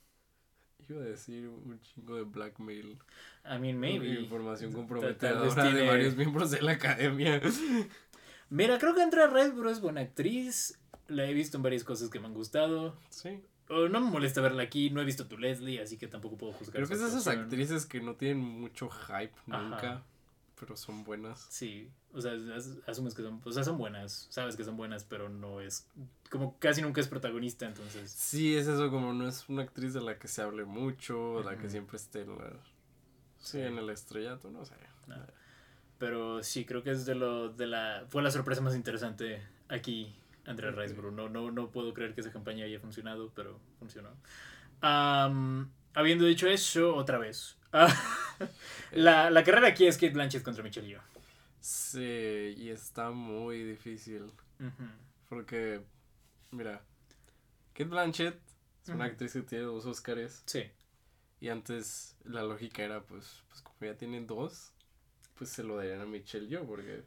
Iba 0.88 1.02
a 1.02 1.06
decir 1.06 1.48
un 1.48 1.80
chingo 1.82 2.16
de 2.16 2.24
blackmail. 2.24 2.98
I 3.46 3.60
mean, 3.60 3.80
maybe. 3.80 4.08
Información 4.22 4.72
comprometedora 4.72 5.42
vez 5.42 5.56
de 5.56 5.62
tiene- 5.62 5.88
varios 5.88 6.16
miembros 6.16 6.52
de 6.52 6.62
la 6.62 6.72
academia. 6.74 7.42
Mira, 8.50 8.78
creo 8.80 8.96
que 8.96 9.02
Andrea 9.02 9.28
Riseborough 9.28 9.72
es 9.72 9.82
buena 9.82 10.02
actriz. 10.02 10.80
La 11.08 11.26
he 11.26 11.34
visto 11.34 11.58
en 11.58 11.64
varias 11.64 11.84
cosas 11.84 12.10
que 12.10 12.20
me 12.20 12.28
han 12.28 12.34
gustado. 12.34 12.96
Sí. 13.10 13.42
Oh, 13.70 13.88
no 13.88 14.02
me 14.02 14.10
molesta 14.10 14.42
verla 14.42 14.64
aquí, 14.64 14.90
no 14.90 15.02
he 15.02 15.06
visto 15.06 15.28
tu 15.28 15.38
Leslie, 15.38 15.80
así 15.80 15.98
que 15.98 16.08
tampoco 16.08 16.38
puedo 16.38 16.54
juzgar. 16.54 16.76
Creo 16.76 16.88
que 16.88 16.96
es 16.96 17.00
de 17.02 17.08
esas 17.08 17.28
actrices 17.28 17.86
que 17.86 18.02
no 18.02 18.16
tienen 18.16 18.40
mucho 18.40 18.90
hype 18.90 19.32
Ajá. 19.48 19.62
nunca, 19.64 20.04
pero 20.60 20.76
son 20.76 21.04
buenas. 21.04 21.46
Sí, 21.50 21.90
o 22.14 22.20
sea, 22.20 22.34
as- 22.56 22.78
asumes 22.88 23.14
que 23.14 23.22
son, 23.22 23.40
o 23.44 23.52
sea, 23.52 23.64
son 23.64 23.78
buenas, 23.78 24.28
sabes 24.32 24.56
que 24.56 24.64
son 24.64 24.76
buenas, 24.76 25.04
pero 25.04 25.30
no 25.30 25.62
es, 25.62 25.88
como 26.32 26.58
casi 26.58 26.82
nunca 26.82 27.00
es 27.00 27.08
protagonista, 27.08 27.68
entonces. 27.68 28.12
Sí, 28.12 28.56
es 28.56 28.68
eso, 28.68 28.90
como 28.90 29.14
no 29.14 29.28
es 29.28 29.48
una 29.50 29.62
actriz 29.62 29.94
de 29.94 30.02
la 30.02 30.18
que 30.18 30.28
se 30.28 30.42
hable 30.42 30.66
mucho, 30.66 31.44
la 31.44 31.56
que 31.58 31.70
siempre 31.70 31.98
esté 31.98 32.22
en 32.22 32.36
la... 32.38 32.52
Sí, 33.38 33.60
en 33.60 33.78
el 33.78 33.90
estrellato, 33.92 34.50
no 34.50 34.66
sé. 34.66 34.74
nada. 35.08 35.28
Pero 36.00 36.42
sí, 36.44 36.66
creo 36.66 36.82
que 36.82 36.92
es 36.92 37.06
de 37.06 37.14
lo, 37.16 37.50
de 37.50 37.68
la, 37.68 38.06
fue 38.08 38.22
la 38.24 38.32
sorpresa 38.32 38.62
más 38.62 38.76
interesante 38.76 39.42
aquí, 39.68 40.16
Andrea. 40.46 40.72
Riseborough. 40.72 41.14
No, 41.14 41.30
no, 41.30 41.52
no 41.52 41.70
puedo 41.72 41.94
creer 41.94 42.14
que 42.14 42.22
esa 42.22 42.32
campaña 42.32 42.66
haya 42.66 42.80
funcionado, 42.80 43.32
pero 43.36 43.60
funcionó. 43.80 44.10
Habiendo 45.94 46.26
dicho 46.26 46.48
eso, 46.48 46.96
otra 46.96 47.18
vez. 47.18 47.58
La, 48.92 49.30
la 49.30 49.44
carrera 49.44 49.68
aquí 49.68 49.86
es 49.86 49.96
Kate 49.98 50.14
Blanchett 50.14 50.44
contra 50.44 50.64
Michelle 50.64 50.88
Yeoh. 50.88 51.02
Sí, 51.60 52.56
y 52.58 52.70
está 52.70 53.12
muy 53.12 53.62
difícil, 53.64 54.32
porque, 55.28 55.82
mira, 56.52 56.82
Kate 57.74 57.84
Blanchett 57.90 58.40
es 58.84 58.90
una 58.90 59.06
actriz 59.06 59.34
que 59.34 59.42
tiene 59.42 59.66
dos 59.66 59.86
Oscars, 59.86 60.42
Sí. 60.46 60.64
y 61.42 61.50
antes 61.50 62.16
la 62.24 62.44
lógica 62.44 62.82
era, 62.82 63.02
pues, 63.02 63.44
pues 63.50 63.62
como 63.62 63.76
ya 63.82 63.96
tienen 63.98 64.26
dos, 64.26 64.72
pues 65.38 65.50
se 65.50 65.64
lo 65.64 65.76
darían 65.78 66.02
a 66.02 66.06
Michelle 66.06 66.48
yo, 66.48 66.66
porque... 66.66 67.04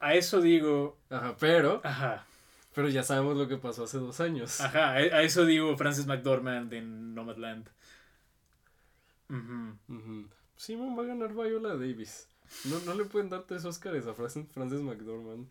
A 0.00 0.14
eso 0.14 0.40
digo, 0.40 0.98
Ajá, 1.10 1.36
pero, 1.38 1.82
ajá, 1.84 2.26
pero 2.74 2.88
ya 2.88 3.02
sabemos 3.02 3.36
lo 3.36 3.48
que 3.48 3.56
pasó 3.56 3.84
hace 3.84 3.98
dos 3.98 4.20
años. 4.20 4.60
Ajá, 4.60 4.92
a 4.92 5.22
eso 5.22 5.44
digo 5.44 5.76
Francis 5.76 6.06
McDormand 6.06 6.72
en 6.72 7.14
Nomadland. 7.14 7.68
Simon 10.56 10.98
va 10.98 11.02
a 11.02 11.06
ganar 11.06 11.32
Viola 11.32 11.70
Davis. 11.70 12.28
No, 12.64 12.80
no 12.80 12.94
le 12.94 13.04
pueden 13.04 13.30
dar 13.30 13.44
tres 13.44 13.64
Oscars 13.64 14.06
a 14.06 14.14
Francis, 14.14 14.46
Francis 14.52 14.80
McDormand. 14.80 15.48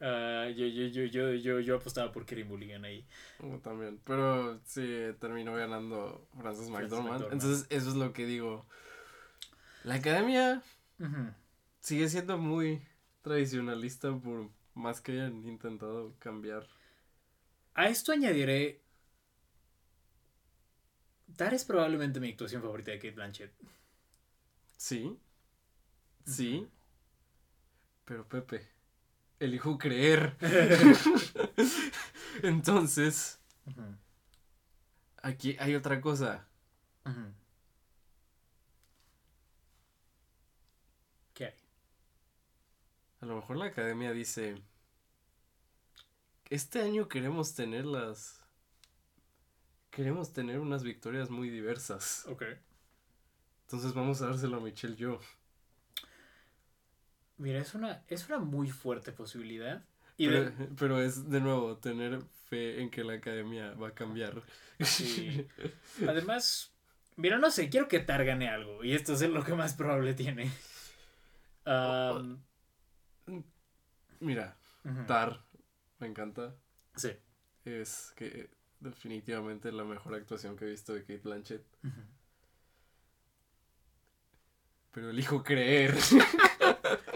Ah, 0.00 0.48
yo, 0.54 0.66
yo, 0.66 0.86
yo, 0.86 1.04
yo, 1.04 1.32
yo, 1.34 1.60
yo 1.60 1.76
apostaba 1.76 2.10
por 2.12 2.26
Kerry 2.26 2.44
Mulligan 2.44 2.84
ahí. 2.84 3.06
Como 3.38 3.60
también. 3.60 4.00
Pero 4.04 4.60
sí, 4.64 4.82
terminó 5.20 5.54
ganando 5.54 6.26
Francis 6.38 6.68
McDormand. 6.68 7.12
McDormand. 7.12 7.32
Entonces, 7.32 7.66
eso 7.70 7.90
es 7.90 7.94
lo 7.94 8.12
que 8.12 8.26
digo. 8.26 8.66
La 9.84 9.94
academia 9.94 10.62
sigue 11.80 12.08
siendo 12.08 12.36
muy 12.36 12.82
tradicionalista 13.22 14.14
por 14.16 14.50
más 14.74 15.00
que 15.00 15.12
hayan 15.12 15.46
intentado 15.46 16.14
cambiar. 16.18 16.66
A 17.74 17.88
esto 17.88 18.12
añadiré. 18.12 18.80
Tar 21.36 21.54
es 21.54 21.64
probablemente 21.64 22.20
mi 22.20 22.30
actuación 22.30 22.62
favorita 22.62 22.90
de 22.92 22.98
Kate 22.98 23.12
Blanchett. 23.12 23.52
Sí. 24.76 25.18
Sí. 26.26 26.68
Pero 28.04 28.28
Pepe, 28.28 28.68
elijo 29.40 29.78
creer. 29.78 30.36
Entonces, 32.42 33.40
aquí 35.22 35.56
hay 35.58 35.74
otra 35.74 36.00
cosa. 36.00 36.46
¿Qué 41.34 41.46
hay? 41.46 41.54
A 43.24 43.26
lo 43.26 43.36
mejor 43.36 43.56
la 43.56 43.64
academia 43.64 44.12
dice, 44.12 44.54
este 46.50 46.82
año 46.82 47.08
queremos 47.08 47.54
tener 47.54 47.86
las... 47.86 48.44
Queremos 49.90 50.34
tener 50.34 50.58
unas 50.58 50.82
victorias 50.82 51.30
muy 51.30 51.48
diversas. 51.48 52.26
Ok. 52.28 52.42
Entonces 53.62 53.94
vamos 53.94 54.20
a 54.20 54.26
dárselo 54.26 54.58
a 54.58 54.60
Michelle 54.60 54.94
yo. 54.96 55.20
Mira, 57.38 57.60
es 57.60 57.74
una, 57.74 58.04
es 58.08 58.28
una 58.28 58.38
muy 58.40 58.68
fuerte 58.70 59.10
posibilidad. 59.12 59.82
Y 60.18 60.26
Pero, 60.28 60.50
de- 60.50 60.66
pero 60.78 61.00
es 61.00 61.30
de 61.30 61.40
nuevo 61.40 61.78
tener 61.78 62.20
fe 62.50 62.82
en 62.82 62.90
que 62.90 63.04
la 63.04 63.14
academia 63.14 63.72
va 63.72 63.88
a 63.88 63.94
cambiar. 63.94 64.42
Sí. 64.80 65.46
Además, 66.06 66.72
mira, 67.16 67.38
no 67.38 67.50
sé, 67.50 67.70
quiero 67.70 67.88
que 67.88 68.00
Tar 68.00 68.26
gane 68.26 68.50
algo. 68.50 68.84
Y 68.84 68.92
esto 68.92 69.14
es 69.14 69.22
lo 69.22 69.42
que 69.44 69.54
más 69.54 69.72
probable 69.72 70.12
tiene. 70.12 70.50
Am, 71.64 72.42
Mira, 74.20 74.56
ujú. 74.84 75.06
Tar, 75.06 75.44
me 75.98 76.06
encanta. 76.06 76.54
Sí. 76.96 77.10
Es 77.64 78.12
que 78.16 78.50
definitivamente 78.80 79.72
la 79.72 79.84
mejor 79.84 80.14
actuación 80.14 80.56
que 80.56 80.66
he 80.66 80.70
visto 80.70 80.92
de 80.94 81.00
Kate 81.00 81.20
Blanchett. 81.22 81.64
Pero 84.92 85.10
elijo 85.10 85.42
creer. 85.42 85.94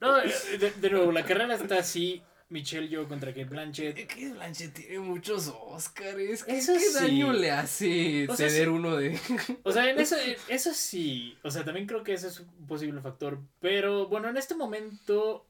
No, 0.00 0.16
de, 0.18 0.70
de 0.70 0.90
nuevo, 0.90 1.10
la 1.10 1.24
carrera 1.24 1.54
está 1.56 1.78
así. 1.78 2.22
Michelle 2.50 2.88
yo 2.88 3.06
contra 3.08 3.32
Kate 3.32 3.44
Blanchett. 3.44 4.06
Kate 4.06 4.32
Blanchett 4.32 4.72
tiene 4.74 5.00
muchos 5.00 5.48
Oscars. 5.48 6.44
¿Qué, 6.44 6.58
Eso 6.58 6.72
qué 6.74 6.80
sí. 6.80 6.94
daño 6.94 7.32
le 7.32 7.50
hace 7.50 8.26
O 8.28 8.34
sea, 8.36 8.48
ceder 8.48 8.64
sí. 8.64 8.68
uno 8.68 8.96
de... 8.96 9.18
O 9.62 9.72
sea, 9.72 9.90
en 9.90 9.98
eso, 10.00 10.16
eso 10.48 10.72
sí. 10.74 11.36
O 11.42 11.50
sea, 11.50 11.64
también 11.64 11.86
creo 11.86 12.02
que 12.02 12.14
ese 12.14 12.28
es 12.28 12.40
un 12.40 12.66
posible 12.66 13.00
factor. 13.00 13.38
Pero 13.60 14.08
bueno, 14.08 14.28
en 14.28 14.36
este 14.36 14.54
momento 14.54 15.46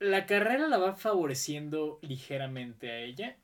la 0.00 0.26
carrera 0.26 0.68
la 0.68 0.78
va 0.78 0.94
favoreciendo 0.96 1.98
ligeramente 2.02 2.90
a 2.90 2.98
ella. 3.00 3.36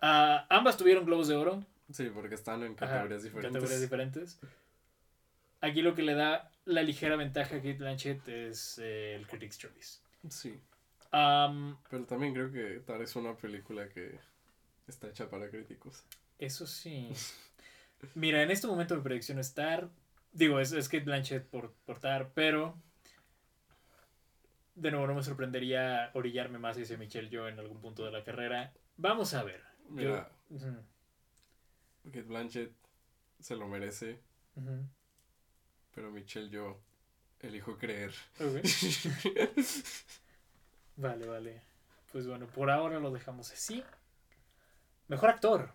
Ah, 0.00 0.46
ambas 0.50 0.76
tuvieron 0.76 1.04
globos 1.06 1.28
de 1.28 1.36
oro. 1.36 1.64
Sí, 1.90 2.10
porque 2.14 2.34
están 2.34 2.62
en 2.62 2.76
Ajá, 2.80 2.86
categorías 2.86 3.22
diferentes. 3.22 3.52
categorías 3.52 3.80
diferentes. 3.80 4.38
Aquí 5.60 5.82
lo 5.82 5.94
que 5.96 6.02
le 6.02 6.14
da 6.14 6.52
la 6.64 6.82
ligera 6.82 7.16
ventaja 7.16 7.56
a 7.56 7.58
Kate 7.58 7.74
Blanchett 7.74 8.28
es 8.28 8.78
eh, 8.82 9.16
el 9.16 9.26
Critics' 9.26 9.58
Choice. 9.58 10.00
Sí, 10.28 10.60
Pero 11.90 12.04
también 12.06 12.34
creo 12.34 12.50
que 12.50 12.80
Tar 12.80 13.00
es 13.02 13.14
una 13.16 13.34
película 13.36 13.88
que 13.88 14.18
está 14.88 15.08
hecha 15.08 15.28
para 15.30 15.48
críticos. 15.48 16.02
eso 16.38 16.66
sí. 16.66 17.08
Mira, 18.14 18.42
en 18.42 18.50
este 18.50 18.66
momento 18.66 18.96
mi 18.96 19.02
predicción 19.02 19.38
es 19.38 19.54
Tar. 19.54 19.88
Digo, 20.32 20.58
es, 20.60 20.72
es 20.72 20.88
Kate 20.88 21.04
Blanchett 21.04 21.46
por, 21.46 21.72
por 21.86 22.00
Tar, 22.00 22.30
pero. 22.34 22.76
De 24.74 24.90
nuevo, 24.90 25.06
no 25.06 25.14
me 25.14 25.22
sorprendería 25.22 26.10
orillarme 26.14 26.58
más 26.58 26.76
hacia 26.76 26.98
Michelle 26.98 27.28
yo 27.30 27.46
en 27.46 27.58
algún 27.60 27.80
punto 27.80 28.04
de 28.04 28.10
la 28.10 28.24
carrera. 28.24 28.72
Vamos 28.96 29.32
a 29.34 29.44
ver. 29.44 29.60
Yo- 29.84 29.90
Mira, 29.90 30.28
Ujú, 30.50 30.82
Kate 32.06 32.22
Blanchett 32.22 32.72
se 33.38 33.54
lo 33.54 33.68
merece, 33.68 34.18
pero 35.94 36.10
Michelle 36.10 36.50
yo 36.50 36.80
elijo 37.40 37.78
creer. 37.78 38.12
Ok. 38.40 38.64
Vale, 40.96 41.26
vale. 41.26 41.62
Pues 42.12 42.26
bueno, 42.26 42.46
por 42.46 42.70
ahora 42.70 42.98
lo 43.00 43.10
dejamos 43.10 43.50
así. 43.52 43.82
Mejor 45.08 45.30
actor. 45.30 45.72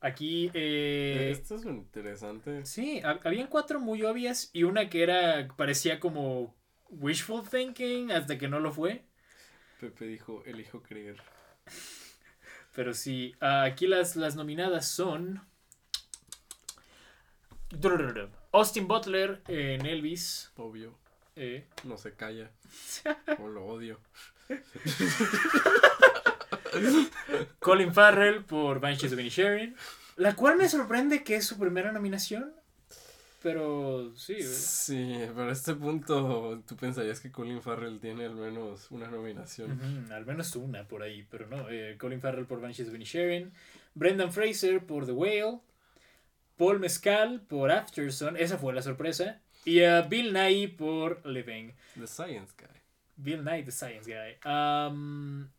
Aquí, 0.00 0.50
eh, 0.54 1.30
Esto 1.32 1.56
es 1.56 1.64
interesante. 1.64 2.64
sí, 2.66 3.00
ha- 3.02 3.18
habían 3.24 3.48
cuatro 3.48 3.80
muy 3.80 4.02
obvias 4.04 4.50
y 4.52 4.62
una 4.64 4.88
que 4.90 5.02
era, 5.02 5.48
parecía 5.56 5.98
como 5.98 6.54
wishful 6.90 7.48
thinking 7.48 8.12
hasta 8.12 8.38
que 8.38 8.46
no 8.48 8.60
lo 8.60 8.72
fue. 8.72 9.04
Pepe 9.80 10.06
dijo, 10.06 10.42
elijo 10.44 10.82
creer. 10.82 11.20
Pero 12.74 12.92
sí, 12.94 13.34
aquí 13.40 13.86
las, 13.86 14.16
las 14.16 14.36
nominadas 14.36 14.86
son 14.86 15.40
Austin 18.52 18.86
Butler 18.86 19.42
en 19.48 19.86
Elvis. 19.86 20.52
Obvio, 20.56 20.98
eh, 21.36 21.66
no 21.84 21.96
se 21.98 22.14
calla. 22.14 22.50
o 23.38 23.48
lo 23.48 23.64
odio. 23.66 24.00
Colin 27.60 27.92
Farrell 27.92 28.44
por 28.44 28.80
Banshees 28.80 29.12
of 29.12 29.18
Inisherin. 29.20 29.76
La 30.16 30.34
cual 30.34 30.56
me 30.56 30.68
sorprende 30.68 31.22
que 31.22 31.36
es 31.36 31.44
su 31.46 31.58
primera 31.58 31.92
nominación. 31.92 32.52
Pero 33.42 34.12
sí. 34.16 34.42
Sí, 34.42 35.14
pero 35.34 35.50
a 35.50 35.52
este 35.52 35.74
punto 35.74 36.62
tú 36.66 36.74
pensarías 36.76 37.20
que 37.20 37.30
Colin 37.30 37.62
Farrell 37.62 38.00
tiene 38.00 38.24
al 38.24 38.34
menos 38.34 38.90
una 38.90 39.08
nominación. 39.08 39.78
Al 40.10 40.26
menos 40.26 40.56
una 40.56 40.88
por 40.88 41.02
ahí, 41.02 41.26
pero 41.30 41.46
no. 41.46 41.68
eh, 41.68 41.96
Colin 41.98 42.20
Farrell 42.20 42.46
por 42.46 42.60
Banshees 42.60 42.88
of 42.88 42.94
Inisherin. 42.94 43.52
Brendan 43.94 44.32
Fraser 44.32 44.84
por 44.84 45.06
The 45.06 45.12
Whale. 45.12 45.60
Paul 46.56 46.80
Mescal 46.80 47.42
por 47.42 47.70
Afterson. 47.70 48.36
Esa 48.36 48.58
fue 48.58 48.72
la 48.74 48.82
sorpresa. 48.82 49.40
Y 49.66 49.82
a 49.82 50.02
Bill 50.02 50.32
Nye 50.32 50.68
por 50.68 51.26
Living. 51.26 51.72
The 51.98 52.06
Science 52.06 52.54
Guy. 52.56 52.80
Bill 53.16 53.42
Nye, 53.42 53.64
The 53.64 53.72
Science 53.72 54.08
Guy. 54.08 54.38
Am, 54.44 55.50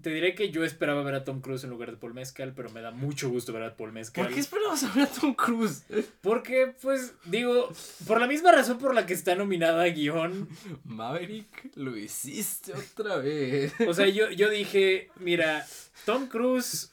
te 0.00 0.10
diré 0.10 0.36
que 0.36 0.52
yo 0.52 0.64
esperaba 0.64 1.02
ver 1.02 1.16
a 1.16 1.24
Tom 1.24 1.40
Cruise 1.40 1.64
en 1.64 1.70
lugar 1.70 1.90
de 1.90 1.96
Paul 1.96 2.14
Mescal, 2.14 2.52
pero 2.54 2.70
me 2.70 2.80
da 2.80 2.92
mucho 2.92 3.28
gusto 3.28 3.52
ver 3.52 3.64
a 3.64 3.76
Paul 3.76 3.90
Mescal. 3.90 4.24
¿Por 4.24 4.34
qué 4.34 4.38
esperamos 4.38 4.84
a 4.84 4.92
ver 4.92 5.08
a 5.08 5.10
Tom 5.10 5.34
Cruise? 5.34 5.82
Porque, 6.20 6.72
pues, 6.80 7.12
digo, 7.24 7.72
por 8.06 8.20
la 8.20 8.28
misma 8.28 8.52
razón 8.52 8.78
por 8.78 8.94
la 8.94 9.04
que 9.04 9.14
está 9.14 9.34
nominada 9.34 9.82
a 9.82 9.88
guion. 9.88 10.48
Maverick, 10.84 11.72
lo 11.74 11.96
hiciste 11.96 12.72
otra 12.72 13.16
vez. 13.16 13.72
O 13.84 13.92
sea, 13.94 14.06
yo, 14.06 14.30
yo 14.30 14.48
dije, 14.48 15.10
mira, 15.16 15.66
Tom 16.06 16.28
Cruise 16.28 16.92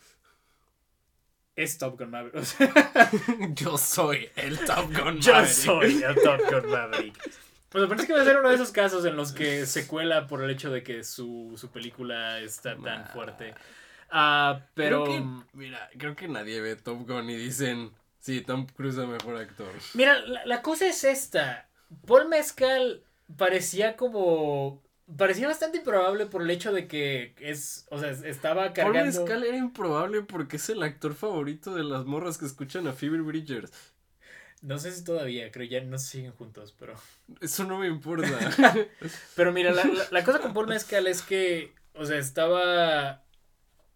es 1.57 1.77
Top 1.77 1.99
Gun 1.99 2.09
Maverick. 2.11 2.35
O 2.39 2.43
sea, 2.45 2.71
Yo 3.55 3.77
soy 3.77 4.29
el 4.37 4.57
Top 4.59 4.85
Gun 4.93 5.19
yo 5.19 5.33
Maverick. 5.33 5.53
soy 5.53 6.03
el 6.03 6.15
Top 6.15 6.39
Gun 6.49 6.69
Maverick. 6.71 7.31
Pues 7.69 7.85
parece 7.89 8.07
que 8.07 8.13
va 8.13 8.21
a 8.21 8.25
ser 8.25 8.37
uno 8.37 8.47
de 8.49 8.55
esos 8.55 8.71
casos 8.71 9.03
en 9.05 9.17
los 9.17 9.33
que 9.33 9.65
se 9.65 9.87
cuela 9.87 10.25
por 10.27 10.41
el 10.41 10.49
hecho 10.49 10.71
de 10.71 10.83
que 10.83 11.03
su, 11.03 11.53
su 11.57 11.69
película 11.69 12.39
está 12.39 12.75
tan 12.77 13.01
Nah. 13.01 13.07
fuerte. 13.07 13.53
Ah, 14.09 14.61
pero... 14.73 15.03
Creo 15.03 15.15
que, 15.17 15.57
mira, 15.57 15.89
creo 15.97 16.15
que 16.15 16.27
nadie 16.29 16.61
ve 16.61 16.77
Top 16.77 17.05
Gun 17.05 17.29
y 17.29 17.35
dicen, 17.35 17.91
sí, 18.19 18.39
Tom 18.41 18.67
Cruise 18.67 18.95
es 18.95 19.01
el 19.03 19.07
mejor 19.09 19.35
actor. 19.35 19.67
Mira, 19.95 20.17
la, 20.19 20.45
la 20.45 20.61
cosa 20.61 20.87
es 20.87 21.03
esta. 21.03 21.67
Paul 22.05 22.29
Mescal 22.29 23.03
parecía 23.35 23.97
como... 23.97 24.81
Parecía 25.15 25.47
bastante 25.47 25.77
improbable 25.77 26.25
por 26.25 26.41
el 26.41 26.49
hecho 26.49 26.73
de 26.73 26.87
que 26.87 27.33
es... 27.39 27.87
O 27.89 27.97
sea, 27.97 28.09
estaba 28.11 28.63
Paul 28.65 28.73
cargando... 28.73 29.05
Mescal 29.05 29.43
era 29.45 29.55
improbable 29.57 30.21
porque 30.23 30.57
es 30.57 30.69
el 30.69 30.83
actor 30.83 31.15
favorito 31.15 31.73
de 31.73 31.83
las 31.83 32.05
morras 32.05 32.37
que 32.37 32.45
escuchan 32.45 32.87
a 32.87 32.93
Phoebe 32.93 33.21
Bridgers. 33.21 33.71
No 34.61 34.79
sé 34.79 34.91
si 34.91 35.03
todavía, 35.03 35.51
creo 35.51 35.67
ya 35.67 35.81
no 35.81 35.97
siguen 35.97 36.31
juntos, 36.33 36.75
pero... 36.77 36.95
Eso 37.41 37.63
no 37.63 37.77
me 37.77 37.87
importa. 37.87 38.27
Pero 39.35 39.51
mira, 39.53 39.71
la, 39.71 39.85
la- 39.85 40.07
la 40.09 40.23
cosa 40.23 40.39
con 40.39 40.53
Paul 40.53 40.67
Mescal 40.67 41.07
es 41.07 41.21
que, 41.21 41.71
o 41.93 42.05
sea, 42.05 42.17
estaba... 42.17 43.23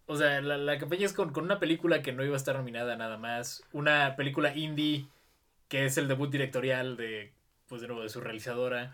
O 0.06 0.16
sea, 0.16 0.40
la, 0.42 0.58
la 0.58 0.78
campaña 0.78 1.06
es 1.06 1.14
con, 1.14 1.32
con 1.34 1.46
una 1.46 1.60
película 1.60 2.02
que 2.02 2.12
no 2.12 2.24
iba 2.24 2.36
a 2.36 2.38
estar 2.38 2.56
nominada 2.56 2.96
nada 2.96 3.18
más. 3.18 3.64
Una 3.72 4.16
película 4.16 4.56
indie 4.56 5.08
que 5.68 5.86
es 5.86 5.98
el 5.98 6.08
debut 6.08 6.30
directorial 6.30 6.96
de, 6.98 7.32
pues 7.68 7.82
de 7.82 7.88
nuevo, 7.88 8.04
de 8.04 8.10
su 8.10 8.20
realizadora. 8.22 8.94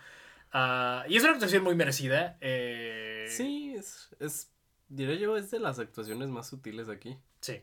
Ah, 0.60 1.06
y 1.08 1.18
es 1.18 1.24
una 1.24 1.34
actuación 1.34 1.64
muy 1.64 1.76
merecida. 1.76 2.36
eh, 2.42 3.28
sí, 3.30 3.76
es, 3.78 4.10
es, 4.20 4.52
diré 4.88 5.20
yo, 5.20 5.38
es 5.38 5.52
de 5.52 5.60
las 5.60 5.78
actuaciones 5.78 6.30
más 6.30 6.48
sutiles 6.48 6.90
aquí. 6.90 7.16
Sí. 7.42 7.62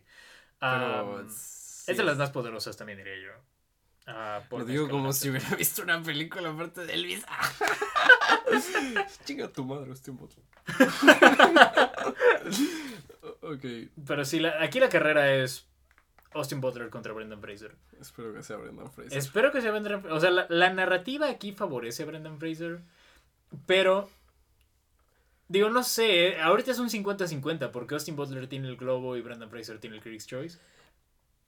Pero 0.61 1.27
es, 1.27 1.89
es 1.89 1.97
de 1.97 2.05
las 2.05 2.17
más 2.19 2.31
poderosas 2.31 2.77
también, 2.77 2.99
diría 2.99 3.17
yo. 3.17 3.33
Ah, 4.07 4.43
Paul 4.49 4.63
Lo 4.63 4.69
digo 4.69 4.89
como 4.89 5.13
si 5.13 5.29
hubiera 5.31 5.57
visto 5.57 5.83
una 5.83 6.01
película 6.01 6.51
aparte 6.51 6.87
de 6.87 6.95
Elvis. 6.95 7.25
Chinga 9.25 9.49
tu 9.49 9.65
madre, 9.65 9.91
este 9.93 10.13
bot. 10.13 10.31
ok, 13.43 13.65
Pero 14.07 14.25
sí, 14.25 14.39
la- 14.39 14.63
aquí 14.63 14.79
la 14.79 14.89
carrera 14.89 15.35
es 15.35 15.67
Austin 16.35 16.61
Butler 16.61 16.91
contra 16.91 17.13
Brendan 17.13 17.41
Fraser. 17.41 17.75
espero 18.01 18.35
que 18.35 18.43
sea 18.43 18.57
Brendan 18.57 18.91
Fraser. 18.93 19.17
Espero 19.19 19.53
que 19.53 19.61
sea 19.63 19.71
Brendan 19.71 20.01
Fraser. 20.03 20.17
O 20.17 20.21
sea, 20.21 20.31
la, 20.31 20.47
la 20.49 20.73
narrativa 20.73 21.29
aquí 21.29 21.53
favorece 21.53 22.03
a 22.03 22.07
Brendan 22.07 22.39
Fraser. 22.39 22.81
Pero. 23.67 24.09
Digo, 25.49 25.69
no 25.71 25.83
sé. 25.85 26.29
eh, 26.29 26.41
Ahorita 26.41 26.71
es 26.71 26.79
un 26.79 26.89
50-50 26.89 27.71
porque 27.71 27.95
Austin 27.95 28.17
Butler 28.17 28.49
tiene 28.49 28.69
el 28.69 28.77
globo 28.77 29.17
y 29.17 29.21
Brendan 29.23 29.51
Fraser 29.51 29.79
tiene 29.79 29.97
el 29.97 30.03
Critics' 30.03 30.27
Choice. 30.27 30.59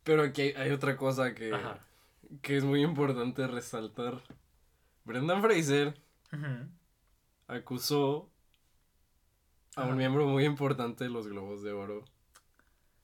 Pero 0.05 0.23
aquí 0.23 0.53
hay, 0.57 0.71
otra 0.71 0.97
cosa 0.97 1.35
que, 1.35 1.53
Ajá. 1.53 1.81
que 2.43 2.57
es 2.59 2.65
muy 2.65 2.83
importante 2.83 3.47
resaltar. 3.47 4.21
Brendan 5.05 5.43
Fraser 5.43 5.95
acusó 7.49 8.31
a 9.77 9.85
un 9.85 9.97
miembro 9.97 10.27
muy 10.27 10.45
importante 10.45 11.05
de 11.05 11.11
los 11.11 11.27
Globos 11.27 11.63
de 11.63 11.73
Oro 11.73 12.05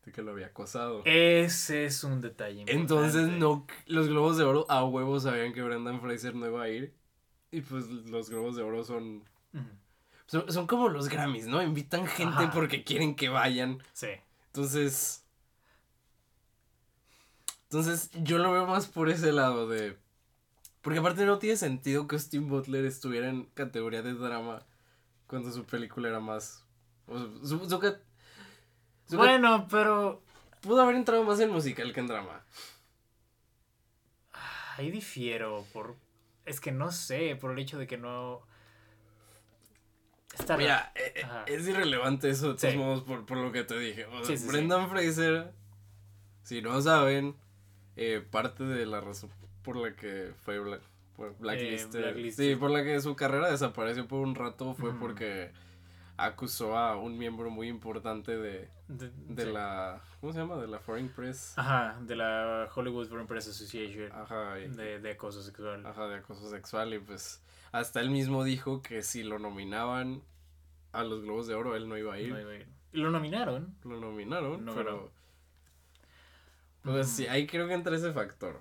de 0.05 0.12
que 0.12 0.23
lo 0.23 0.33
había 0.33 0.47
acosado. 0.47 1.03
Ese 1.05 1.85
es 1.85 2.03
un 2.05 2.20
detalle. 2.20 2.61
Importante. 2.61 2.81
Entonces, 2.81 3.29
no, 3.29 3.66
los 3.87 4.09
Globos 4.09 4.37
de 4.37 4.45
Oro 4.45 4.66
a 4.69 4.85
huevos 4.85 5.23
sabían 5.23 5.53
que 5.53 5.62
Brendan 5.62 6.01
Fraser 6.01 6.35
no 6.35 6.47
iba 6.47 6.62
a 6.62 6.69
ir. 6.69 6.95
Y 7.51 7.61
pues 7.61 7.87
los 7.89 8.31
Globos 8.31 8.57
de 8.57 8.62
Oro 8.62 8.83
son. 8.85 9.24
Son, 10.27 10.51
son 10.51 10.66
como 10.66 10.89
los 10.89 11.09
Grammys, 11.09 11.47
¿no? 11.47 11.62
Invitan 11.62 12.07
gente 12.07 12.45
Ajá. 12.45 12.51
porque 12.53 12.85
quieren 12.85 13.15
que 13.15 13.29
vayan. 13.29 13.83
Sí. 13.93 14.09
Entonces. 14.47 15.24
Entonces, 17.65 18.11
yo 18.23 18.39
lo 18.39 18.53
veo 18.53 18.66
más 18.66 18.87
por 18.87 19.09
ese 19.09 19.33
lado 19.33 19.69
de. 19.69 19.97
Porque 20.81 20.99
aparte 20.99 21.24
no 21.27 21.39
tiene 21.39 21.57
sentido 21.57 22.09
que 22.09 22.16
Austin 22.16 22.49
Butler 22.49 22.85
estuviera 22.87 23.29
en 23.29 23.45
categoría 23.55 24.03
de 24.03 24.15
drama 24.15 24.66
cuando 25.27 25.53
su 25.53 25.65
película 25.65 26.09
era 26.09 26.20
más. 26.20 26.65
O 27.07 27.19
sea, 27.19 27.29
su, 27.45 27.69
su 27.69 27.79
Bueno, 29.18 29.66
pero 29.70 30.20
pudo 30.60 30.82
haber 30.82 30.97
entrado 30.97 31.24
más 31.24 31.40
en 31.40 31.51
musical 31.51 31.93
que 31.93 32.01
en 32.01 32.06
drama. 32.06 32.43
ahí 34.76 34.90
difiero 34.90 35.64
por... 35.72 35.97
Es 36.44 36.60
que 36.60 36.72
no 36.72 36.90
sé, 36.90 37.36
por 37.36 37.52
el 37.52 37.59
hecho 37.59 37.78
de 37.78 37.86
que 37.86 37.98
no... 37.98 38.43
Está 40.39 40.56
Mira, 40.56 40.93
eh, 40.94 41.12
eh, 41.16 41.24
es 41.47 41.68
irrelevante 41.68 42.30
eso 42.30 42.55
de 42.55 42.59
todos 42.59 42.72
Sí. 42.72 42.78
modos 42.78 43.02
por, 43.02 43.26
por 43.26 43.36
lo 43.36 43.52
que 43.52 43.64
te 43.64 43.78
dije. 43.78 44.06
O 44.06 44.16
sea, 44.18 44.24
Sí, 44.26 44.36
sí, 44.39 44.44
sí. 44.44 44.48
Brendan 44.48 44.89
Fraser, 44.89 45.52
si 46.43 46.62
no 46.62 46.80
saben, 46.80 47.36
eh, 47.97 48.24
parte 48.30 48.64
de 48.64 48.86
la 48.86 49.01
razón 49.02 49.30
por 49.62 49.76
la 49.76 49.94
que 49.94 50.32
fue 50.43 50.59
Bla- 50.59 50.80
por 51.16 51.36
Blacklisted, 51.39 52.01
Blacklisted. 52.01 52.44
Sí, 52.55 52.56
por 52.56 52.70
la 52.70 52.82
que 52.82 52.98
su 53.02 53.14
carrera 53.14 53.51
desapareció 53.51 54.09
por 54.09 54.20
un 54.20 54.34
rato 54.34 54.72
fue 54.74 54.94
porque 54.98 55.52
acusó 56.24 56.77
a 56.77 56.97
un 56.97 57.19
miembro 57.19 57.51
muy 57.51 57.69
importante 57.69 58.36
de, 58.36 58.69
De, 58.89 59.11
de 59.28 59.44
sí. 59.44 59.53
la... 59.53 60.01
¿Cómo 60.20 60.32
se 60.32 60.39
llama? 60.39 60.57
De 60.57 60.69
la 60.69 60.78
Foreign 60.78 61.09
Press. 61.09 61.55
Ajá, 61.57 61.99
de 62.01 62.15
la 62.16 62.69
Hollywood 62.74 63.09
Foreign 63.09 63.27
Press 63.27 63.49
Association. 63.49 64.11
Ajá, 64.12 64.59
y- 64.61 64.69
De, 64.69 65.01
de 65.01 65.11
acoso 65.11 65.43
sexual. 65.43 65.85
Ajá, 65.86 66.07
de 66.09 66.16
acoso 66.16 66.49
sexual 66.51 66.94
y 66.94 66.99
pues 66.99 67.43
hasta 67.73 68.01
él 68.01 68.11
mismo 68.11 68.44
dijo 68.44 68.82
que 68.82 69.03
si 69.03 69.23
lo 69.23 69.39
nominaban 69.39 70.23
a 70.93 71.05
los 71.05 71.23
Globos 71.23 71.47
de 71.47 71.55
Oro 71.55 71.74
él 71.74 71.89
no 71.89 71.97
iba 71.97 72.15
a 72.15 72.19
ir. 72.20 72.32
No 72.32 72.40
iba 72.40 72.51
a 72.51 72.55
ir. 72.57 72.66
Y 72.93 72.99
lo 72.99 73.11
nominaron. 73.11 73.74
Lo 73.85 73.99
nominaron, 73.99 74.65
No 74.65 74.74
pero... 74.74 75.11
Pues 76.82 77.07
Ujú. 77.07 77.16
sí, 77.16 77.27
ahí 77.28 77.47
creo 77.47 77.66
que 77.69 77.74
entra 77.74 77.94
ese 77.97 78.12
factor. 78.12 78.61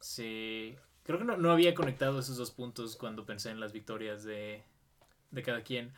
Sí. 0.00 0.76
Creo 1.04 1.18
que 1.18 1.24
no, 1.24 1.36
no 1.36 1.50
había 1.52 1.74
conectado 1.74 2.18
esos 2.20 2.36
dos 2.36 2.50
puntos 2.50 2.96
cuando 2.96 3.24
pensé 3.24 3.50
en 3.50 3.60
las 3.60 3.72
victorias 3.72 4.24
de, 4.24 4.62
de 5.30 5.42
cada 5.42 5.62
quien. 5.62 5.92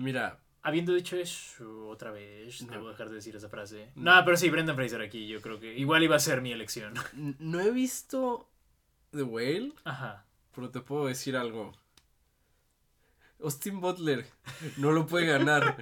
Mira, 0.00 0.38
Habiendo 0.62 0.92
dicho 0.92 1.16
eso 1.16 1.88
otra 1.88 2.10
vez, 2.10 2.60
No. 2.62 2.72
debo 2.72 2.88
dejar 2.90 3.08
de 3.08 3.14
decir 3.14 3.34
esa 3.34 3.48
frase. 3.48 3.90
No. 3.94 4.14
No, 4.16 4.24
pero 4.26 4.36
sí, 4.36 4.50
Brendan 4.50 4.76
Fraser 4.76 5.00
aquí, 5.00 5.26
yo 5.26 5.40
creo 5.40 5.58
que 5.58 5.74
igual 5.78 6.02
iba 6.02 6.16
a 6.16 6.20
ser 6.20 6.42
mi 6.42 6.52
elección. 6.52 6.92
no 7.38 7.60
he 7.60 7.70
visto 7.70 8.46
The 9.10 9.22
Whale, 9.22 9.72
Ajá. 9.84 10.26
pero 10.54 10.68
te 10.70 10.80
puedo 10.80 11.06
decir 11.06 11.34
algo. 11.36 11.72
Austin 13.42 13.80
Butler 13.80 14.26
no 14.76 14.92
lo 14.92 15.06
puede 15.06 15.26
ganar 15.26 15.76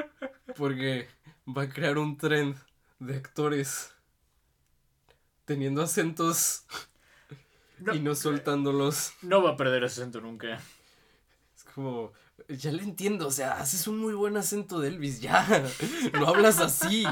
porque 0.56 1.08
va 1.46 1.62
a 1.62 1.68
crear 1.68 1.98
un 1.98 2.16
trend 2.16 2.56
de 2.98 3.16
actores 3.16 3.92
teniendo 5.44 5.82
acentos 5.82 6.64
No, 7.80 7.94
y 7.94 8.00
no 8.00 8.14
soltándolos. 8.14 9.12
no 9.20 9.42
va 9.42 9.50
a 9.50 9.56
perder 9.58 9.84
acento 9.84 10.22
nunca. 10.22 10.58
Como, 11.76 12.10
ya 12.48 12.72
le 12.72 12.82
entiendo, 12.82 13.28
o 13.28 13.30
sea, 13.30 13.60
haces 13.60 13.86
un 13.86 13.98
muy 13.98 14.14
buen 14.14 14.34
acento 14.38 14.80
de 14.80 14.88
Elvis, 14.88 15.20
ya. 15.20 15.46
No 16.14 16.26
hablas 16.28 16.58
así. 16.58 17.04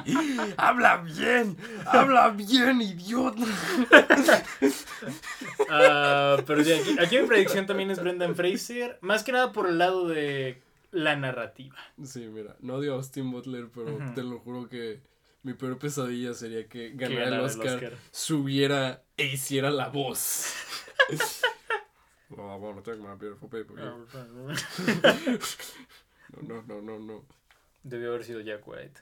Habla 0.56 1.02
bien, 1.02 1.58
habla 1.84 2.30
bien, 2.30 2.80
idiota. 2.80 3.42
Ah, 5.68 6.38
pero 6.46 6.64
sí, 6.64 6.72
aquí, 6.72 6.96
aquí 6.98 7.18
mi 7.18 7.26
predicción 7.26 7.66
también 7.66 7.90
es 7.90 8.00
Brendan 8.00 8.34
Fraser. 8.34 8.96
Más 9.02 9.22
que 9.22 9.32
nada 9.32 9.52
por 9.52 9.68
el 9.68 9.76
lado 9.76 10.08
de 10.08 10.62
la 10.92 11.14
narrativa. 11.14 11.76
Sí, 12.02 12.20
mira, 12.20 12.56
no 12.60 12.76
odio 12.76 12.94
a 12.94 12.96
Austin 12.96 13.30
Butler, 13.30 13.68
pero 13.74 13.98
te 14.14 14.22
lo 14.22 14.38
juro 14.38 14.70
que 14.70 15.00
mi 15.42 15.52
peor 15.52 15.78
pesadilla 15.78 16.32
sería 16.32 16.66
que 16.68 16.92
Que 16.92 16.94
ganara 16.96 17.24
el 17.24 17.30
ganara 17.30 17.42
Oscar, 17.42 17.92
subiera 18.10 19.02
e 19.18 19.26
hiciera 19.26 19.70
la 19.70 19.88
voz. 19.88 20.46
Oh, 22.36 22.74
I 22.76 22.80
take 22.82 22.98
my 22.98 23.14
beautiful 23.14 23.48
people. 23.48 23.76
No, 23.76 24.06
no, 26.42 26.62
no, 26.62 26.80
no, 26.80 26.98
no. 26.98 27.24
Debió 27.84 28.08
haber 28.08 28.24
sido 28.24 28.40
Jack 28.40 28.66
White. 28.66 29.00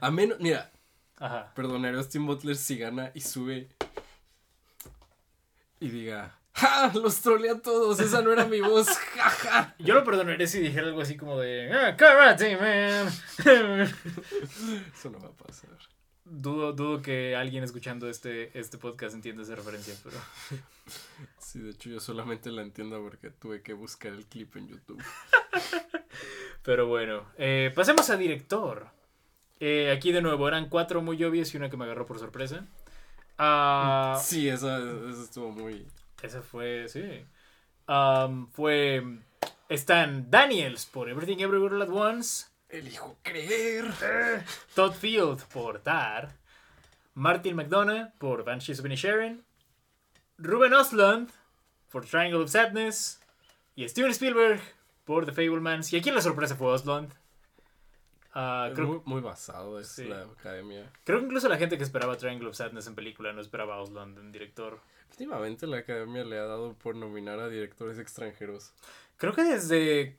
A 0.00 0.10
menos, 0.10 0.38
mira, 0.40 0.70
Ajá. 1.16 1.52
perdonaré 1.54 1.96
a 1.96 2.00
Austin 2.00 2.26
Butler 2.26 2.56
si 2.56 2.76
gana 2.76 3.10
y 3.14 3.20
sube 3.20 3.68
y 5.80 5.88
diga, 5.88 6.36
¡Ja! 6.54 6.92
Los 6.94 7.20
troleé 7.20 7.50
a 7.50 7.60
todos, 7.60 7.98
esa 8.00 8.22
no 8.22 8.32
era 8.32 8.44
mi 8.46 8.60
voz, 8.60 8.88
jaja. 9.14 9.74
Yo 9.78 9.94
lo 9.94 10.04
perdonaré 10.04 10.46
si 10.46 10.60
dijera 10.60 10.86
algo 10.86 11.00
así 11.00 11.16
como 11.16 11.38
de 11.38 11.72
ah, 11.72 11.96
Karate 11.96 12.56
Man. 12.56 13.08
Eso 14.94 15.10
no 15.10 15.18
va 15.20 15.28
a 15.28 15.32
pasar. 15.32 15.70
dudo, 16.24 16.72
dudo 16.72 17.02
que 17.02 17.34
alguien 17.36 17.64
escuchando 17.64 18.08
este, 18.08 18.56
este 18.58 18.78
podcast 18.78 19.14
entienda 19.14 19.42
esa 19.42 19.56
referencia, 19.56 19.94
pero. 20.02 20.16
Sí, 21.54 21.60
de 21.60 21.70
hecho 21.70 21.88
yo 21.88 22.00
solamente 22.00 22.50
la 22.50 22.62
entiendo 22.62 23.00
porque 23.00 23.30
tuve 23.30 23.62
que 23.62 23.74
buscar 23.74 24.12
el 24.12 24.26
clip 24.26 24.56
en 24.56 24.66
YouTube. 24.66 25.00
Pero 26.64 26.88
bueno. 26.88 27.26
eh, 27.38 27.70
pasemos 27.72 28.10
a 28.10 28.16
director. 28.16 28.88
Eh, 29.60 29.92
aquí 29.96 30.10
de 30.10 30.20
nuevo 30.20 30.48
eran 30.48 30.68
cuatro 30.68 31.00
muy 31.00 31.22
obvias 31.22 31.54
y 31.54 31.56
una 31.56 31.70
que 31.70 31.76
me 31.76 31.84
agarró 31.84 32.06
por 32.06 32.18
sorpresa. 32.18 32.66
Ah, 33.38 34.20
Sí, 34.20 34.48
esa, 34.48 34.78
esa 34.78 35.22
estuvo 35.22 35.52
muy... 35.52 35.86
Esa 36.22 36.42
fue, 36.42 36.88
sí. 36.88 37.24
Fue 38.50 39.04
Stan 39.68 40.28
Daniels 40.28 40.86
por 40.86 41.08
Everything 41.08 41.38
Everywhere 41.38 41.76
All 41.76 41.82
at 41.82 41.88
Once. 41.88 42.46
Elijo 42.68 43.16
creer. 43.22 43.84
Todd 44.74 44.94
Field 44.94 45.44
por 45.52 45.78
Tar. 45.78 46.32
Martin 47.14 47.54
McDonough 47.54 48.10
por 48.18 48.42
Banshees 48.42 48.80
of 48.80 48.86
Inisherin. 48.86 49.44
Ruben 50.36 50.74
Ostlund 50.74 51.30
por 51.94 52.04
Triangle 52.04 52.42
of 52.42 52.50
Sadness. 52.50 53.20
Y 53.76 53.88
Steven 53.88 54.10
Spielberg 54.10 54.60
por 55.04 55.24
The 55.26 55.32
Fablemans. 55.32 55.92
Y 55.92 55.96
aquí 55.96 56.10
la 56.10 56.20
sorpresa 56.20 56.56
fue 56.56 56.66
Ostlund. 56.72 57.12
Ah, 58.34 58.70
creo, 58.74 58.88
muy, 58.88 59.00
muy 59.04 59.20
basado 59.20 59.78
es 59.78 59.88
Sí. 59.88 60.06
la 60.06 60.22
academia. 60.22 60.90
creo 61.04 61.20
que 61.20 61.26
incluso 61.26 61.48
la 61.48 61.56
gente 61.56 61.78
que 61.78 61.84
esperaba 61.84 62.16
Triangle 62.16 62.48
of 62.48 62.56
Sadness 62.56 62.88
en 62.88 62.96
película 62.96 63.32
no 63.32 63.40
esperaba 63.40 63.76
a 63.76 63.80
Ostlund 63.80 64.18
en 64.18 64.32
director. 64.32 64.80
Últimamente 65.12 65.68
la 65.68 65.78
academia 65.78 66.24
le 66.24 66.36
ha 66.38 66.44
dado 66.44 66.74
por 66.74 66.96
nominar 66.96 67.38
a 67.38 67.48
directores 67.48 67.98
extranjeros. 68.00 68.72
Creo 69.18 69.32
que 69.34 69.44
desde 69.44 70.18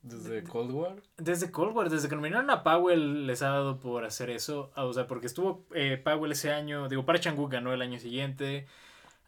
Desde 0.00 0.42
Cold 0.42 0.70
War. 0.72 1.02
Desde 1.18 1.50
Cold 1.50 1.76
War, 1.76 1.90
desde 1.90 2.08
que 2.08 2.16
nominaron 2.16 2.48
a 2.48 2.62
Powell, 2.62 3.26
les 3.26 3.42
ha 3.42 3.50
dado 3.50 3.78
por 3.78 4.04
hacer 4.06 4.30
eso. 4.30 4.72
Ah, 4.74 4.84
O 4.86 4.92
sea, 4.94 5.06
porque 5.06 5.26
estuvo 5.26 5.66
eh, 5.74 6.00
Powell 6.02 6.32
ese 6.32 6.50
año. 6.50 6.88
Digo, 6.88 7.04
Park 7.04 7.20
Chan-wook 7.20 7.52
ganó 7.52 7.74
el 7.74 7.82
año 7.82 7.98
siguiente. 8.00 8.66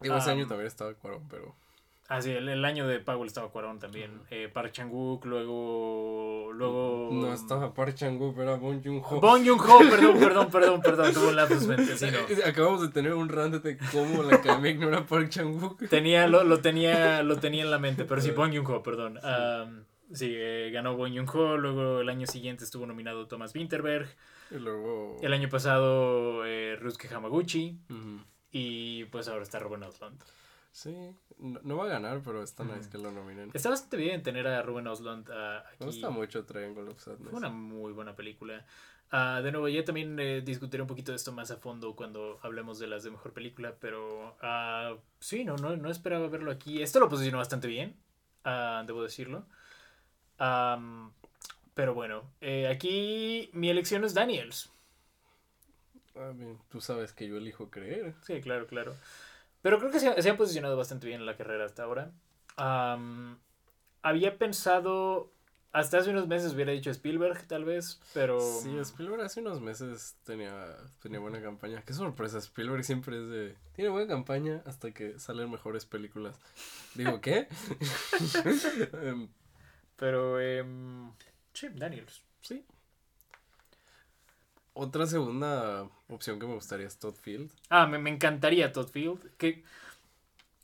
Digo, 0.01 0.16
ese 0.16 0.31
Am, 0.31 0.39
año 0.39 0.47
también 0.47 0.66
estaba 0.66 0.95
Cuarón, 0.95 1.27
pero... 1.29 1.55
Ah, 2.07 2.21
sí, 2.21 2.31
el, 2.31 2.47
el 2.51 2.62
año 2.66 2.87
de 2.87 3.01
Powell 3.01 3.27
estaba 3.27 3.49
Cuarón 3.51 3.79
también. 3.79 4.21
Eh, 4.31 4.51
Park 4.53 4.73
Chan-wook, 4.73 5.25
luego. 5.25 6.51
Luego. 6.53 7.09
No 7.11 7.33
estaba 7.33 7.73
Park 7.73 7.95
Chan-wook, 7.95 8.39
era 8.39 8.57
Bong 8.57 8.83
Joon-ho. 8.85 9.21
Bong 9.21 9.43
Joon-ho, 9.47 9.79
perdón, 9.91 10.19
perdón, 10.21 10.51
perdón, 10.51 10.83
perdón. 10.83 11.15
Tuvo 11.15 11.29
un 11.31 11.37
lapsus 11.37 11.66
mental, 11.66 11.97
sí, 11.97 12.07
no. 12.11 12.47
Acabamos 12.47 12.83
de 12.83 12.89
tener 12.89 13.15
un 13.15 13.31
rant 13.31 13.55
de 13.55 13.79
cómo 13.91 14.23
la 14.23 14.37
academia 14.37 14.73
ignora 14.73 14.99
a 14.99 15.07
Park 15.07 15.31
Chan-wook. 15.31 15.89
Tenía, 15.89 16.27
lo, 16.27 16.45
lo 16.45 16.61
tenía, 16.61 17.23
lo 17.23 17.39
tenía 17.39 17.62
en 17.62 17.71
la 17.71 17.79
mente, 17.79 18.05
pero 18.05 18.21
sí, 18.21 18.33
Bong 18.33 18.55
Joon-ho, 18.55 18.83
perdón. 18.83 19.19
Am, 19.23 19.85
sí, 20.12 20.31
eh, 20.31 20.71
ganó 20.75 20.97
Bong 20.99 21.15
Joon-ho, 21.15 21.57
luego 21.57 22.01
el 22.01 22.09
año 22.11 22.27
siguiente 22.27 22.65
estuvo 22.65 22.85
nominado 22.85 23.27
Thomas 23.29 23.55
Winterberg. 23.55 24.15
Y 24.51 24.57
luego... 24.59 25.16
El 25.23 25.33
año 25.33 25.49
pasado, 25.49 26.45
eh, 26.45 26.77
Rusuke 26.79 27.09
Hamaguchi. 27.15 27.79
Ujú. 27.89 28.21
Y 28.56 29.06
pues 29.06 29.26
ahora 29.26 29.43
está 29.43 29.59
Ruben 29.59 29.82
Ostlund. 29.82 30.22
Sí, 30.70 30.94
no, 31.39 31.59
no 31.64 31.76
va 31.76 31.86
a 31.86 31.89
ganar, 31.89 32.22
pero 32.24 32.40
está 32.40 32.62
nice 32.62 32.89
que 32.89 32.98
lo 32.98 33.10
nominen. 33.10 33.51
Está 33.52 33.68
bastante 33.68 33.97
bien 33.97 34.22
tener 34.22 34.47
a 34.47 34.62
Ruben 34.62 34.86
Ostlund 34.86 35.28
ah, 35.32 35.64
Me 35.64 35.74
aquí. 35.74 35.85
gusta 35.86 36.09
mucho 36.10 36.44
Triangle 36.44 36.89
of 36.89 37.01
Sadness. 37.01 37.31
Fue 37.31 37.39
una 37.40 37.48
muy 37.48 37.93
buena 37.93 38.14
película. 38.14 38.64
Ah, 39.10 39.40
de 39.43 39.51
nuevo, 39.51 39.66
ya 39.66 39.85
también 39.85 40.16
eh, 40.20 40.40
discutiré 40.40 40.82
un 40.82 40.86
poquito 40.86 41.10
de 41.10 41.16
esto 41.16 41.32
más 41.32 41.51
a 41.51 41.56
fondo 41.56 41.97
cuando 41.97 42.39
hablemos 42.43 42.78
de 42.78 42.86
las 42.86 43.02
de 43.02 43.10
mejor 43.10 43.32
película, 43.32 43.74
pero 43.81 44.36
ah, 44.40 44.94
sí, 45.18 45.44
no, 45.44 45.56
no, 45.56 45.76
no 45.76 45.90
esperaba 45.90 46.28
verlo 46.28 46.52
aquí. 46.52 46.81
Esto 46.81 47.01
lo 47.01 47.09
posicionó 47.09 47.39
bastante 47.39 47.66
bien, 47.66 47.97
debo 48.86 49.02
decirlo. 49.02 49.47
Am, 50.39 51.12
pero 51.74 51.93
bueno, 51.93 52.22
eh, 52.40 52.68
aquí 52.68 53.51
mi 53.52 53.68
elección 53.68 54.05
es 54.05 54.14
Daniels. 54.14 54.70
I 56.16 56.35
mean, 56.35 56.59
tú 56.69 56.81
sabes 56.81 57.12
que 57.12 57.27
yo 57.28 57.36
elijo 57.36 57.70
creer. 57.70 58.15
Sí, 58.23 58.41
claro, 58.41 58.66
claro. 58.66 58.95
Pero 59.62 59.78
creo 59.78 59.91
que 59.91 59.99
se, 60.01 60.20
se 60.23 60.31
ha 60.31 60.36
posicionado 60.36 60.77
bastante 60.77 61.07
bien 61.07 61.20
en 61.20 61.27
la 61.27 61.36
carrera 61.36 61.65
hasta 61.65 61.82
ahora. 61.85 62.12
Am, 62.57 63.39
había 64.03 64.39
pensado, 64.39 65.32
hasta 65.73 65.99
hace 65.99 66.11
unos 66.11 66.28
meses 66.28 66.53
hubiera 66.55 66.70
dicho 66.73 66.91
Spielberg 66.91 67.47
tal 67.49 67.65
vez, 67.65 68.01
pero... 68.12 68.39
Sí, 68.41 68.77
Spielberg 68.78 69.23
hace 69.23 69.41
unos 69.41 69.61
meses 69.61 70.16
tenía, 70.24 70.77
tenía 71.03 71.19
buena 71.19 71.41
campaña. 71.43 71.82
Qué 71.85 71.95
sorpresa, 71.95 72.39
Spielberg 72.39 72.85
siempre 72.85 73.16
es 73.20 73.28
de... 73.28 73.57
Tiene 73.73 73.91
buena 73.91 74.07
campaña 74.07 74.62
hasta 74.66 74.93
que 74.93 75.19
salen 75.19 75.51
mejores 75.51 75.85
películas. 75.86 76.39
Digo, 76.95 77.20
¿qué? 77.20 77.49
Em, 79.03 79.28
Pero, 79.97 80.41
em, 80.41 81.11
sí, 81.55 81.69
Daniels. 81.74 82.23
sí. 82.43 82.65
Otra 84.74 85.06
segunda 85.06 85.88
opción 86.09 86.38
que 86.38 86.46
me 86.46 86.55
gustaría 86.55 86.86
es 86.86 86.98
Todd 86.98 87.14
Field. 87.14 87.51
Ah, 87.70 87.86
me, 87.86 87.98
me 87.98 88.10
encantaría 88.10 88.72
Todd 88.72 88.88
Field, 88.88 89.30
que 89.36 89.62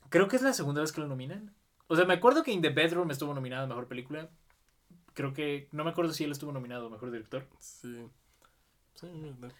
creo 0.09 0.27
que 0.27 0.35
es 0.35 0.41
la 0.41 0.53
segunda 0.53 0.81
vez 0.81 0.91
que 0.91 1.01
lo 1.01 1.07
nominan. 1.07 1.53
O 1.87 1.95
sea, 1.95 2.05
me 2.05 2.13
acuerdo 2.13 2.43
que 2.43 2.51
In 2.51 2.61
the 2.61 2.69
Bedroom 2.69 3.09
estuvo 3.11 3.33
nominado 3.33 3.63
a 3.63 3.67
Mejor 3.67 3.87
Película. 3.87 4.29
Creo 5.13 5.33
que, 5.33 5.67
no 5.71 5.83
me 5.83 5.91
acuerdo 5.91 6.13
si 6.13 6.23
él 6.25 6.31
estuvo 6.31 6.51
nominado 6.51 6.87
a 6.87 6.89
Mejor 6.89 7.11
Director. 7.11 7.47
Sí. 7.59 8.05
Sí, 8.95 9.07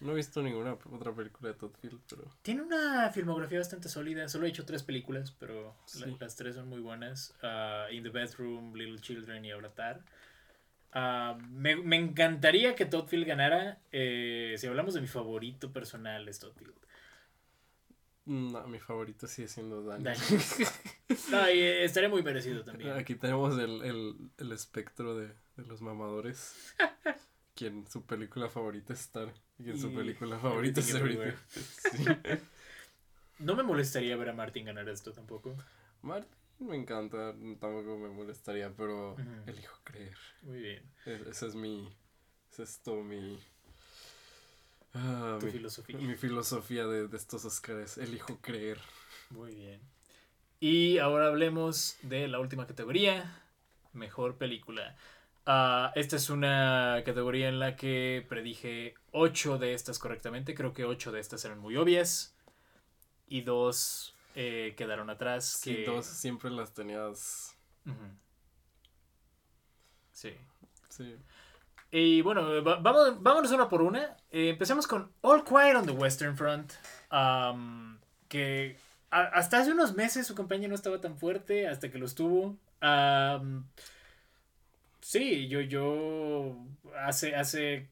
no, 0.00 0.12
he 0.12 0.14
visto 0.14 0.40
ninguna 0.40 0.74
otra 0.92 1.12
película 1.12 1.48
de 1.48 1.54
Todd 1.54 1.72
Field, 1.80 2.00
pero... 2.08 2.22
Tiene 2.42 2.62
una 2.62 3.10
filmografía 3.10 3.58
bastante 3.58 3.88
sólida. 3.88 4.28
Solo 4.28 4.46
ha 4.46 4.48
hecho 4.48 4.64
tres 4.64 4.82
películas, 4.82 5.32
pero 5.32 5.74
Sí. 5.84 6.16
las 6.20 6.36
tres 6.36 6.54
son 6.54 6.68
muy 6.68 6.80
buenas. 6.80 7.34
Ah, 7.42 7.86
In 7.90 8.02
the 8.04 8.10
Bedroom, 8.10 8.74
Little 8.74 9.00
Children 9.00 9.44
y 9.44 9.50
Avatar. 9.50 10.04
Ah, 10.92 11.38
me, 11.50 11.76
me 11.76 11.96
encantaría 11.96 12.74
que 12.74 12.84
Todd 12.86 13.06
Field 13.08 13.26
ganara. 13.26 13.80
eh, 13.92 14.54
si 14.58 14.66
hablamos 14.66 14.94
de 14.94 15.00
mi 15.00 15.06
favorito 15.06 15.72
personal, 15.72 16.28
es 16.28 16.38
Todd 16.38 16.52
Field. 16.54 16.74
No, 18.24 18.66
mi 18.68 18.78
favorito 18.78 19.26
sigue 19.26 19.48
siendo 19.48 19.82
Daniel. 19.82 20.14
Daniel. 20.16 20.42
No, 21.30 21.50
y, 21.50 21.58
eh, 21.60 21.84
estaría 21.84 22.08
muy 22.08 22.22
merecido 22.22 22.62
también. 22.64 22.92
Aquí 22.92 23.14
tenemos 23.16 23.58
el, 23.58 23.82
el, 23.82 24.16
el 24.38 24.52
espectro 24.52 25.16
de, 25.16 25.28
de 25.56 25.66
los 25.66 25.80
mamadores. 25.82 26.74
quien 27.54 27.86
su 27.90 28.04
película 28.06 28.48
favorita 28.48 28.92
es 28.92 29.00
Star. 29.00 29.32
Y 29.58 29.64
quien 29.64 29.78
su 29.78 29.90
Y 29.90 29.96
película 29.96 30.38
favorita 30.38 30.80
es 30.80 30.94
Everything 30.94 31.20
Everything. 31.20 32.14
Sí. 32.38 32.44
No 33.40 33.56
me 33.56 33.62
molestaría 33.64 34.16
ver 34.16 34.28
a 34.28 34.32
Martin 34.32 34.66
ganar 34.66 34.88
esto 34.88 35.12
tampoco. 35.12 35.56
Martin 36.02 36.30
me 36.60 36.76
encanta, 36.76 37.32
tampoco 37.60 37.98
me 37.98 38.08
molestaría, 38.08 38.70
pero 38.76 39.16
elijo 39.46 39.78
creer. 39.84 40.16
Muy 40.42 40.60
bien. 40.60 40.82
E- 41.06 41.24
Esa 41.28 41.46
es 41.46 41.54
mi. 41.54 41.92
Esa 42.52 42.62
es 42.62 42.78
todo 42.80 43.02
mi. 43.02 43.38
ah, 44.94 45.36
Tu 45.40 45.46
mi, 45.46 45.52
filosofía. 45.52 45.98
mi 45.98 46.14
filosofía 46.16 46.86
de, 46.86 47.08
de 47.08 47.16
estos 47.16 47.44
Oscars. 47.44 47.98
Elijo 47.98 48.38
creer. 48.40 48.78
Muy 49.30 49.54
bien. 49.54 49.80
Y 50.60 50.98
ahora 50.98 51.26
hablemos 51.28 51.96
de 52.02 52.28
la 52.28 52.38
última 52.38 52.66
categoría, 52.66 53.42
mejor 53.92 54.36
película. 54.38 54.96
Ah, 55.44 55.90
esta 55.96 56.14
es 56.16 56.30
una 56.30 57.02
categoría 57.04 57.48
en 57.48 57.58
la 57.58 57.74
que 57.74 58.24
predije 58.28 58.94
8 59.10 59.58
de 59.58 59.74
estas 59.74 59.98
correctamente. 59.98 60.54
Creo 60.54 60.72
que 60.72 60.84
8 60.84 61.10
de 61.10 61.18
estas 61.20 61.44
eran 61.44 61.58
muy 61.58 61.76
obvias. 61.76 62.36
Y 63.26 63.40
dos 63.40 64.14
eh, 64.34 64.74
quedaron 64.76 65.10
atrás. 65.10 65.44
Sí, 65.46 65.76
que... 65.76 65.84
dos 65.84 66.06
siempre 66.06 66.50
las 66.50 66.72
tenías. 66.74 67.56
Sí. 70.12 70.34
Sí. 70.88 71.16
Y 71.90 72.22
bueno, 72.22 72.62
va- 72.64 72.76
vamos, 72.80 73.22
vámonos 73.22 73.50
una 73.52 73.68
por 73.68 73.82
una. 73.82 74.16
Eh, 74.30 74.50
empecemos 74.50 74.86
con 74.86 75.10
All 75.20 75.44
Quiet 75.44 75.76
on 75.76 75.86
the 75.86 75.92
Western 75.92 76.36
Front. 76.36 76.72
que 78.28 78.76
a- 79.10 79.24
hasta 79.34 79.58
hace 79.60 79.72
unos 79.72 79.94
meses 79.94 80.26
su 80.26 80.34
campaña 80.34 80.68
no 80.68 80.74
estaba 80.74 81.00
tan 81.00 81.18
fuerte, 81.18 81.66
hasta 81.68 81.90
que 81.90 81.98
lo 81.98 82.06
estuvo. 82.06 82.56
Sí, 85.00 85.48
yo, 85.48 85.60
yo 85.60 86.56
hace, 87.04 87.34
hace 87.34 87.88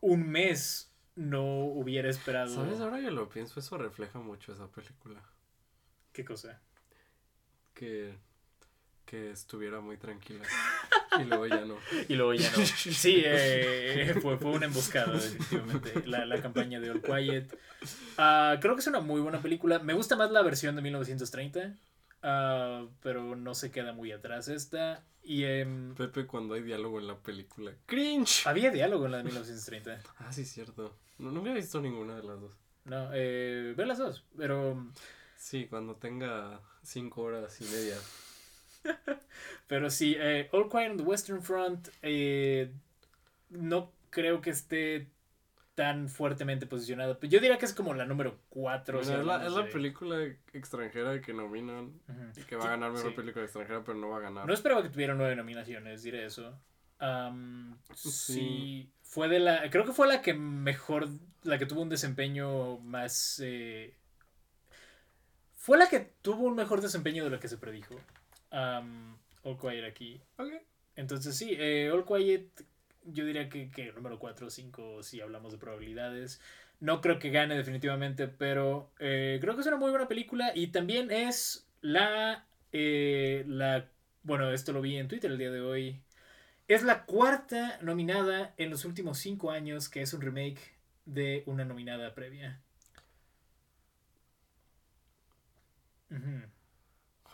un 0.00 0.28
mes 0.28 0.90
no 1.14 1.44
hubiera 1.66 2.08
esperado. 2.08 2.48
¿Sabes? 2.54 2.80
Ahora 2.80 3.00
que 3.00 3.10
lo 3.10 3.28
pienso, 3.28 3.60
eso 3.60 3.76
refleja 3.78 4.18
mucho 4.18 4.52
esa 4.52 4.66
película. 4.68 5.20
¿Qué 6.12 6.24
cosa? 6.24 6.60
Que. 7.74 8.14
Que 9.04 9.30
estuviera 9.32 9.80
muy 9.80 9.96
tranquila. 9.96 10.44
y 11.20 11.24
luego 11.24 11.46
ya 11.46 11.64
no. 11.64 11.76
Y 12.08 12.14
luego 12.14 12.34
ya 12.34 12.50
no. 12.52 12.58
Sí, 12.76 13.22
eh, 13.24 14.14
fue, 14.22 14.38
fue 14.38 14.52
una 14.52 14.66
emboscada, 14.66 15.14
definitivamente. 15.14 16.06
La, 16.06 16.24
la 16.26 16.40
campaña 16.40 16.78
de 16.80 16.90
All 16.90 17.02
Quiet. 17.02 17.58
Ah, 18.18 18.58
creo 18.60 18.74
que 18.74 18.80
es 18.80 18.86
una 18.86 19.00
muy 19.00 19.20
buena 19.20 19.40
película. 19.42 19.80
Me 19.80 19.94
gusta 19.94 20.14
más 20.16 20.30
la 20.30 20.42
versión 20.42 20.76
de 20.76 20.82
1930. 20.82 21.74
ah, 22.22 22.86
pero 23.02 23.34
no 23.34 23.54
se 23.54 23.70
queda 23.72 23.92
muy 23.92 24.12
atrás 24.12 24.46
esta. 24.48 25.04
Y 25.22 25.44
em, 25.44 25.94
Pepe 25.96 26.26
cuando 26.26 26.54
hay 26.54 26.62
diálogo 26.62 26.98
en 27.00 27.06
la 27.08 27.16
película. 27.18 27.72
¡Cringe! 27.86 28.46
había 28.46 28.70
diálogo 28.70 29.06
en 29.06 29.12
la 29.12 29.18
de 29.18 29.24
1930. 29.24 30.00
Ah, 30.18 30.32
sí, 30.32 30.44
cierto. 30.44 30.96
No, 31.18 31.30
nunca 31.32 31.50
he 31.50 31.54
visto 31.54 31.80
ninguna 31.80 32.14
de 32.16 32.22
las 32.22 32.40
dos. 32.40 32.52
No, 32.84 33.10
eh, 33.12 33.74
ve 33.76 33.86
las 33.86 33.98
dos. 33.98 34.24
Pero, 34.38 34.86
Sí, 35.40 35.66
cuando 35.66 35.96
tenga 35.96 36.60
cinco 36.82 37.22
horas 37.22 37.58
y 37.62 37.64
media. 37.64 37.96
pero 39.66 39.88
sí, 39.90 40.14
eh, 40.18 40.48
All 40.52 40.68
Quiet 40.68 40.90
on 40.90 40.96
the 40.98 41.02
Western 41.02 41.42
Front. 41.42 41.88
eh, 42.02 42.70
no 43.48 43.90
creo 44.10 44.40
que 44.42 44.50
esté 44.50 45.08
tan 45.74 46.08
fuertemente 46.10 46.66
posicionada. 46.66 47.18
Yo 47.22 47.40
diría 47.40 47.56
que 47.56 47.64
es 47.64 47.72
como 47.72 47.94
la 47.94 48.04
número 48.04 48.38
4. 48.50 48.98
Bueno, 48.98 49.20
es, 49.20 49.26
la, 49.26 49.46
es 49.46 49.52
la 49.52 49.66
película 49.70 50.22
extranjera 50.52 51.20
que 51.22 51.32
nominan 51.32 51.98
y 52.36 52.42
que 52.42 52.56
va 52.56 52.66
a 52.66 52.70
ganar 52.70 52.92
mejor 52.92 53.10
Sí. 53.10 53.16
película 53.16 53.44
extranjera, 53.44 53.82
pero 53.82 53.96
no 53.96 54.10
va 54.10 54.18
a 54.18 54.20
ganar. 54.20 54.46
No 54.46 54.52
esperaba 54.52 54.82
que 54.82 54.90
tuviera 54.90 55.14
nueve 55.14 55.34
nominaciones, 55.36 56.02
diré 56.02 56.26
eso. 56.26 56.54
Am, 56.98 57.78
sí. 57.94 58.10
Sí. 58.10 58.90
fue 59.02 59.28
de 59.28 59.38
la. 59.40 59.70
Creo 59.70 59.86
que 59.86 59.92
fue 59.92 60.06
la 60.06 60.20
que 60.20 60.34
mejor. 60.34 61.08
La 61.44 61.56
que 61.58 61.64
tuvo 61.64 61.80
un 61.80 61.88
desempeño 61.88 62.78
más. 62.80 63.40
eh, 63.42 63.94
fue 65.60 65.76
la 65.76 65.90
que 65.90 66.00
tuvo 66.22 66.46
un 66.46 66.56
mejor 66.56 66.80
desempeño 66.80 67.22
de 67.22 67.28
lo 67.28 67.38
que 67.38 67.46
se 67.46 67.58
predijo. 67.58 67.94
Um, 68.50 69.14
All 69.42 69.58
Quiet 69.58 69.84
aquí. 69.84 70.18
Ok. 70.38 70.48
Entonces 70.96 71.36
sí, 71.36 71.54
eh, 71.58 71.90
All 71.92 72.06
Quiet. 72.06 72.48
Yo 73.04 73.26
diría 73.26 73.50
que, 73.50 73.70
que 73.70 73.92
número 73.92 74.18
4 74.18 74.46
o 74.46 74.50
5 74.50 75.02
si 75.02 75.20
hablamos 75.20 75.52
de 75.52 75.58
probabilidades. 75.58 76.40
No 76.80 77.02
creo 77.02 77.18
que 77.18 77.28
gane 77.28 77.58
definitivamente, 77.58 78.26
pero 78.26 78.90
eh, 79.00 79.36
creo 79.42 79.54
que 79.54 79.60
es 79.60 79.66
una 79.66 79.76
muy 79.76 79.90
buena 79.90 80.08
película 80.08 80.50
y 80.54 80.68
también 80.68 81.10
es 81.10 81.68
la, 81.82 82.46
eh, 82.72 83.44
la... 83.46 83.86
Bueno, 84.22 84.50
esto 84.52 84.72
lo 84.72 84.80
vi 84.80 84.96
en 84.96 85.08
Twitter 85.08 85.30
el 85.30 85.36
día 85.36 85.50
de 85.50 85.60
hoy. 85.60 86.00
Es 86.68 86.84
la 86.84 87.04
cuarta 87.04 87.78
nominada 87.82 88.54
en 88.56 88.70
los 88.70 88.86
últimos 88.86 89.18
5 89.18 89.50
años 89.50 89.90
que 89.90 90.00
es 90.00 90.14
un 90.14 90.22
remake 90.22 90.72
de 91.04 91.42
una 91.44 91.66
nominada 91.66 92.14
previa. 92.14 92.62
Ujú. 96.10 96.42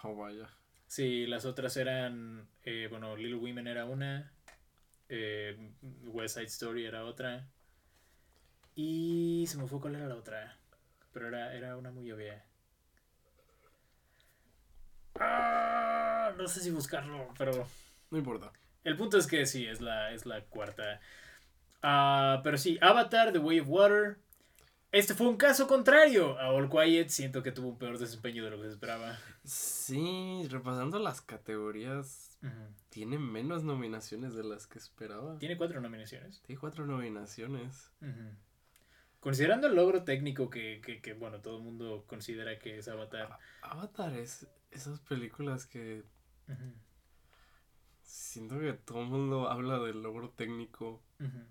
Oh, 0.05 0.15
vaya. 0.15 0.49
Sí, 0.89 1.27
las 1.27 1.45
otras 1.45 1.77
eran, 1.77 2.49
eh, 2.65 2.87
bueno, 2.91 3.17
Little 3.17 3.37
Women 3.37 3.67
era 3.67 3.85
una, 3.87 4.33
eh, 5.09 5.73
West 6.07 6.37
Side 6.37 6.47
Story 6.47 6.87
era 6.87 7.05
otra, 7.05 7.49
y 8.77 9.45
se 9.49 9.59
me 9.59 9.67
fue 9.67 9.81
cuál 9.81 9.97
era 9.97 10.07
la 10.07 10.15
otra, 10.15 10.57
pero 11.13 11.27
era, 11.29 11.53
era 11.55 11.77
una 11.77 11.91
muy 11.91 12.11
obvia. 12.13 12.45
Ah, 15.21 16.33
no 16.37 16.47
sé 16.49 16.61
si 16.61 16.71
buscarlo, 16.71 17.29
pero 17.39 17.67
No 18.11 18.19
importa. 18.19 18.53
el 18.85 18.97
punto 18.97 19.19
es 19.19 19.27
que 19.27 19.47
sí, 19.47 19.67
es 19.67 19.81
la, 19.81 20.13
es 20.13 20.27
la 20.27 20.43
cuarta. 20.43 21.01
Ah, 21.83 22.41
pero 22.45 22.59
sí, 22.59 22.79
Avatar, 22.83 23.33
The 23.33 23.39
Way 23.41 23.61
of 23.61 23.69
Water. 23.69 24.19
Este 24.93 25.15
fue 25.15 25.29
un 25.29 25.37
caso 25.37 25.67
contrario 25.67 26.39
a 26.39 26.51
All 26.51 26.71
Quiet. 26.71 27.09
Siento 27.09 27.43
que 27.43 27.53
tuvo 27.53 27.69
un 27.69 27.79
peor 27.79 27.99
desempeño 27.99 28.45
de 28.45 28.51
lo 28.51 28.57
que 28.57 28.65
se 28.65 28.73
esperaba. 28.73 29.19
Sí, 29.45 30.47
repasando 30.49 30.99
las 30.99 31.21
categorías, 31.21 32.39
tiene 32.89 33.19
menos 33.19 33.63
nominaciones 33.65 34.35
de 34.35 34.45
las 34.45 34.67
que 34.67 34.79
esperaba. 34.79 35.39
Tiene 35.39 35.57
cuatro 35.57 35.81
nominaciones. 35.81 36.41
Tiene 36.43 36.59
cuatro 36.61 36.87
nominaciones. 36.87 37.91
Considerando 39.21 39.67
el 39.67 39.75
logro 39.75 40.05
técnico 40.05 40.51
que, 40.51 40.81
que, 40.85 41.01
que, 41.01 41.15
bueno, 41.15 41.41
todo 41.41 41.59
el 41.59 41.65
mundo 41.65 42.05
considera 42.07 42.59
que 42.59 42.79
es 42.79 42.89
Avatar. 42.89 43.39
Avatar 43.63 44.15
es 44.15 44.47
esas 44.71 45.01
películas 45.01 45.67
que 45.67 46.05
siento 48.03 48.59
que 48.61 48.73
todo 48.73 49.01
el 49.03 49.09
mundo 49.09 49.49
habla 49.51 49.79
del 49.81 50.03
logro 50.03 50.31
técnico 50.31 51.03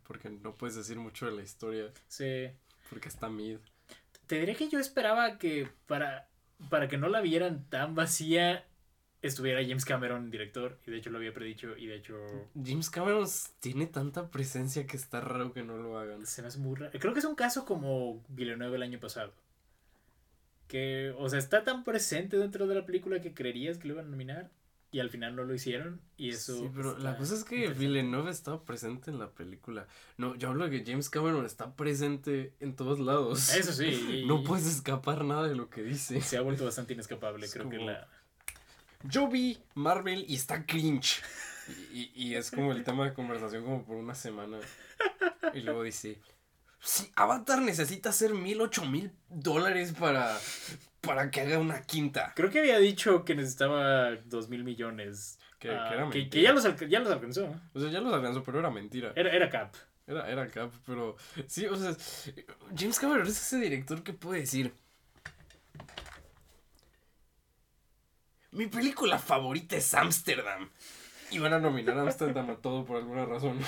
porque 0.04 0.30
no 0.30 0.56
puedes 0.56 0.76
decir 0.76 0.98
mucho 0.98 1.26
de 1.26 1.34
la 1.34 1.42
historia 1.42 1.92
Sí. 2.08 2.50
Porque 2.90 3.10
está 3.10 3.30
mid. 3.30 3.58
Te 4.28 4.40
diré 4.40 4.56
que 4.56 4.70
yo 4.70 4.80
esperaba 4.80 5.38
que 5.38 5.70
para, 5.88 6.30
para 6.70 6.88
que 6.88 6.98
no 6.98 7.10
la 7.10 7.22
vieran 7.22 7.66
tan 7.70 7.96
vacía 7.96 8.66
estuviera 9.28 9.62
James 9.62 9.86
Cameron 9.86 10.30
director. 10.32 10.80
Y 10.86 10.92
de 10.92 10.98
hecho 10.98 11.10
lo 11.10 11.18
había 11.18 11.34
predicho. 11.34 11.76
Y 11.78 11.88
de 11.88 11.96
hecho 11.96 12.16
James 12.64 12.90
Cameron 12.90 13.28
tiene 13.60 13.88
tanta 13.88 14.30
presencia 14.30 14.86
que 14.88 14.98
está 14.98 15.22
raro 15.22 15.54
que 15.54 15.64
no 15.64 15.78
lo 15.78 16.00
hagan. 16.00 16.26
se 16.26 16.42
me 16.42 16.48
hace 16.48 16.60
muy 16.60 16.76
raro. 16.76 16.98
Creo 17.00 17.14
que 17.14 17.20
es 17.20 17.26
un 17.26 17.36
caso 17.36 17.66
como 17.66 18.24
Villeneuve 18.30 18.78
el 18.78 18.84
año 18.84 19.00
pasado. 19.00 19.34
Que, 20.68 21.14
o 21.18 21.30
sea, 21.30 21.38
está 21.38 21.64
tan 21.64 21.84
presente 21.84 22.38
dentro 22.38 22.66
de 22.66 22.76
la 22.76 22.86
película 22.86 23.22
que 23.22 23.34
creerías 23.34 23.78
que 23.78 23.88
lo 23.88 23.94
iban 23.96 24.08
a 24.08 24.10
nominar. 24.10 24.52
Y 24.96 25.02
al 25.02 25.10
final 25.10 25.36
no 25.36 25.44
lo 25.44 25.54
hicieron 25.54 26.00
y 26.16 26.30
eso... 26.30 26.58
Sí, 26.58 26.70
pero 26.74 26.98
la 26.98 27.18
cosa 27.18 27.36
es 27.36 27.44
que. 27.44 27.68
Villeneuve 27.68 28.32
estaba 28.32 28.64
presente 28.64 29.12
en 29.12 29.20
la 29.20 29.30
película. 29.30 29.88
No, 30.16 30.36
yo 30.36 30.48
hablo 30.48 30.70
de 30.70 30.72
que 30.84 30.90
James 30.90 31.10
Cameron 31.10 31.46
está 31.46 31.76
presente 31.76 32.54
en 32.62 32.78
todos 32.78 33.00
lados. 33.02 33.54
Eso 33.54 33.74
sí. 33.74 33.84
y- 34.24 34.26
No 34.26 34.42
puedes 34.46 34.66
escapar 34.68 35.26
nada 35.26 35.50
de 35.50 35.56
lo 35.56 35.70
que 35.70 35.84
dice. 35.84 36.22
Se 36.22 36.38
ha 36.38 36.42
vuelto 36.42 36.64
bastante 36.64 36.94
inescapable, 36.94 37.46
Es 37.46 37.52
creo 37.54 37.68
que 37.70 37.78
la... 37.78 38.08
Yo 39.04 39.28
vi 39.28 39.58
Marvel 39.74 40.24
y 40.30 40.36
está 40.36 40.66
cringe. 40.66 41.22
Y, 41.92 42.00
y- 42.00 42.12
y 42.16 42.36
es 42.36 42.50
como 42.50 42.72
el 42.72 42.86
tema 42.86 43.04
de 43.06 43.14
conversación 43.14 43.66
como 43.66 43.84
por 43.84 43.98
una 43.98 44.16
semana. 44.16 44.60
Y 45.54 45.60
luego 45.60 45.84
dice, 45.84 46.22
sí, 46.80 47.12
Avatar 47.18 47.62
necesita 47.62 48.12
hacer 48.12 48.34
mil, 48.34 48.62
ocho 48.62 48.86
mil 48.86 49.12
dólares 49.30 49.92
para, 50.00 50.40
para 51.06 51.32
que 51.32 51.42
haga 51.42 51.60
una 51.60 51.82
quinta. 51.82 52.34
Creo 52.36 52.50
que 52.50 52.60
había 52.60 52.80
dicho 52.80 53.24
que 53.24 53.36
necesitaba 53.36 54.12
dos 54.26 54.50
mil 54.50 54.64
millones. 54.64 55.40
Que, 55.60 55.70
ah, 55.70 55.88
que 55.88 55.94
era 55.96 56.10
que, 56.10 56.18
mentira. 56.18 56.30
que 56.30 56.42
ya, 56.42 56.54
los 56.54 56.90
ya 56.90 57.00
los 57.00 57.12
alcanzó. 57.12 57.56
O 57.74 57.80
sea, 57.80 57.90
ya 57.90 58.02
los 58.02 58.14
alcanzó, 58.14 58.44
pero 58.44 58.60
era 58.60 58.70
mentira. 58.70 59.14
Era, 59.16 59.32
era 59.32 59.50
Cap. 59.50 59.74
Era, 60.08 60.30
era 60.30 60.48
Cap, 60.48 60.72
pero 60.86 61.16
sí, 61.48 61.66
o 61.66 61.76
sea, 61.76 61.96
James 62.78 63.00
Cameron 63.00 63.26
es 63.28 63.42
ese 63.42 63.60
director 63.60 64.04
que 64.04 64.14
puede 64.14 64.42
decir. 64.42 64.74
Mi 68.52 68.68
película 68.68 69.20
favorita 69.20 69.76
es 69.76 69.94
Amsterdam. 69.94 70.70
Y 71.32 71.40
van 71.40 71.54
a 71.54 71.60
nominar 71.60 71.98
a 71.98 72.04
Amsterdam 72.04 72.50
a 72.52 72.56
todo 72.56 72.86
por 72.86 72.98
alguna 72.98 73.26
razón. 73.26 73.60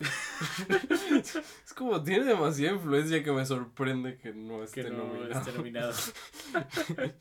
es 1.64 1.74
como 1.74 2.02
tiene 2.02 2.24
demasiada 2.24 2.74
influencia 2.76 3.22
que 3.22 3.32
me 3.32 3.44
sorprende 3.44 4.16
que 4.16 4.32
no 4.32 4.58
Que 4.60 4.64
esté 4.64 4.90
no 4.90 5.04
nominado. 5.04 5.40
esté 5.40 5.52
nominado. 5.52 5.92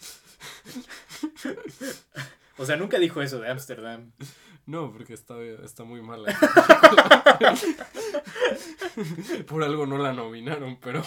o 2.57 2.65
sea, 2.65 2.77
nunca 2.77 2.97
dijo 2.99 3.21
eso 3.21 3.39
de 3.39 3.49
Ámsterdam. 3.49 4.11
No, 4.65 4.91
porque 4.93 5.13
está, 5.13 5.39
está 5.41 5.83
muy 5.83 6.01
mala. 6.01 6.31
Por 9.47 9.63
algo 9.63 9.85
no 9.87 9.97
la 9.97 10.13
nominaron, 10.13 10.77
pero. 10.79 11.01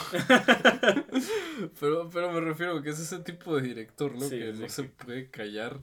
pero, 1.78 2.10
pero 2.10 2.32
me 2.32 2.40
refiero 2.40 2.78
a 2.78 2.82
que 2.82 2.90
es 2.90 2.98
ese 2.98 3.20
tipo 3.20 3.54
de 3.56 3.62
director, 3.62 4.12
¿no? 4.14 4.22
Sí, 4.28 4.38
que 4.38 4.52
no 4.52 4.60
que- 4.62 4.68
se 4.68 4.84
puede 4.84 5.30
callar 5.30 5.80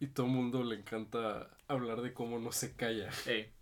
y 0.00 0.08
todo 0.08 0.26
el 0.26 0.32
mundo 0.32 0.64
le 0.64 0.74
encanta 0.76 1.48
hablar 1.68 2.00
de 2.02 2.12
cómo 2.12 2.40
no 2.40 2.50
se 2.50 2.74
calla. 2.74 3.08
Ey. 3.26 3.52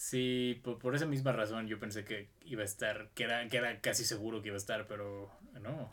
Sí, 0.00 0.58
por, 0.64 0.78
por 0.78 0.94
esa 0.94 1.04
misma 1.04 1.30
razón 1.32 1.68
yo 1.68 1.78
pensé 1.78 2.06
que 2.06 2.30
iba 2.46 2.62
a 2.62 2.64
estar, 2.64 3.10
que 3.10 3.24
era, 3.24 3.46
que 3.48 3.58
era 3.58 3.82
casi 3.82 4.06
seguro 4.06 4.40
que 4.40 4.48
iba 4.48 4.54
a 4.54 4.56
estar, 4.56 4.86
pero 4.86 5.30
no. 5.60 5.92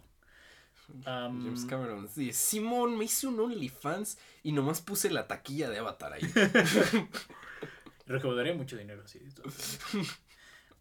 Am, 1.04 1.44
James 1.44 1.66
Cameron, 1.66 2.08
sí, 2.08 2.32
Simón, 2.32 2.98
me 2.98 3.04
hice 3.04 3.28
un 3.28 3.38
OnlyFans 3.38 4.18
y 4.44 4.54
nomás 4.54 4.80
puse 4.80 5.10
la 5.10 5.28
taquilla 5.28 5.70
de 5.70 5.80
Avatar 5.80 6.14
ahí. 6.14 6.22
recaudaría 8.06 8.54
mucho 8.54 8.78
dinero, 8.78 9.06
sí. 9.06 9.20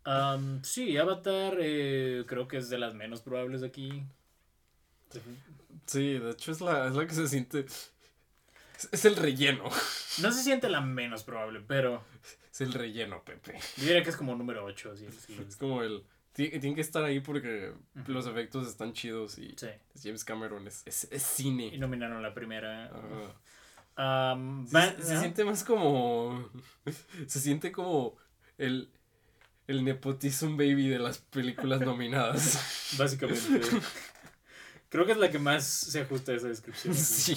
Am, 0.04 0.62
sí, 0.62 0.96
Avatar 0.96 1.56
eh, 1.58 2.22
creo 2.28 2.46
que 2.46 2.58
es 2.58 2.68
de 2.68 2.78
las 2.78 2.94
menos 2.94 3.22
probables 3.22 3.62
de 3.62 3.66
aquí. 3.66 4.04
Sí, 5.86 6.20
de 6.20 6.30
hecho 6.30 6.52
es 6.52 6.60
la, 6.60 6.86
es 6.86 6.94
la 6.94 7.04
que 7.04 7.14
se 7.14 7.26
siente. 7.26 7.66
Es, 8.92 9.04
el 9.04 9.16
relleno. 9.16 9.64
No 10.22 10.32
se 10.32 10.42
siente 10.42 10.68
la 10.68 10.80
menos 10.80 11.24
probable, 11.24 11.60
pero 11.66 12.04
Es 12.52 12.60
el 12.60 12.72
relleno, 12.72 13.22
Pepe. 13.24 13.58
yo 13.76 13.84
diría 13.84 14.02
que 14.02 14.10
es 14.10 14.16
como 14.16 14.34
número 14.34 14.64
8. 14.64 14.96
Sí, 14.96 15.06
sí. 15.26 15.44
Es 15.48 15.56
como 15.56 15.82
el. 15.82 16.04
Tiene, 16.32 16.74
que 16.74 16.82
estar 16.82 17.02
ahí 17.02 17.20
porque 17.20 17.72
los 18.06 18.26
efectos 18.26 18.68
están 18.68 18.92
chidos 18.92 19.38
y 19.38 19.54
Sí. 19.56 19.68
James 20.02 20.22
Cameron 20.22 20.66
es, 20.66 20.82
es, 20.84 21.04
es 21.10 21.40
Y 21.40 21.42
cine. 21.44 21.78
nominaron 21.78 22.22
la 22.22 22.34
primera. 22.34 22.86
Ajá. 22.86 24.32
Am, 24.32 24.66
Se, 24.66 25.18
siente 25.18 25.44
más 25.44 25.64
como. 25.64 26.50
Se 27.26 27.40
siente 27.40 27.72
como 27.72 28.16
el. 28.58 28.90
El 29.66 29.82
nepotism 29.84 30.56
baby 30.56 30.88
de 30.88 30.98
las 31.00 31.18
películas 31.18 31.80
nominadas. 31.80 32.94
Básicamente. 32.98 33.60
Creo 34.90 35.04
que 35.06 35.12
es 35.12 35.18
la 35.18 35.30
que 35.30 35.40
más 35.40 35.64
se 35.64 36.02
ajusta 36.02 36.30
a 36.32 36.36
esa 36.36 36.46
descripción. 36.48 36.94
sí. 36.94 37.34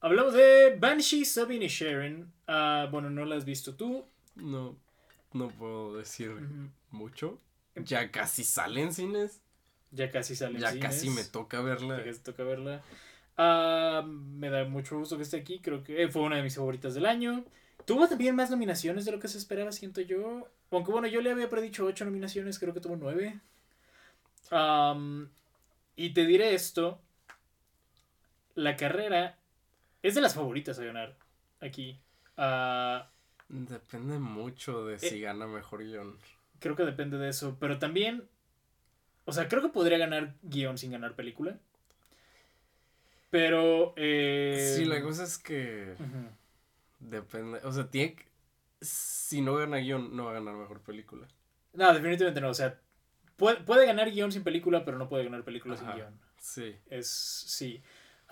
Hablamos 0.00 0.34
de 0.34 0.76
Banshee, 0.78 1.24
Sabine 1.24 1.64
y 1.64 1.68
Sharon. 1.68 2.32
Ah, 2.46 2.88
bueno, 2.90 3.08
no 3.10 3.24
la 3.24 3.36
has 3.36 3.44
visto 3.44 3.74
tú. 3.74 4.04
No. 4.34 4.76
No 5.32 5.48
puedo 5.48 5.96
decir 5.96 6.30
mucho. 6.90 7.38
Ya 7.74 8.10
casi 8.10 8.44
sale 8.44 8.82
en 8.82 8.92
cines. 8.92 9.40
Ya 9.90 10.10
casi 10.10 10.36
sale 10.36 10.56
en 10.56 10.60
Ya 10.60 10.70
cines. 10.72 10.84
casi 10.84 11.10
me 11.10 11.24
toca 11.24 11.62
verla. 11.62 11.98
Ya 11.98 12.04
casi 12.04 12.20
toca 12.20 12.44
verla. 12.44 12.82
Ah, 13.38 14.02
me 14.06 14.50
da 14.50 14.64
mucho 14.64 14.98
gusto 14.98 15.16
que 15.16 15.22
esté 15.22 15.38
aquí. 15.38 15.60
Creo 15.60 15.82
que 15.82 16.08
fue 16.08 16.22
una 16.22 16.36
de 16.36 16.42
mis 16.42 16.56
favoritas 16.56 16.92
del 16.94 17.06
año. 17.06 17.44
Tuvo 17.86 18.06
también 18.08 18.36
más 18.36 18.50
nominaciones 18.50 19.06
de 19.06 19.12
lo 19.12 19.18
que 19.18 19.28
se 19.28 19.38
esperaba, 19.38 19.72
siento 19.72 20.00
yo. 20.02 20.46
Aunque 20.70 20.92
bueno, 20.92 21.06
yo 21.08 21.20
le 21.22 21.30
había 21.30 21.48
predicho 21.48 21.84
ocho 21.86 22.04
nominaciones, 22.04 22.58
creo 22.58 22.74
que 22.74 22.80
tuvo 22.80 22.96
nueve. 22.96 23.40
Y 25.96 26.10
te 26.12 26.26
diré 26.26 26.54
esto. 26.54 27.00
La 28.54 28.76
carrera 28.76 29.38
es 30.02 30.14
de 30.14 30.20
las 30.20 30.34
favoritas 30.34 30.78
a 30.78 30.84
ganar 30.84 31.16
aquí. 31.60 31.98
Ah, 32.36 33.08
Depende 33.48 34.18
mucho 34.18 34.86
de 34.86 34.98
si 34.98 35.16
Eh. 35.18 35.20
gana 35.20 35.46
mejor 35.46 35.84
guion. 35.84 36.16
creo 36.58 36.76
que 36.76 36.84
depende 36.84 37.18
de 37.18 37.28
eso. 37.28 37.56
Pero 37.60 37.78
también. 37.78 38.24
O 39.24 39.32
sea, 39.32 39.48
creo 39.48 39.62
que 39.62 39.68
podría 39.68 39.98
ganar 39.98 40.34
guion 40.42 40.78
sin 40.78 40.92
ganar 40.92 41.14
película. 41.14 41.58
Pero. 43.30 43.94
Eh, 43.96 44.74
Sí, 44.76 44.84
la 44.84 45.00
cosa 45.02 45.24
es 45.24 45.38
que 45.38 45.94
depende. 47.00 47.60
O 47.64 47.72
sea, 47.72 47.88
tiene 47.88 48.14
que- 48.14 48.26
Si 48.80 49.40
no 49.42 49.54
gana 49.54 49.76
guion, 49.78 50.14
no 50.16 50.24
va 50.24 50.30
a 50.32 50.34
ganar 50.34 50.54
mejor 50.54 50.80
película. 50.80 51.28
No, 51.72 51.92
definitivamente 51.94 52.40
no. 52.40 52.48
O 52.50 52.54
sea, 52.54 52.78
puede, 53.36 53.58
puede 53.58 53.86
ganar 53.86 54.10
guion 54.10 54.32
sin 54.32 54.42
película, 54.42 54.84
pero 54.84 54.98
no 54.98 55.08
puede 55.08 55.24
ganar 55.24 55.44
película 55.44 55.74
Ajá. 55.74 55.84
sin 55.84 55.94
guion. 55.94 56.20
Sí. 56.38 56.76
Es. 56.90 57.08
Sí. 57.08 57.82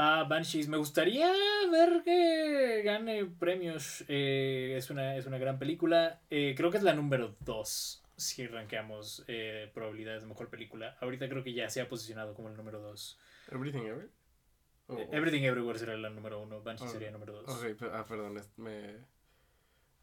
Ah, 0.02 0.24
Banshees. 0.26 0.66
Me 0.66 0.78
gustaría 0.78 1.30
ver 1.70 2.02
que 2.02 2.80
gane 2.82 3.26
premios. 3.26 4.02
Eh, 4.08 4.74
es, 4.78 4.88
una, 4.88 5.14
es 5.16 5.26
una 5.26 5.36
gran 5.36 5.58
película. 5.58 6.22
Eh, 6.30 6.54
creo 6.56 6.70
que 6.70 6.78
es 6.78 6.82
la 6.82 6.94
número 6.94 7.36
2. 7.40 8.02
Si 8.16 8.46
rankeamos 8.46 9.24
eh, 9.28 9.70
probabilidades 9.74 10.22
de 10.22 10.28
mejor 10.28 10.48
película. 10.48 10.96
Ahorita 11.02 11.28
creo 11.28 11.44
que 11.44 11.52
ya 11.52 11.68
se 11.68 11.82
ha 11.82 11.88
posicionado 11.88 12.32
como 12.32 12.48
el 12.48 12.56
número 12.56 12.80
2. 12.80 13.18
Everything 13.52 13.82
Ever. 13.82 14.08
Oh, 14.86 14.98
Everything 15.12 15.42
Everywhere 15.42 15.78
será 15.78 15.94
la 15.98 16.08
número 16.08 16.40
1. 16.40 16.62
Banshees 16.62 16.88
Ah, 16.88 16.92
sería 16.92 17.10
número 17.10 17.34
2. 17.42 17.48
ok, 17.50 17.78
pe- 17.78 17.90
ah, 17.92 18.06
perdón, 18.08 18.40
me, 18.56 18.96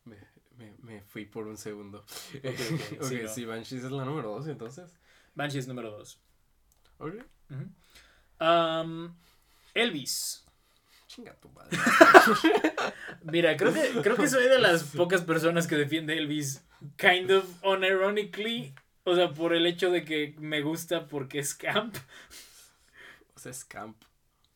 me, 0.06 0.18
me, 0.58 0.76
me 0.78 1.02
fui 1.02 1.26
por 1.26 1.48
un 1.48 1.58
segundo. 1.58 2.06
ok, 2.36 2.46
ok, 3.00 3.04
sí, 3.04 3.20
no. 3.24 3.30
sí, 3.30 3.46
Banshees 3.46 3.84
es 3.84 3.92
la 3.92 4.06
número 4.06 4.30
2 4.30 4.48
entonces. 4.48 4.96
Banshees 5.34 5.68
número 5.68 5.90
2. 5.90 6.20
Ok. 7.00 7.16
Elvis. 9.78 10.46
Chinga 11.08 11.34
tu 11.36 11.50
madre. 11.50 11.78
Mira, 13.24 13.56
creo 13.58 13.74
que, 13.74 14.02
creo 14.02 14.16
que 14.16 14.28
soy 14.28 14.48
de 14.50 14.60
las 14.60 14.84
pocas 14.84 15.22
personas 15.22 15.68
que 15.68 15.76
defiende 15.76 16.18
Elvis 16.18 16.64
kind 16.98 17.32
of 17.32 17.46
unironically. 17.64 18.74
O 19.04 19.16
sea, 19.16 19.34
por 19.34 19.54
el 19.54 19.66
hecho 19.66 19.90
de 19.90 20.04
que 20.04 20.36
me 20.38 20.62
gusta 20.62 21.08
porque 21.08 21.40
es 21.40 21.56
camp. 21.56 21.96
o 23.36 23.40
sea, 23.40 23.52
es 23.52 23.64
camp. 23.64 23.96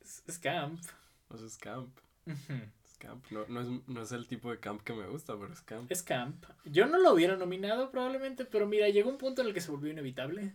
Es, 0.01 0.23
es 0.27 0.39
camp. 0.39 0.81
O 1.29 1.37
sea, 1.37 1.47
es 1.47 1.57
camp. 1.57 1.97
Es 2.25 2.97
camp. 2.97 3.25
No, 3.31 3.45
no, 3.47 3.61
es, 3.61 3.67
no 3.87 4.01
es 4.01 4.11
el 4.11 4.27
tipo 4.27 4.51
de 4.51 4.59
camp 4.59 4.81
que 4.83 4.93
me 4.93 5.07
gusta, 5.07 5.37
pero 5.39 5.53
es 5.53 5.61
camp. 5.61 5.89
Es 5.91 6.03
camp. 6.03 6.45
Yo 6.65 6.85
no 6.85 6.99
lo 6.99 7.13
hubiera 7.13 7.37
nominado 7.37 7.91
probablemente, 7.91 8.45
pero 8.45 8.67
mira, 8.67 8.89
llegó 8.89 9.09
un 9.09 9.17
punto 9.17 9.41
en 9.41 9.47
el 9.47 9.53
que 9.53 9.61
se 9.61 9.71
volvió 9.71 9.91
inevitable. 9.91 10.53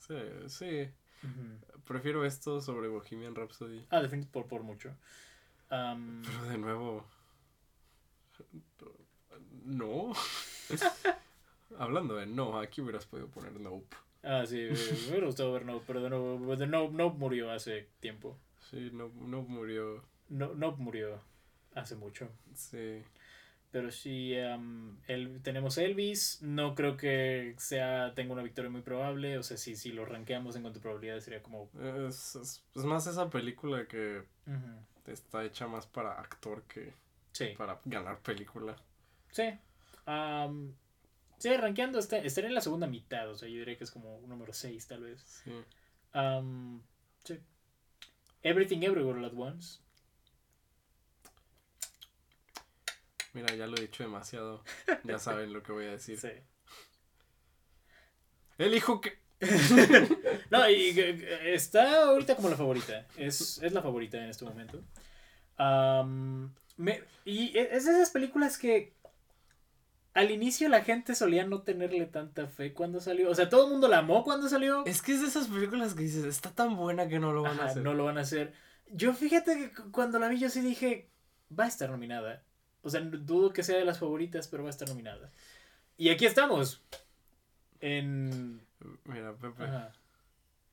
Sí, 0.00 0.16
sí. 0.48 0.88
Prefiero 1.86 2.24
esto 2.24 2.60
sobre 2.60 2.88
Bohemian 2.88 3.34
Rhapsody. 3.34 3.84
Ah, 3.90 4.00
definitivamente 4.00 4.32
por, 4.32 4.46
por 4.46 4.62
mucho. 4.62 4.94
Am, 5.70 6.22
Pero 6.24 6.44
de 6.44 6.58
nuevo. 6.58 7.06
No. 9.64 10.12
Hablando 11.78 12.16
de 12.16 12.26
no, 12.26 12.58
aquí 12.58 12.80
hubieras 12.80 13.06
podido 13.06 13.28
poner 13.28 13.58
Nope. 13.60 13.96
ah, 14.22 14.44
sí, 14.46 14.56
me 14.56 15.10
hubiera 15.10 15.26
gustado 15.26 15.52
ver 15.52 15.64
No, 15.64 15.80
pero 15.86 16.00
de 16.02 16.10
nuevo, 16.10 16.56
de 16.56 16.66
no, 16.66 16.90
no 16.90 17.10
murió 17.10 17.50
hace 17.50 17.88
tiempo. 18.00 18.38
Sí, 18.70 18.90
no, 18.92 19.08
no 19.08 19.42
murió. 19.42 20.02
No, 20.28 20.54
no 20.54 20.72
murió 20.72 21.20
hace 21.74 21.96
mucho. 21.96 22.28
Sí. 22.54 23.02
Pero 23.74 23.88
am, 24.54 25.00
el, 25.08 25.42
tenemos 25.42 25.78
Elvis. 25.78 26.40
No 26.42 26.76
creo 26.76 26.96
que 26.96 27.56
sea 27.58 28.14
tenga 28.14 28.32
una 28.32 28.44
victoria 28.44 28.70
muy 28.70 28.82
probable. 28.82 29.36
O 29.36 29.42
sea, 29.42 29.56
si, 29.56 29.74
si 29.74 29.90
lo 29.90 30.04
rankeamos 30.04 30.54
en 30.54 30.62
cuanto 30.62 30.78
a 30.78 30.82
probabilidades 30.82 31.24
sería 31.24 31.42
como... 31.42 31.68
Es, 32.06 32.36
es, 32.36 32.62
es 32.72 32.84
más 32.84 33.08
esa 33.08 33.28
película 33.30 33.88
que 33.88 34.22
está 35.08 35.44
hecha 35.44 35.66
más 35.66 35.88
para 35.88 36.20
actor 36.20 36.62
que 36.68 36.92
Sí, 37.32 37.46
para 37.58 37.80
ganar 37.84 38.20
película. 38.20 38.76
sí. 39.32 39.58
Am, 40.06 40.72
sí, 41.38 41.52
rankeando 41.56 41.98
está, 41.98 42.18
estaría 42.18 42.50
en 42.50 42.54
la 42.54 42.60
segunda 42.60 42.86
mitad. 42.86 43.28
O 43.28 43.34
sea, 43.34 43.48
yo 43.48 43.56
diría 43.58 43.76
que 43.76 43.82
es 43.82 43.90
como 43.90 44.18
un 44.18 44.28
número 44.28 44.52
6 44.52 44.86
tal 44.86 45.02
vez. 45.02 45.20
Sí. 45.42 45.50
Am, 46.12 46.80
sí. 47.24 47.40
Everything 48.44 48.82
Everywhere 48.82 49.18
All 49.18 49.24
at 49.24 49.32
Once. 49.34 49.80
Mira, 53.34 53.54
ya 53.54 53.66
lo 53.66 53.76
he 53.76 53.80
dicho 53.82 54.02
demasiado. 54.02 54.62
Ya 55.04 55.18
saben 55.18 55.52
lo 55.52 55.62
que 55.62 55.72
voy 55.72 55.86
a 55.86 55.90
decir. 55.90 56.18
Sí. 56.18 56.30
El 58.58 58.74
hijo 58.74 59.00
que. 59.00 59.18
No, 60.50 60.68
y 60.70 60.98
eh, 60.98 61.54
está 61.54 62.04
ahorita 62.04 62.36
como 62.36 62.48
la 62.48 62.56
favorita. 62.56 63.06
Es, 63.16 63.60
es 63.62 63.72
la 63.72 63.82
favorita 63.82 64.18
en 64.18 64.30
este 64.30 64.44
momento. 64.44 64.82
Me- 66.76 67.02
y 67.24 67.56
e- 67.58 67.76
es 67.76 67.84
de 67.86 67.92
esas 67.92 68.10
películas 68.10 68.56
que 68.58 68.94
al 70.12 70.30
inicio 70.30 70.68
la 70.68 70.82
gente 70.82 71.14
solía 71.16 71.44
no 71.44 71.62
tenerle 71.62 72.06
tanta 72.06 72.46
fe 72.46 72.72
cuando 72.72 73.00
salió. 73.00 73.30
O 73.30 73.34
sea, 73.34 73.48
todo 73.48 73.64
el 73.66 73.72
mundo 73.72 73.88
la 73.88 73.98
amó 73.98 74.22
cuando 74.22 74.48
salió. 74.48 74.84
Es 74.86 75.02
que 75.02 75.12
es 75.12 75.20
de 75.22 75.26
esas 75.28 75.48
películas 75.48 75.94
que 75.94 76.02
dices, 76.04 76.24
está 76.24 76.50
tan 76.52 76.76
buena 76.76 77.08
que 77.08 77.18
no 77.18 77.32
lo 77.32 77.42
van 77.42 77.58
a 77.58 77.64
hacer. 77.64 77.82
no 77.82 77.94
lo 77.94 78.04
van 78.04 78.18
a 78.18 78.22
hacer. 78.22 78.52
Yo 78.90 79.12
fíjate 79.12 79.56
que 79.56 79.72
cu- 79.74 79.90
cuando 79.90 80.18
la 80.20 80.28
vi 80.28 80.38
yo 80.38 80.48
sí 80.50 80.60
dije, 80.60 81.10
va 81.56 81.64
a 81.64 81.68
estar 81.68 81.90
nominada. 81.90 82.44
O 82.84 82.90
sea, 82.90 83.00
dudo 83.00 83.52
que 83.52 83.62
sea 83.64 83.78
de 83.78 83.84
las 83.84 83.98
favoritas, 83.98 84.46
pero 84.46 84.62
va 84.62 84.68
a 84.68 84.70
estar 84.70 84.88
nominada. 84.88 85.32
Y 85.96 86.10
aquí 86.10 86.26
estamos. 86.26 86.80
En... 87.80 88.60
Mira, 89.04 89.32
Pepe, 89.34 89.64
Ajá. 89.64 89.92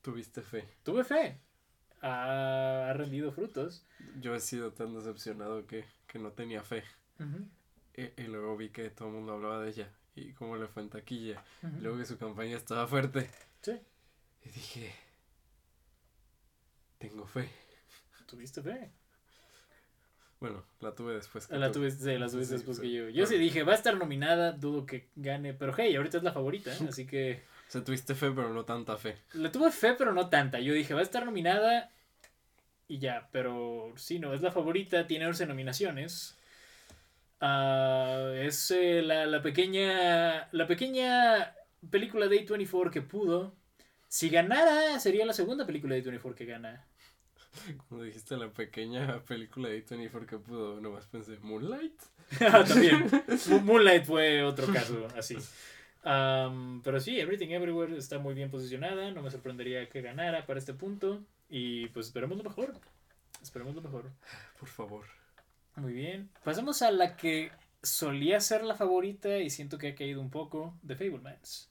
tuviste 0.01 0.41
fe. 0.41 0.67
Tuve 0.83 1.03
fe. 1.03 1.37
Ha, 2.01 2.89
ha 2.89 2.93
rendido 2.93 3.31
frutos. 3.31 3.85
Yo 4.19 4.35
he 4.35 4.39
sido 4.39 4.71
tan 4.73 4.93
decepcionado 4.93 5.65
que, 5.67 5.85
que 6.07 6.19
no 6.19 6.31
tenía 6.31 6.61
fe. 6.63 6.83
Y, 7.95 8.21
y 8.21 8.27
luego 8.27 8.57
vi 8.57 8.69
que 8.69 8.89
todo 8.89 9.07
el 9.09 9.13
mundo 9.15 9.33
hablaba 9.33 9.61
de 9.61 9.69
ella. 9.69 9.89
Y 10.15 10.33
cómo 10.33 10.57
le 10.57 10.67
fue 10.67 10.83
en 10.83 10.89
taquilla. 10.89 11.43
Y 11.63 11.81
luego 11.81 11.97
que 11.97 12.05
su 12.05 12.17
campaña 12.17 12.57
estaba 12.57 12.85
fuerte. 12.87 13.29
Sí, 13.61 13.79
Y 14.43 14.49
dije, 14.49 14.93
tengo 16.97 17.25
fe. 17.25 17.49
tuviste 18.25 18.61
fe. 18.61 18.91
Bueno, 20.41 20.63
la 20.79 20.95
tuve 20.95 21.13
después 21.13 21.45
que 21.45 21.55
La 21.55 21.71
tú. 21.71 21.87
sí, 21.89 22.17
la 22.17 22.27
Sí, 22.27 22.37
después 22.37 22.77
sí. 22.77 22.81
que 22.81 22.91
yo. 22.91 23.09
Yo 23.09 23.27
sí 23.27 23.37
dije, 23.37 23.61
va 23.61 23.73
a 23.73 23.75
estar 23.75 23.95
nominada, 23.95 24.53
dudo 24.53 24.87
que 24.87 25.07
gane. 25.15 25.53
Pero 25.53 25.71
hey, 25.77 25.95
ahorita 25.95 26.17
es 26.17 26.23
la 26.23 26.33
favorita, 26.33 26.73
¿eh? 26.73 26.77
así 26.89 27.05
que... 27.05 27.43
O 27.67 27.71
sea, 27.71 27.83
tuviste 27.83 28.15
fe, 28.15 28.31
pero 28.31 28.51
no 28.51 28.65
tanta 28.65 28.97
fe. 28.97 29.17
Le 29.33 29.49
tuve 29.49 29.71
fe, 29.71 29.93
pero 29.93 30.13
no 30.13 30.29
tanta. 30.29 30.59
Yo 30.59 30.73
dije, 30.73 30.95
va 30.95 30.99
a 30.99 31.03
estar 31.03 31.23
nominada 31.23 31.91
y 32.87 32.97
ya. 32.97 33.29
Pero 33.31 33.93
sí, 33.95 34.17
no, 34.17 34.33
es 34.33 34.41
la 34.41 34.51
favorita, 34.51 35.05
tiene 35.05 35.27
11 35.27 35.45
nominaciones. 35.45 36.35
Ah, 37.39 38.31
es 38.35 38.71
eh, 38.71 39.03
la, 39.03 39.27
la 39.27 39.41
pequeña. 39.43 40.49
La 40.51 40.65
pequeña 40.67 41.53
película 41.91 42.27
de 42.27 42.45
A24 42.47 42.89
que 42.89 43.01
pudo. 43.03 43.53
Si 44.07 44.29
ganara, 44.29 44.99
sería 44.99 45.25
la 45.25 45.33
segunda 45.33 45.65
película 45.67 45.93
de 45.95 46.03
A24 46.03 46.33
que 46.33 46.45
gana. 46.45 46.83
Cuando 47.87 48.05
dijiste 48.05 48.37
la 48.37 48.49
pequeña 48.49 49.19
película 49.25 49.69
de 49.69 49.85
A24 49.85 50.25
que 50.25 50.37
pudo, 50.37 50.79
nomás 50.81 51.05
pensé, 51.07 51.37
Moonlight. 51.41 51.99
También. 52.39 53.09
Mo- 53.49 53.59
Moonlight 53.59 54.05
fue 54.05 54.43
otro 54.43 54.67
caso 54.71 55.07
así. 55.17 55.37
Am, 56.03 56.81
pero 56.83 56.99
sí, 56.99 57.19
Everything 57.19 57.49
Everywhere 57.49 57.95
está 57.97 58.19
muy 58.19 58.33
bien 58.33 58.49
posicionada. 58.49 59.11
No 59.11 59.21
me 59.21 59.29
sorprendería 59.31 59.87
que 59.89 60.01
ganara 60.01 60.45
para 60.45 60.59
este 60.59 60.73
punto. 60.73 61.21
Y 61.49 61.87
pues 61.89 62.07
esperemos 62.07 62.37
lo 62.37 62.43
mejor. 62.43 62.73
Esperemos 63.41 63.75
lo 63.75 63.81
mejor. 63.81 64.09
Por 64.59 64.69
favor. 64.69 65.05
Muy 65.75 65.93
bien. 65.93 66.29
Pasamos 66.43 66.81
a 66.81 66.91
la 66.91 67.15
que 67.17 67.51
solía 67.83 68.39
ser 68.39 68.63
la 68.63 68.75
favorita 68.75 69.37
y 69.39 69.49
siento 69.49 69.77
que 69.77 69.89
ha 69.89 69.95
caído 69.95 70.21
un 70.21 70.29
poco. 70.29 70.73
The 70.87 70.95
Fablemans. 70.95 71.67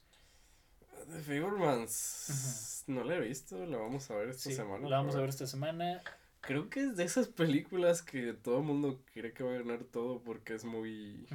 The 1.06 1.20
Fablemans. 1.20 2.84
No 2.86 3.04
la 3.04 3.16
he 3.16 3.20
visto, 3.20 3.64
la 3.66 3.78
vamos 3.78 4.10
a 4.10 4.16
ver 4.16 4.30
esta 4.30 4.42
Sí, 4.50 4.54
semana. 4.54 4.88
la 4.88 4.96
vamos 4.98 5.14
a 5.16 5.20
ver 5.20 5.28
esta 5.28 5.46
semana. 5.46 6.00
Creo 6.40 6.70
que 6.70 6.80
es 6.80 6.96
de 6.96 7.04
esas 7.04 7.28
películas 7.28 8.02
que 8.02 8.32
todo 8.32 8.58
el 8.58 8.64
mundo 8.64 9.02
cree 9.12 9.32
que 9.32 9.42
va 9.44 9.50
a 9.54 9.58
ganar 9.58 9.84
todo 9.84 10.22
porque 10.22 10.54
es 10.54 10.64
muy, 10.64 11.26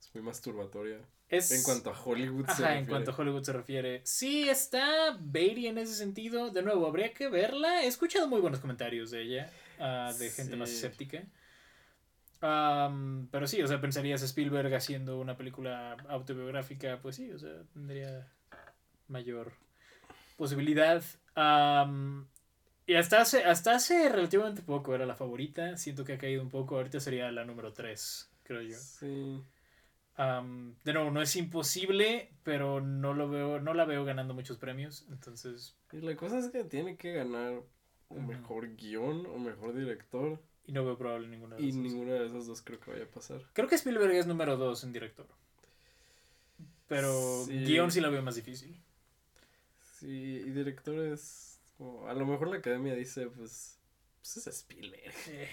es 0.00 0.14
muy 0.14 0.22
masturbatoria. 0.22 0.98
Es... 1.28 1.50
En 1.50 1.62
cuanto 1.64 1.90
a 1.90 2.00
Hollywood 2.00 2.46
se 2.46 2.52
Ajá, 2.52 2.62
en 2.62 2.68
refiere. 2.80 2.86
cuanto 2.90 3.10
a 3.10 3.14
Hollywood 3.16 3.42
se 3.42 3.52
refiere. 3.52 4.00
Sí, 4.04 4.48
está 4.48 5.16
Beatty 5.18 5.66
en 5.66 5.78
ese 5.78 5.94
sentido. 5.94 6.50
De 6.50 6.62
nuevo, 6.62 6.86
habría 6.86 7.12
que 7.14 7.28
verla. 7.28 7.82
He 7.82 7.86
escuchado 7.88 8.28
muy 8.28 8.40
buenos 8.40 8.60
comentarios 8.60 9.10
de 9.10 9.22
ella, 9.22 9.50
ah, 9.80 10.12
de 10.16 10.30
gente 10.30 10.54
más 10.54 10.70
escéptica. 10.70 11.24
Am, 12.42 13.28
pero 13.32 13.46
sí, 13.46 13.62
o 13.62 13.66
sea, 13.66 13.80
pensarías 13.80 14.22
Spielberg 14.22 14.72
haciendo 14.74 15.18
una 15.18 15.36
película 15.36 15.96
autobiográfica, 16.08 17.00
pues 17.00 17.16
sí, 17.16 17.32
o 17.32 17.38
sea, 17.38 17.62
tendría 17.72 18.30
mayor 19.08 19.52
posibilidad. 20.36 21.02
Y 22.88 22.94
hasta 22.94 23.20
hace, 23.20 23.42
hasta 23.44 23.74
hace 23.74 24.08
relativamente 24.08 24.62
poco 24.62 24.94
era 24.94 25.06
la 25.06 25.16
favorita. 25.16 25.76
Siento 25.76 26.04
que 26.04 26.12
ha 26.14 26.18
caído 26.18 26.42
un 26.42 26.50
poco. 26.50 26.76
Ahorita 26.76 27.00
sería 27.00 27.30
la 27.32 27.44
número 27.44 27.72
3, 27.72 28.30
creo 28.44 28.62
yo. 28.62 28.76
Sí. 28.78 29.42
De 30.16 30.92
nuevo, 30.94 31.10
no 31.10 31.20
es 31.20 31.34
imposible, 31.36 32.30
pero 32.42 32.80
no 32.80 33.12
lo 33.12 33.28
veo, 33.28 33.60
no 33.60 33.74
la 33.74 33.84
veo 33.84 34.04
ganando 34.04 34.34
muchos 34.34 34.56
premios. 34.56 35.04
Entonces, 35.10 35.76
Y 35.92 35.98
la 36.00 36.16
cosa 36.16 36.38
es 36.38 36.48
que 36.48 36.64
tiene 36.64 36.96
que 36.96 37.12
ganar 37.12 37.60
un 38.08 38.26
mejor 38.26 38.76
guion 38.76 39.26
o 39.26 39.38
mejor 39.38 39.74
director. 39.74 40.40
y 40.68 40.72
no 40.72 40.84
veo 40.84 40.96
probable 40.98 41.28
ninguna 41.28 41.56
de 41.56 41.62
Y 41.62 41.66
las 41.66 41.74
dos. 41.76 41.84
ninguna 41.84 42.12
de 42.14 42.26
esas 42.26 42.46
dos 42.46 42.62
creo 42.62 42.80
que 42.80 42.90
vaya 42.90 43.04
a 43.04 43.08
pasar. 43.08 43.40
Creo 43.52 43.68
que 43.68 43.74
Spielberg 43.76 44.12
es 44.14 44.26
número 44.26 44.56
2 44.56 44.82
en 44.84 44.92
director. 44.92 45.26
Pero 46.88 47.44
Sí. 47.44 47.52
guion 47.64 47.90
sí 47.92 48.00
la 48.00 48.08
veo 48.08 48.22
más 48.22 48.34
difícil. 48.36 48.80
Sí, 50.00 50.42
y 50.46 50.50
directores. 50.50 51.60
como- 51.78 52.06
a 52.08 52.14
lo 52.14 52.24
mejor 52.26 52.48
la 52.48 52.56
academia 52.58 52.94
dice, 52.94 53.26
pues. 53.28 53.78
Pues 54.20 54.36
es 54.38 54.46
Spielberg. 54.48 55.14
Eh, 55.28 55.48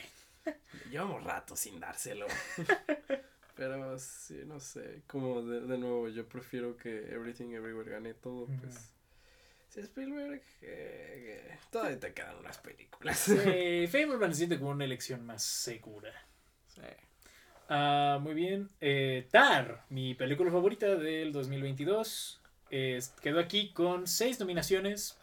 Llevamos 0.91 1.24
rato 1.24 1.56
sin 1.56 1.80
dárselo. 1.80 2.26
Pero 3.56 3.98
sí, 3.99 4.41
no 4.45 4.60
sé. 4.60 5.03
Como 5.07 5.41
de, 5.44 5.61
de 5.61 5.78
nuevo, 5.78 6.10
yo 6.10 6.28
prefiero 6.28 6.76
que 6.76 7.11
Everything 7.14 7.52
Everywhere 7.53 7.91
gane 7.91 8.14
todo. 8.15 8.48
Pues. 8.48 8.90
Si 9.70 9.80
Spielberg. 9.80 10.41
eh, 10.61 11.48
eh, 11.52 11.57
todavía 11.72 11.99
te 11.99 12.14
quedan 12.14 12.38
unas 12.38 12.57
películas. 12.57 13.18
sí, 13.20 13.88
Fableman 13.91 14.32
se 14.32 14.38
siente 14.40 14.57
como 14.60 14.72
una 14.72 14.86
elección 14.86 15.26
más 15.26 15.44
segura. 15.44 16.11
Sí. 16.68 16.82
Ah, 17.70 18.18
muy 18.22 18.34
bien. 18.34 18.70
Eh, 18.82 19.28
Tar, 19.32 19.86
mi 19.90 20.15
película 20.15 20.52
favorita 20.52 20.95
del 20.95 21.32
2022. 21.32 22.41
Quedó 23.22 23.40
aquí 23.40 23.74
con 23.74 24.08
seis 24.08 24.40
nominaciones. 24.40 25.20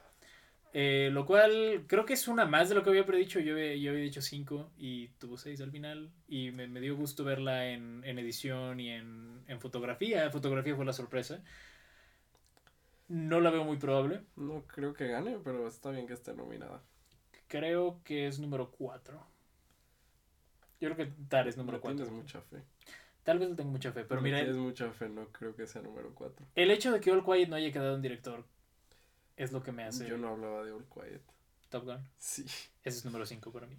eh, 0.74 1.10
lo 1.12 1.26
cual 1.26 1.84
creo 1.88 2.04
que 2.06 2.14
es 2.14 2.28
una 2.28 2.46
más 2.46 2.68
de 2.70 2.74
lo 2.76 2.82
que 2.84 2.90
había 2.90 3.06
predicho. 3.06 3.40
Yo 3.40 3.54
había, 3.54 3.76
yo 3.76 3.90
había 3.92 4.04
dicho 4.04 4.22
cinco 4.22 4.72
y 4.78 5.08
tuvo 5.18 5.36
seis 5.38 5.60
al 5.62 5.70
final. 5.72 6.10
Y 6.28 6.52
me, 6.52 6.68
me 6.68 6.80
dio 6.80 6.96
gusto 6.96 7.24
verla 7.24 7.68
en, 7.70 8.02
en 8.04 8.18
edición 8.20 8.80
y 8.80 8.90
en, 8.90 9.44
en 9.48 9.60
fotografía. 9.60 10.30
Fotografía 10.30 10.76
fue 10.76 10.84
la 10.86 10.92
sorpresa. 10.94 11.42
No 13.08 13.40
la 13.40 13.50
veo 13.50 13.62
muy 13.64 13.76
probable. 13.76 14.24
No 14.36 14.66
creo 14.66 14.94
que 14.94 15.06
gane, 15.06 15.38
pero 15.44 15.68
está 15.68 15.90
bien 15.90 16.06
que 16.06 16.14
esté 16.14 16.32
nominada. 16.34 16.82
Creo 17.48 18.00
que 18.04 18.26
es 18.26 18.38
número 18.38 18.70
4. 18.70 19.26
Yo 20.80 20.88
creo 20.92 20.96
que 20.96 21.12
Tar 21.28 21.46
es 21.48 21.56
número 21.56 21.78
No 21.78 21.80
4. 21.80 21.94
tienes 21.94 22.10
mucha 22.12 22.40
fe. 22.40 22.62
Tal 23.24 23.38
vez 23.38 23.50
le 23.50 23.56
tengo 23.56 23.70
mucha 23.70 23.92
fe, 23.92 24.04
pero 24.04 24.20
No 24.20 24.24
mira, 24.24 24.38
tienes 24.38 24.56
mucha 24.56 24.90
fe, 24.90 25.08
no 25.08 25.26
creo 25.28 25.54
que 25.54 25.66
sea 25.66 25.82
número 25.82 26.14
4. 26.14 26.46
el 26.54 26.70
hecho 26.70 26.90
de 26.92 27.00
que 27.00 27.10
All 27.10 27.24
Quiet 27.24 27.48
no 27.48 27.56
haya 27.56 27.70
quedado 27.70 27.94
en 27.94 28.02
director 28.02 28.44
es 29.36 29.52
lo 29.52 29.62
que 29.62 29.72
me 29.72 29.84
hace 29.84 30.08
Yo 30.08 30.16
no 30.18 30.28
hablaba 30.28 30.64
de 30.64 30.72
All 30.72 30.86
Quiet. 30.86 31.22
Top 31.68 31.84
Gun. 31.84 31.98
Sí. 32.18 32.44
Ese 32.82 32.98
es 32.98 33.04
número 33.04 33.24
5 33.26 33.52
para 33.52 33.66
mí. 33.66 33.76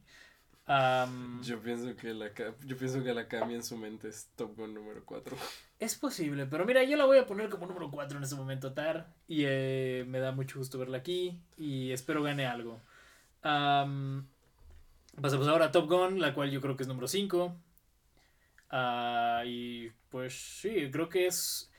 Yo 1.44 1.60
pienso 1.62 1.94
que 1.98 2.14
la 2.14 2.32
yo 2.66 2.78
pienso 2.78 3.04
que 3.04 3.14
la 3.14 3.28
Cami 3.28 3.56
en 3.56 3.64
su 3.64 3.76
mente 3.78 4.08
es 4.08 4.30
Top 4.36 4.56
Gun 4.56 4.74
número 4.74 5.04
4. 5.04 5.36
Es 5.80 5.96
posible, 5.98 6.46
pero 6.46 6.66
mira, 6.66 6.84
yo 6.84 6.96
la 6.96 7.06
voy 7.06 7.18
a 7.18 7.26
poner 7.26 7.50
como 7.50 7.66
número 7.66 7.92
4 7.92 8.18
en 8.18 8.24
este 8.24 8.36
momento, 8.36 8.72
Tar. 8.72 9.08
Y 9.28 9.44
eh, 9.46 10.06
me 10.08 10.20
da 10.20 10.32
mucho 10.32 10.60
gusto 10.60 10.78
verla 10.78 10.98
aquí. 11.00 11.38
Y 11.58 11.92
espero 11.92 12.24
gane 12.24 12.46
algo. 12.46 12.80
Am, 13.42 14.28
pasamos 15.20 15.48
ahora 15.48 15.66
a 15.66 15.72
Top 15.72 15.90
Gun, 15.90 16.22
la 16.22 16.34
cual 16.34 16.52
yo 16.52 16.62
creo 16.62 16.78
que 16.78 16.84
es 16.84 16.88
número 16.88 17.08
5. 17.08 17.54
Y 19.46 19.90
pues 20.10 20.34
sí, 20.62 20.90
creo 20.92 21.10
que 21.10 21.28
es. 21.28 21.70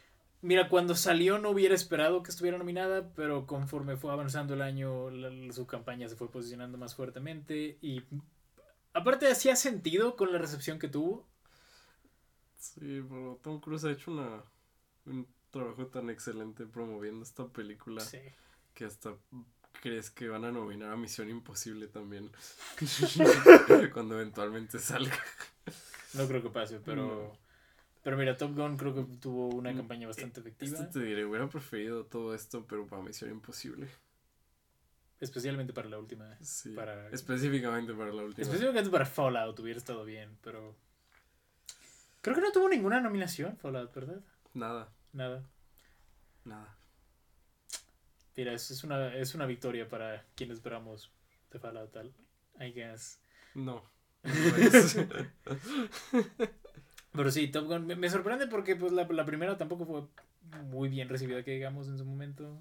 Mira, 0.43 0.69
cuando 0.69 0.95
salió 0.97 1.39
no 1.39 1.51
hubiera 1.51 1.75
esperado 1.75 2.23
que 2.23 2.31
estuviera 2.31 2.59
nominada, 2.59 3.13
pero 3.15 3.47
conforme 3.47 3.97
fue 3.97 4.13
avanzando 4.13 4.55
el 4.55 4.63
año, 4.63 5.11
la- 5.11 5.53
su 5.53 5.67
campaña 5.67 6.09
se 6.09 6.17
fue 6.17 6.31
posicionando 6.31 6.79
más 6.79 6.95
fuertemente. 6.97 7.79
Y 7.81 8.03
aparte, 8.93 9.29
hacía 9.31 9.55
sentido 9.57 10.17
con 10.17 10.33
la 10.33 10.39
recepción 10.39 10.79
que 10.79 10.89
tuvo. 10.89 11.27
Sí, 12.59 13.03
pero 13.09 13.39
Tom 13.43 13.61
Cruise 13.61 13.85
ha 13.85 13.91
hecho 13.93 14.11
una 14.13 14.43
un 15.07 15.27
trabajo 15.51 15.87
tan 15.87 16.11
excelente 16.11 16.65
promoviendo 16.67 17.25
esta 17.25 17.47
película 17.49 18.01
Sí. 18.01 18.19
que 18.75 18.85
hasta 18.85 19.15
crees 19.83 20.11
que 20.11 20.29
van 20.29 20.45
a 20.45 20.53
nominar 20.53 20.93
a 20.93 20.97
Misión 20.97 21.29
Imposible 21.29 21.87
también. 21.89 22.31
Cuando 23.93 24.15
eventualmente 24.17 24.79
salga. 24.79 25.19
No 26.15 26.27
creo 26.29 26.43
que 26.43 26.51
pase, 26.51 26.81
pero. 26.81 27.05
No. 27.33 27.39
Pero 28.03 28.17
mira, 28.17 28.37
Top 28.37 28.55
Gun 28.57 28.77
creo 28.77 28.95
que 28.95 29.05
tuvo 29.19 29.49
una 29.49 29.73
Mm, 29.73 29.77
campaña 29.77 30.07
bastante 30.09 30.41
efectiva. 30.41 30.77
Esto 30.79 30.91
te 30.99 31.05
diré, 31.05 31.25
hubiera 31.25 31.49
preferido 31.49 32.05
todo 32.07 32.35
esto, 32.35 32.67
pero 32.67 32.85
para 32.87 33.01
Misión 33.03 33.31
Imposible. 33.31 33.89
Especialmente 35.21 35.73
para 35.73 35.89
la 35.89 35.99
última. 36.01 36.37
Sí. 36.43 36.71
Para- 36.71 37.09
Específicamente 37.11 37.95
para 37.95 38.13
la 38.13 38.23
última. 38.25 38.43
Específicamente 38.43 38.91
para 38.91 39.07
Fallout 39.07 39.59
hubiera 39.61 39.79
estado 39.79 40.05
bien, 40.05 40.37
pero. 40.43 40.75
Creo 42.23 42.35
que 42.35 42.43
no 42.43 42.51
tuvo 42.53 42.69
ninguna 42.69 43.01
nominación, 43.01 43.57
Fallout, 43.57 43.95
¿verdad? 43.95 44.21
Nada, 44.55 44.93
Nada. 45.13 45.45
nada. 46.45 46.77
Mira, 48.37 48.53
es, 48.53 48.71
es 48.71 48.83
una, 48.83 49.15
es 49.15 49.35
una 49.35 49.47
victoria 49.47 49.89
para 49.89 50.25
quienes 50.35 50.57
esperamos 50.59 51.11
de 51.53 51.59
Fallout, 51.59 51.93
tal. 51.93 52.13
I 52.61 52.73
guess. 52.73 53.21
No. 53.55 53.85
Pero 57.13 57.31
sí, 57.31 57.49
Top 57.49 57.67
Gun 57.67 57.87
me, 57.87 57.97
me 57.97 58.09
sorprende 58.09 58.47
porque 58.47 58.77
pues 58.77 58.93
la, 58.93 59.05
la 59.05 59.25
primera 59.27 59.59
tampoco 59.59 59.85
fue 59.87 60.03
muy 60.65 60.89
bien 60.89 61.09
recibida, 61.09 61.43
que 61.45 61.53
digamos, 61.53 61.89
en 61.89 61.99
su 61.99 62.05
momento. 62.05 62.59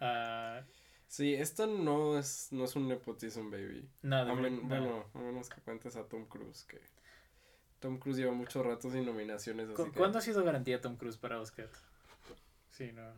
Ah, 0.00 0.60
sí, 1.06 1.34
esto 1.34 1.66
no 1.66 2.18
es, 2.18 2.48
no 2.50 2.64
es 2.64 2.76
un 2.76 2.88
nepotism 2.88 3.50
baby. 3.50 3.88
nada, 4.02 4.32
A 4.32 4.34
men- 4.34 4.68
nada. 4.68 4.80
bueno, 4.80 5.04
a 5.14 5.18
menos 5.18 5.48
que 5.48 5.60
cuentes 5.62 5.96
a 5.96 6.04
Tom 6.04 6.26
Cruise, 6.26 6.64
que 6.64 6.78
Tom 7.80 7.98
Cruise 7.98 8.18
lleva 8.18 8.32
mucho 8.32 8.62
rato 8.62 8.90
sin 8.90 9.06
nominaciones. 9.06 9.68
¿Cu- 9.70 9.82
Así 9.82 9.90
que 9.92 9.98
¿Cuándo 9.98 10.18
ha 10.18 10.22
sido 10.22 10.44
garantía 10.44 10.80
Tom 10.80 10.96
Cruise 10.96 11.16
para 11.16 11.40
Oscar? 11.40 11.68
Sí, 12.70 12.92
no. 12.92 13.12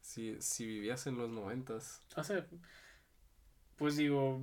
si, 0.00 0.40
si 0.40 0.64
vivías 0.66 1.06
en 1.06 1.18
los 1.18 1.28
noventas, 1.30 2.00
O 2.16 2.24
sea, 2.24 2.46
pues 3.76 3.96
digo, 3.96 4.40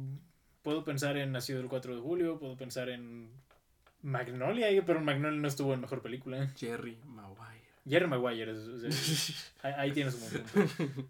puedo 0.62 0.84
pensar 0.84 1.18
en 1.18 1.32
Nacido 1.32 1.60
el 1.62 1.68
4 1.68 1.96
de 1.96 2.02
julio, 2.02 2.40
puedo 2.40 2.58
pensar 2.58 2.90
en 2.90 3.30
Magnolia, 4.02 4.68
pero 4.86 5.02
Magnolia 5.02 5.40
no 5.40 5.48
estuvo 5.48 5.74
en 5.74 5.82
mejor 5.82 6.02
película. 6.02 6.48
Jerry 6.58 6.98
Maguire. 7.06 7.70
Jerry 7.88 8.08
Maguire, 8.08 8.54
ahí, 9.64 9.92
tienes 9.92 10.16
un. 10.16 11.10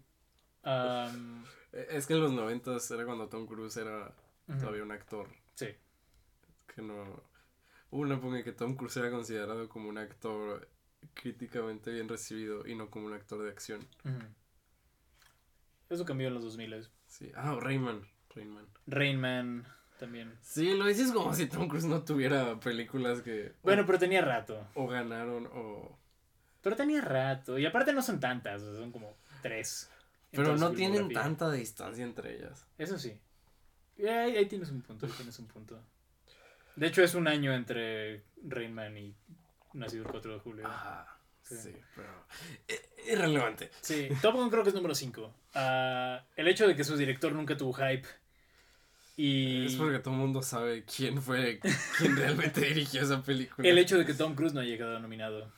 Am, 0.62 1.44
Eh, 1.72 1.86
es 1.90 2.06
que 2.06 2.14
en 2.14 2.20
los 2.20 2.32
noventas 2.32 2.90
era 2.90 3.04
cuando 3.04 3.28
Tom 3.28 3.46
Cruise 3.46 3.76
era 3.76 4.12
todavía 4.58 4.82
un 4.82 4.90
actor 4.90 5.28
Sí, 5.54 5.68
que 6.74 6.82
no... 6.82 7.22
Una 7.90 8.14
en 8.14 8.44
que 8.44 8.52
Tom 8.52 8.76
Cruise 8.76 8.96
era 8.96 9.10
considerado 9.10 9.68
como 9.68 9.88
un 9.88 9.98
actor 9.98 10.68
críticamente 11.12 11.90
bien 11.90 12.08
recibido 12.08 12.66
y 12.66 12.74
no 12.74 12.88
como 12.88 13.06
un 13.06 13.12
actor 13.12 13.42
de 13.42 13.50
acción. 13.50 13.86
Eso 15.90 16.04
cambió 16.04 16.28
en 16.28 16.34
los 16.34 16.44
2000. 16.44 16.88
Sí. 17.06 17.30
Ah, 17.34 17.58
Rayman. 17.60 18.06
Rain 18.86 19.20
Man 19.20 19.66
también. 19.98 20.34
Sí, 20.40 20.74
lo 20.74 20.86
dices 20.86 21.12
como 21.12 21.34
si 21.34 21.46
Tom 21.46 21.68
Cruise 21.68 21.84
no 21.84 22.02
tuviera 22.04 22.58
películas 22.58 23.20
que 23.22 23.52
Bueno, 23.62 23.84
pero 23.86 23.98
tenía 23.98 24.22
rato. 24.22 24.66
o, 24.74 24.86
ganaron 24.86 25.48
o... 25.52 25.98
Pero 26.62 26.76
tenía 26.76 27.00
rato. 27.00 27.58
Y 27.58 27.66
aparte 27.66 27.92
no 27.92 28.02
son 28.02 28.20
tantas, 28.20 28.60
son 28.62 28.92
como 28.92 29.16
tres. 29.42 29.90
Pero 30.30 30.56
no 30.56 30.72
tienen 30.72 31.10
tanta 31.12 31.50
distancia 31.50 32.04
entre 32.04 32.36
ellas. 32.36 32.66
Eso 32.78 32.98
sí. 32.98 33.18
Ahí, 33.98 34.36
ahí 34.36 34.46
tienes 34.46 34.70
un 34.70 34.82
punto, 34.82 35.06
ahí 35.06 35.12
tienes 35.12 35.38
un 35.38 35.46
punto. 35.46 35.82
De 36.76 36.86
hecho, 36.86 37.02
es 37.02 37.14
un 37.14 37.28
año 37.28 37.52
entre 37.52 38.22
Rain 38.42 38.72
Man 38.72 38.96
y 38.96 39.14
Nacido 39.74 40.04
el 40.04 40.10
4 40.10 40.34
de 40.34 40.38
julio. 40.40 40.64
Ah, 40.66 41.16
Sí. 41.42 41.56
sí, 41.56 41.76
pero... 41.96 42.08
Irrelevante. 43.10 43.70
Sí, 43.80 44.08
Top 44.22 44.36
Gun 44.36 44.50
creo 44.50 44.62
que 44.62 44.68
es 44.68 44.74
número 44.74 44.94
5. 44.94 45.34
el 46.36 46.48
hecho 46.48 46.68
de 46.68 46.76
que 46.76 46.84
su 46.84 46.96
director 46.96 47.32
nunca 47.32 47.56
tuvo 47.56 47.72
hype. 47.72 48.06
Y 49.22 49.66
Es 49.66 49.74
porque 49.74 49.98
todo 49.98 50.14
el 50.14 50.20
mundo 50.20 50.42
sabe 50.42 50.82
quién 50.84 51.20
fue 51.20 51.60
quien 51.98 52.16
realmente 52.16 52.60
dirigió 52.68 53.02
esa 53.02 53.22
película. 53.22 53.68
el 53.68 53.76
hecho 53.76 53.98
de 53.98 54.06
que 54.06 54.14
Tom 54.14 54.34
Cruise 54.34 54.54
no 54.54 54.60
haya 54.60 54.78
quedado 54.78 54.98
nominado. 54.98 55.52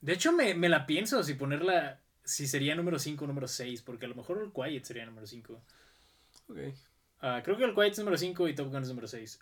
De 0.00 0.12
hecho, 0.12 0.32
me, 0.32 0.54
me 0.54 0.68
la 0.68 0.84
pienso 0.84 1.22
si 1.22 1.34
ponerla. 1.34 2.00
Si 2.24 2.48
sería 2.48 2.74
número 2.74 2.98
5 2.98 3.24
o 3.24 3.28
número 3.28 3.46
6, 3.46 3.82
porque 3.82 4.06
a 4.06 4.08
lo 4.08 4.14
mejor 4.16 4.42
el 4.42 4.52
Quiet 4.52 4.84
sería 4.84 5.06
número 5.06 5.26
5. 5.26 5.60
Ok. 6.48 6.58
Ah, 7.20 7.42
creo 7.44 7.56
que 7.56 7.64
el 7.64 7.74
Quiet 7.74 7.92
es 7.92 7.98
número 7.98 8.18
5 8.18 8.48
y 8.48 8.54
Top 8.54 8.70
Gun 8.72 8.82
es 8.82 8.88
número 8.88 9.06
6. 9.06 9.40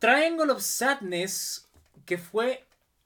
Triangle 0.00 0.52
of 0.52 0.62
Sadness, 0.62 1.68
que 2.06 2.18
fue 2.18 2.64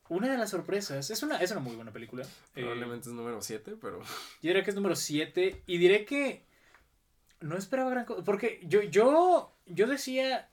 una 0.09 0.31
de 0.31 0.39
las 0.39 0.48
sorpresas. 0.51 1.10
Es 1.10 1.23
una, 1.23 1.39
es 1.43 1.51
una 1.51 1.60
muy 1.60 1.77
buena 1.77 1.93
película. 1.93 2.24
Eh, 2.55 2.62
Probablemente 2.62 3.09
es 3.10 3.14
número 3.14 3.43
7, 3.43 3.77
pero... 3.81 4.01
yo 4.01 4.06
diría 4.40 4.62
que 4.64 4.70
es 4.70 4.77
número 4.77 4.97
7 4.97 5.62
y 5.66 5.78
diré 5.78 6.05
que 6.05 6.45
no 7.40 7.56
esperaba 7.56 7.90
gran 7.90 8.04
cosa. 8.04 8.24
Porque 8.24 8.60
yo, 8.64 8.82
yo, 8.82 9.52
yo 9.66 9.86
decía, 9.86 10.50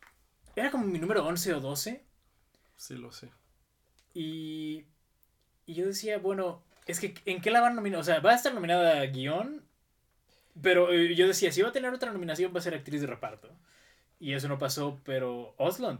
era 0.56 0.72
como 0.72 0.86
mi 0.86 1.00
número 1.00 1.26
11 1.26 1.54
o 1.56 1.60
12 1.60 2.04
Sí 2.78 2.96
lo 2.98 3.12
sé. 3.12 3.32
y, 4.14 4.86
y 5.66 5.74
yo 5.76 5.86
decía, 5.86 6.18
bueno, 6.20 6.64
es 6.86 7.00
que 7.00 7.14
¿en 7.26 7.42
qué 7.42 7.52
la 7.52 7.62
van 7.62 7.74
a 7.74 7.76
nominar? 7.76 8.00
O 8.02 8.04
sea, 8.04 8.20
va 8.20 8.32
a 8.32 8.36
estar 8.36 8.54
nominada 8.54 9.00
a 9.02 9.06
guion, 9.06 9.64
pero 10.62 10.92
eh, 10.94 11.16
yo 11.16 11.28
decía, 11.28 11.52
si 11.52 11.62
va 11.62 11.70
a 11.70 11.72
tener 11.72 11.94
otra 11.94 12.12
nominación 12.12 12.54
va 12.54 12.60
a 12.60 12.64
ser 12.64 12.74
actriz 12.76 13.02
de 13.02 13.08
reparto. 13.08 13.50
Y 14.20 14.34
eso 14.34 14.48
no 14.48 14.58
pasó, 14.60 15.02
pero 15.04 15.54
Osland. 15.58 16.00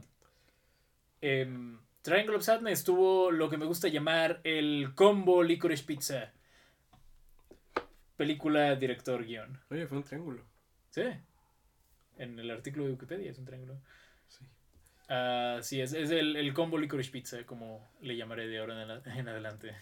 em, 1.22 1.80
Triangle 2.02 2.36
of 2.36 2.44
Sadness 2.44 2.84
tuvo 2.84 3.32
lo 3.32 3.50
que 3.50 3.58
me 3.58 3.66
gusta 3.66 3.88
llamar 3.88 4.42
el 4.44 4.94
combo 4.96 5.42
Licorice 5.44 5.84
Pizza. 5.86 6.34
Película, 8.18 8.76
director, 8.76 9.24
guion. 9.26 9.60
Oye, 9.70 9.88
fue 9.88 9.98
un 9.98 10.04
triángulo. 10.04 10.44
Sí. 10.94 11.04
En 12.18 12.40
el 12.40 12.50
artículo 12.52 12.86
de 12.86 12.92
Wikipedia 12.94 13.30
es 13.32 13.38
un 13.38 13.46
triángulo. 13.46 13.76
Sí. 14.28 14.46
Ah, 15.10 15.60
sí, 15.62 15.82
es, 15.82 15.94
es 15.94 16.12
el, 16.12 16.36
el 16.36 16.54
combo 16.54 16.78
licorice 16.78 17.12
pizza, 17.12 17.46
como 17.46 17.92
le 18.02 18.16
llamaré 18.16 18.48
de 18.48 18.60
ahora 18.60 19.02
en, 19.06 19.12
en 19.20 19.28
adelante. 19.28 19.76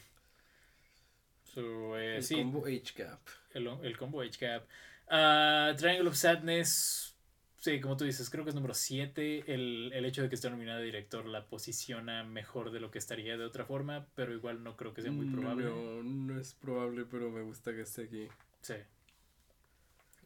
So, 1.44 1.98
eh, 2.00 2.18
El 2.18 2.24
sí, 2.24 2.36
combo 2.36 2.66
H-Gap. 2.66 3.20
el, 3.54 3.68
el 3.84 3.98
combo 3.98 4.22
H-Cap. 4.22 4.66
Ah, 5.10 5.74
Triangle 5.78 6.08
of 6.10 6.16
Sadness, 6.16 7.16
sí, 7.58 7.82
como 7.82 7.98
tú 7.98 8.06
dices, 8.06 8.30
creo 8.30 8.44
que 8.46 8.50
es 8.50 8.56
número 8.56 8.74
7. 8.74 9.44
El, 9.54 9.92
el 9.94 10.06
hecho 10.06 10.22
de 10.24 10.30
que 10.30 10.36
esté 10.36 10.50
nominada 10.50 10.80
director 10.80 11.26
la 11.26 11.46
posiciona 11.46 12.24
mejor 12.24 12.72
de 12.72 12.80
lo 12.80 12.90
que 12.92 13.00
estaría 13.00 13.38
de 13.38 13.44
otra 13.44 13.66
forma, 13.66 14.08
pero 14.16 14.34
igual 14.34 14.64
no 14.64 14.78
creo 14.78 14.94
que 14.94 15.02
sea 15.02 15.12
muy 15.12 15.26
probable. 15.26 15.66
No, 15.66 16.04
no 16.04 16.40
es 16.40 16.54
probable, 16.54 17.06
pero 17.06 17.30
me 17.30 17.42
gusta 17.42 17.74
que 17.74 17.82
esté 17.82 18.04
aquí. 18.04 18.28
Sí. 18.62 18.76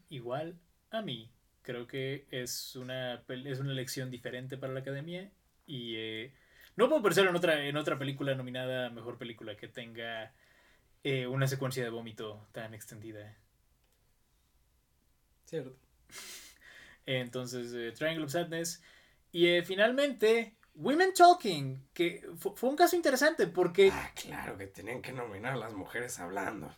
Igual 0.10 0.56
a 0.92 1.02
mí. 1.02 1.32
Creo 1.62 1.88
que 1.88 2.28
es 2.32 2.76
una, 2.76 3.24
es 3.28 3.60
una 3.60 3.72
elección 3.72 4.12
diferente 4.12 4.58
para 4.58 4.74
la 4.74 4.82
academia. 4.82 5.32
Y 5.66 5.96
eh, 5.98 6.34
no 6.76 6.90
puedo 6.90 7.02
pensar 7.02 7.26
en 7.28 7.36
otra, 7.36 7.66
en 7.66 7.78
otra 7.78 7.98
película 7.98 8.36
nominada 8.36 8.88
a 8.88 8.90
mejor 8.92 9.18
película 9.18 9.56
que 9.58 9.68
tenga 9.68 10.34
eh, 11.04 11.28
una 11.28 11.48
secuencia 11.48 11.84
de 11.84 11.90
vómito 11.92 12.48
tan 12.54 12.74
extendida. 12.74 13.36
Cierto. 15.46 15.76
Entonces, 17.06 17.74
eh, 17.74 17.92
Triangle 17.92 18.26
of 18.26 18.32
Sadness. 18.32 18.82
Y 19.32 19.48
eh, 19.48 19.64
finalmente, 19.64 20.56
Women 20.76 21.14
Talking, 21.14 21.88
que 21.94 22.28
fu- 22.38 22.56
fue 22.56 22.70
un 22.70 22.76
caso 22.76 22.96
interesante 22.96 23.48
porque 23.48 23.90
Ah, 23.92 24.12
claro 24.16 24.58
que 24.58 24.68
tenían 24.68 25.02
que 25.02 25.12
nominar 25.12 25.54
a 25.54 25.58
las 25.58 25.74
mujeres 25.74 26.20
hablando. 26.20 26.72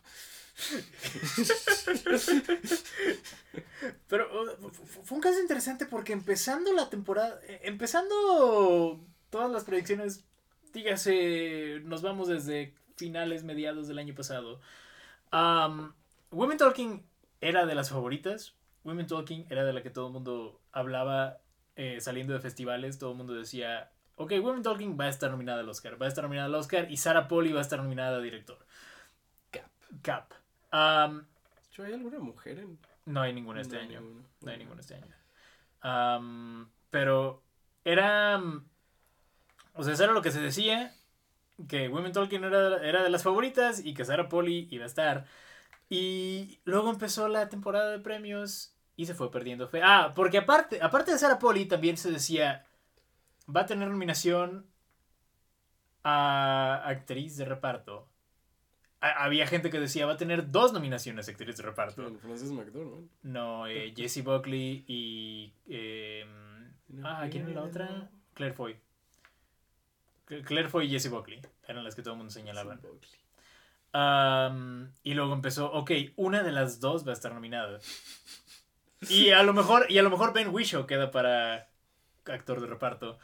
Pero 4.08 4.28
fu- 4.70 4.84
fu- 4.84 5.02
fue 5.04 5.16
un 5.16 5.22
caso 5.22 5.40
interesante 5.40 5.86
porque 5.86 6.12
empezando 6.12 6.72
la 6.72 6.88
temporada, 6.90 7.40
eh, 7.46 7.60
empezando 7.64 9.00
todas 9.30 9.50
las 9.50 9.64
predicciones, 9.64 10.24
dígase, 10.72 11.80
nos 11.84 12.02
vamos 12.02 12.28
desde 12.28 12.74
finales, 12.96 13.44
mediados 13.44 13.88
del 13.88 13.98
año 13.98 14.14
pasado. 14.14 14.60
Women 16.30 16.58
Talking 16.58 17.04
era 17.40 17.66
de 17.66 17.74
las 17.74 17.90
favoritas. 17.90 18.54
Women 18.84 19.06
Talking 19.06 19.46
era 19.50 19.64
de 19.64 19.72
la 19.72 19.82
que 19.82 19.90
todo 19.90 20.06
el 20.08 20.12
mundo 20.12 20.60
hablaba 20.72 21.38
eh, 21.76 22.00
saliendo 22.00 22.32
de 22.32 22.40
festivales. 22.40 22.98
Todo 22.98 23.12
el 23.12 23.16
mundo 23.16 23.34
decía, 23.34 23.90
ok, 24.16 24.32
Women 24.42 24.62
Talking 24.62 24.98
va 24.98 25.04
a 25.04 25.08
estar 25.10 25.30
nominada 25.30 25.60
al 25.60 25.68
Oscar. 25.68 26.00
Va 26.00 26.06
a 26.06 26.08
estar 26.08 26.24
nominada 26.24 26.46
al 26.46 26.54
Oscar 26.54 26.90
y 26.90 26.96
Sarah 26.96 27.28
Polly 27.28 27.52
va 27.52 27.60
a 27.60 27.62
estar 27.62 27.80
nominada 27.82 28.16
a 28.18 28.20
director. 28.20 28.58
Cap. 29.50 29.70
Cap. 30.02 30.32
Um, 30.72 31.24
¿hay 31.78 31.92
alguna 31.92 32.18
mujer 32.18 32.58
en...? 32.58 32.78
no 33.06 33.22
hay 33.22 33.32
ninguna 33.32 33.60
este 33.60 33.76
No, 33.76 33.82
año. 33.82 34.00
ninguna. 34.00 34.26
No 34.42 34.50
hay 34.50 34.58
ninguno 34.58 34.80
este 34.80 34.94
año. 34.94 36.66
Pero 36.90 37.42
era. 37.84 38.40
O 39.74 39.82
sea, 39.82 39.94
eso 39.94 40.04
era 40.04 40.12
lo 40.12 40.22
que 40.22 40.30
se 40.30 40.40
decía. 40.40 40.94
Que 41.68 41.88
Women 41.88 42.12
Talking 42.12 42.44
era, 42.44 42.76
era 42.86 43.02
de 43.02 43.10
las 43.10 43.22
favoritas 43.24 43.84
y 43.84 43.94
que 43.94 44.04
Sarah 44.04 44.28
Polly 44.28 44.68
iba 44.70 44.84
a 44.84 44.86
estar. 44.86 45.26
Y 45.88 46.60
luego 46.64 46.90
empezó 46.90 47.28
la 47.28 47.48
temporada 47.48 47.90
de 47.90 47.98
premios 47.98 48.74
y 48.96 49.06
se 49.06 49.14
fue 49.14 49.30
perdiendo 49.30 49.68
fe. 49.68 49.80
Ah, 49.82 50.12
porque 50.14 50.38
aparte, 50.38 50.80
aparte 50.82 51.12
de 51.12 51.18
Sarah 51.18 51.38
Polly 51.38 51.66
también 51.66 51.96
se 51.96 52.10
decía. 52.10 52.64
Va 53.54 53.62
a 53.62 53.66
tener 53.66 53.88
nominación 53.88 54.66
a 56.04 56.82
actriz 56.86 57.36
de 57.36 57.44
reparto. 57.44 58.07
Ha- 59.00 59.24
había 59.24 59.46
gente 59.46 59.70
que 59.70 59.78
decía 59.80 60.06
va 60.06 60.14
a 60.14 60.16
tener 60.16 60.50
dos 60.50 60.72
nominaciones 60.72 61.28
a 61.28 61.30
actriz 61.30 61.56
de 61.56 61.62
reparto. 61.62 62.02
Con 62.04 62.18
Frances 62.18 62.50
McDormand. 62.50 63.08
No, 63.22 63.66
eh, 63.66 63.92
Jessie 63.96 64.22
Buckley 64.22 64.84
y. 64.88 65.52
eh, 65.68 66.26
ah, 67.04 67.26
¿quién 67.30 67.44
era 67.44 67.60
la 67.60 67.62
otra? 67.66 68.10
Claire 68.34 68.54
Foy. 68.54 68.76
Cl- 70.28 70.44
Claire 70.44 70.68
Foy 70.68 70.86
y 70.86 70.90
Jessie 70.90 71.10
Buckley 71.10 71.40
eran 71.66 71.84
las 71.84 71.94
que 71.94 72.02
todo 72.02 72.14
el 72.14 72.18
mundo 72.18 72.32
señalaba. 72.32 72.76
Sí. 72.76 73.16
Am, 73.92 74.92
y 75.02 75.14
luego 75.14 75.32
empezó, 75.32 75.72
ok, 75.72 75.90
una 76.16 76.42
de 76.42 76.52
las 76.52 76.78
dos 76.80 77.06
va 77.06 77.10
a 77.10 77.14
estar 77.14 77.32
nominada. 77.32 77.78
Y 79.08 79.30
a 79.30 79.44
lo 79.44 79.52
mejor, 79.52 79.86
y 79.88 79.98
a 79.98 80.02
lo 80.02 80.10
mejor 80.10 80.32
Ben 80.32 80.48
Whishaw 80.52 80.84
queda 80.88 81.12
para 81.12 81.68
actor 82.26 82.60
de 82.60 82.66
reparto. 82.66 83.16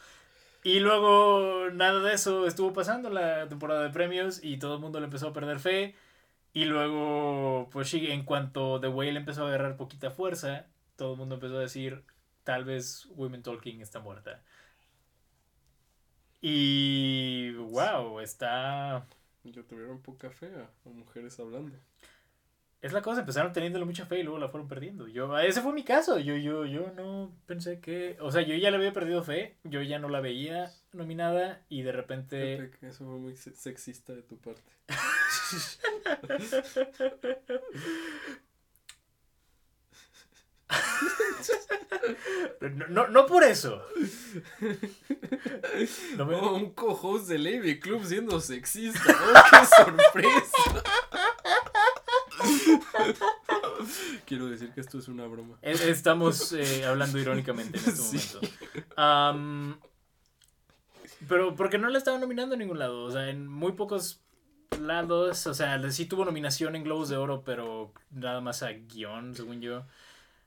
Y 0.65 0.81
luego 0.81 1.71
nada 1.73 2.01
de 2.01 2.15
eso 2.15 2.47
estuvo 2.47 2.73
pasando 2.73 3.11
la 3.11 3.47
temporada 3.49 3.83
de 3.83 3.91
premios 3.91 4.43
y 4.43 4.59
todo 4.59 4.77
el 4.77 4.81
mundo 4.81 4.99
le 4.99 5.05
empezó 5.05 5.29
a 5.29 5.33
perder 5.35 5.61
fe. 5.61 5.95
Y 6.55 6.65
luego, 6.65 7.69
pues 7.71 7.91
sí, 7.91 8.11
en 8.11 8.25
cuanto 8.25 8.81
The 8.81 8.89
Whale 8.89 9.19
empezó 9.19 9.45
a 9.45 9.49
agarrar 9.49 9.77
poquita 9.77 10.11
fuerza, 10.11 10.67
todo 10.97 11.13
el 11.13 11.19
mundo 11.19 11.35
empezó 11.37 11.59
a 11.59 11.61
decir, 11.61 12.03
tal 12.45 12.65
vez 12.65 13.07
Women 13.11 13.43
Talking 13.43 13.83
está 13.83 14.01
muerta. 14.01 14.43
Y 16.41 17.53
wow, 17.55 18.21
está... 18.21 19.07
Yo 19.45 19.65
tuvieron 19.65 20.01
poca 20.01 20.31
fe 20.31 20.47
a 20.47 20.89
mujeres 20.89 21.39
hablando. 21.41 21.77
Es 22.85 22.93
la 22.93 23.01
cosa, 23.01 23.21
empezaron 23.21 23.51
teniéndole 23.55 23.87
mucha 23.87 24.05
fe 24.05 24.19
y 24.19 24.23
luego 24.25 24.39
la 24.39 24.49
fueron 24.49 24.69
perdiendo. 24.69 25.09
Yo, 25.09 25.39
ese 25.39 25.63
fue 25.63 25.73
mi 25.73 25.85
caso. 25.85 26.19
Yo, 26.19 26.37
yo, 26.37 26.67
yo 26.67 26.93
no 26.95 27.33
pensé 27.47 27.81
que. 27.81 28.19
O 28.21 28.31
sea, 28.31 28.43
yo 28.43 28.55
ya 28.57 28.71
le 28.71 28.77
había 28.77 28.93
perdido 28.93 29.23
fe. 29.23 29.57
Yo 29.65 29.81
ya 29.81 29.99
no 29.99 30.11
la 30.11 30.21
veía 30.21 30.71
nominada. 30.93 31.63
Y 31.71 31.81
de 31.81 31.93
repente. 31.93 32.71
Eso 32.83 33.07
fue 33.07 33.19
muy 33.19 33.37
se- 33.37 33.55
sexista 33.55 34.13
de 34.13 34.21
tu 34.23 34.37
parte. 34.37 34.71
No, 42.61 42.87
no, 42.89 43.07
no 43.09 43.27
por 43.27 43.45
eso. 43.45 43.83
No 46.17 46.27
me- 46.27 46.35
Oh, 46.35 46.55
un 46.55 46.71
co-host 46.75 47.29
del 47.29 47.47
AV 47.47 47.79
Club 47.81 48.05
siendo 48.05 48.41
sexista. 48.41 49.01
¡Oh, 49.09 49.43
qué 49.51 49.67
sorpresa! 49.85 50.83
Quiero 54.27 54.47
decir 54.47 54.71
que 54.73 54.81
esto 54.81 54.99
es 54.99 55.09
una 55.09 55.27
broma. 55.27 55.59
Es- 55.63 55.81
Estamos 55.83 56.53
eh, 56.53 56.85
hablando 56.87 57.19
irónicamente 57.19 57.79
en 57.79 57.85
este 57.85 58.19
Sí. 58.19 58.39
momento. 58.97 59.79
Pero 61.29 61.55
porque 61.55 61.79
no 61.79 61.89
la 61.89 61.99
estaban 61.99 62.21
nominando 62.21 62.55
en 62.55 62.61
ningún 62.61 62.79
lado. 62.79 63.05
O 63.05 63.11
sea, 63.11 63.29
en 63.29 63.47
muy 63.47 63.73
pocos 63.73 64.21
lados. 64.81 65.47
O 65.47 65.55
sea, 65.55 65.91
sí 65.91 66.07
tuvo 66.07 66.25
nominación 66.25 66.77
en 66.77 66.85
Globos 66.85 67.09
de 67.09 67.17
Oro, 67.17 67.43
pero 67.45 67.93
nada 68.11 68.41
más 68.41 68.63
a 68.63 68.71
guion, 68.73 69.35
según 69.35 69.61
yo. 69.61 69.85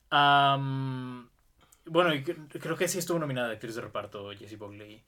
Am, 0.10 1.30
bueno, 1.86 2.12
creo 2.60 2.76
que 2.78 2.88
sí 2.88 3.00
estuvo 3.00 3.20
nominada 3.20 3.52
actriz 3.52 3.76
de 3.76 3.82
reparto 3.82 4.30
Jessie 4.38 4.58
Buckley. 4.58 5.04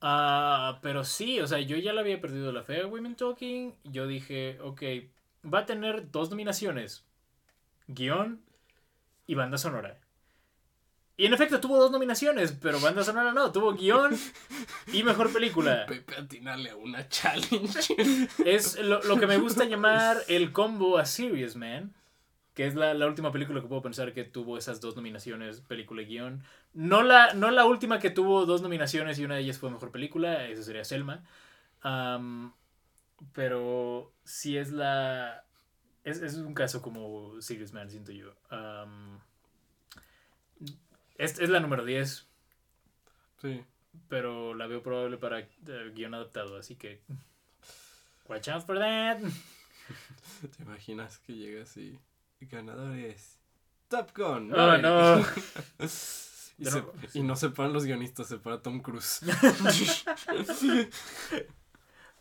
Ah, 0.00 0.78
pero 0.80 1.02
sí, 1.04 1.40
o 1.40 1.46
sea, 1.46 1.58
yo 1.58 1.76
ya 1.76 1.92
le 1.92 2.00
había 2.00 2.20
perdido 2.20 2.52
la 2.52 2.62
fe 2.62 2.82
a 2.82 2.86
Women 2.86 3.16
Talking. 3.16 3.74
Yo 3.84 4.06
dije, 4.06 4.58
ok, 4.62 4.82
va 5.44 5.60
a 5.60 5.66
tener 5.66 6.10
dos 6.10 6.30
nominaciones: 6.30 7.04
guion 7.86 8.42
y 9.26 9.34
banda 9.34 9.58
sonora. 9.58 9.98
Y 11.18 11.26
en 11.26 11.34
efecto 11.34 11.60
tuvo 11.60 11.78
dos 11.78 11.90
nominaciones, 11.90 12.52
pero 12.52 12.78
banda 12.78 13.02
sonora 13.02 13.32
no, 13.32 13.50
tuvo 13.50 13.74
guion 13.74 14.16
y 14.92 15.02
mejor 15.02 15.32
película. 15.32 15.84
Pepe 15.88 16.14
atinale 16.14 16.70
a 16.70 16.76
una 16.76 17.08
challenge. 17.08 18.28
Es 18.44 18.78
lo, 18.78 19.02
lo 19.02 19.18
que 19.18 19.26
me 19.26 19.36
gusta 19.36 19.64
llamar 19.64 20.18
el 20.28 20.52
combo 20.52 20.96
a 20.96 21.04
Serious 21.04 21.56
Man, 21.56 21.92
que 22.54 22.68
es 22.68 22.76
la, 22.76 22.94
la 22.94 23.08
última 23.08 23.32
película 23.32 23.60
que 23.60 23.66
puedo 23.66 23.82
pensar 23.82 24.12
que 24.12 24.22
tuvo 24.22 24.58
esas 24.58 24.80
dos 24.80 24.94
nominaciones, 24.94 25.60
película 25.60 26.02
y 26.02 26.06
guion. 26.06 26.44
No 26.72 27.02
la, 27.02 27.34
no 27.34 27.50
la 27.50 27.64
última 27.64 27.98
que 27.98 28.10
tuvo 28.10 28.46
dos 28.46 28.62
nominaciones 28.62 29.18
y 29.18 29.24
una 29.24 29.34
de 29.34 29.40
ellas 29.40 29.58
fue 29.58 29.70
mejor 29.70 29.90
película, 29.90 30.46
esa 30.46 30.62
sería 30.62 30.84
Selma. 30.84 31.24
Pero 33.32 34.12
sí 34.24 34.56
es 34.56 34.70
la... 34.72 35.44
Es, 36.04 36.20
es 36.22 36.34
un 36.36 36.54
caso 36.54 36.80
como 36.82 37.40
Serious 37.42 37.72
Man, 37.72 37.90
siento 37.90 38.12
yo. 38.12 38.34
Am, 38.50 39.20
es, 41.16 41.38
es 41.38 41.48
la 41.48 41.60
número 41.60 41.84
10, 41.84 42.26
Sí. 43.42 43.64
pero 44.08 44.54
la 44.54 44.66
veo 44.66 44.82
probable 44.82 45.16
para 45.18 45.40
eh, 45.40 45.48
guion 45.94 46.14
adaptado, 46.14 46.56
así 46.56 46.76
que... 46.76 47.00
Watch 48.28 48.48
out 48.48 48.64
for 48.66 48.78
that. 48.78 49.18
¿Te 50.56 50.62
imaginas 50.62 51.18
que 51.18 51.34
llegas 51.34 51.76
y 51.76 51.98
ganadores? 52.40 53.38
Top 53.88 54.14
Gun. 54.16 54.52
Oh, 54.54 54.76
no. 54.78 55.20
y, 55.78 55.88
se- 55.88 56.82
y 57.14 57.22
no 57.22 57.36
los 57.72 57.84
guionistas, 57.86 58.28
separa 58.28 58.60
Tom 58.60 58.80
Cruise. 58.80 59.20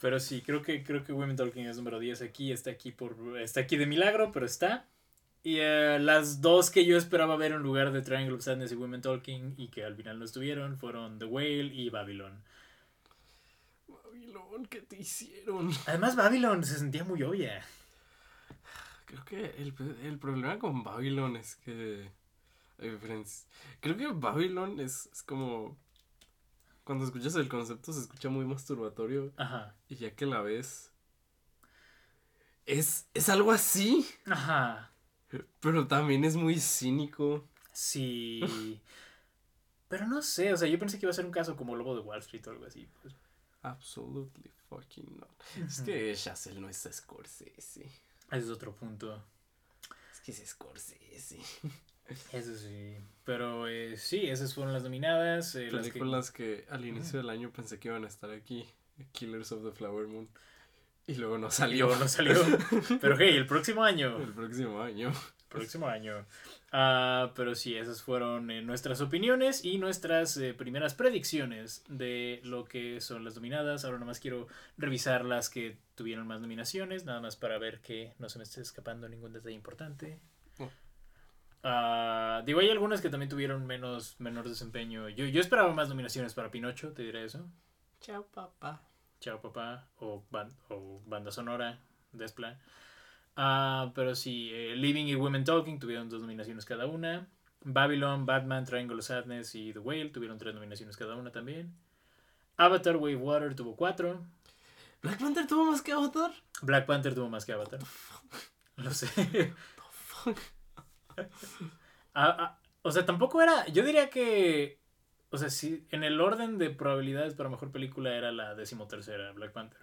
Pero 0.02 0.19
sí, 0.19 0.41
creo 0.41 0.61
que, 0.61 0.84
creo 0.84 1.03
que 1.03 1.14
Women 1.14 1.36
Talking 1.36 1.65
es 1.65 1.78
número 1.78 1.99
10 1.99 2.22
aquí. 2.22 2.52
Está 2.52 2.72
aquí 2.72 2.91
por 2.91 3.15
está 3.40 3.61
aquí 3.61 3.78
de 3.78 3.86
milagro, 3.86 4.32
pero 4.32 4.45
está. 4.45 4.86
Y 5.44 5.57
eh, 5.60 5.98
las 5.99 6.41
dos 6.41 6.69
que 6.69 6.86
yo 6.86 6.98
esperaba 6.98 7.38
ver 7.38 7.53
en 7.53 7.61
lugar 7.61 7.91
de 7.91 8.02
Triangle 8.02 8.36
of 8.36 8.41
Sadness 8.41 8.72
y 8.72 8.76
Women 8.76 9.02
Talking 9.02 9.56
y 9.57 9.69
que 9.69 9.84
al 9.84 9.95
final 9.95 10.19
no 10.19 10.26
estuvieron 10.26 10.78
fueron 10.78 11.19
The 11.19 11.26
Whale 11.26 11.74
y 11.74 11.90
Babylon. 11.90 12.44
Babilón, 13.88 14.65
¿qué 14.65 14.82
te 14.82 14.98
hicieron? 14.98 15.72
Además, 15.88 16.15
Babylon 16.15 16.64
se 16.64 16.78
sentía 16.78 17.03
muy 17.03 17.24
obvia. 17.24 17.65
Creo 19.06 19.24
que 19.24 19.45
el, 19.57 19.74
el 20.03 20.19
problema 20.19 20.60
con 20.60 20.84
Babylon 20.84 21.38
es 21.38 21.56
que. 21.56 22.11
Creo 23.80 23.98
que 23.98 24.07
Babylon 24.07 24.80
es, 24.80 25.10
es 25.11 25.24
como. 25.24 25.78
Cuando 26.88 27.03
escuchas 27.03 27.35
el 27.35 27.49
concepto 27.49 27.91
se 27.91 27.99
escucha 27.99 28.30
muy 28.30 28.45
masturbatorio. 28.45 29.34
Ajá. 29.35 29.76
Y 29.89 29.97
ya 29.97 30.15
que 30.15 30.26
la 30.26 30.39
ves. 30.39 30.89
Es, 32.65 33.09
es 33.14 33.27
algo 33.27 33.51
así. 33.51 34.07
Ajá. 34.26 34.93
Pero 35.59 35.85
también 35.88 36.23
es 36.23 36.38
muy 36.38 36.57
cínico. 36.61 37.45
Sí. 37.73 38.80
Pero 39.89 40.07
no 40.07 40.22
sé, 40.22 40.53
o 40.53 40.55
sea, 40.55 40.69
yo 40.69 40.80
pensé 40.80 40.97
que 40.97 41.07
iba 41.07 41.11
a 41.11 41.14
ser 41.14 41.26
un 41.26 41.34
caso 41.34 41.57
como 41.57 41.76
Lobo 41.76 41.93
de 41.93 42.03
Wall 42.03 42.19
Street 42.19 42.47
o 42.47 42.51
algo 42.51 42.65
así. 42.65 42.88
pues. 43.01 43.14
Absolutely 43.64 44.49
fucking 44.69 45.18
not. 45.19 45.43
Es 45.68 45.81
que 45.81 46.15
Chazelle 46.15 46.61
no 46.61 46.69
es 46.69 46.88
Scorsese. 46.89 47.81
Ese 47.81 47.89
es 48.31 48.47
otro 48.49 48.73
punto. 48.73 49.22
Es 50.14 50.22
que 50.22 50.31
es 50.31 50.41
Scorsese. 50.47 51.41
Eso 52.32 52.56
sí. 52.56 52.96
Pero 53.26 53.68
eh, 53.68 53.98
sí, 53.98 54.28
esas 54.28 54.54
fueron 54.54 54.74
las 54.74 54.84
nominadas. 54.84 55.56
eh, 55.56 55.70
las 55.72 55.86
que- 55.88 55.92
Películas 55.94 56.32
que... 56.32 56.66
al 56.70 56.86
inicio 56.86 57.20
del 57.20 57.30
año 57.30 57.52
pensé 57.52 57.80
que 57.80 57.90
iban 57.90 58.06
a 58.06 58.08
estar 58.08 58.32
aquí. 58.32 58.66
Killers 59.12 59.52
of 59.52 59.64
the 59.64 59.72
Flower 59.72 60.08
Moon. 60.08 60.28
Y 61.06 61.16
luego 61.16 61.38
no 61.38 61.52
salió. 61.52 61.94
no 61.98 62.08
salió. 62.08 62.34
Pero 63.02 63.18
hey, 63.18 63.36
el 63.36 63.46
próximo 63.46 63.84
año. 63.84 64.18
El 64.18 64.34
próximo 64.34 64.82
año. 64.82 65.12
Próximo 65.50 65.88
año. 65.88 66.26
Ah, 66.74 67.32
pero 67.34 67.56
sí, 67.56 67.78
esas 67.78 68.02
fueron 68.02 68.52
eh, 68.52 68.62
nuestras 68.62 69.00
opiniones 69.00 69.64
y 69.64 69.78
nuestras 69.78 70.36
eh, 70.36 70.54
primeras 70.54 70.94
predicciones 70.94 71.86
de 71.88 72.42
lo 72.44 72.66
que 72.66 73.00
son 73.00 73.24
las 73.24 73.36
nominadas. 73.36 73.86
Ahora 73.86 73.98
nomás 73.98 74.20
quiero 74.20 74.48
revisar 74.78 75.24
las 75.24 75.50
que 75.50 75.78
tuvieron 75.96 76.28
más 76.28 76.42
nominaciones, 76.42 77.06
nada 77.06 77.22
más 77.22 77.38
para 77.38 77.58
ver 77.60 77.80
que 77.80 78.14
no 78.20 78.28
se 78.28 78.40
me 78.40 78.44
esté 78.44 78.60
escapando 78.60 79.08
ningún 79.08 79.32
detalle 79.32 79.56
importante. 79.56 80.20
Oh. 80.60 80.70
Digo, 82.48 82.61
hay 82.61 82.69
algunas 82.69 83.02
que 83.02 83.10
también 83.10 83.30
tuvieron 83.30 83.68
menos 83.68 84.15
menor 84.19 84.48
desempeño. 84.49 85.10
Yo, 85.10 85.26
yo 85.26 85.40
esperaba 85.41 85.72
más 85.74 85.90
nominaciones 85.90 86.34
para 86.34 86.49
Pinocho, 86.49 86.94
te 86.94 87.03
diré 87.03 87.26
eso. 87.26 87.45
Chao, 88.02 88.26
papá. 88.34 88.82
Chao 89.19 89.41
Papá 89.41 89.88
o, 89.99 90.24
ban- 90.32 90.56
o 90.69 91.02
Banda 91.06 91.30
Sonora, 91.32 91.78
Despla. 92.14 92.57
Ah, 93.36 93.91
pero 93.94 94.15
sí, 94.15 94.49
eh, 94.53 94.76
Living 94.76 95.06
y 95.07 95.15
Women 95.15 95.44
Talking 95.44 95.78
tuvieron 95.80 96.07
dos 96.10 96.22
nominaciones 96.22 96.64
cada 96.65 96.86
una. 96.86 97.28
Babylon, 97.65 98.26
Batman, 98.26 98.64
Triangle 98.65 98.98
of 98.99 99.03
Sadness 99.06 99.53
y 99.56 99.74
The 99.74 99.80
Whale 99.80 100.10
tuvieron 100.10 100.38
tres 100.38 100.56
nominaciones 100.56 100.95
cada 100.95 101.15
una 101.15 101.32
también. 101.32 101.74
Avatar, 102.56 102.95
Wave 102.95 103.18
Water 103.18 103.56
tuvo 103.56 103.76
cuatro. 103.76 104.24
¿Black 105.02 105.19
Panther 105.19 105.45
tuvo 105.48 105.65
más 105.65 105.82
que 105.82 105.91
Avatar? 105.91 106.32
Black 106.61 106.86
Panther 106.86 107.14
tuvo 107.14 107.28
más 107.30 107.45
que 107.45 107.52
Avatar. 107.53 107.80
Lo 108.78 108.91
sé. 108.94 109.53
Ah, 112.19 112.35
ah, 112.39 112.60
o 112.81 112.91
sea, 112.91 113.06
tampoco 113.06 113.41
era. 113.44 113.68
Yo 113.68 113.84
diría 113.84 114.10
que. 114.10 114.80
O 115.30 115.38
sea, 115.38 115.49
sí, 115.52 115.85
en 115.91 116.03
el 116.03 116.19
orden 116.19 116.57
de 116.57 116.72
probabilidades 116.72 117.35
para 117.35 117.49
mejor 117.49 117.72
película 117.72 118.15
era 118.15 118.31
la 118.31 118.56
decimotercera, 118.56 119.34
Black 119.34 119.52
Panther. 119.52 119.81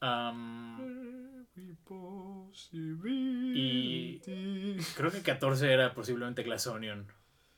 Am, 0.00 1.46
Y... 2.72 4.18
creo 4.96 5.10
que 5.10 5.22
14 5.22 5.72
era 5.72 5.94
posiblemente 5.94 6.42
Glass 6.42 6.66
Onion. 6.66 7.06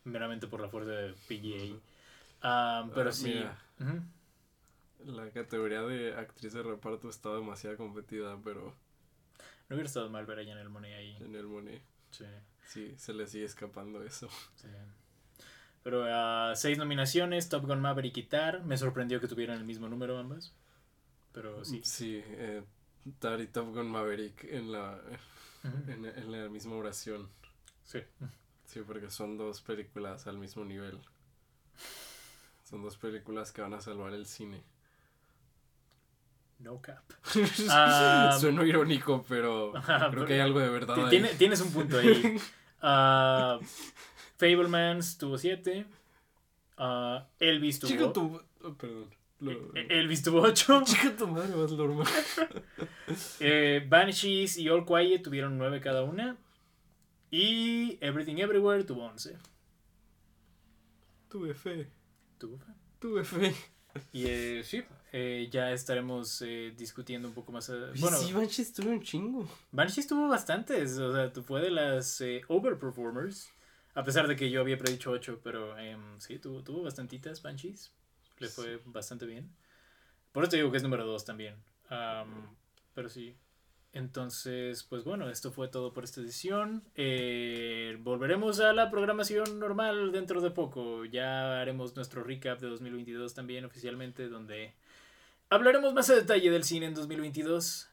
Meramente 0.04 0.46
por 0.46 0.60
la 0.60 0.68
fuerza 0.68 0.90
de 0.92 1.12
PGA. 1.28 1.80
Am, 2.40 2.90
pero 2.90 3.10
Ah, 3.10 3.12
sí. 3.12 3.44
La 5.04 5.30
categoría 5.30 5.82
de 5.82 6.14
actriz 6.14 6.52
de 6.52 6.62
reparto 6.62 7.08
está 7.08 7.34
demasiado 7.34 7.76
competida, 7.76 8.36
pero 8.44 8.74
No 9.68 9.74
hubiera 9.76 9.86
estado 9.86 10.08
mal 10.10 10.26
ver 10.26 10.40
a 10.40 10.44
Janelle 10.44 10.68
Monáe 10.68 10.94
ahí. 10.94 11.16
en 11.20 11.34
el 11.34 11.46
Monet 11.46 11.82
Sí. 12.10 12.24
Sí 12.68 12.94
se 12.96 13.12
le 13.12 13.26
sigue 13.26 13.44
escapando 13.44 14.02
eso. 14.04 14.28
Sí. 14.56 14.68
Pero 15.82 16.04
ah, 16.06 16.52
seis 16.54 16.76
nominaciones, 16.78 17.48
Top 17.48 17.66
Gun 17.66 17.80
Maverick 17.80 18.16
y 18.16 18.22
Tar. 18.24 18.62
Me 18.64 18.76
sorprendió 18.78 19.20
que 19.20 19.28
tuvieran 19.28 19.58
el 19.58 19.64
mismo 19.64 19.88
número 19.88 20.18
ambas. 20.18 20.52
Pero 21.32 21.64
sí. 21.64 21.80
Sí, 21.84 22.22
eh, 22.24 22.62
Tar 23.18 23.40
y 23.40 23.46
Top 23.46 23.74
Gun 23.74 23.90
Maverick 23.90 24.44
en 24.44 24.72
la, 24.72 24.98
en, 25.88 26.04
en 26.04 26.32
la 26.32 26.48
misma 26.48 26.74
oración. 26.76 27.28
Sí. 27.84 28.00
Sí, 28.66 28.80
porque 28.86 29.10
son 29.10 29.38
dos 29.38 29.62
películas 29.62 30.26
al 30.26 30.36
mismo 30.38 30.64
nivel. 30.64 30.98
Son 32.68 32.82
dos 32.82 32.96
películas 32.98 33.50
que 33.52 33.62
van 33.62 33.72
a 33.72 33.80
salvar 33.80 34.12
el 34.12 34.26
cine. 34.26 34.62
No 36.58 36.80
cap. 36.82 37.04
Um, 37.34 38.40
Sueno 38.40 38.64
irónico, 38.66 39.24
pero 39.28 39.72
creo 40.10 40.26
que 40.26 40.34
hay 40.34 40.40
algo 40.40 40.58
de 40.58 40.68
verdad 40.68 40.98
ahí. 41.04 41.10
tiene- 41.10 41.34
tienes 41.34 41.60
un 41.60 41.72
punto 41.72 41.98
ahí. 41.98 42.36
Ah, 42.80 43.58
Fablemans 44.36 45.18
tuvo 45.18 45.36
7. 45.38 45.84
Elvis 47.40 47.80
tuvo. 47.80 47.90
Chica 47.90 48.12
tu... 48.12 48.40
oh, 48.62 48.74
perdón. 48.74 49.10
Lo- 49.40 49.74
Eh, 49.76 49.86
Elvis 49.90 50.22
tuvo 50.22 50.42
8. 50.42 50.82
Chica 50.86 51.16
tu 51.16 51.26
madre, 51.26 51.54
vas 51.54 51.72
normal. 51.72 52.06
Banshees 53.88 54.58
y 54.58 54.68
All 54.68 54.84
Quiet 54.84 55.22
tuvieron 55.22 55.56
9 55.58 55.80
cada 55.80 56.02
una. 56.02 56.36
Y 57.30 57.98
Everything 58.00 58.36
Everywhere 58.38 58.84
tuvo 58.84 59.04
11. 59.04 59.36
Tuve 61.28 61.54
fe. 61.54 61.88
Tuvo 62.38 62.58
fe. 62.58 62.72
Tuve 62.98 63.24
fe. 63.24 63.54
Y 64.12 64.26
eh, 64.26 64.62
sí, 64.64 64.82
eh, 65.12 65.48
ya 65.50 65.72
estaremos 65.72 66.42
eh, 66.42 66.72
discutiendo 66.76 67.28
un 67.28 67.34
poco 67.34 67.52
más. 67.52 67.68
eh, 67.68 67.74
bueno, 68.00 68.16
sí, 68.18 68.32
Banshees 68.32 68.72
tuve 68.72 68.90
un 68.90 69.02
chingo. 69.02 69.48
Banshees 69.72 70.06
tuvo 70.06 70.28
bastantes. 70.28 70.98
O 70.98 71.12
sea, 71.12 71.32
tu- 71.32 71.42
fue 71.42 71.60
de 71.62 71.70
las 71.70 72.20
eh, 72.20 72.42
overperformers. 72.48 73.48
A 73.94 74.04
pesar 74.04 74.28
de 74.28 74.36
que 74.36 74.50
yo 74.50 74.60
había 74.60 74.78
predicho 74.78 75.10
8, 75.10 75.40
pero 75.42 75.76
em, 75.78 76.20
sí, 76.20 76.38
tuvo, 76.38 76.62
tuvo 76.62 76.82
bastantitas 76.82 77.42
Banshees. 77.42 77.90
Le 78.38 78.48
fue 78.48 78.80
bastante 78.84 79.26
bien. 79.26 79.50
Por 80.30 80.44
eso 80.44 80.50
te 80.50 80.56
digo 80.58 80.70
que 80.70 80.76
es 80.76 80.82
número 80.82 81.04
2 81.04 81.24
también. 81.24 81.56
Am, 81.88 82.54
pero 82.94 83.08
sí. 83.08 83.34
Entonces, 83.92 84.84
pues 84.84 85.02
bueno, 85.02 85.28
esto 85.30 85.50
fue 85.50 85.66
todo 85.68 85.92
por 85.92 86.04
esta 86.04 86.20
edición. 86.20 86.84
Eh, 86.94 87.96
volveremos 88.00 88.60
a 88.60 88.72
la 88.72 88.90
programación 88.90 89.58
normal 89.58 90.12
dentro 90.12 90.40
de 90.40 90.50
poco. 90.50 91.04
Ya 91.06 91.60
haremos 91.60 91.96
nuestro 91.96 92.22
recap 92.22 92.60
de 92.60 92.68
2022 92.68 93.34
también 93.34 93.64
oficialmente, 93.64 94.28
donde 94.28 94.74
hablaremos 95.50 95.92
más 95.94 96.10
a 96.10 96.14
detalle 96.14 96.50
del 96.50 96.64
cine 96.64 96.86
en 96.86 96.94
2022. 96.94 97.88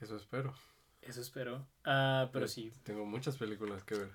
Eso 0.00 0.16
espero. 0.16 0.54
Eso 1.02 1.20
espero. 1.20 1.66
Ah, 1.84 2.28
pero 2.32 2.46
Yo 2.46 2.48
sí, 2.52 2.72
Tengo 2.82 3.04
muchas 3.04 3.36
películas 3.36 3.84
que 3.84 3.94
ver. 3.96 4.10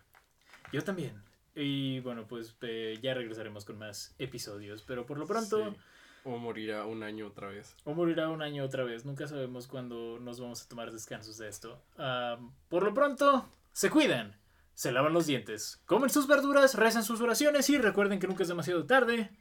yo 0.71 0.83
también. 0.83 1.21
Y 1.55 1.99
bueno, 2.01 2.27
pues 2.27 2.55
eh, 2.61 2.97
ya 3.01 3.13
regresaremos 3.13 3.65
con 3.65 3.77
más 3.77 4.13
episodios. 4.19 4.83
Pero 4.83 5.05
por 5.05 5.17
lo 5.17 5.25
pronto, 5.25 5.71
Sí. 5.71 5.77
O 6.23 6.37
morirá 6.37 6.85
un 6.85 7.01
año 7.01 7.25
otra 7.25 7.47
vez. 7.47 7.75
o 7.83 7.95
morirá 7.95 8.29
un 8.29 8.43
año 8.43 8.63
otra 8.63 8.83
vez. 8.83 9.05
Nunca 9.05 9.27
sabemos 9.27 9.65
cuándo 9.67 10.19
nos 10.19 10.39
vamos 10.39 10.61
a 10.63 10.67
tomar 10.69 10.91
descansos 10.91 11.37
de 11.39 11.47
esto. 11.49 11.81
Ah, 11.97 12.37
por 12.69 12.83
lo 12.83 12.93
pronto, 12.93 13.49
se 13.73 13.89
cuidan. 13.89 14.37
Se 14.75 14.91
lavan 14.91 15.13
los 15.13 15.25
dientes. 15.25 15.81
Comen 15.85 16.09
sus 16.11 16.27
verduras, 16.27 16.75
rezan 16.75 17.03
sus 17.03 17.21
oraciones 17.21 17.69
y 17.71 17.77
recuerden 17.79 18.19
que 18.19 18.27
nunca 18.27 18.43
es 18.43 18.49
demasiado 18.49 18.85
tarde 18.85 19.31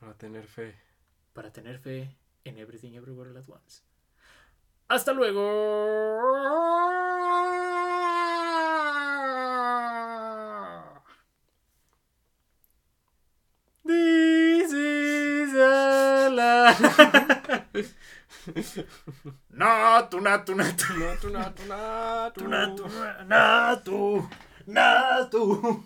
Para 0.00 0.14
tener 0.14 0.46
fe. 0.46 0.74
Para 1.34 1.52
tener 1.52 1.78
fe 1.78 2.16
en 2.44 2.56
Everything 2.58 2.94
Everywhere 2.94 3.38
at 3.38 3.48
Once. 3.48 3.82
Hasta 4.88 5.12
luego. 5.12 5.42
This 13.84 14.72
is 14.72 15.54
a 15.54 16.30
lie. 16.30 16.74
Natu, 19.54 20.20
natu, 20.20 20.54
natu. 20.54 20.92
Natu, 21.00 21.28
natu, 21.30 21.62
natu. 21.68 22.48
Natu, 22.48 22.88
natu, 23.26 24.28
natu. 24.66 25.84